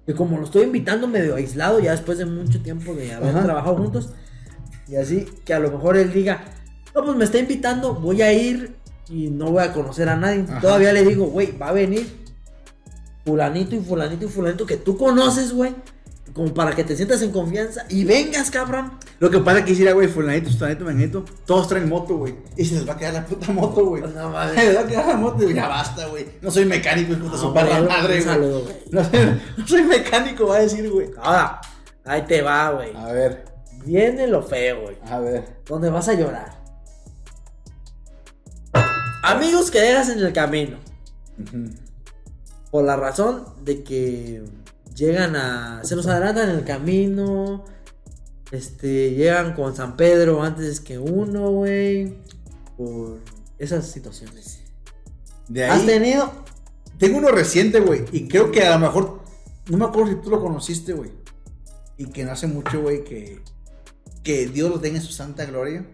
[0.05, 3.43] que como lo estoy invitando medio aislado, ya después de mucho tiempo de haber Ajá.
[3.43, 4.11] trabajado juntos,
[4.87, 6.43] y así, que a lo mejor él diga,
[6.93, 8.75] no, pues me está invitando, voy a ir
[9.09, 10.45] y no voy a conocer a nadie.
[10.61, 12.21] Todavía le digo, güey, va a venir
[13.25, 15.73] fulanito y fulanito y fulanito que tú conoces, güey.
[16.33, 18.93] Como para que te sientas en confianza y vengas, cabrón.
[19.19, 22.35] Lo que pasa es que hiciera, güey, fulanito, fulanito, manito, todos traen moto, güey.
[22.55, 24.01] Y se les va a quedar la puta moto, güey.
[24.03, 24.55] No Se mames.
[24.55, 26.25] les va a quedar la moto, y ya basta, güey.
[26.41, 28.37] No soy mecánico, su No, perra güey, madre, güey.
[28.91, 31.09] No, soy- no soy mecánico, va a decir, güey.
[31.21, 31.59] Ahora,
[32.05, 32.95] ahí te va, güey.
[32.95, 33.45] A ver,
[33.83, 34.97] Viene lo feo, güey.
[35.09, 35.57] a ver.
[35.67, 36.61] Donde vas a llorar.
[39.23, 40.77] Amigos que dejas en el camino.
[42.71, 44.43] Por la razón de que
[45.01, 45.83] llegan a.
[45.83, 47.65] Se los adelantan en el camino.
[48.51, 49.11] Este.
[49.11, 52.17] Llegan con San Pedro antes que uno, güey.
[52.77, 53.19] Por
[53.57, 54.61] esas situaciones.
[55.47, 55.87] De ¿Has ahí.
[55.87, 56.31] tenido?
[56.97, 58.05] Tengo uno reciente, güey.
[58.11, 59.21] Y creo que a lo mejor.
[59.69, 61.11] No me acuerdo si tú lo conociste, güey.
[61.97, 63.41] Y que no hace mucho, güey, que.
[64.23, 65.85] Que Dios lo tenga en su santa gloria.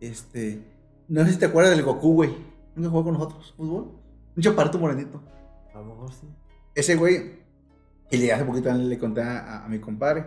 [0.00, 0.62] Este.
[1.08, 2.30] No sé si te acuerdas del Goku, güey.
[2.74, 3.54] ¿Nunca jugó con nosotros?
[3.56, 3.92] ¿Fútbol?
[4.36, 5.22] Un chaparrito morenito.
[5.74, 6.26] A lo mejor sí.
[6.74, 7.39] Ese güey.
[8.10, 10.24] Y le hace poquito le conté a, a mi compadre.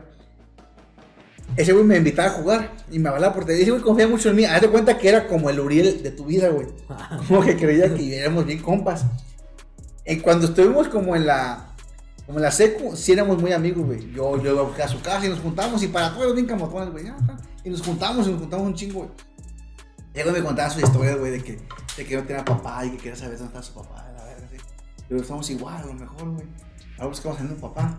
[1.56, 2.72] Ese güey me invitaba a jugar.
[2.92, 3.64] Y me hablaba por teléfono.
[3.64, 4.46] Ese güey confía mucho en mí.
[4.46, 6.68] Hazte cuenta que era como el Uriel de tu vida, güey.
[7.28, 9.06] Como que creía que éramos bien compas.
[10.06, 11.70] Y cuando estuvimos como en la.
[12.26, 14.12] Como en la secu, sí éramos muy amigos, güey.
[14.14, 15.84] Yo, yo iba a su casa y nos juntamos.
[15.84, 17.06] Y para todos bien camotones, güey.
[17.66, 19.10] Y nos juntamos y nos juntamos un chingo, güey.
[20.16, 21.60] Y el güey me contaba su historia, güey, de que,
[21.98, 24.46] de que no tenía papá y que quería saber dónde estaba su papá, la verga,
[24.46, 24.58] así.
[25.10, 26.46] Pero estamos igual, a lo mejor, güey.
[26.98, 27.98] Ahora buscamos en un papá.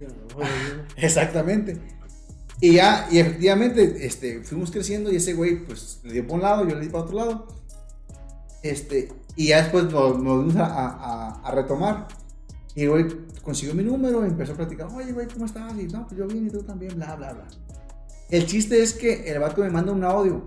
[0.96, 1.78] Exactamente.
[2.60, 6.42] Y ya, y efectivamente, este, fuimos creciendo y ese güey, pues, le dio para un
[6.42, 7.46] lado, yo le di para otro lado.
[8.62, 12.08] Este, y ya después nos, nos a, a- a retomar.
[12.74, 13.06] Y el güey
[13.42, 15.72] consiguió mi número empezó a platicar, oye, güey, ¿cómo estás?
[15.78, 17.44] Y no, pues yo bien y tú también, bla, bla, bla.
[18.30, 20.46] El chiste es que el vato me manda un audio,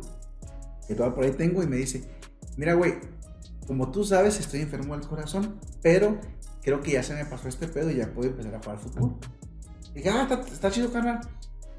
[0.87, 2.03] que todavía por ahí tengo, y me dice,
[2.57, 2.95] mira, güey,
[3.67, 6.19] como tú sabes, estoy enfermo del corazón, pero
[6.67, 9.15] creo que ya se me pasó este pedo y ya puedo empezar a jugar fútbol.
[9.93, 11.21] Y dije, ah, está, está chido, carnal.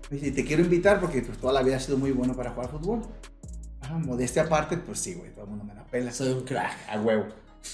[0.08, 2.52] Me dice, te quiero invitar porque pues, toda la vida has sido muy bueno para
[2.52, 3.02] jugar fútbol.
[3.82, 6.10] Ah, modestia aparte, pues sí, güey, todo el mundo me la pela.
[6.10, 6.72] Soy un crack.
[6.88, 7.26] A huevo.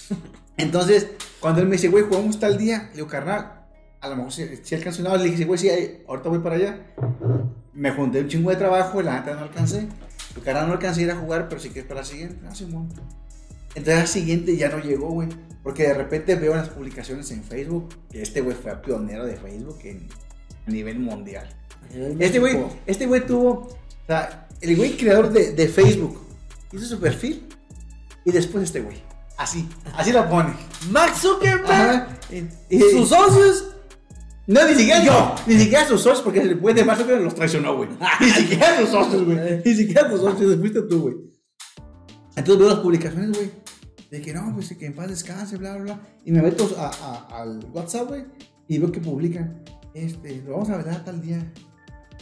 [0.57, 1.07] Entonces,
[1.39, 3.61] cuando él me dice, güey, jugamos tal día, le digo, carnal,
[4.01, 5.69] a lo mejor si, si alcanzo una hora", le dije, güey, sí,
[6.05, 6.85] ahorita voy para allá.
[7.71, 9.87] Me junté un chingo de trabajo, y la neta no alcancé.
[10.31, 12.45] Digo, carnal, no alcancé a ir a jugar, pero sí que es para la siguiente.
[12.45, 12.89] Ah, Simón.
[13.69, 15.29] Entonces, la siguiente ya no llegó, güey.
[15.65, 19.79] Porque de repente veo las publicaciones en Facebook que este güey fue pionero de Facebook
[19.83, 20.07] en,
[20.67, 21.49] a nivel mundial.
[22.19, 23.77] Este güey, este güey tuvo, o
[24.07, 26.21] sea, el güey creador de, de Facebook
[26.71, 27.47] hizo su perfil
[28.23, 29.03] y después este güey.
[29.37, 30.53] Así, así lo pone.
[30.91, 32.07] Max Zuckerberg.
[32.31, 33.71] Y- y- Sus socios.
[34.47, 37.33] no, ni siquiera yo, ni siquiera sus socios, porque el güey de Marzo que los
[37.35, 37.89] traicionó, güey.
[38.21, 39.61] Ni siquiera sus socios, güey.
[39.65, 41.15] Ni siquiera tus socios, fuiste tú, güey.
[42.35, 43.51] Entonces veo las publicaciones, güey.
[44.11, 45.99] De que no, pues que en paz descanse, bla, bla, bla.
[46.23, 48.25] Y me meto a, al WhatsApp, güey.
[48.67, 51.51] Y veo que publican, este, lo vamos a ver tal día.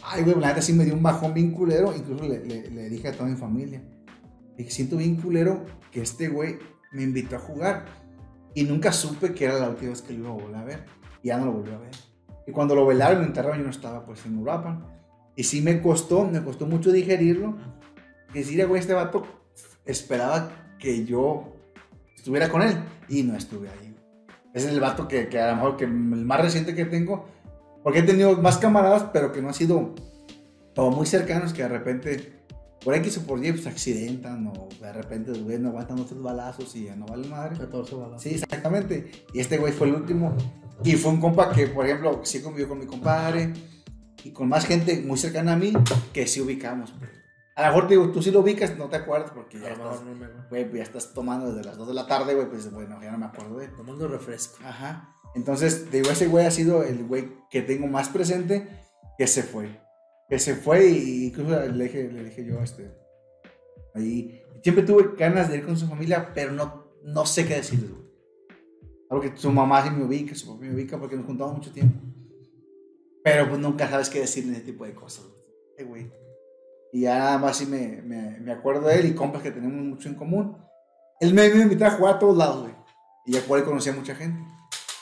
[0.04, 1.96] Ay, güey, la neta sí me dio un bajón bien culero.
[1.96, 3.82] Incluso le, dije a toda mi familia.
[4.58, 6.58] Dije, siento bien culero que este güey
[6.92, 7.86] me invitó a jugar.
[8.54, 10.86] Y nunca supe que era la última vez que lo iba a volver a ver.
[11.22, 11.92] Y ya no lo volví a ver.
[12.46, 14.86] Y cuando lo velaron, lo enterraron, yo no estaba pues en Uruapan.
[15.36, 17.58] Y sí me costó, me costó mucho digerirlo.
[18.34, 19.26] Decir, güey, este vato
[19.86, 21.53] esperaba que yo
[22.24, 22.78] estuviera con él.
[23.10, 23.94] Y no estuve ahí.
[24.54, 27.26] Ese es el vato que, que a lo mejor que el más reciente que tengo.
[27.84, 29.94] Porque he tenido más camaradas, pero que no han sido
[30.74, 32.34] como muy cercanos, que de repente
[32.82, 36.74] por X o por Y pues, accidentan o de repente güey, no aguantan otros balazos
[36.78, 37.58] y ya no vale madre.
[37.58, 38.22] 14 balas.
[38.22, 39.12] Sí, exactamente.
[39.34, 40.34] Y este güey fue el último.
[40.82, 43.52] Y fue un compa que, por ejemplo, sí convivió con mi compadre
[44.24, 45.74] y con más gente muy cercana a mí
[46.14, 46.92] que sí ubicamos.
[46.98, 47.23] pues.
[47.56, 49.94] A lo mejor te digo, tú sí lo ubicas, no te acuerdas porque ya mejor
[49.94, 52.72] estás, no me pues ya estás tomando desde las 2 de la tarde, güey, pues
[52.72, 53.68] bueno, ya no me acuerdo de.
[53.68, 54.58] Tomando refresco.
[54.64, 55.16] Ajá.
[55.36, 58.68] Entonces, te digo, ese güey ha sido el güey que tengo más presente
[59.18, 59.80] que se fue.
[60.30, 62.92] Que se fue y incluso le dije, le dije yo, este,
[63.94, 67.92] ahí, siempre tuve ganas de ir con su familia, pero no, no sé qué decirles,
[67.92, 68.04] güey.
[69.10, 72.00] Porque su mamá sí me ubica, su papá me ubica porque nos juntamos mucho tiempo.
[73.24, 75.26] Pero pues nunca sabes qué decirle ese tipo de cosas,
[75.88, 76.12] güey.
[76.94, 79.84] Y ya nada más sí me, me, me acuerdo de él y compas que tenemos
[79.84, 80.56] mucho en común.
[81.20, 82.74] Él me, me invitaba a jugar a todos lados, güey.
[83.26, 84.40] Y ya por ahí conocía a mucha gente.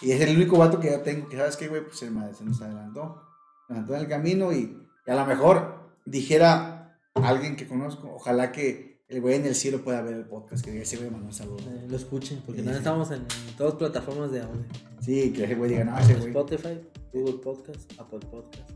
[0.02, 2.34] Y es el único vato que ya tengo, que sabes qué, güey, pues se, me-
[2.34, 3.22] se nos adelantó.
[3.68, 8.52] Se adelantó en el camino y, y a lo mejor dijera alguien que conozco, ojalá
[8.52, 11.28] que el güey en el cielo pueda ver el podcast, que diga, ese güey mandó
[11.28, 11.58] un saludo.
[11.70, 13.26] Eh, lo escuchen, porque Sí, no estamos en
[13.58, 14.64] todas plataformas de audio.
[15.02, 16.80] Sí, que ese güey diga, no, ese güey Spotify,
[17.14, 18.70] Google Podcast, Apple Podcast,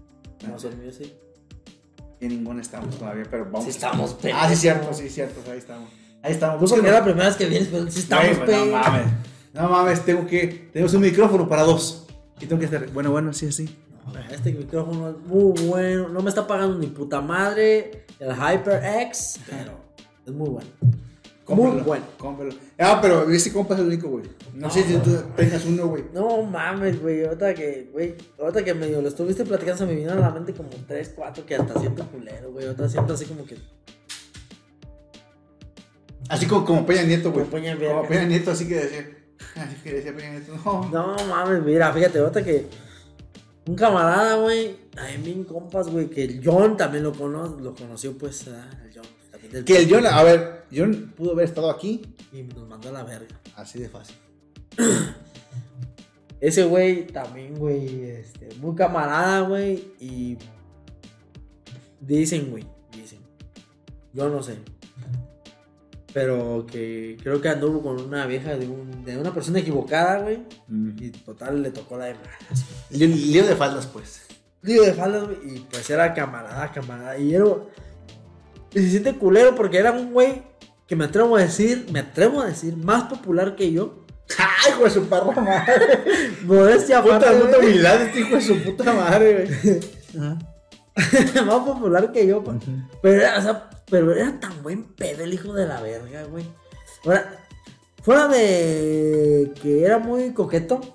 [0.46, 1.14] Amazon Music.
[2.26, 3.64] En ningún estamos todavía, pero vamos.
[3.64, 4.50] Sí estamos, Ah, pendejo.
[4.50, 5.90] sí, cierto, sí, cierto, ahí estamos.
[6.22, 6.60] Ahí estamos.
[6.60, 6.88] Búsquenlo.
[6.88, 8.58] es la primera vez que vienes, pero sí estamos, Güey, pues.
[8.58, 9.06] No mames.
[9.54, 10.70] No mames, tengo que.
[10.74, 12.08] Tenemos un micrófono para dos.
[12.42, 12.86] Y tengo que estar.
[12.92, 13.74] Bueno, bueno, sí, sí.
[14.06, 16.10] No, Este micrófono es muy bueno.
[16.10, 19.72] No me está pagando ni puta madre el HyperX, pero
[20.26, 20.70] es muy bueno.
[21.48, 22.06] Muy bueno.
[22.18, 22.54] Cómpralo.
[22.80, 24.26] Ah, pero ese compa es el único, güey.
[24.54, 26.06] No, sé si tú tengas uno, güey.
[26.12, 27.24] No mames, güey.
[27.24, 30.54] Ahorita que, güey, ahorita que medio lo estuviste platicando, se me vino a la mente
[30.54, 32.66] como 3, 4 que hasta siento culero, güey.
[32.66, 33.58] Ahorita siento así como que.
[36.30, 37.46] Así como, como Peña Nieto, güey.
[37.46, 38.08] Como Peña Como Verga.
[38.08, 39.08] Peña Nieto, así que decía.
[39.56, 40.54] Así que decía Peña Nieto.
[40.66, 40.90] No.
[40.90, 42.68] No mames, mira, fíjate, ahorita que.
[43.68, 44.78] Un camarada, güey.
[44.98, 46.08] Ay, bien compas, güey.
[46.08, 49.64] Que el John también lo, cono lo conoció, pues, ah, el John.
[49.64, 52.02] Que el John, a ver, John pudo haber estado aquí.
[52.32, 53.40] Y nos mandó a la verga.
[53.56, 54.16] Así de fácil.
[56.46, 60.38] Ese güey también, güey, este, muy camarada, güey, y
[62.02, 63.20] dicen, güey, dicen,
[64.14, 64.58] yo no sé,
[66.14, 70.44] pero que creo que anduvo con una vieja de, un, de una persona equivocada, güey,
[71.00, 72.66] y total le tocó la de malas.
[72.92, 74.28] Lío, lío de faldas, pues.
[74.62, 77.46] Lío de faldas, güey, y pues era camarada, camarada, y era,
[78.74, 80.44] y se siente culero porque era un güey
[80.88, 84.06] que me atrevo a decir, me atrevo a decir, más popular que yo,
[84.38, 85.74] ¡Ay, hijo de su perra madre!
[86.44, 89.48] modestia Puta, puta humildad este hijo de su puta madre,
[90.14, 90.36] güey.
[91.46, 92.58] más popular que yo, pa.
[93.02, 96.46] pero, era, o sea, pero era tan buen pedo el hijo de la verga, güey.
[97.04, 97.38] Ahora,
[98.02, 100.95] fuera de que era muy coqueto,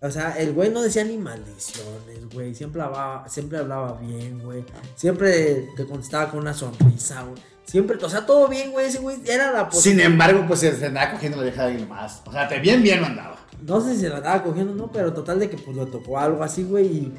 [0.00, 2.54] O sea, el güey no decía ni maldiciones, güey.
[2.54, 4.64] Siempre hablaba, siempre hablaba bien, güey.
[4.94, 7.42] Siempre te contestaba con una sonrisa, güey.
[7.64, 8.86] Siempre, o sea, todo bien, güey.
[8.86, 12.22] Ese güey era la Sin embargo, pues se andaba cogiendo la vieja de alguien más.
[12.26, 13.38] O sea, te bien, bien lo andaba.
[13.66, 16.16] No sé si se la andaba cogiendo, no, pero total de que pues le tocó
[16.16, 16.86] algo así, güey.
[16.86, 17.14] Y,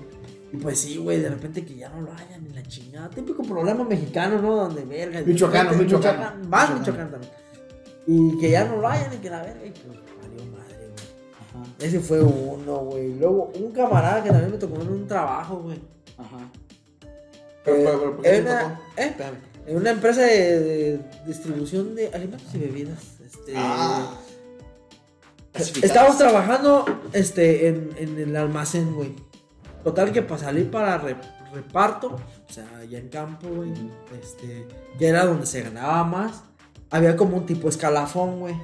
[0.53, 3.09] y pues sí, güey, de repente que ya no lo hayan ni la chingada.
[3.09, 4.55] Típico problema mexicano, ¿no?
[4.55, 5.21] Donde verga.
[5.21, 6.47] Michoacano, michoacano.
[6.47, 6.79] Más Michoacano.
[6.79, 7.33] Michoacán también.
[8.07, 9.65] Y que ya no lo hayan y que la verga.
[9.65, 9.98] Y pues.
[11.61, 13.15] Ajá, Ese fue uno, güey.
[13.19, 15.79] Luego, un camarada que también me tocó en un trabajo, güey.
[16.17, 16.37] ajá.
[17.01, 17.07] Eh,
[17.65, 18.81] Pero, pero, pero, ¿por qué en una- tocó?
[18.97, 19.05] ¿eh?
[19.07, 19.35] Espérame.
[19.67, 22.99] En una empresa de, de distribución de alimentos y bebidas.
[23.25, 24.15] Este, Ah.
[25.53, 29.13] Estábamos trabajando este, en, en el almacén, güey.
[29.83, 31.15] Total que para salir para re-
[31.53, 32.15] reparto,
[32.47, 33.71] o sea, allá en campo, güey,
[34.21, 36.43] este, que era donde se ganaba más,
[36.89, 38.55] había como un tipo escalafón, güey.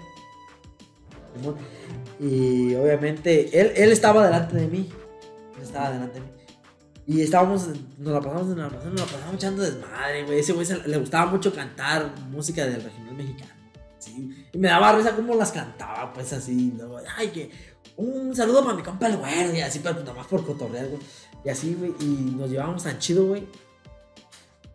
[2.19, 4.89] Y obviamente, él, él estaba delante de mí.
[5.61, 6.31] Estaba delante de mí.
[7.07, 10.39] Y estábamos, nos la pasamos en el almacén, nos la pasamos echando desmadre, güey.
[10.39, 13.51] Ese güey le gustaba mucho cantar música del regional mexicano.
[14.53, 16.73] Y me daba risa cómo las cantaba, pues así.
[17.15, 17.51] Ay, que
[17.97, 19.53] un saludo para mi compa el güero.
[19.53, 21.01] Y así, pero nada más por cotorrear, güey.
[21.43, 21.93] Y así, güey.
[21.99, 23.47] Y nos llevábamos tan chido, güey.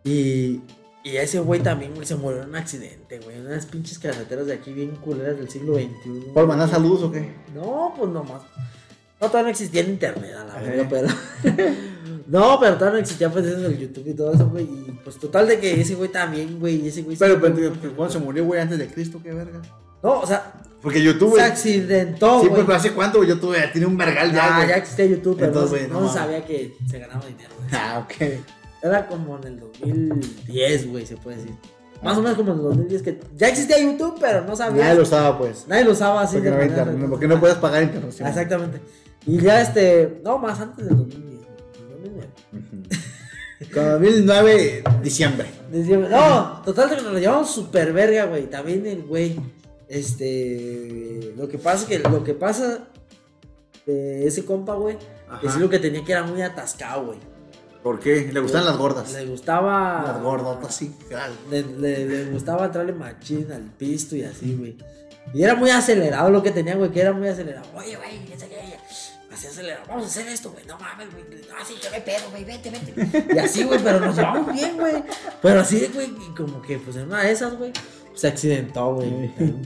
[0.03, 0.61] Y,
[1.03, 3.39] y ese güey también, güey, se murió en un accidente, güey.
[3.39, 6.31] Unas pinches carreteras de aquí bien culeras del siglo XXI.
[6.33, 7.33] ¿Por mandar saludos o qué?
[7.55, 8.41] No, pues nomás.
[9.19, 11.07] No, todavía no existía el internet a la verga, pero.
[12.27, 14.63] no, pero todavía no existía pues eso del YouTube y todo eso, güey.
[14.65, 16.87] Y pues total de que ese güey también, güey.
[16.87, 17.17] Ese güey.
[17.17, 18.59] Pero, pero, pero, ¿cuándo se murió, güey?
[18.61, 19.61] Antes de Cristo, qué verga.
[20.03, 21.43] No, o sea, Porque YouTube, se güey.
[21.51, 22.49] accidentó, Sí, güey.
[22.49, 23.29] pues, pero ¿hace cuánto, güey?
[23.29, 26.97] YouTube tiene un vergal ya, Ah, ya existía YouTube, pero Entonces, no, sabía que se
[26.97, 27.69] ganaba dinero, güey.
[27.73, 28.39] Ah, ok.
[28.81, 31.55] Era como en el 2010, güey, se puede decir.
[32.01, 34.83] Más o menos como en el 2010, que ya existía YouTube, pero no sabía.
[34.83, 35.67] Nadie lo usaba, pues.
[35.67, 36.37] Nadie lo usaba así.
[36.37, 38.11] Porque de no, manera internet, porque no puedes pagar internet.
[38.11, 38.23] sí.
[38.23, 38.81] Exactamente.
[39.27, 40.19] Y ya este.
[40.23, 41.41] No, más antes del 2010.
[41.41, 42.29] güey, 2009.
[42.53, 43.73] Ujú.
[43.73, 45.47] Con 2009, diciembre.
[45.71, 46.09] Diciembre.
[46.09, 48.49] No, total que nos lo llevamos super verga, güey.
[48.49, 49.39] También el güey.
[49.87, 51.33] Este.
[51.37, 52.87] Lo que pasa es que lo que pasa
[53.85, 54.97] de ese compa, güey.
[55.43, 57.19] Es lo que tenía que era muy atascado, güey.
[57.83, 58.29] ¿Por qué?
[58.31, 59.11] Le gustan las gordas.
[59.13, 60.03] Le gustaba.
[60.05, 60.95] Las gordotas, sí.
[61.49, 64.77] Le, le- le gustaba entrarle machín al pisto y así, güey.
[65.33, 67.65] Y era muy acelerado lo que tenía, güey, que era muy acelerado.
[67.75, 68.19] Oye, güey,
[69.31, 69.83] así acelerado.
[69.87, 70.65] Vamos a hacer esto, güey.
[70.65, 71.23] No mames, güey.
[71.41, 72.43] No, sí, que me pedo, güey.
[72.43, 73.33] Vente, vente.
[73.33, 75.03] Y así, güey, pero nos llevamos bien, güey.
[75.41, 77.71] Pero así, güey, y como que, pues en una de esas, güey,
[78.13, 79.09] se accidentó, güey.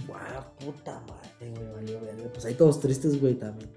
[0.07, 2.29] Guau, puta madre, güey, valió verga.
[2.31, 3.69] Pues ahí todos tristes, güey, también.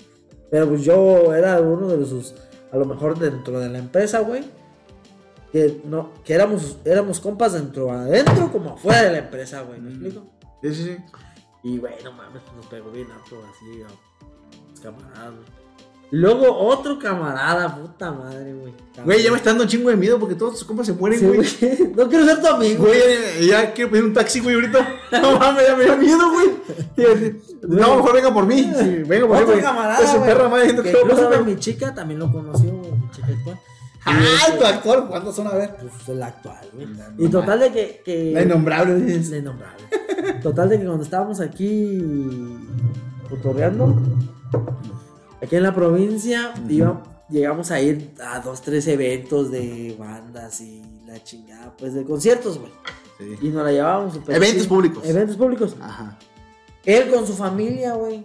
[0.50, 2.34] Pero pues yo era uno de sus,
[2.72, 4.44] a lo mejor dentro de la empresa, güey.
[5.52, 9.80] Que, no, que éramos, éramos compas dentro, adentro como afuera de la empresa, güey.
[9.80, 10.26] ¿Me explico?
[10.62, 10.96] Sí, sí, sí.
[11.62, 13.88] Y, güey, no mames, nos pegó bien harto así, a
[14.70, 15.57] los camaradas, güey.
[16.10, 18.72] Luego otro camarada, puta madre, güey.
[19.04, 21.20] Güey, ya me está dando un chingo de miedo porque todos tus compas se mueren,
[21.34, 21.46] güey.
[21.94, 22.86] No quiero ser tu amigo.
[22.86, 24.88] Güey, ya, ya quiero pedir un taxi, güey, ahorita.
[25.20, 27.36] No mames, ya me dio miedo, güey.
[27.62, 28.72] No, mejor venga por mí.
[28.78, 29.60] Sí, venga por mí, Otro güey.
[29.60, 33.10] camarada, Es su güey, perra madre diciendo que incluso mi chica también lo conoció, mi
[33.10, 33.60] chica actual.
[34.06, 35.46] Ah, tu actor, ¿cuántos son?
[35.48, 35.76] A ver.
[35.76, 36.88] Pues el actual, güey.
[37.18, 38.00] Y total de que...
[38.04, 39.28] que La innombrable, dices.
[39.30, 39.84] La innombrable.
[40.42, 42.02] Total de que cuando estábamos aquí
[43.28, 43.94] cotorreando,
[45.42, 50.82] aquí en la provincia, iba- llegamos a ir a dos, tres eventos de bandas y
[51.06, 52.72] la chingada, pues de conciertos, güey.
[53.18, 53.46] Sí.
[53.46, 55.04] Y nos la llevábamos súper Eventos públicos.
[55.04, 55.76] Eventos públicos.
[55.80, 56.16] Ajá.
[56.84, 58.24] Él con su familia, güey.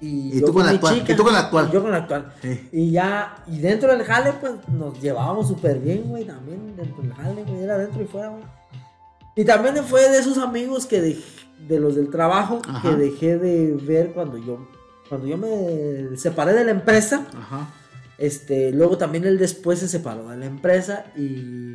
[0.00, 1.68] Y, Y yo tú con la actual, y tú con la actual.
[1.68, 2.34] y Yo con la actual.
[2.42, 2.68] Sí.
[2.72, 7.14] Y ya, y dentro del jale, pues nos llevábamos súper bien, güey, también dentro del
[7.14, 8.42] jale, güey, era dentro y fuera, güey.
[9.36, 11.24] Y también fue de esos amigos que dej-
[11.68, 12.90] de los del trabajo Ajá.
[12.90, 14.68] que dejé de ver cuando yo,
[15.08, 17.26] cuando yo me separé de la empresa.
[17.36, 17.68] Ajá.
[18.16, 21.74] Este, luego también él después se separó de la empresa y,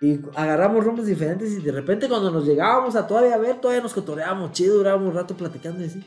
[0.00, 3.92] y agarramos rumbos diferentes y de repente cuando nos llegábamos a todavía ver, todavía nos
[3.92, 6.02] cotoreábamos chido, durábamos un rato platicando y así.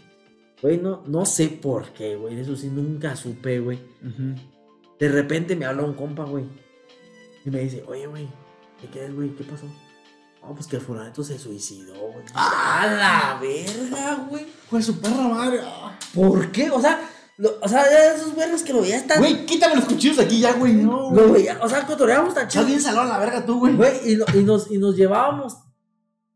[0.61, 3.77] Güey, no, no sé por qué, güey, eso sí nunca supe, güey.
[4.01, 4.33] Ujú.
[4.99, 6.45] De repente me habla un compa, güey.
[7.45, 8.27] Y me dice, oye, güey,
[8.81, 9.29] ¿qué quieres, güey?
[9.35, 9.67] ¿Qué pasó?
[10.47, 12.25] No, pues que el fulanito se suicidó, güey.
[12.33, 14.45] ¡A la verga, güey!
[14.69, 15.59] Pues su perra madre.
[15.63, 15.97] ah.
[16.13, 16.69] ¿Por qué?
[16.71, 17.01] O sea,
[17.37, 17.83] lo- o sea,
[18.15, 19.19] esos vergas que lo veías tan...
[19.19, 20.73] Güey, quítame los cuchillos de aquí ya, güey.
[20.73, 21.11] No.
[21.11, 22.65] Lo veía, o sea, cotoreábamos tan chido.
[22.65, 23.75] Estás bien a la verga tú, güey.
[23.75, 25.57] Güey, y, lo- y nos, y nos llevábamos.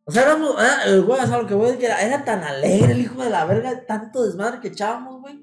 [0.04, 0.56] O sea, éramos.
[0.60, 3.02] era- el güey, o sea, lo que voy a decir era, era tan alegre el
[3.02, 5.41] hijo de la verga, tanto desmadre que echábamos, güey.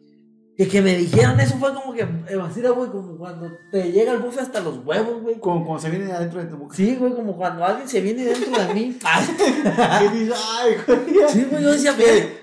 [0.59, 3.93] Que que me dijeran eso fue como que, eh, así era, güey, como cuando te
[3.93, 5.39] llega el bufe hasta los huevos, güey.
[5.39, 6.75] Como cuando se viene adentro de tu boca.
[6.75, 8.99] Sí, güey, como cuando alguien se viene dentro de mí.
[10.05, 11.29] Y dices, ay, güey.
[11.29, 12.41] Sí, güey, yo decía, güey.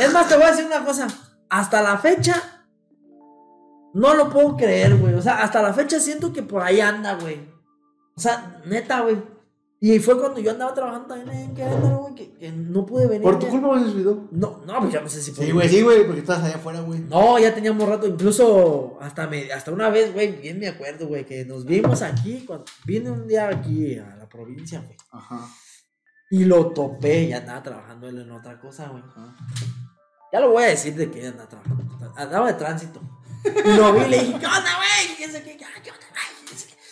[0.00, 1.08] Es más, te voy a decir una cosa.
[1.50, 2.42] Hasta la fecha,
[3.92, 5.12] No lo puedo creer, güey.
[5.12, 7.40] O sea, hasta la fecha siento que por ahí anda, güey.
[8.16, 9.22] O sea, neta, güey.
[9.82, 13.22] Y fue cuando yo andaba trabajando también en Querétaro, güey, que, que no pude venir.
[13.22, 13.52] Por tu ya.
[13.52, 14.28] culpa me subido.
[14.30, 16.80] No, no, pues ya no sé si Sí, güey, sí, güey, porque estabas allá afuera,
[16.80, 17.00] güey.
[17.00, 21.24] No, ya teníamos rato, incluso hasta me, hasta una vez, güey, bien me acuerdo, güey,
[21.24, 24.96] que nos vimos aquí, cuando vine un día aquí a la provincia, güey.
[25.12, 25.48] Ajá.
[26.30, 29.02] Y lo topé, ya andaba trabajando él en otra cosa, güey.
[30.30, 32.12] Ya lo voy a decir de que andaba trabajando.
[32.16, 33.00] Andaba de tránsito.
[33.64, 35.16] Y lo vi y le dije, ¿qué onda, güey?
[35.16, 36.39] ¿Qué onda, güey?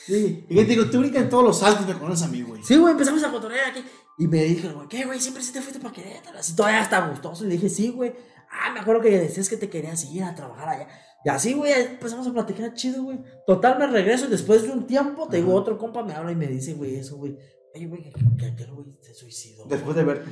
[0.08, 0.46] Sí.
[0.48, 2.62] Y que te digo, tú brinca en todos los saltos me conoces a mí, güey.
[2.64, 3.84] Sí, güey, empezamos a cotorrear aquí.
[4.16, 5.20] Y me dije, güey, ¿qué, güey?
[5.20, 6.38] Siempre sí te fuiste para Querétaro.
[6.38, 7.44] Así todavía está gustoso.
[7.44, 8.14] Y le dije, sí, güey.
[8.50, 10.88] Ah, me acuerdo que decías que te querías ir a trabajar allá.
[11.24, 13.18] Y así, güey, empezamos a platicar chido, güey.
[13.46, 16.36] Total, me regreso y después de un tiempo, te digo, otro compa me habla y
[16.36, 17.36] me dice, güey, eso, güey.
[17.74, 19.66] Oye, güey, que, que aquel güey se suicidó.
[19.66, 20.30] Después de verte.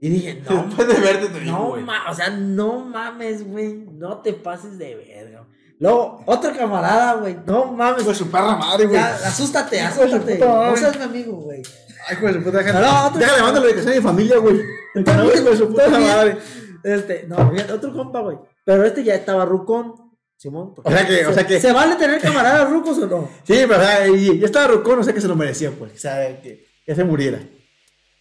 [0.00, 1.84] Y dije, no, Después de verte te digo, no, güey.
[2.10, 3.86] o sea, no mames, güey.
[3.92, 5.46] No te pases de verga.
[5.80, 7.36] Luego, otro camarada, güey.
[7.46, 8.06] No mames.
[8.06, 9.00] De su perra madre, güey.
[9.00, 10.38] Asústate, de asústate.
[10.38, 11.62] No seas mi amigo, güey.
[12.06, 12.86] Ay, de su puta, déjale.
[12.86, 14.60] No, otro- Déjale, mándalo de que sea mi familia, güey.
[14.94, 16.38] No, hijo de su puta madre.
[16.84, 18.36] Este, no, otro compa, güey.
[18.64, 19.94] Pero este ya estaba rucón.
[20.36, 20.74] Simón.
[20.84, 23.28] O sea que- o se- sea que- ¿Se vale tener camaradas rucos o no?
[23.44, 25.92] Sí, pero o sea, y, y estaba rucón, o sea que se lo merecía, pues.
[25.94, 27.40] O sea, que, que se muriera.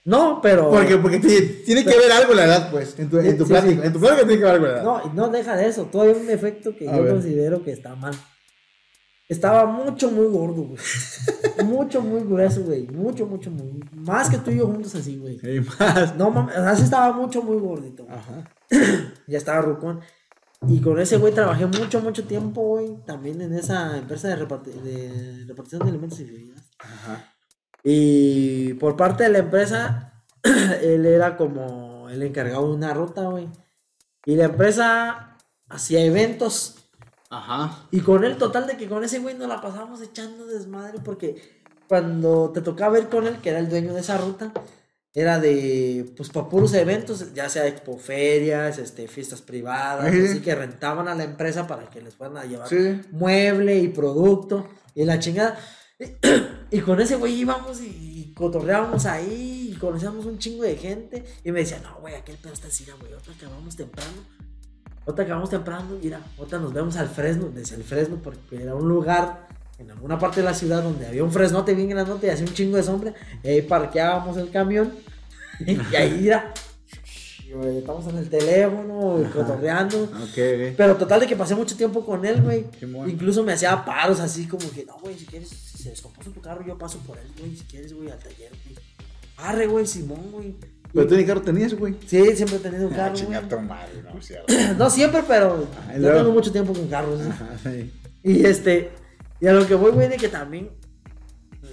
[0.06, 0.70] No, pero.
[0.70, 2.98] Porque, porque ti- tiene que ver algo la edad, pues.
[3.00, 3.82] En tu, en tu Sí, plática.
[3.82, 3.88] sí.
[3.88, 4.84] En tu plática tiene que ver algo la edad.
[4.84, 5.86] No, no deja de eso.
[5.86, 7.14] Todavía hay un efecto que A yo ver.
[7.14, 8.14] considero que está mal.
[9.30, 10.78] Estaba mucho, muy gordo, güey.
[11.66, 12.86] mucho, muy grueso, güey.
[12.88, 13.82] Mucho, mucho, muy.
[13.94, 15.40] Más que tú y yo juntos así, güey.
[15.42, 16.16] Y más.
[16.18, 18.04] No mames, o sea, sí estaba mucho, muy gordito.
[18.06, 18.18] güey.
[18.18, 18.44] Ajá.
[19.28, 20.02] Ya estaba rucón.
[20.68, 22.98] Y con ese güey trabajé mucho, mucho tiempo, güey.
[23.06, 26.62] También en esa empresa de, reparti- de repartición de alimentos y bebidas.
[26.80, 27.33] Ajá.
[27.84, 30.14] Y por parte de la empresa,
[30.82, 33.50] él era como el encargado de una ruta, güey.
[34.26, 35.38] Y la empresa
[35.70, 36.76] hacía eventos.
[37.30, 37.86] Ajá.
[37.92, 41.00] Y con el total de que con ese güey nos la pasamos echando desmadre.
[41.04, 44.54] Porque cuando te tocaba ir con él, que era el dueño de esa ruta,
[45.16, 51.08] era de, pues, para puros eventos, ya sea expoferias, este, fiestas privadas, así que rentaban
[51.08, 53.00] a la empresa para que les fueran a llevar Sí.
[53.12, 55.56] mueble y producto y la chingada.
[56.72, 61.24] Y con ese güey íbamos y, y cotorreábamos ahí y conocíamos un chingo de gente.
[61.44, 64.24] Y me decía, no, güey, aquel pedo está así, güey, ahorita acabamos temprano.
[65.06, 68.88] Ahorita acabamos temprano, mira, ahorita nos vemos al Fresno, desde el Fresno, porque era un
[68.88, 69.48] lugar
[69.78, 72.54] en alguna parte de la ciudad donde había un fresnote bien grandote y hacía un
[72.54, 73.14] chingo de sombra.
[73.44, 74.94] Y ahí parqueábamos el camión.
[75.60, 76.32] Y ahí,
[77.54, 80.10] güey, estamos en el teléfono, y cotorreando.
[80.76, 82.66] Pero total de que pasé mucho tiempo con él, güey.
[83.08, 85.52] Incluso me hacía paros así como que, no, güey, si quieres,
[85.84, 87.56] se descompuso tu carro, yo paso por él, güey.
[87.56, 88.78] Si quieres, güey, al taller, güey.
[89.38, 90.56] Arre, güey, Simón, güey.
[90.94, 91.96] Pero tú ni carro tenías, güey.
[92.06, 93.26] Sí, siempre he tenido un Ah, carro, güey.
[93.26, 94.34] chinga tu madre, no, sí,
[94.78, 97.20] No siempre, pero Ajá, yo tengo mucho tiempo con carros.
[97.22, 97.92] Ajá, sí.
[98.24, 98.92] Y este,
[99.42, 100.70] y a lo que voy, güey, de que también,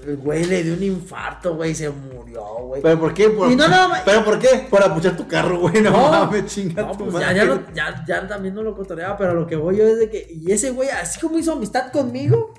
[0.07, 2.81] el güey le dio un infarto, güey, se murió, güey.
[2.81, 3.29] ¿Pero por qué?
[3.29, 4.67] Por, Y no, no, ¿Pero por qué?
[4.71, 5.83] Por apuchar tu carro, güey.
[5.83, 7.27] No, No, mames, chinga No, tu pues madre.
[7.27, 9.87] ya, ya, lo- ya, ya también no lo cotoreaba, pero a lo que voy yo
[9.87, 12.55] es de que, y ese güey, así como hizo amistad conmigo,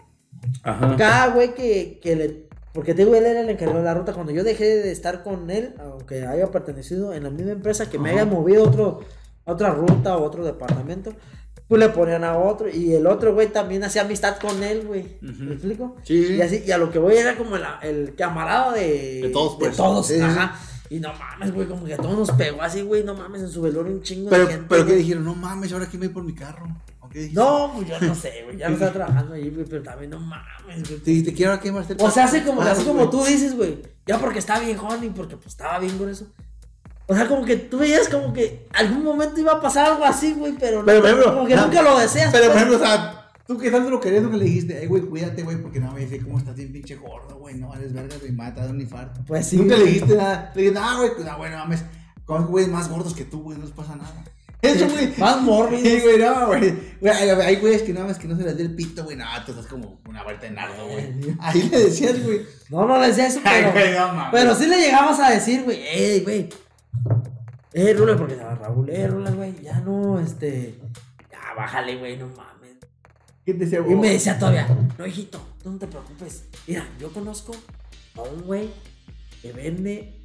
[0.63, 0.95] Ajá.
[0.97, 2.51] cada güey que, que le.
[2.73, 4.13] Porque te digo, él era el encargado de la ruta.
[4.13, 7.99] Cuando yo dejé de estar con él, aunque haya pertenecido en la misma empresa, que
[7.99, 8.99] me haya movido a otro,
[9.43, 11.11] otra ruta o otro departamento,
[11.67, 12.69] pues le ponían a otro.
[12.69, 15.17] Y el otro güey también hacía amistad con él, güey.
[15.21, 15.97] ¿Me explico?
[16.03, 16.33] Sí, sí.
[16.35, 19.19] Y, así, y a lo que voy era como el, el camarada de.
[19.23, 19.75] De todos, pues.
[19.75, 20.57] todos, Sí, sí, ajá.
[20.89, 23.03] Y no mames, güey, como que a todos nos pegó así, güey.
[23.03, 24.65] No mames, en su velorio un chingo Pero, de gente.
[24.69, 25.03] pero ¿qué güey.
[25.03, 25.23] dijeron?
[25.25, 26.67] No mames, ahora va a ir por mi carro.
[27.11, 27.41] ¿O qué dijiste?
[27.41, 28.57] No, pues yo no sé, güey.
[28.57, 30.99] Ya no estaba trabajando ahí, güey, pero también no mames, güey.
[30.99, 31.98] Te dijiste, quiero a estar.
[31.99, 33.81] O sea, así como, así como tú dices, güey.
[34.06, 36.27] Ya porque está viejón y porque pues estaba bien con eso.
[37.07, 40.33] O sea, como que tú veías como que algún momento iba a pasar algo así,
[40.33, 42.31] güey, pero, Pero, por ejemplo, como que ah, nunca lo deseas.
[42.31, 42.64] Pero, por pues.
[42.64, 45.61] ejemplo, o sea, tú que tanto lo querías, nunca le dijiste, eh, güey, cuídate, güey,
[45.61, 48.64] porque no me dice cómo estás bien pinche gordo, güey, no vales verga, güey, mata,
[48.64, 49.19] da un infarto.
[49.27, 50.51] Pues sí, Nunca le dijiste nada.
[50.56, 51.83] Le dijiste, ah, güey, pues, ah, bueno, mames,
[52.25, 54.23] con güeyes más gordos que tú, güey, no les pasa nada.
[54.61, 55.14] Eso, güey.
[55.17, 55.83] Más mórbidos.
[55.83, 56.73] Sí, güey, no, güey.
[57.09, 59.17] Hay- güeyes que no mames que no se les dé el pito, güey.
[59.17, 61.35] No, tú estás como una vuelta de nardo, güey.
[61.40, 62.41] Ahí le decías, güey.
[62.69, 63.72] No, no le decía eso, Ay, pero.
[63.73, 66.49] güey, no pero sí le llegabas a decir, güey, ey, güey.
[67.73, 70.77] Eh, Rula, porque ah, Raúl, eh, Rula, güey, ya no, este.
[71.31, 72.75] Ya, bájale, güey, no mames.
[73.45, 73.95] ¿Qué te decía, Y güey?
[73.95, 74.67] me decía todavía,
[74.98, 76.43] no, hijito, no te preocupes.
[76.67, 77.53] Mira, yo conozco
[78.15, 78.69] a un güey
[79.41, 80.20] que vende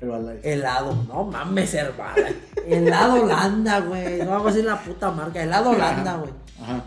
[0.00, 2.28] La- Helado, no mames, hermana.
[2.66, 4.18] Helado Holanda, güey.
[4.20, 5.42] No vamos a decir la puta marca.
[5.42, 6.30] Helado Holanda, güey.
[6.62, 6.84] Ajá.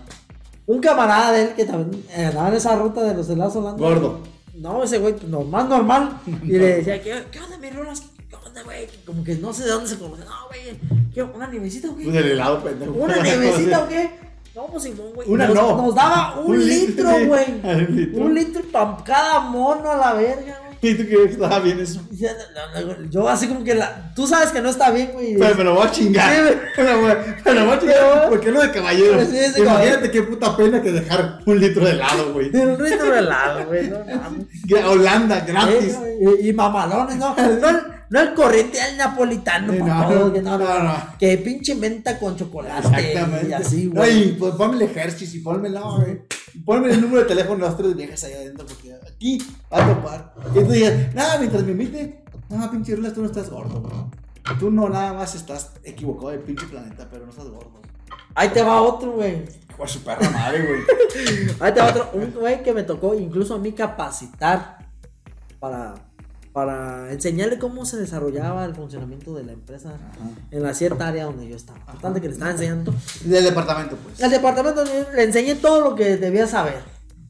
[0.67, 3.77] Un camarada de él que también eh, andaba en esa ruta de los helados Holanda.
[3.85, 4.19] Gordo.
[4.56, 6.19] No, ese güey, pues, normal, normal.
[6.43, 8.03] Y le decía, ¿qué, qué onda, mi rolas?
[8.30, 8.88] ¿Qué onda, güey?
[9.06, 10.23] Como que no sé de dónde se conoce.
[10.23, 11.11] No, güey.
[11.14, 12.17] ¿Qué, ¿Una nievecita o Pues qué?
[12.17, 12.93] el helado, pendejo.
[12.93, 14.11] ¿Una nievecita o qué?
[14.56, 15.30] No, pues Simón, güey.
[15.30, 15.77] Una nos, no.
[15.81, 17.45] Nos daba un, Un litro, güey.
[17.64, 18.23] un litro.
[18.25, 20.70] Un litro para cada mono a la verga, güey.
[20.83, 22.01] ¿Y tú que estaba bien eso?
[22.11, 24.11] No, no, no, Yo así como que la...
[24.15, 25.37] Tú sabes que no está bien, güey.
[25.37, 26.33] Pero me lo voy a chingar.
[26.33, 26.81] Sí.
[26.81, 27.11] Me lo voy,
[27.45, 29.19] me lo voy a chingar porque es lo de caballero.
[29.21, 30.11] Sí, Imagínate caballero.
[30.11, 32.49] qué puta pena que dejar un litro de helado, güey.
[32.55, 33.89] Un litro de helado, güey.
[33.89, 34.45] No mames.
[34.85, 35.97] Holanda, gratis.
[36.41, 37.35] Y, y mamalones, ¿no?
[37.35, 37.77] No el,
[38.09, 40.83] no el corriente el napolitano, no, todo, que no, no, no, no.
[40.83, 41.17] no.
[41.17, 43.49] Que pinche menta con chocolate Exactamente.
[43.49, 44.11] y así, güey.
[44.11, 46.21] Ay, pues ponme el ejército y ponme no, güey.
[46.65, 49.38] Ponme el número de teléfono de las tres viejas ahí adentro porque aquí
[49.71, 50.33] va a topar.
[50.51, 53.93] Y tú dices, nada, mientras me invite, no, pinche Rulas, tú no estás gordo, güey.
[54.59, 57.81] Tú no nada más estás equivocado del pinche planeta, pero no estás gordo.
[58.35, 59.45] Ahí te va otro, güey.
[59.77, 60.81] Con su perra madre, güey.
[61.59, 62.09] Ahí te va otro.
[62.13, 64.89] Un güey que me tocó incluso a mí capacitar
[65.59, 65.95] para,
[66.53, 69.93] para enseñarle cómo se desarrollaba el funcionamiento de la empresa
[70.51, 71.80] en la cierta área donde yo estaba.
[71.85, 72.93] Bastante que le estaba enseñando.
[73.23, 74.21] Del departamento, pues.
[74.21, 74.83] Al departamento
[75.15, 76.80] le enseñé todo lo que debía saber.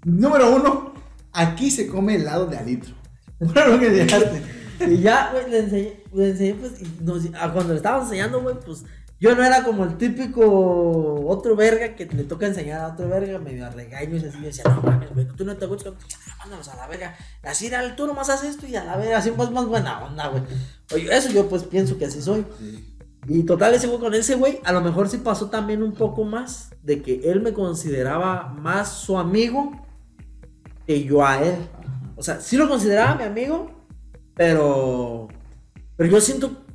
[0.04, 0.94] Número uno,
[1.34, 2.96] aquí se come helado de alitro.
[3.40, 4.42] Bueno, lo que dejaste.
[4.88, 8.42] Y ya, güey, le enseñé, le enseñé, pues, y nos- a cuando le estaba enseñando,
[8.42, 8.84] güey, pues,
[9.22, 13.38] yo no era como el típico otro verga que le toca enseñar a otro verga,
[13.38, 15.92] medio a regaños y así, yo decía, no mames, güey, tú no te gusta,
[16.40, 19.30] mándalos a la verga, así era, tú nomás haces esto y a la verga, así
[19.30, 20.42] pues más buena onda, güey.
[20.96, 22.44] Oye, eso yo pues pienso que así soy.
[23.28, 26.24] Y total, ese güey con ese güey, a lo mejor sí pasó también un poco
[26.24, 29.86] más de que él me consideraba más su amigo
[30.88, 31.58] que yo a él.
[32.16, 33.72] O sea, sí lo consideraba mi amigo,
[34.34, 35.28] pero.
[35.96, 36.66] Pero yo siento.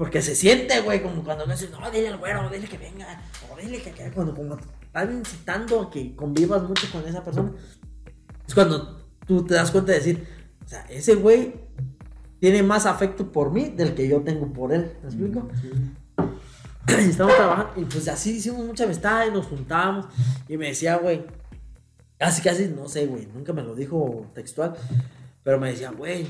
[0.00, 3.20] Porque se siente, güey, como cuando me dicen, no, dile al güero, dile que venga,
[3.52, 7.52] o dile que, cuando como están incitando a que convivas mucho con esa persona,
[8.48, 10.26] es cuando tú te das cuenta de decir,
[10.64, 11.52] o sea, ese güey
[12.38, 15.46] tiene más afecto por mí del que yo tengo por él, ¿me explico?
[16.88, 20.06] Y estamos trabajando, y pues así hicimos mucha amistad y nos juntábamos,
[20.48, 21.26] y me decía, güey,
[22.16, 24.74] casi, casi, no sé, güey, nunca me lo dijo textual,
[25.42, 26.26] pero me decía, güey,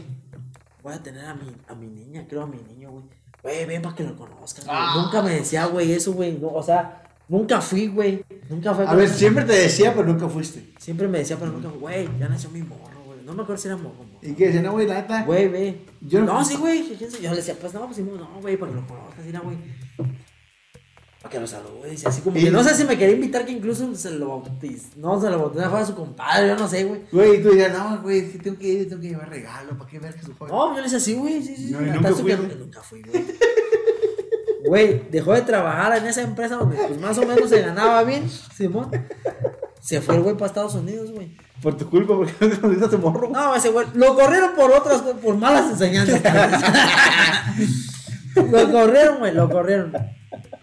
[0.83, 3.20] voy a tener a mi, a mi niña, creo a mi niño, güey.
[3.43, 4.65] Güey, ven para que lo conozcas.
[4.65, 4.77] güey.
[4.79, 4.95] Ah.
[5.03, 6.39] Nunca me decía, güey, eso, güey.
[6.39, 8.25] no, o sea, nunca fui, güey.
[8.49, 8.87] Nunca fue.
[8.87, 10.73] A ver, siempre te decía, pero nunca fuiste.
[10.79, 13.19] Siempre me decía, pero nunca, güey, ya nació mi morro, güey.
[13.25, 13.95] No me acuerdo si era morro.
[13.95, 14.19] morro.
[14.23, 15.23] Y que decía, no, güey, la neta.
[15.25, 15.87] Güey, ve.
[16.03, 16.97] Yo no- no, sí, güey.
[16.99, 19.57] Yo le decía, pues no, pues sí, no, güey, para que lo conozcas, mira, güey.
[21.23, 21.91] Para que lo salude.
[21.91, 24.29] Dice, así como Y- que no sé si me quería invitar que incluso se lo
[24.29, 24.97] bautiz.
[24.97, 27.03] No, se lo bautizara fuera su compadre, yo no sé, güey.
[27.13, 29.77] Güey, y tú decías, no, güey, es que tengo que ir, tengo que llevar regalo,
[29.77, 30.55] ¿para qué ver que su joven?
[30.55, 31.71] No, yo le decía, sí, güey, sí, sí.
[31.73, 32.57] No, y nunca fui, que- güey.
[32.59, 33.25] Nunca fui, güey.
[34.67, 38.29] Güey, dejó de trabajar en esa empresa donde pues más o menos se ganaba bien,
[38.57, 38.91] Simón.
[39.81, 41.37] Se fue el güey para Estados Unidos, güey.
[41.63, 43.29] Por tu culpa, porque no conociste a ese morro.
[43.31, 46.23] No, ese güey, lo corrieron por otras, por malas enseñanzas.
[48.37, 49.93] lo corrieron, güey, lo corrieron.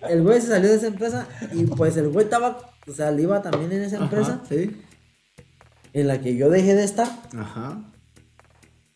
[0.10, 3.24] El güey se salió de esa empresa y pues el güey estaba, o sea, le
[3.24, 4.76] iba también en esa empresa Sí.
[5.94, 7.08] en la que yo dejé de estar.
[7.38, 7.84] Ajá.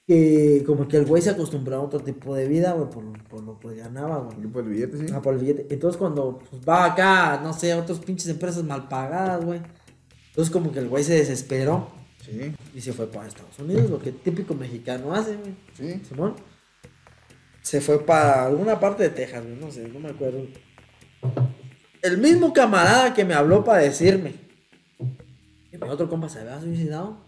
[0.07, 3.43] Que como que el güey se acostumbró a otro tipo de vida, güey, por, por
[3.43, 4.47] lo que ganaba, güey.
[4.47, 5.05] Por el billete, sí.
[5.13, 5.67] Ah, por el billete.
[5.73, 9.61] Entonces cuando pues, va acá, no sé, a otras pinches empresas mal pagadas, güey.
[10.29, 11.89] Entonces como que el güey se desesperó
[12.25, 15.55] Sí, y se fue para Estados Unidos, lo que típico mexicano hace, güey.
[15.75, 16.01] sí.
[16.07, 16.35] Simón.
[17.63, 20.39] Se fue para alguna parte de Texas, güey, no sé, no me acuerdo.
[22.01, 24.35] El mismo camarada que me habló para decirme
[25.69, 27.25] que mi otro compa se había suicidado,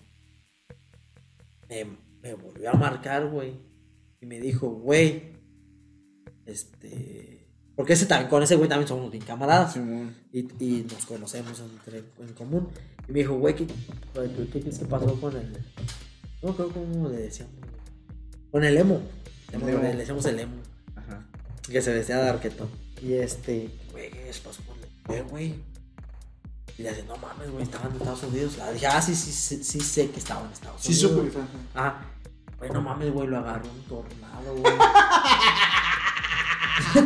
[1.70, 1.86] me,
[2.22, 3.54] me volvió a marcar, güey.
[4.20, 5.34] Y me dijo, güey,
[6.46, 7.48] este...
[7.76, 9.76] Porque ese también, con ese güey también somos bien camaradas.
[10.32, 12.70] Y, y nos conocemos entre, en común.
[13.08, 15.58] Y me dijo, güey, ¿qué, ¿qué, qué, qué pasó con el.
[16.44, 17.56] No creo cómo le decíamos.
[18.52, 19.02] Con el emo.
[19.52, 19.82] El Le, emo.
[19.82, 20.54] le decíamos el emo.
[20.96, 21.26] Ajá.
[21.68, 22.70] Que se vestía de arquetón.
[23.02, 25.56] Y este, güey, ¿qué pasó con el eh, güey?
[26.78, 28.58] Y le dice, no mames, güey, estaba en Estados Unidos.
[28.58, 31.12] Le dije, ah, sí, sí, sí, sí sé que estaba en Estados Sí, Unidos.
[31.12, 31.42] supe que fue.
[31.76, 32.02] Ah,
[32.58, 34.74] güey, no mames, güey, lo agarró un tornado, güey.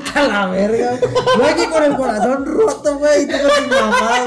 [0.16, 0.98] A la verga,
[1.36, 1.50] güey.
[1.50, 4.24] Aquí con el corazón roto, güey, y con tu mamá,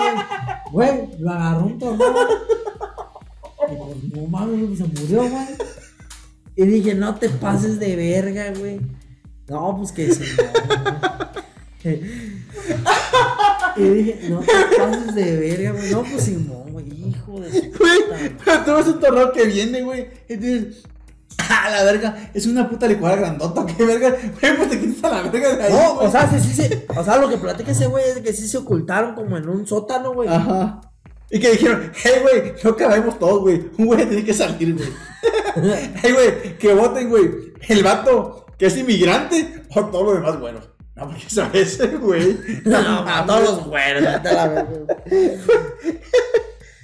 [0.70, 0.90] güey.
[0.90, 2.28] Güey, lo agarró un tornado.
[3.70, 5.46] Y pues, no mames, se murió, güey.
[6.56, 8.80] Y dije, no te pases de verga, güey.
[9.48, 10.44] No, pues que sí, no.
[13.76, 15.90] Y dije, no te pases de verga, güey.
[15.90, 19.82] No, pues Simón, güey, hijo de su Güey, pero tú ves un torneo que viene,
[19.82, 20.08] güey.
[20.28, 20.82] Y tú dices,
[21.38, 24.10] ah, la verga, es una puta licuadora grandota, qué verga.
[24.40, 25.72] Güey, pues te quitas a la verga de ahí.
[25.72, 26.06] No, güey.
[26.06, 28.46] o sea, sí, sí, se- o sea, lo que platica ese güey es que sí
[28.48, 30.28] se ocultaron como en un sótano, güey.
[30.28, 30.80] Ajá.
[31.30, 33.64] Y que dijeron, hey, güey, no cabemos todos, güey.
[33.78, 34.88] Un güey tiene que salir, güey.
[36.02, 37.30] hey, güey, que voten, güey.
[37.68, 40.60] El vato que es inmigrante o todo lo demás, bueno.
[41.00, 42.38] No, porque sabes güey.
[42.64, 44.66] No, a todos los güeros, a.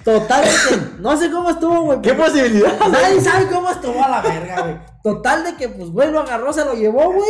[0.03, 2.01] Total de que, no sé cómo estuvo, güey.
[2.01, 2.79] ¿Qué posibilidad?
[2.79, 4.75] Nadie sabe cómo estuvo a la verga, güey.
[5.03, 7.29] Total de que, pues, güey, lo agarró, se lo llevó, güey.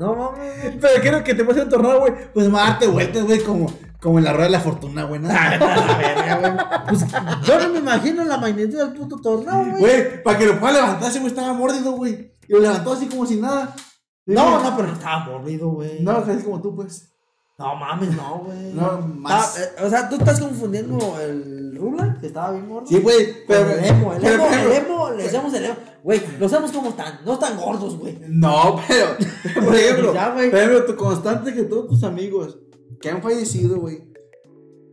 [0.00, 0.76] No mames.
[0.80, 2.14] Pero quiero que te pase un tornado, güey.
[2.32, 5.20] Pues más darte vueltas, güey, como, como en la rueda de la fortuna, güey.
[5.20, 5.58] nada.
[5.58, 6.52] la verga, güey.
[6.88, 7.04] Pues,
[7.44, 9.78] yo no me imagino la magnitud del puto torneo, güey.
[9.78, 12.32] Güey, para que lo pueda levantar, ese güey estaba mordido, güey.
[12.48, 13.74] Y lo levantó así como si nada.
[14.26, 16.00] No, no, pero estaba mordido, güey.
[16.02, 17.10] No, así como tú, pues.
[17.56, 18.72] No mames, no, güey.
[18.74, 19.56] No, más.
[19.56, 22.86] Ah, eh, o sea, tú estás confundiendo el Rula, que estaba bien gordo.
[22.86, 23.70] Sí, güey, Pero pero.
[23.78, 25.76] el emo, el pero- emo, pero- el emo, le decíamos el emo.
[26.02, 28.18] Güey, los emos como están, no están gordos, güey.
[28.28, 29.16] No, pero.
[29.66, 32.58] Por ejemplo, Ya, ejemplo, tu constante que todos tus amigos
[33.00, 34.02] que han fallecido, güey.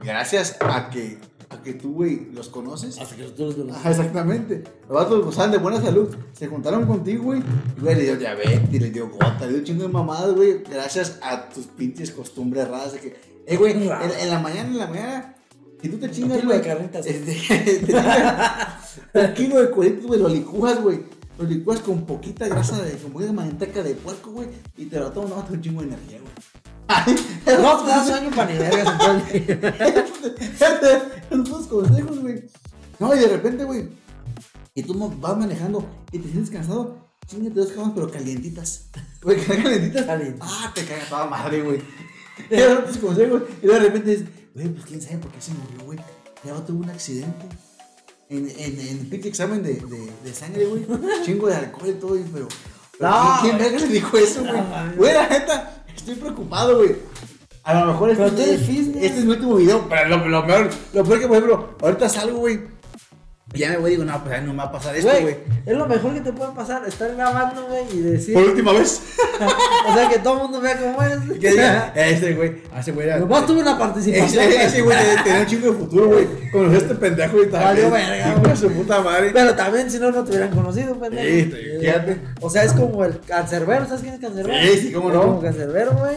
[0.02, 1.20] Gracias a que,
[1.52, 2.98] a que tú, güey, los conoces.
[3.00, 4.64] Hasta que nosotros los Ajá, exactamente.
[4.88, 6.16] Los vatos gozaban de buena salud.
[6.34, 7.42] Se juntaron contigo, güey.
[7.78, 10.64] Y, güey, le dio diabetes, le dio gota, le dio un chingo de mamadas, güey.
[10.64, 13.16] Gracias a tus pinches costumbres raras de que.
[13.46, 15.36] Eh, güey, en, en la mañana, en la mañana.
[15.82, 16.70] Si tú te chingas, kilo de güey.
[16.70, 17.06] carnitas.
[17.06, 17.34] este,
[17.66, 21.02] te chingas Un kilo de cueritos, güey, lo licúas, güey.
[21.38, 22.94] Lo licúas con poquita grasa de.
[22.94, 24.48] con poquita manteca de puerco, güey.
[24.78, 26.32] Y te lo tomas, no, un chingo de energía, güey.
[27.46, 28.90] No te da sueño para ni vergas
[31.30, 32.44] putos consejos, güey.
[33.00, 33.90] No, y de repente, güey.
[34.74, 36.98] Y tú vas manejando y te sientes cansado.
[37.28, 38.86] Chingate dos camas, pero calientitas.
[39.22, 40.06] Güey, calientitas.
[40.06, 40.50] Calientitas.
[40.52, 41.80] Ah, te cagas toda madre, güey.
[42.50, 43.44] Y de tus consejos.
[43.62, 46.00] Y de repente dices, güey, pues quién sabe por qué se murió, güey.
[46.44, 47.46] Ya tuvo un accidente.
[48.30, 50.88] En, en, en el examen de, de, de sangre, güey.
[51.24, 52.48] Chingo de alcohol y todo, pero.
[52.98, 54.96] pero No, ¿Quién, verga le dijo eso, güey?
[54.98, 56.96] Güey, la neta, estoy preocupado, güey.
[57.64, 59.04] A lo mejor Pero este, fitness.
[59.04, 62.10] este es mi último video, pero lo, lo peor, lo peor que, por ejemplo, ahorita
[62.10, 62.60] salgo, güey.
[63.54, 65.12] Y ya me voy y digo, no, pues ya no me va a pasar esto,
[65.22, 68.34] Güey, es lo mejor que te puede pasar, estar grabando, güey, y decir.
[68.34, 69.02] Por última vez.
[69.90, 71.20] o sea, que todo el mundo vea cómo eres.
[71.40, 73.20] Que diga, ese güey, ese güey era.
[73.20, 74.52] Nomás tuve una participación.
[74.52, 76.28] Ese, güey tenía- un chingo de futuro, güey.
[76.52, 77.62] Conoció a este pendejo y también.
[77.64, 78.56] Valió verga, güey.
[78.58, 79.32] su puta madre.
[79.34, 81.28] Pero también si no, no te hubieran conocido, pendejo.
[81.28, 82.22] Sí, fíjate.
[82.40, 84.64] O sea, es como el cancerbero, ¿sabes quién es cancerbero?
[84.64, 85.22] Sí, sí, cómo Es no.
[85.24, 86.16] Como cancerbero, güey.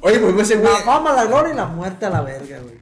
[0.00, 0.70] Oye, pues ese güey.
[0.72, 2.78] La fama, la gloria y la muerte a la verga, güey.